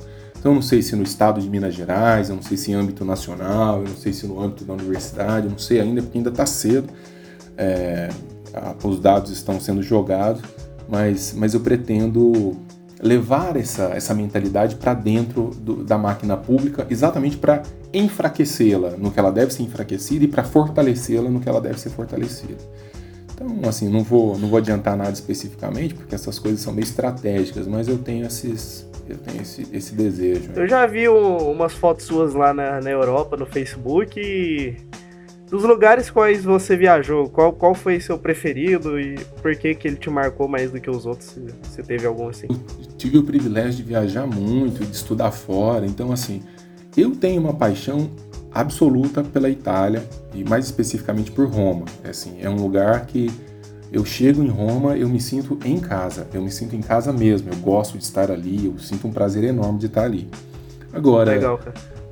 Então, 0.48 0.56
não 0.56 0.62
sei 0.62 0.82
se 0.82 0.96
no 0.96 1.04
estado 1.04 1.42
de 1.42 1.50
Minas 1.50 1.76
Gerais, 1.76 2.30
eu 2.30 2.36
não 2.38 2.42
sei 2.42 2.56
se 2.56 2.72
em 2.72 2.74
âmbito 2.74 3.04
nacional, 3.04 3.82
eu 3.82 3.90
não 3.90 3.98
sei 3.98 4.14
se 4.14 4.26
no 4.26 4.42
âmbito 4.42 4.64
da 4.64 4.76
universidade, 4.76 5.46
eu 5.46 5.52
não 5.52 5.58
sei 5.58 5.82
ainda, 5.82 6.02
porque 6.02 6.18
ainda 6.18 6.30
está 6.30 6.46
cedo. 6.46 6.88
É, 7.58 8.08
os 8.82 8.98
dados 8.98 9.30
estão 9.30 9.60
sendo 9.60 9.84
jogados, 9.84 10.42
mas, 10.88 11.34
mas 11.36 11.54
eu 11.54 11.60
pretendo 11.60 12.56
levar 13.04 13.58
essa, 13.58 13.92
essa 13.94 14.14
mentalidade 14.14 14.78
para 14.78 14.94
dentro 14.94 15.52
do, 15.60 15.84
da 15.84 15.98
máquina 15.98 16.38
pública, 16.38 16.88
exatamente 16.90 17.36
para 17.36 17.64
enfraquecê-la 17.94 18.92
no 18.92 19.12
que 19.12 19.20
ela 19.20 19.34
deve 19.34 19.52
ser 19.52 19.64
enfraquecida 19.64 20.24
e 20.24 20.30
para 20.30 20.46
fortalecê-la 20.46 21.30
no 21.30 21.42
que 21.42 21.50
ela 21.50 21.60
deve 21.60 21.78
ser 21.78 21.90
fortalecida. 21.90 22.56
Então, 23.38 23.70
assim, 23.70 23.88
não 23.88 24.04
vou, 24.04 24.36
não 24.36 24.48
vou 24.48 24.58
adiantar 24.58 24.98
nada 24.98 25.12
especificamente, 25.12 25.94
porque 25.94 26.16
essas 26.16 26.40
coisas 26.40 26.60
são 26.60 26.74
meio 26.74 26.86
estratégicas, 26.86 27.68
mas 27.68 27.88
eu 27.88 28.00
tenho 28.00 28.26
esses, 28.26 28.90
eu 29.08 29.16
tenho 29.16 29.44
esse, 29.44 29.68
esse 29.72 29.94
desejo. 29.94 30.50
Eu 30.56 30.68
já 30.68 30.88
vi 30.88 31.08
um, 31.08 31.52
umas 31.52 31.74
fotos 31.74 32.06
suas 32.06 32.34
lá 32.34 32.52
na, 32.52 32.82
na 32.82 32.90
Europa, 32.90 33.38
no 33.38 33.46
Facebook, 33.46 34.20
e 34.20 34.76
dos 35.52 35.64
lugares 35.64 36.10
quais 36.10 36.44
você 36.44 36.76
viajou, 36.76 37.30
qual, 37.30 37.54
qual 37.54 37.76
foi 37.76 38.00
seu 38.00 38.18
preferido 38.18 39.00
e 39.00 39.16
por 39.40 39.56
que, 39.56 39.76
que 39.76 39.88
ele 39.88 39.98
te 39.98 40.10
marcou 40.10 40.48
mais 40.48 40.72
do 40.72 40.82
que 40.82 40.90
os 40.90 41.06
outros? 41.06 41.38
Você 41.62 41.84
teve 41.84 42.08
algum 42.08 42.30
assim? 42.30 42.48
Eu 42.50 42.88
tive 42.98 43.20
o 43.20 43.24
privilégio 43.24 43.76
de 43.76 43.84
viajar 43.84 44.26
muito, 44.26 44.84
de 44.84 44.96
estudar 44.96 45.30
fora, 45.30 45.86
então 45.86 46.12
assim, 46.12 46.42
eu 46.98 47.12
tenho 47.12 47.40
uma 47.40 47.54
paixão 47.54 48.10
absoluta 48.52 49.24
pela 49.24 49.50
Itália 49.50 50.04
e 50.34 50.44
mais 50.44 50.66
especificamente 50.66 51.32
por 51.32 51.48
Roma. 51.48 51.86
É, 52.04 52.10
assim, 52.10 52.38
é 52.42 52.50
um 52.50 52.56
lugar 52.56 53.06
que 53.06 53.32
eu 53.92 54.04
chego 54.04 54.44
em 54.44 54.50
Roma, 54.50 54.98
eu 54.98 55.08
me 55.08 55.20
sinto 55.20 55.58
em 55.64 55.80
casa, 55.80 56.28
eu 56.34 56.42
me 56.42 56.52
sinto 56.52 56.76
em 56.76 56.82
casa 56.82 57.14
mesmo, 57.14 57.50
eu 57.52 57.58
gosto 57.58 57.98
de 57.98 58.04
estar 58.04 58.30
ali, 58.32 58.66
eu 58.66 58.78
sinto 58.80 59.08
um 59.08 59.12
prazer 59.12 59.44
enorme 59.44 59.80
de 59.80 59.86
estar 59.86 60.04
ali. 60.04 60.28
Agora, 60.92 61.32
Legal, 61.32 61.60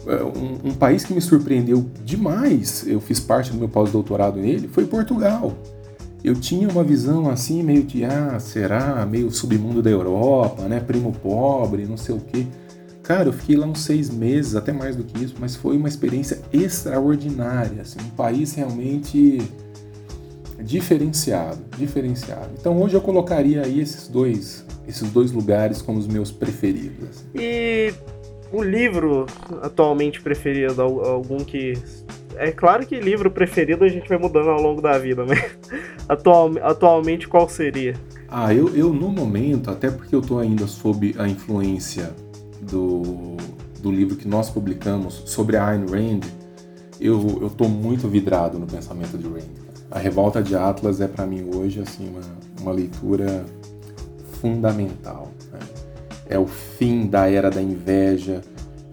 é, 0.07 0.23
um, 0.23 0.69
um, 0.69 0.73
país 0.73 1.03
que 1.03 1.13
me 1.13 1.21
surpreendeu 1.21 1.85
demais, 2.03 2.85
eu 2.87 3.01
fiz 3.01 3.19
parte 3.19 3.51
do 3.51 3.57
meu 3.57 3.67
pós-doutorado 3.67 4.39
nele, 4.39 4.67
foi 4.67 4.85
Portugal. 4.85 5.53
Eu 6.23 6.33
tinha 6.33 6.67
uma 6.67 6.83
visão 6.83 7.29
assim, 7.29 7.61
meio 7.61 7.83
de, 7.83 8.03
ah, 8.03 8.39
será, 8.39 9.05
meio 9.05 9.29
submundo 9.31 9.81
da 9.81 9.89
Europa, 9.89 10.63
né, 10.63 10.79
primo 10.79 11.11
pobre, 11.11 11.85
não 11.85 11.97
sei 11.97 12.15
o 12.15 12.19
quê. 12.19 12.47
Cara, 13.05 13.29
eu 13.29 13.33
fiquei 13.33 13.55
lá 13.55 13.67
uns 13.67 13.81
seis 13.81 14.09
meses, 14.09 14.55
até 14.55 14.73
mais 14.73 14.95
do 14.95 15.03
que 15.03 15.23
isso, 15.23 15.35
mas 15.39 15.55
foi 15.55 15.77
uma 15.77 15.87
experiência 15.87 16.41
extraordinária, 16.51 17.83
assim, 17.83 17.99
um 17.99 18.09
país 18.15 18.55
realmente 18.55 19.39
diferenciado, 20.59 21.63
diferenciado. 21.77 22.49
Então 22.59 22.81
hoje 22.81 22.95
eu 22.95 23.01
colocaria 23.01 23.61
aí 23.61 23.79
esses 23.79 24.07
dois, 24.07 24.65
esses 24.87 25.07
dois 25.11 25.31
lugares 25.31 25.83
como 25.83 25.99
os 25.99 26.07
meus 26.07 26.31
preferidos. 26.31 27.23
E 27.35 27.93
o 28.51 28.63
livro 28.63 29.27
atualmente 29.61 30.19
preferido, 30.19 30.81
algum 30.81 31.37
que 31.37 31.73
é 32.37 32.51
claro 32.51 32.87
que 32.87 32.99
livro 32.99 33.29
preferido 33.29 33.83
a 33.83 33.87
gente 33.87 34.09
vai 34.09 34.17
mudando 34.17 34.49
ao 34.49 34.59
longo 34.59 34.81
da 34.81 34.97
vida, 34.97 35.23
mas 35.23 35.39
atual, 36.09 36.51
atualmente 36.63 37.27
qual 37.27 37.47
seria? 37.47 37.93
Ah, 38.27 38.51
eu, 38.51 38.75
eu 38.75 38.91
no 38.91 39.09
momento, 39.09 39.69
até 39.69 39.91
porque 39.91 40.15
eu 40.15 40.21
estou 40.21 40.39
ainda 40.39 40.65
sob 40.65 41.13
a 41.19 41.27
influência 41.27 42.13
do, 42.69 43.37
do 43.81 43.91
livro 43.91 44.15
que 44.15 44.27
nós 44.27 44.49
publicamos 44.49 45.23
sobre 45.25 45.57
a 45.57 45.67
Ayn 45.67 45.85
Rand, 45.85 46.21
eu, 46.99 47.39
eu 47.41 47.49
tô 47.49 47.67
muito 47.67 48.07
vidrado 48.07 48.57
no 48.57 48.65
pensamento 48.65 49.17
de 49.17 49.27
Rand. 49.27 49.65
A 49.91 49.99
Revolta 49.99 50.41
de 50.41 50.55
Atlas 50.55 51.01
é 51.01 51.07
para 51.07 51.25
mim 51.25 51.49
hoje 51.53 51.79
assim 51.79 52.09
uma, 52.09 52.21
uma 52.61 52.71
leitura 52.71 53.45
fundamental. 54.41 55.31
Né? 55.51 55.59
É 56.27 56.39
o 56.39 56.47
fim 56.47 57.05
da 57.05 57.29
era 57.29 57.49
da 57.49 57.61
inveja, 57.61 58.41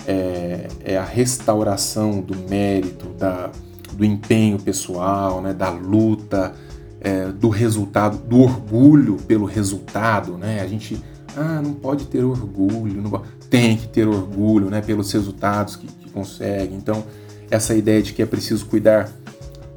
é, 0.06 0.68
é 0.84 0.98
a 0.98 1.04
restauração 1.04 2.20
do 2.20 2.36
mérito, 2.48 3.08
da, 3.10 3.50
do 3.92 4.04
empenho 4.04 4.58
pessoal, 4.58 5.40
né? 5.40 5.54
da 5.54 5.70
luta, 5.70 6.52
é, 7.00 7.26
do 7.26 7.48
resultado, 7.48 8.18
do 8.18 8.40
orgulho 8.40 9.16
pelo 9.26 9.44
resultado. 9.44 10.36
Né? 10.36 10.60
A 10.60 10.66
gente 10.66 11.02
ah, 11.36 11.60
não 11.62 11.74
pode 11.74 12.06
ter 12.06 12.24
orgulho, 12.24 13.22
tem 13.48 13.76
que 13.76 13.88
ter 13.88 14.06
orgulho 14.06 14.70
né? 14.70 14.80
pelos 14.80 15.10
resultados 15.12 15.76
que, 15.76 15.86
que 15.86 16.10
consegue. 16.10 16.74
Então, 16.74 17.04
essa 17.50 17.74
ideia 17.74 18.02
de 18.02 18.12
que 18.12 18.22
é 18.22 18.26
preciso 18.26 18.66
cuidar 18.66 19.10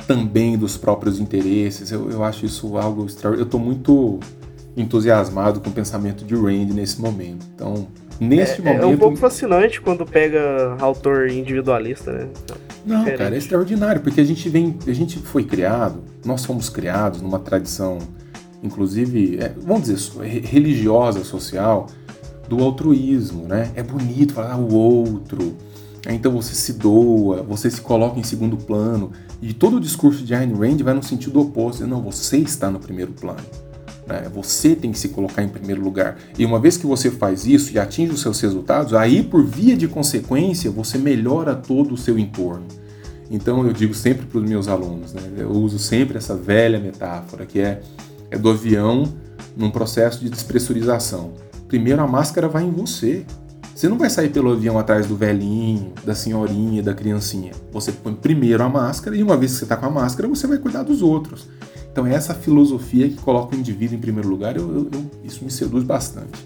também 0.08 0.58
dos 0.58 0.78
próprios 0.78 1.20
interesses. 1.20 1.92
Eu, 1.92 2.10
eu 2.10 2.24
acho 2.24 2.46
isso 2.46 2.78
algo 2.78 3.06
extraordinário. 3.06 3.42
Eu 3.42 3.46
estou 3.46 3.60
muito 3.60 4.20
entusiasmado 4.78 5.60
com 5.60 5.70
o 5.70 5.74
pensamento 5.74 6.24
de 6.24 6.36
Rand 6.36 6.74
nesse 6.74 7.00
momento. 7.02 7.46
Então, 7.54 7.88
neste 8.20 8.62
é, 8.62 8.64
momento. 8.64 8.84
É 8.84 8.86
um 8.86 8.98
pouco 8.98 9.18
fascinante 9.18 9.82
quando 9.82 10.06
pega 10.06 10.76
autor 10.80 11.30
individualista, 11.30 12.12
né? 12.12 12.28
Não, 12.86 13.00
Diferente. 13.00 13.18
cara, 13.18 13.36
é 13.36 13.38
extraordinário, 13.38 14.02
porque 14.02 14.22
a 14.22 14.24
gente 14.24 14.48
vem. 14.48 14.78
A 14.88 14.94
gente 14.94 15.18
foi 15.20 15.44
criado, 15.44 16.04
nós 16.24 16.46
fomos 16.46 16.70
criados 16.70 17.22
numa 17.22 17.40
tradição, 17.40 17.98
inclusive, 18.66 19.38
é, 19.40 19.54
vamos 19.58 19.84
dizer, 19.84 20.44
religiosa, 20.44 21.24
social, 21.24 21.88
do 22.48 22.64
altruísmo, 22.64 23.48
né? 23.48 23.72
É 23.76 23.84
bonito 23.84 24.34
falar 24.34 24.54
ah, 24.54 24.58
o 24.58 24.74
outro. 24.74 25.56
Então 26.08 26.32
você 26.32 26.54
se 26.54 26.74
doa, 26.74 27.42
você 27.42 27.70
se 27.70 27.82
coloca 27.82 28.20
em 28.20 28.24
segundo 28.24 28.58
plano. 28.58 29.12
E 29.42 29.54
todo 29.54 29.78
o 29.78 29.80
discurso 29.80 30.24
de 30.24 30.36
Ayn 30.36 30.54
Rand 30.54 30.78
vai 30.84 30.94
no 30.94 31.04
sentido 31.04 31.40
oposto. 31.42 31.86
Não, 31.88 32.02
você 32.02 32.38
está 32.38 32.70
no 32.70 32.80
primeiro 32.80 33.12
plano. 33.14 33.44
Né? 34.06 34.30
Você 34.34 34.76
tem 34.76 34.92
que 34.92 35.00
se 35.00 35.10
colocar 35.10 35.42
em 35.42 35.50
primeiro 35.50 35.82
lugar. 35.82 36.18
E 36.38 36.46
uma 36.46 36.60
vez 36.60 36.78
que 36.78 36.86
você 36.86 37.10
faz 37.10 37.46
isso 37.46 37.74
e 37.74 37.80
atinge 37.80 38.14
os 38.14 38.22
seus 38.22 38.40
resultados, 38.40 38.94
aí 38.94 39.24
por 39.24 39.44
via 39.44 39.76
de 39.76 39.88
consequência 39.88 40.70
você 40.70 40.98
melhora 40.98 41.56
todo 41.56 41.94
o 41.94 41.98
seu 41.98 42.20
entorno. 42.20 42.66
Então 43.30 43.66
eu 43.66 43.74
digo 43.74 43.94
sempre 43.96 44.26
para 44.28 44.38
os 44.40 44.48
meus 44.48 44.68
alunos, 44.68 45.14
né? 45.14 45.22
eu 45.38 45.50
uso 45.50 45.80
sempre 45.80 46.18
essa 46.18 46.36
velha 46.36 46.80
metáfora 46.80 47.44
que 47.44 47.60
é, 47.60 47.82
é 48.36 48.38
do 48.38 48.50
avião 48.50 49.14
num 49.56 49.72
processo 49.72 50.20
de 50.20 50.30
despressurização. 50.30 51.34
Primeiro 51.68 52.02
a 52.02 52.08
máscara 52.08 52.48
vai 52.48 52.64
em 52.64 52.72
você. 52.72 53.26
Você 53.74 53.90
não 53.90 53.98
vai 53.98 54.10
sair 54.10 54.30
pelo 54.30 54.52
avião 54.52 54.78
atrás 54.78 55.06
do 55.08 55.16
velhinho, 55.16 55.94
da 56.06 56.14
senhorinha, 56.14 56.82
da 56.84 56.94
criancinha. 56.94 57.52
Você 57.72 57.92
põe 57.92 58.14
primeiro 58.14 58.64
a 58.64 58.70
máscara 58.70 59.16
e 59.16 59.24
uma 59.24 59.36
vez 59.36 59.54
que 59.54 59.58
você 59.60 59.66
está 59.66 59.76
com 59.76 59.86
a 59.86 59.90
máscara, 59.90 60.30
você 60.30 60.48
vai 60.48 60.58
cuidar 60.58 60.84
dos 60.84 61.02
outros. 61.02 61.48
Então, 61.92 62.06
essa 62.06 62.34
filosofia 62.34 63.08
que 63.08 63.16
coloca 63.16 63.56
o 63.56 63.60
indivíduo 63.60 63.98
em 63.98 64.02
primeiro 64.02 64.28
lugar, 64.28 64.58
eu, 64.58 64.70
eu, 64.70 64.90
eu, 64.92 65.12
isso 65.24 65.44
me 65.44 65.52
seduz 65.52 65.84
bastante. 65.84 66.46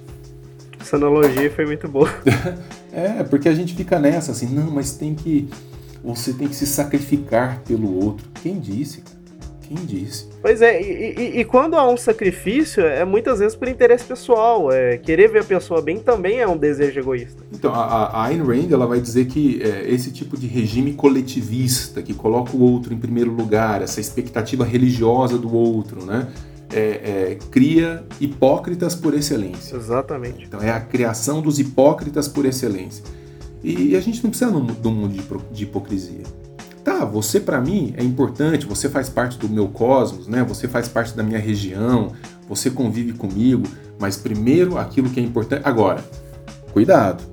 Essa 0.80 0.96
analogia 0.96 1.52
foi 1.52 1.66
muito 1.66 1.88
boa. 1.88 2.10
é, 2.94 3.24
porque 3.24 3.50
a 3.50 3.54
gente 3.54 3.76
fica 3.76 4.00
nessa 4.00 4.32
assim, 4.32 4.48
não, 4.48 4.70
mas 4.72 4.94
tem 4.94 5.16
que. 5.16 5.50
Você 6.04 6.34
tem 6.34 6.48
que 6.48 6.56
se 6.56 6.66
sacrificar 6.66 7.62
pelo 7.68 7.94
outro. 7.94 8.28
Quem 8.42 8.60
disse, 8.60 9.02
cara? 9.02 9.19
Quem 9.70 9.86
disse? 9.86 10.26
Pois 10.42 10.64
é, 10.64 10.82
e, 10.82 11.14
e, 11.16 11.40
e, 11.42 11.46
quando 11.46 11.76
há 11.76 11.88
um 11.88 11.96
sacrifício, 11.96 12.84
é 12.84 13.06
muitas 13.06 13.38
vezes 13.38 13.56
por 13.56 13.68
interesse 13.68 14.04
pessoal. 14.04 14.72
É, 14.72 14.98
querer 14.98 15.30
ver 15.30 15.42
a 15.42 15.44
pessoa 15.44 15.80
bem 15.80 16.00
também 16.00 16.40
é 16.40 16.48
um 16.48 16.58
desejo 16.58 17.00
egoísta. 17.00 17.44
Então, 17.54 17.72
a, 17.72 18.08
a 18.08 18.26
Ayn 18.26 18.42
Rand 18.42 18.72
ela 18.72 18.88
vai 18.88 19.00
dizer 19.00 19.28
que 19.28 19.62
é, 19.62 19.88
esse 19.88 20.12
tipo 20.12 20.36
de 20.36 20.48
regime 20.48 20.94
coletivista, 20.94 22.02
que 22.02 22.16
coloca 22.16 22.58
o 22.58 22.62
outro 22.62 22.96
em 22.96 22.98
primeiro 22.98 23.32
lugar, 23.32 23.84
essa 23.84 24.02
expectativa 24.02 24.66
religiosa 24.66 25.38
do 25.38 25.54
outro, 25.54 26.04
né? 26.04 26.28
É, 26.74 26.80
é, 26.80 27.38
cria 27.52 28.04
hipócritas 28.20 28.96
por 28.96 29.14
excelência. 29.14 29.76
Exatamente. 29.76 30.46
Então, 30.46 30.60
é 30.60 30.72
a 30.72 30.82
criação 30.82 31.44
dos 31.44 31.60
hipócritas 31.60 32.28
por 32.28 32.44
excelência. 32.44 33.04
E, 33.64 33.96
a 33.96 34.00
gente 34.00 34.24
não 34.24 34.32
precisa 34.32 34.50
de 34.50 34.58
um 34.88 34.92
mundo 34.92 35.24
de 35.52 35.64
hipocrisia. 35.64 36.24
Tá, 36.90 37.06
você 37.06 37.40
para 37.40 37.62
mim 37.62 37.94
é 37.98 38.04
importante, 38.04 38.66
você 38.66 38.90
faz 38.90 39.10
parte 39.10 39.38
do 39.38 39.48
meu 39.48 39.68
cosmos, 39.68 40.28
né? 40.28 40.44
Você 40.46 40.68
faz 40.68 40.88
parte 40.88 41.16
da 41.16 41.22
minha 41.22 41.38
região, 41.38 42.14
você 42.48 42.72
convive 42.72 43.14
comigo, 43.14 43.62
mas 44.00 44.18
primeiro 44.18 44.76
aquilo 44.76 45.08
que 45.08 45.20
é 45.20 45.24
importante. 45.24 45.62
Agora, 45.64 46.04
cuidado, 46.74 47.24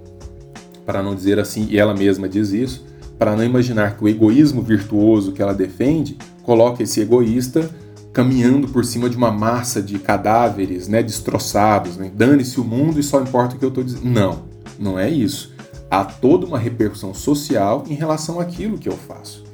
para 0.84 1.02
não 1.02 1.14
dizer 1.14 1.38
assim, 1.38 1.68
e 1.70 1.78
ela 1.78 1.94
mesma 1.94 2.28
diz 2.28 2.52
isso, 2.52 2.84
para 3.18 3.34
não 3.34 3.42
imaginar 3.42 3.96
que 3.96 4.04
o 4.04 4.08
egoísmo 4.08 4.60
virtuoso 4.60 5.32
que 5.32 5.40
ela 5.40 5.54
defende 5.54 6.18
coloca 6.42 6.82
esse 6.82 7.00
egoísta 7.00 7.66
caminhando 8.12 8.68
por 8.68 8.84
cima 8.84 9.08
de 9.08 9.16
uma 9.16 9.30
massa 9.30 9.80
de 9.80 9.98
cadáveres, 9.98 10.86
né, 10.86 11.02
destroçados, 11.02 11.96
né? 11.96 12.12
Dane-se 12.14 12.60
o 12.60 12.64
mundo 12.64 13.00
e 13.00 13.02
só 13.02 13.22
importa 13.22 13.56
o 13.56 13.58
que 13.58 13.64
eu 13.64 13.70
estou 13.70 13.82
dizendo. 13.82 14.04
Não, 14.04 14.42
não 14.78 14.98
é 14.98 15.08
isso 15.08 15.56
há 15.90 16.04
toda 16.04 16.44
uma 16.44 16.58
repercussão 16.58 17.14
social 17.14 17.84
em 17.88 17.94
relação 17.94 18.40
àquilo 18.40 18.76
que 18.76 18.88
eu 18.88 18.96
faço. 18.96 19.45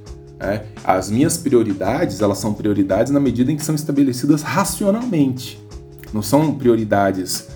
Né? 0.43 0.64
As 0.82 1.09
minhas 1.09 1.36
prioridades, 1.36 2.20
elas 2.20 2.39
são 2.39 2.52
prioridades 2.52 3.12
na 3.12 3.20
medida 3.20 3.52
em 3.52 3.56
que 3.56 3.64
são 3.64 3.77
estabelecidas 3.77 4.43
racionalmente. 4.43 5.62
Não 6.12 6.20
são 6.20 6.52
prioridades 6.52 7.48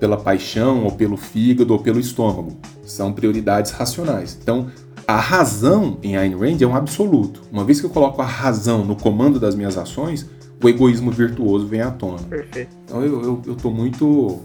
pela 0.00 0.16
paixão, 0.16 0.84
ou 0.84 0.92
pelo 0.92 1.18
fígado, 1.18 1.74
ou 1.74 1.78
pelo 1.78 2.00
estômago. 2.00 2.56
São 2.82 3.12
prioridades 3.12 3.70
racionais. 3.72 4.38
Então, 4.42 4.68
a 5.06 5.16
razão 5.16 5.98
em 6.02 6.16
Ayn 6.16 6.34
Rand 6.34 6.62
é 6.62 6.66
um 6.66 6.74
absoluto. 6.74 7.42
Uma 7.52 7.62
vez 7.62 7.78
que 7.78 7.84
eu 7.84 7.90
coloco 7.90 8.22
a 8.22 8.24
razão 8.24 8.84
no 8.84 8.96
comando 8.96 9.38
das 9.38 9.54
minhas 9.54 9.76
ações, 9.76 10.26
o 10.62 10.68
egoísmo 10.68 11.10
virtuoso 11.10 11.66
vem 11.66 11.82
à 11.82 11.90
tona. 11.90 12.22
Perfeito. 12.22 12.74
Então 12.84 13.04
eu, 13.04 13.22
eu, 13.22 13.42
eu 13.46 13.54
tô 13.54 13.70
muito 13.70 14.40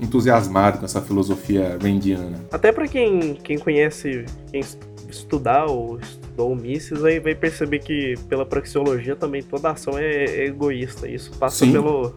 entusiasmado 0.00 0.78
com 0.78 0.84
essa 0.84 1.00
filosofia 1.00 1.78
randiana. 1.80 2.38
Até 2.50 2.72
para 2.72 2.88
quem, 2.88 3.34
quem 3.34 3.58
conhece, 3.58 4.24
quem 4.50 4.62
estudar 5.08 5.66
ou 5.66 5.98
estudou 6.34 6.54
Mises, 6.54 7.04
aí 7.04 7.20
vai 7.20 7.34
perceber 7.34 7.78
que 7.78 8.14
pela 8.28 8.44
praxeologia 8.44 9.14
também 9.14 9.42
toda 9.42 9.70
ação 9.70 9.96
é, 9.96 10.24
é 10.24 10.46
egoísta. 10.46 11.08
Isso 11.08 11.30
passa 11.38 11.64
Sim. 11.64 11.72
pelo. 11.72 12.12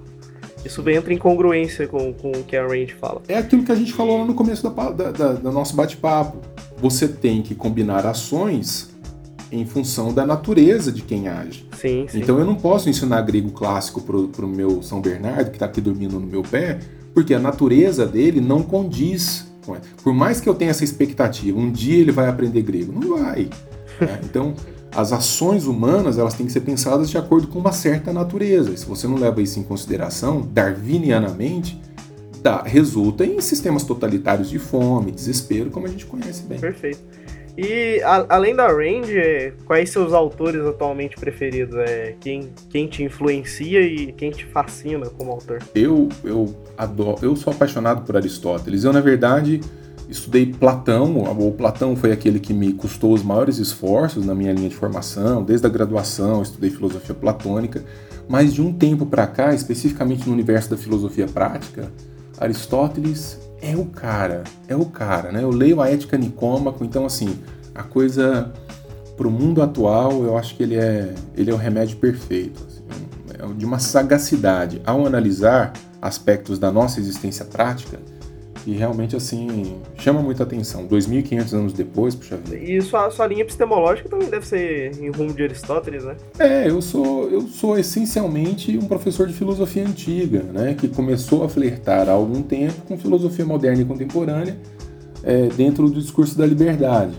Isso 0.66 0.88
entra 0.90 1.14
em 1.14 1.18
congruência 1.18 1.88
com, 1.88 2.12
com 2.14 2.32
o 2.32 2.44
que 2.44 2.58
a 2.58 2.66
Rand 2.66 2.90
fala. 3.00 3.22
É 3.28 3.38
aquilo 3.38 3.64
que 3.64 3.72
a 3.72 3.76
gente 3.76 3.94
falou 3.94 4.20
lá 4.20 4.26
no 4.26 4.34
começo 4.34 4.68
da, 4.68 4.90
da, 4.90 5.12
da 5.12 5.34
do 5.34 5.52
nosso 5.52 5.76
bate-papo. 5.76 6.40
Você 6.78 7.08
tem 7.08 7.42
que 7.42 7.56
combinar 7.56 8.06
ações 8.06 8.90
em 9.52 9.66
função 9.66 10.12
da 10.14 10.26
natureza 10.26 10.92
de 10.92 11.04
quem 11.04 11.28
age. 11.28 11.66
Sim, 11.80 12.06
sim. 12.10 12.20
Então 12.20 12.38
eu 12.38 12.46
não 12.46 12.56
posso 12.56 12.90
ensinar 12.90 13.22
grego 13.22 13.52
clássico 13.52 14.02
pro, 14.02 14.28
pro 14.28 14.48
meu 14.48 14.82
São 14.82 15.00
Bernardo, 15.00 15.52
que 15.52 15.56
está 15.56 15.68
aqui 15.68 15.80
dormindo 15.80 16.20
no 16.20 16.28
meu 16.28 16.42
pé, 16.42 16.80
porque 17.14 17.34
a 17.34 17.40
natureza 17.40 18.06
dele 18.06 18.42
não 18.42 18.62
condiz. 18.62 19.48
Por 20.02 20.14
mais 20.14 20.42
que 20.42 20.48
eu 20.50 20.56
tenha 20.56 20.72
essa 20.72 20.84
expectativa, 20.84 21.58
um 21.58 21.70
dia 21.72 22.00
ele 22.00 22.12
vai 22.12 22.30
aprender 22.30 22.62
grego, 22.62 22.92
não 22.92 23.18
vai. 23.18 23.50
Né? 24.00 24.20
Então, 24.24 24.54
as 24.96 25.12
ações 25.12 25.66
humanas 25.66 26.18
elas 26.18 26.34
têm 26.34 26.46
que 26.46 26.52
ser 26.52 26.62
pensadas 26.62 27.10
de 27.10 27.18
acordo 27.18 27.48
com 27.48 27.60
uma 27.60 27.72
certa 27.72 28.12
natureza. 28.12 28.72
E 28.72 28.78
se 28.78 28.86
você 28.86 29.08
não 29.08 29.18
leva 29.18 29.42
isso 29.42 29.60
em 29.60 29.64
consideração, 29.64 30.42
darwinianamente, 30.42 31.80
dá, 32.42 32.62
resulta 32.64 33.26
em 33.26 33.40
sistemas 33.42 33.84
totalitários 33.84 34.50
de 34.50 34.60
fome, 34.60 35.12
desespero, 35.12 35.70
como 35.70 35.86
a 35.86 35.90
gente 35.90 36.06
conhece 36.06 36.44
bem. 36.44 36.60
Perfeito. 36.60 37.00
E 37.58 38.00
a, 38.04 38.26
além 38.30 38.56
da 38.56 38.68
Range, 38.68 39.54
quais 39.66 39.90
seus 39.90 40.14
autores 40.14 40.62
atualmente 40.62 41.16
preferidos? 41.16 41.76
É, 41.76 42.16
quem, 42.20 42.50
quem 42.70 42.88
te 42.88 43.04
influencia 43.04 43.82
e 43.82 44.12
quem 44.14 44.30
te 44.30 44.46
fascina 44.46 45.10
como 45.10 45.32
autor? 45.32 45.60
Eu, 45.74 46.08
eu 46.24 46.56
adoro, 46.78 47.18
eu 47.24 47.36
sou 47.36 47.52
apaixonado 47.52 48.06
por 48.06 48.16
Aristóteles. 48.16 48.84
Eu, 48.84 48.94
na 48.94 49.02
verdade, 49.02 49.60
estudei 50.10 50.46
Platão. 50.46 51.18
O 51.18 51.52
Platão 51.52 51.96
foi 51.96 52.12
aquele 52.12 52.40
que 52.40 52.54
me 52.54 52.74
custou 52.74 53.14
os 53.14 53.24
maiores 53.24 53.58
esforços 53.58 54.26
na 54.26 54.34
minha 54.34 54.54
linha 54.54 54.70
de 54.70 54.76
formação. 54.76 55.44
Desde 55.44 55.66
a 55.66 55.70
graduação, 55.70 56.42
estudei 56.42 56.70
filosofia 56.70 57.16
platônica. 57.16 57.84
Mas 58.28 58.54
de 58.54 58.62
um 58.62 58.74
tempo 58.74 59.06
para 59.06 59.26
cá, 59.26 59.54
especificamente 59.54 60.28
no 60.28 60.34
universo 60.34 60.70
da 60.70 60.78
filosofia 60.78 61.28
prática, 61.28 61.92
Aristóteles 62.38 63.40
é 63.62 63.76
o 63.76 63.86
cara, 63.86 64.44
é 64.68 64.76
o 64.76 64.86
cara, 64.86 65.32
né? 65.32 65.44
Eu 65.44 65.50
leio 65.50 65.82
a 65.82 65.90
Ética 65.90 66.18
Nicômaco, 66.18 66.84
então 66.84 67.06
assim, 67.06 67.40
a 67.74 67.84
coisa 67.84 68.52
para 69.16 69.28
o 69.28 69.32
mundo 69.32 69.64
atual, 69.64 70.24
eu 70.24 70.38
acho 70.38 70.56
que 70.56 70.62
ele 70.62 70.76
é, 70.76 71.16
ele 71.36 71.50
é 71.50 71.54
o 71.54 71.58
remédio 71.58 71.98
perfeito, 71.98 72.64
assim, 72.68 72.84
é 73.34 73.54
de 73.54 73.66
uma 73.66 73.80
sagacidade 73.80 74.80
ao 74.86 75.08
analisar 75.08 75.74
aspectos 76.00 76.60
da 76.60 76.72
nossa 76.72 77.00
existência 77.00 77.44
prática 77.46 78.00
e 78.68 78.74
realmente, 78.74 79.16
assim, 79.16 79.78
chama 79.98 80.22
muita 80.22 80.44
atenção. 80.44 80.86
2.500 80.86 81.54
anos 81.54 81.74
depois, 81.74 82.14
puxa 82.14 82.36
vida. 82.36 82.58
E 82.58 82.82
sua, 82.82 83.10
sua 83.10 83.26
linha 83.26 83.44
epistemológica 83.44 84.10
também 84.10 84.30
deve 84.30 84.46
ser 84.46 84.92
em 85.02 85.10
rumo 85.10 85.34
de 85.34 85.42
Aristóteles, 85.42 86.04
né? 86.04 86.18
É, 86.38 86.70
eu 86.70 86.82
sou, 86.82 87.30
eu 87.30 87.42
sou 87.44 87.80
essencialmente 87.80 88.78
um 88.78 88.86
professor 88.86 89.26
de 89.26 89.32
filosofia 89.32 89.88
antiga, 89.88 90.44
né? 90.44 90.74
Que 90.74 90.90
começou 90.90 91.46
a 91.46 91.50
flertar 91.50 92.10
há 92.10 92.12
algum 92.12 92.42
tempo 92.42 92.82
com 92.86 92.98
filosofia 92.98 93.46
moderna 93.46 93.82
e 93.82 93.86
contemporânea 93.86 94.60
é, 95.24 95.48
dentro 95.48 95.90
do 95.90 96.02
discurso 96.02 96.38
da 96.38 96.46
liberdade. 96.46 97.14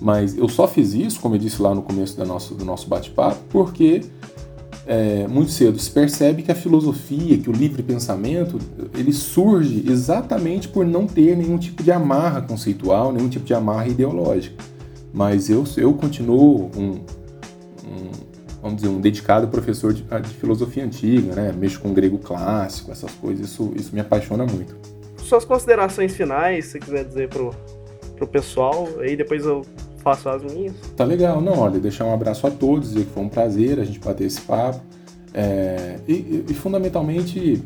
Mas 0.00 0.36
eu 0.36 0.48
só 0.48 0.66
fiz 0.66 0.94
isso, 0.94 1.20
como 1.20 1.36
eu 1.36 1.38
disse 1.38 1.62
lá 1.62 1.72
no 1.72 1.82
começo 1.82 2.16
do 2.16 2.26
nosso, 2.26 2.54
do 2.56 2.64
nosso 2.64 2.88
bate-papo, 2.88 3.38
porque 3.50 4.00
é, 4.86 5.28
muito 5.28 5.50
cedo 5.50 5.78
se 5.78 5.90
percebe 5.90 6.42
que 6.42 6.50
a 6.50 6.54
filosofia, 6.54 7.38
que 7.38 7.48
o 7.48 7.52
livre 7.52 7.82
pensamento, 7.82 8.58
ele 8.96 9.12
surge 9.12 9.84
exatamente 9.88 10.68
por 10.68 10.84
não 10.84 11.06
ter 11.06 11.36
nenhum 11.36 11.58
tipo 11.58 11.82
de 11.82 11.92
amarra 11.92 12.42
conceitual, 12.42 13.12
nenhum 13.12 13.28
tipo 13.28 13.44
de 13.44 13.54
amarra 13.54 13.86
ideológica. 13.86 14.56
Mas 15.12 15.48
eu, 15.48 15.64
eu 15.76 15.92
continuo 15.94 16.70
um, 16.76 17.00
um 17.84 18.10
vamos 18.62 18.76
dizer, 18.76 18.88
um 18.88 19.00
dedicado 19.00 19.48
professor 19.48 19.92
de, 19.92 20.02
de, 20.02 20.34
filosofia 20.34 20.84
antiga, 20.84 21.34
né? 21.34 21.52
Mexo 21.52 21.80
com 21.80 21.92
grego 21.92 22.18
clássico, 22.18 22.90
essas 22.90 23.10
coisas, 23.12 23.50
isso, 23.50 23.72
isso 23.76 23.94
me 23.94 24.00
apaixona 24.00 24.46
muito. 24.46 24.76
Suas 25.16 25.44
considerações 25.44 26.14
finais, 26.14 26.66
se 26.66 26.78
quiser 26.78 27.04
dizer 27.04 27.28
pro, 27.28 27.54
pro 28.16 28.26
pessoal, 28.26 28.88
aí 29.00 29.16
depois 29.16 29.44
eu 29.44 29.62
faço 30.02 30.28
as 30.28 30.42
minhas. 30.42 30.74
Tá 30.96 31.04
legal, 31.04 31.40
não, 31.40 31.58
olha, 31.58 31.78
deixar 31.78 32.04
um 32.04 32.12
abraço 32.12 32.46
a 32.46 32.50
todos, 32.50 32.90
dizer 32.90 33.06
que 33.06 33.12
foi 33.12 33.22
um 33.22 33.28
prazer 33.28 33.78
a 33.78 33.84
gente 33.84 33.98
bater 33.98 34.26
esse 34.26 34.40
papo. 34.40 34.80
É, 35.32 35.96
e, 36.06 36.44
e, 36.48 36.54
fundamentalmente, 36.54 37.62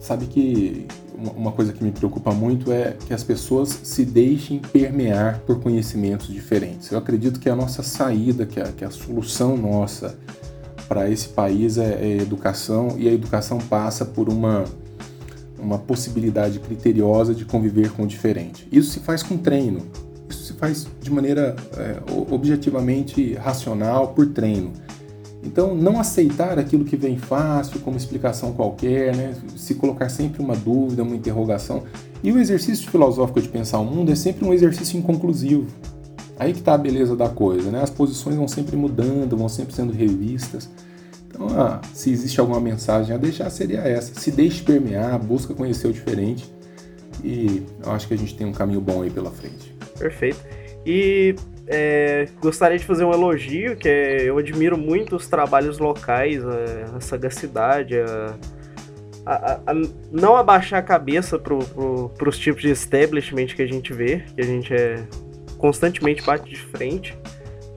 sabe 0.00 0.26
que 0.26 0.86
uma 1.16 1.52
coisa 1.52 1.72
que 1.72 1.82
me 1.82 1.92
preocupa 1.92 2.32
muito 2.32 2.72
é 2.72 2.96
que 3.06 3.14
as 3.14 3.22
pessoas 3.22 3.68
se 3.82 4.04
deixem 4.04 4.58
permear 4.58 5.40
por 5.46 5.60
conhecimentos 5.60 6.28
diferentes. 6.28 6.90
Eu 6.90 6.98
acredito 6.98 7.38
que 7.38 7.48
a 7.48 7.56
nossa 7.56 7.82
saída, 7.82 8.44
que 8.44 8.60
a, 8.60 8.64
que 8.64 8.84
a 8.84 8.90
solução 8.90 9.56
nossa 9.56 10.18
para 10.88 11.08
esse 11.08 11.28
país 11.28 11.78
é, 11.78 12.00
é 12.02 12.16
educação, 12.18 12.96
e 12.98 13.08
a 13.08 13.12
educação 13.12 13.58
passa 13.58 14.04
por 14.04 14.28
uma, 14.28 14.64
uma 15.58 15.78
possibilidade 15.78 16.58
criteriosa 16.58 17.34
de 17.34 17.44
conviver 17.44 17.90
com 17.92 18.02
o 18.02 18.06
diferente. 18.06 18.66
Isso 18.72 18.90
se 18.90 19.00
faz 19.00 19.22
com 19.22 19.36
treino 19.36 19.82
faz 20.54 20.86
de 21.00 21.10
maneira 21.10 21.56
é, 21.76 21.96
objetivamente 22.30 23.34
racional 23.34 24.08
por 24.08 24.26
treino. 24.28 24.72
Então, 25.42 25.74
não 25.74 25.98
aceitar 25.98 26.58
aquilo 26.58 26.84
que 26.84 26.96
vem 26.96 27.16
fácil 27.16 27.80
como 27.80 27.96
explicação 27.96 28.52
qualquer, 28.52 29.16
né? 29.16 29.34
se 29.56 29.74
colocar 29.74 30.08
sempre 30.10 30.42
uma 30.42 30.54
dúvida, 30.54 31.02
uma 31.02 31.16
interrogação. 31.16 31.84
E 32.22 32.30
o 32.30 32.38
exercício 32.38 32.90
filosófico 32.90 33.40
de 33.40 33.48
pensar 33.48 33.78
o 33.78 33.84
mundo 33.84 34.12
é 34.12 34.14
sempre 34.14 34.46
um 34.46 34.52
exercício 34.52 34.98
inconclusivo. 34.98 35.66
Aí 36.38 36.52
que 36.52 36.58
está 36.58 36.74
a 36.74 36.78
beleza 36.78 37.16
da 37.16 37.28
coisa, 37.28 37.70
né? 37.70 37.82
As 37.82 37.90
posições 37.90 38.36
vão 38.36 38.48
sempre 38.48 38.76
mudando, 38.76 39.36
vão 39.36 39.48
sempre 39.48 39.74
sendo 39.74 39.92
revistas. 39.92 40.70
Então, 41.28 41.48
ah, 41.48 41.80
se 41.92 42.10
existe 42.10 42.40
alguma 42.40 42.60
mensagem 42.60 43.14
a 43.14 43.18
deixar, 43.18 43.48
seria 43.50 43.80
essa. 43.80 44.18
Se 44.18 44.30
deixe 44.30 44.62
permear, 44.62 45.18
busca 45.18 45.54
conhecer 45.54 45.88
o 45.88 45.92
diferente. 45.92 46.50
E 47.22 47.62
eu 47.84 47.92
acho 47.92 48.08
que 48.08 48.14
a 48.14 48.16
gente 48.16 48.34
tem 48.34 48.46
um 48.46 48.52
caminho 48.52 48.80
bom 48.80 49.02
aí 49.02 49.10
pela 49.10 49.30
frente. 49.30 49.69
Perfeito. 50.00 50.40
E 50.84 51.34
é, 51.66 52.26
gostaria 52.40 52.78
de 52.78 52.84
fazer 52.84 53.04
um 53.04 53.12
elogio, 53.12 53.76
que 53.76 53.88
é, 53.88 54.22
eu 54.28 54.38
admiro 54.38 54.78
muito 54.78 55.14
os 55.14 55.28
trabalhos 55.28 55.78
locais, 55.78 56.42
a, 56.44 56.96
a 56.96 57.00
sagacidade, 57.00 57.98
a, 58.00 58.34
a, 59.26 59.60
a, 59.66 59.74
não 60.10 60.34
abaixar 60.34 60.80
a 60.80 60.82
cabeça 60.82 61.38
para 61.38 61.54
pro, 61.54 62.10
os 62.26 62.38
tipos 62.38 62.62
de 62.62 62.70
establishment 62.70 63.48
que 63.48 63.62
a 63.62 63.66
gente 63.66 63.92
vê, 63.92 64.24
que 64.34 64.40
a 64.40 64.44
gente 64.44 64.72
é 64.74 65.04
constantemente 65.58 66.22
bate 66.22 66.48
de 66.48 66.56
frente. 66.56 67.16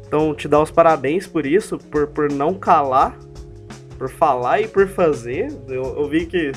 Então, 0.08 0.34
te 0.34 0.48
dar 0.48 0.62
os 0.62 0.72
parabéns 0.72 1.28
por 1.28 1.45
isso, 1.45 1.78
por, 1.78 2.08
por 2.08 2.32
não 2.32 2.54
calar, 2.54 3.18
por 3.98 4.10
falar 4.10 4.62
e 4.62 4.68
por 4.68 4.88
fazer. 4.88 5.48
Eu, 5.68 5.84
eu 5.84 6.08
vi 6.08 6.26
que 6.26 6.52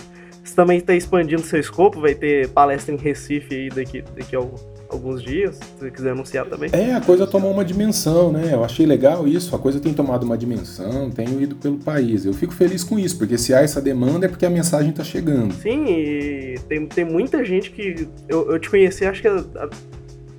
você 0.45 0.55
também 0.55 0.79
está 0.79 0.95
expandindo 0.95 1.43
seu 1.43 1.59
escopo, 1.59 2.01
vai 2.01 2.15
ter 2.15 2.49
palestra 2.51 2.95
em 2.95 2.99
Recife 2.99 3.55
aí 3.55 3.69
daqui, 3.69 4.03
daqui 4.03 4.37
a 4.37 4.41
alguns 4.89 5.23
dias, 5.23 5.57
se 5.57 5.63
você 5.79 5.91
quiser 5.91 6.11
anunciar 6.11 6.47
também. 6.47 6.71
É, 6.73 6.95
a 6.95 7.01
coisa 7.01 7.27
tomou 7.27 7.51
uma 7.51 7.65
dimensão, 7.65 8.33
né? 8.33 8.51
Eu 8.53 8.65
achei 8.65 8.87
legal 8.87 9.27
isso, 9.27 9.55
a 9.55 9.59
coisa 9.59 9.81
tem 9.81 9.93
tomado 9.93 10.25
uma 10.25 10.37
dimensão, 10.37 11.11
tenho 11.11 11.41
ido 11.41 11.57
pelo 11.57 11.79
país. 11.79 12.25
Eu 12.25 12.33
fico 12.33 12.53
feliz 12.53 12.85
com 12.85 12.99
isso, 12.99 13.19
porque 13.19 13.37
se 13.39 13.55
há 13.55 13.61
essa 13.61 13.81
demanda 13.81 14.27
é 14.27 14.29
porque 14.29 14.47
a 14.47 14.51
mensagem 14.51 14.91
está 14.91 15.05
chegando. 15.05 15.53
Sim, 15.55 15.87
e 15.87 16.59
tem, 16.69 16.87
tem 16.87 17.05
muita 17.05 17.45
gente 17.45 17.71
que 17.71 18.09
eu, 18.29 18.51
eu 18.51 18.59
te 18.59 18.71
conheci, 18.71 19.05
acho 19.05 19.23
que 19.23 19.29
a, 19.29 19.37
a, 19.39 19.69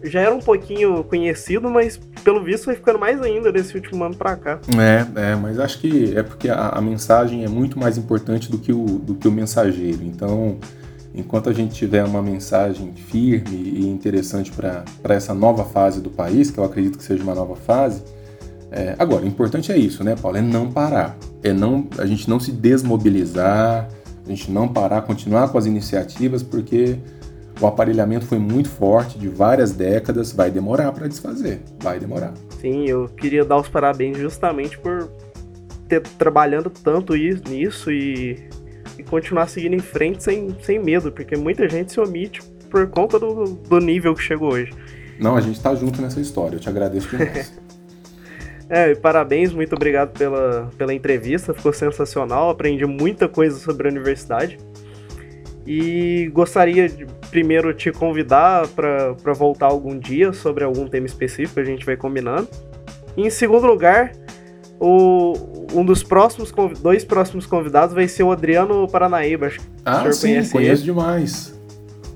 já 0.03 0.21
era 0.21 0.33
um 0.33 0.39
pouquinho 0.39 1.03
conhecido, 1.03 1.69
mas 1.69 1.99
pelo 2.23 2.43
visto 2.43 2.65
vai 2.65 2.75
ficando 2.75 2.99
mais 2.99 3.21
ainda 3.21 3.51
desse 3.51 3.75
último 3.75 4.03
ano 4.03 4.15
para 4.15 4.35
cá. 4.35 4.59
É, 4.77 5.31
é, 5.31 5.35
mas 5.35 5.59
acho 5.59 5.79
que 5.79 6.15
é 6.15 6.23
porque 6.23 6.49
a, 6.49 6.69
a, 6.69 6.81
mensagem 6.81 7.43
é 7.43 7.47
muito 7.47 7.79
mais 7.79 7.97
importante 7.97 8.51
do 8.51 8.57
que 8.57 8.71
o, 8.71 8.85
do 8.85 9.15
que 9.15 9.27
o 9.27 9.31
mensageiro. 9.31 10.03
Então, 10.03 10.57
enquanto 11.17 11.49
a 11.49 11.53
gente 11.53 11.73
tiver 11.73 12.03
uma 12.03 12.21
mensagem 12.21 12.93
firme 12.93 13.55
e 13.55 13.87
interessante 13.87 14.51
para 14.51 15.15
essa 15.15 15.33
nova 15.33 15.65
fase 15.65 15.99
do 15.99 16.09
país, 16.09 16.51
que 16.51 16.59
eu 16.59 16.63
acredito 16.63 16.97
que 16.97 17.03
seja 17.03 17.23
uma 17.23 17.33
nova 17.33 17.55
fase, 17.55 18.03
é, 18.69 18.95
agora, 18.99 19.23
o 19.23 19.27
importante 19.27 19.71
é 19.71 19.77
isso, 19.77 20.03
né, 20.03 20.15
Paulo? 20.15 20.37
É 20.37 20.41
não 20.41 20.71
parar. 20.71 21.17
É 21.41 21.51
não, 21.53 21.87
a 21.97 22.05
gente 22.05 22.29
não 22.29 22.39
se 22.39 22.51
desmobilizar, 22.51 23.89
a 24.25 24.29
gente 24.29 24.51
não 24.51 24.67
parar, 24.67 25.01
continuar 25.01 25.49
com 25.49 25.57
as 25.57 25.65
iniciativas, 25.65 26.43
porque 26.43 26.99
o 27.59 27.65
aparelhamento 27.65 28.25
foi 28.25 28.37
muito 28.37 28.69
forte, 28.69 29.17
de 29.17 29.27
várias 29.27 29.71
décadas, 29.71 30.31
vai 30.31 30.51
demorar 30.51 30.91
para 30.91 31.07
desfazer, 31.07 31.61
vai 31.79 31.99
demorar. 31.99 32.33
Sim, 32.61 32.85
eu 32.85 33.07
queria 33.07 33.43
dar 33.43 33.57
os 33.57 33.67
parabéns 33.67 34.17
justamente 34.17 34.77
por 34.77 35.09
ter 35.87 36.01
trabalhando 36.01 36.69
tanto 36.69 37.13
nisso 37.15 37.89
e, 37.89 38.37
e 38.97 39.03
continuar 39.03 39.47
seguindo 39.47 39.75
em 39.75 39.79
frente 39.79 40.23
sem, 40.23 40.55
sem 40.61 40.79
medo, 40.79 41.11
porque 41.11 41.35
muita 41.35 41.67
gente 41.69 41.91
se 41.91 41.99
omite 41.99 42.41
por 42.69 42.87
conta 42.87 43.19
do, 43.19 43.45
do 43.45 43.79
nível 43.79 44.13
que 44.13 44.21
chegou 44.21 44.53
hoje. 44.53 44.71
Não, 45.19 45.35
a 45.35 45.41
gente 45.41 45.59
tá 45.59 45.73
junto 45.73 46.01
nessa 46.01 46.19
história, 46.19 46.55
eu 46.55 46.59
te 46.59 46.69
agradeço 46.69 47.09
demais. 47.09 47.59
é, 48.69 48.93
parabéns, 48.95 49.51
muito 49.51 49.75
obrigado 49.75 50.17
pela, 50.17 50.69
pela 50.77 50.93
entrevista, 50.93 51.53
ficou 51.53 51.73
sensacional, 51.73 52.49
aprendi 52.49 52.85
muita 52.85 53.27
coisa 53.27 53.57
sobre 53.57 53.87
a 53.87 53.91
universidade. 53.91 54.57
E 55.65 56.29
gostaria 56.33 56.87
de 56.87 57.05
primeiro 57.29 57.73
te 57.73 57.91
convidar 57.91 58.67
para 58.69 59.33
voltar 59.33 59.65
algum 59.65 59.97
dia 59.99 60.31
sobre 60.31 60.63
algum 60.63 60.87
tema 60.87 61.05
específico, 61.05 61.59
a 61.59 61.63
gente 61.63 61.85
vai 61.85 61.97
combinando. 61.97 62.47
E 63.17 63.23
em 63.23 63.29
segundo 63.29 63.67
lugar, 63.67 64.13
o, 64.79 65.33
um 65.73 65.83
dos 65.83 66.03
próximos 66.03 66.53
dois 66.79 67.03
próximos 67.03 67.45
convidados 67.45 67.95
vai 67.95 68.07
ser 68.07 68.23
o 68.23 68.31
Adriano 68.31 68.87
Paranaíba. 68.87 69.51
Ah, 69.85 70.11
sim, 70.11 70.33
conheço 70.33 70.57
ele. 70.57 70.75
demais. 70.77 71.57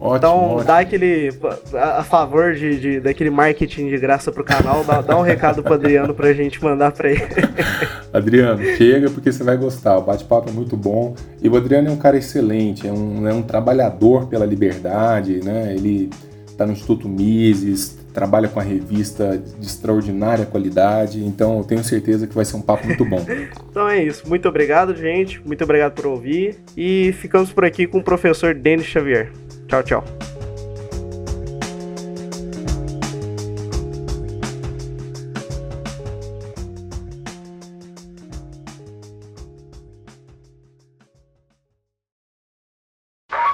Ótimo, 0.01 0.17
então, 0.17 0.37
ótimo. 0.37 0.63
dá 0.63 0.79
aquele. 0.79 1.29
A, 1.75 1.99
a 1.99 2.03
favor 2.03 2.55
de, 2.55 2.79
de, 2.79 2.99
daquele 2.99 3.29
marketing 3.29 3.87
de 3.87 3.97
graça 3.99 4.31
pro 4.31 4.43
canal, 4.43 4.83
dá, 4.83 4.99
dá 4.99 5.15
um 5.15 5.21
recado 5.21 5.61
pro 5.61 5.75
Adriano 5.75 6.11
pra 6.11 6.33
gente 6.33 6.61
mandar 6.63 6.91
pra 6.91 7.11
ele. 7.11 7.21
Adriano, 8.11 8.63
chega 8.77 9.11
porque 9.11 9.31
você 9.31 9.43
vai 9.43 9.55
gostar. 9.57 9.99
O 9.99 10.01
bate-papo 10.01 10.49
é 10.49 10.51
muito 10.51 10.75
bom. 10.75 11.13
E 11.39 11.47
o 11.47 11.55
Adriano 11.55 11.89
é 11.89 11.91
um 11.91 11.97
cara 11.97 12.17
excelente, 12.17 12.87
é 12.87 12.91
um, 12.91 13.27
é 13.27 13.33
um 13.33 13.43
trabalhador 13.43 14.25
pela 14.25 14.43
liberdade, 14.43 15.39
né? 15.43 15.71
Ele 15.75 16.09
tá 16.57 16.65
no 16.65 16.73
Instituto 16.73 17.07
Mises, 17.07 17.99
trabalha 18.13 18.47
com 18.47 18.59
a 18.59 18.63
revista 18.63 19.37
de 19.37 19.65
extraordinária 19.65 20.45
qualidade, 20.45 21.23
então 21.23 21.57
eu 21.57 21.63
tenho 21.63 21.83
certeza 21.83 22.27
que 22.27 22.35
vai 22.35 22.45
ser 22.45 22.57
um 22.57 22.61
papo 22.61 22.85
muito 22.85 23.05
bom. 23.05 23.25
então 23.69 23.87
é 23.87 24.03
isso. 24.03 24.27
Muito 24.27 24.47
obrigado, 24.47 24.95
gente. 24.95 25.41
Muito 25.45 25.63
obrigado 25.63 25.93
por 25.93 26.07
ouvir. 26.07 26.57
E 26.75 27.13
ficamos 27.13 27.51
por 27.51 27.65
aqui 27.65 27.87
com 27.87 27.99
o 27.99 28.03
professor 28.03 28.53
Denis 28.53 28.85
Xavier. 28.85 29.31
Tchau, 29.67 29.83
tchau. 29.83 30.03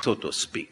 So 0.07 0.15
to 0.15 0.31
speak. 0.31 0.69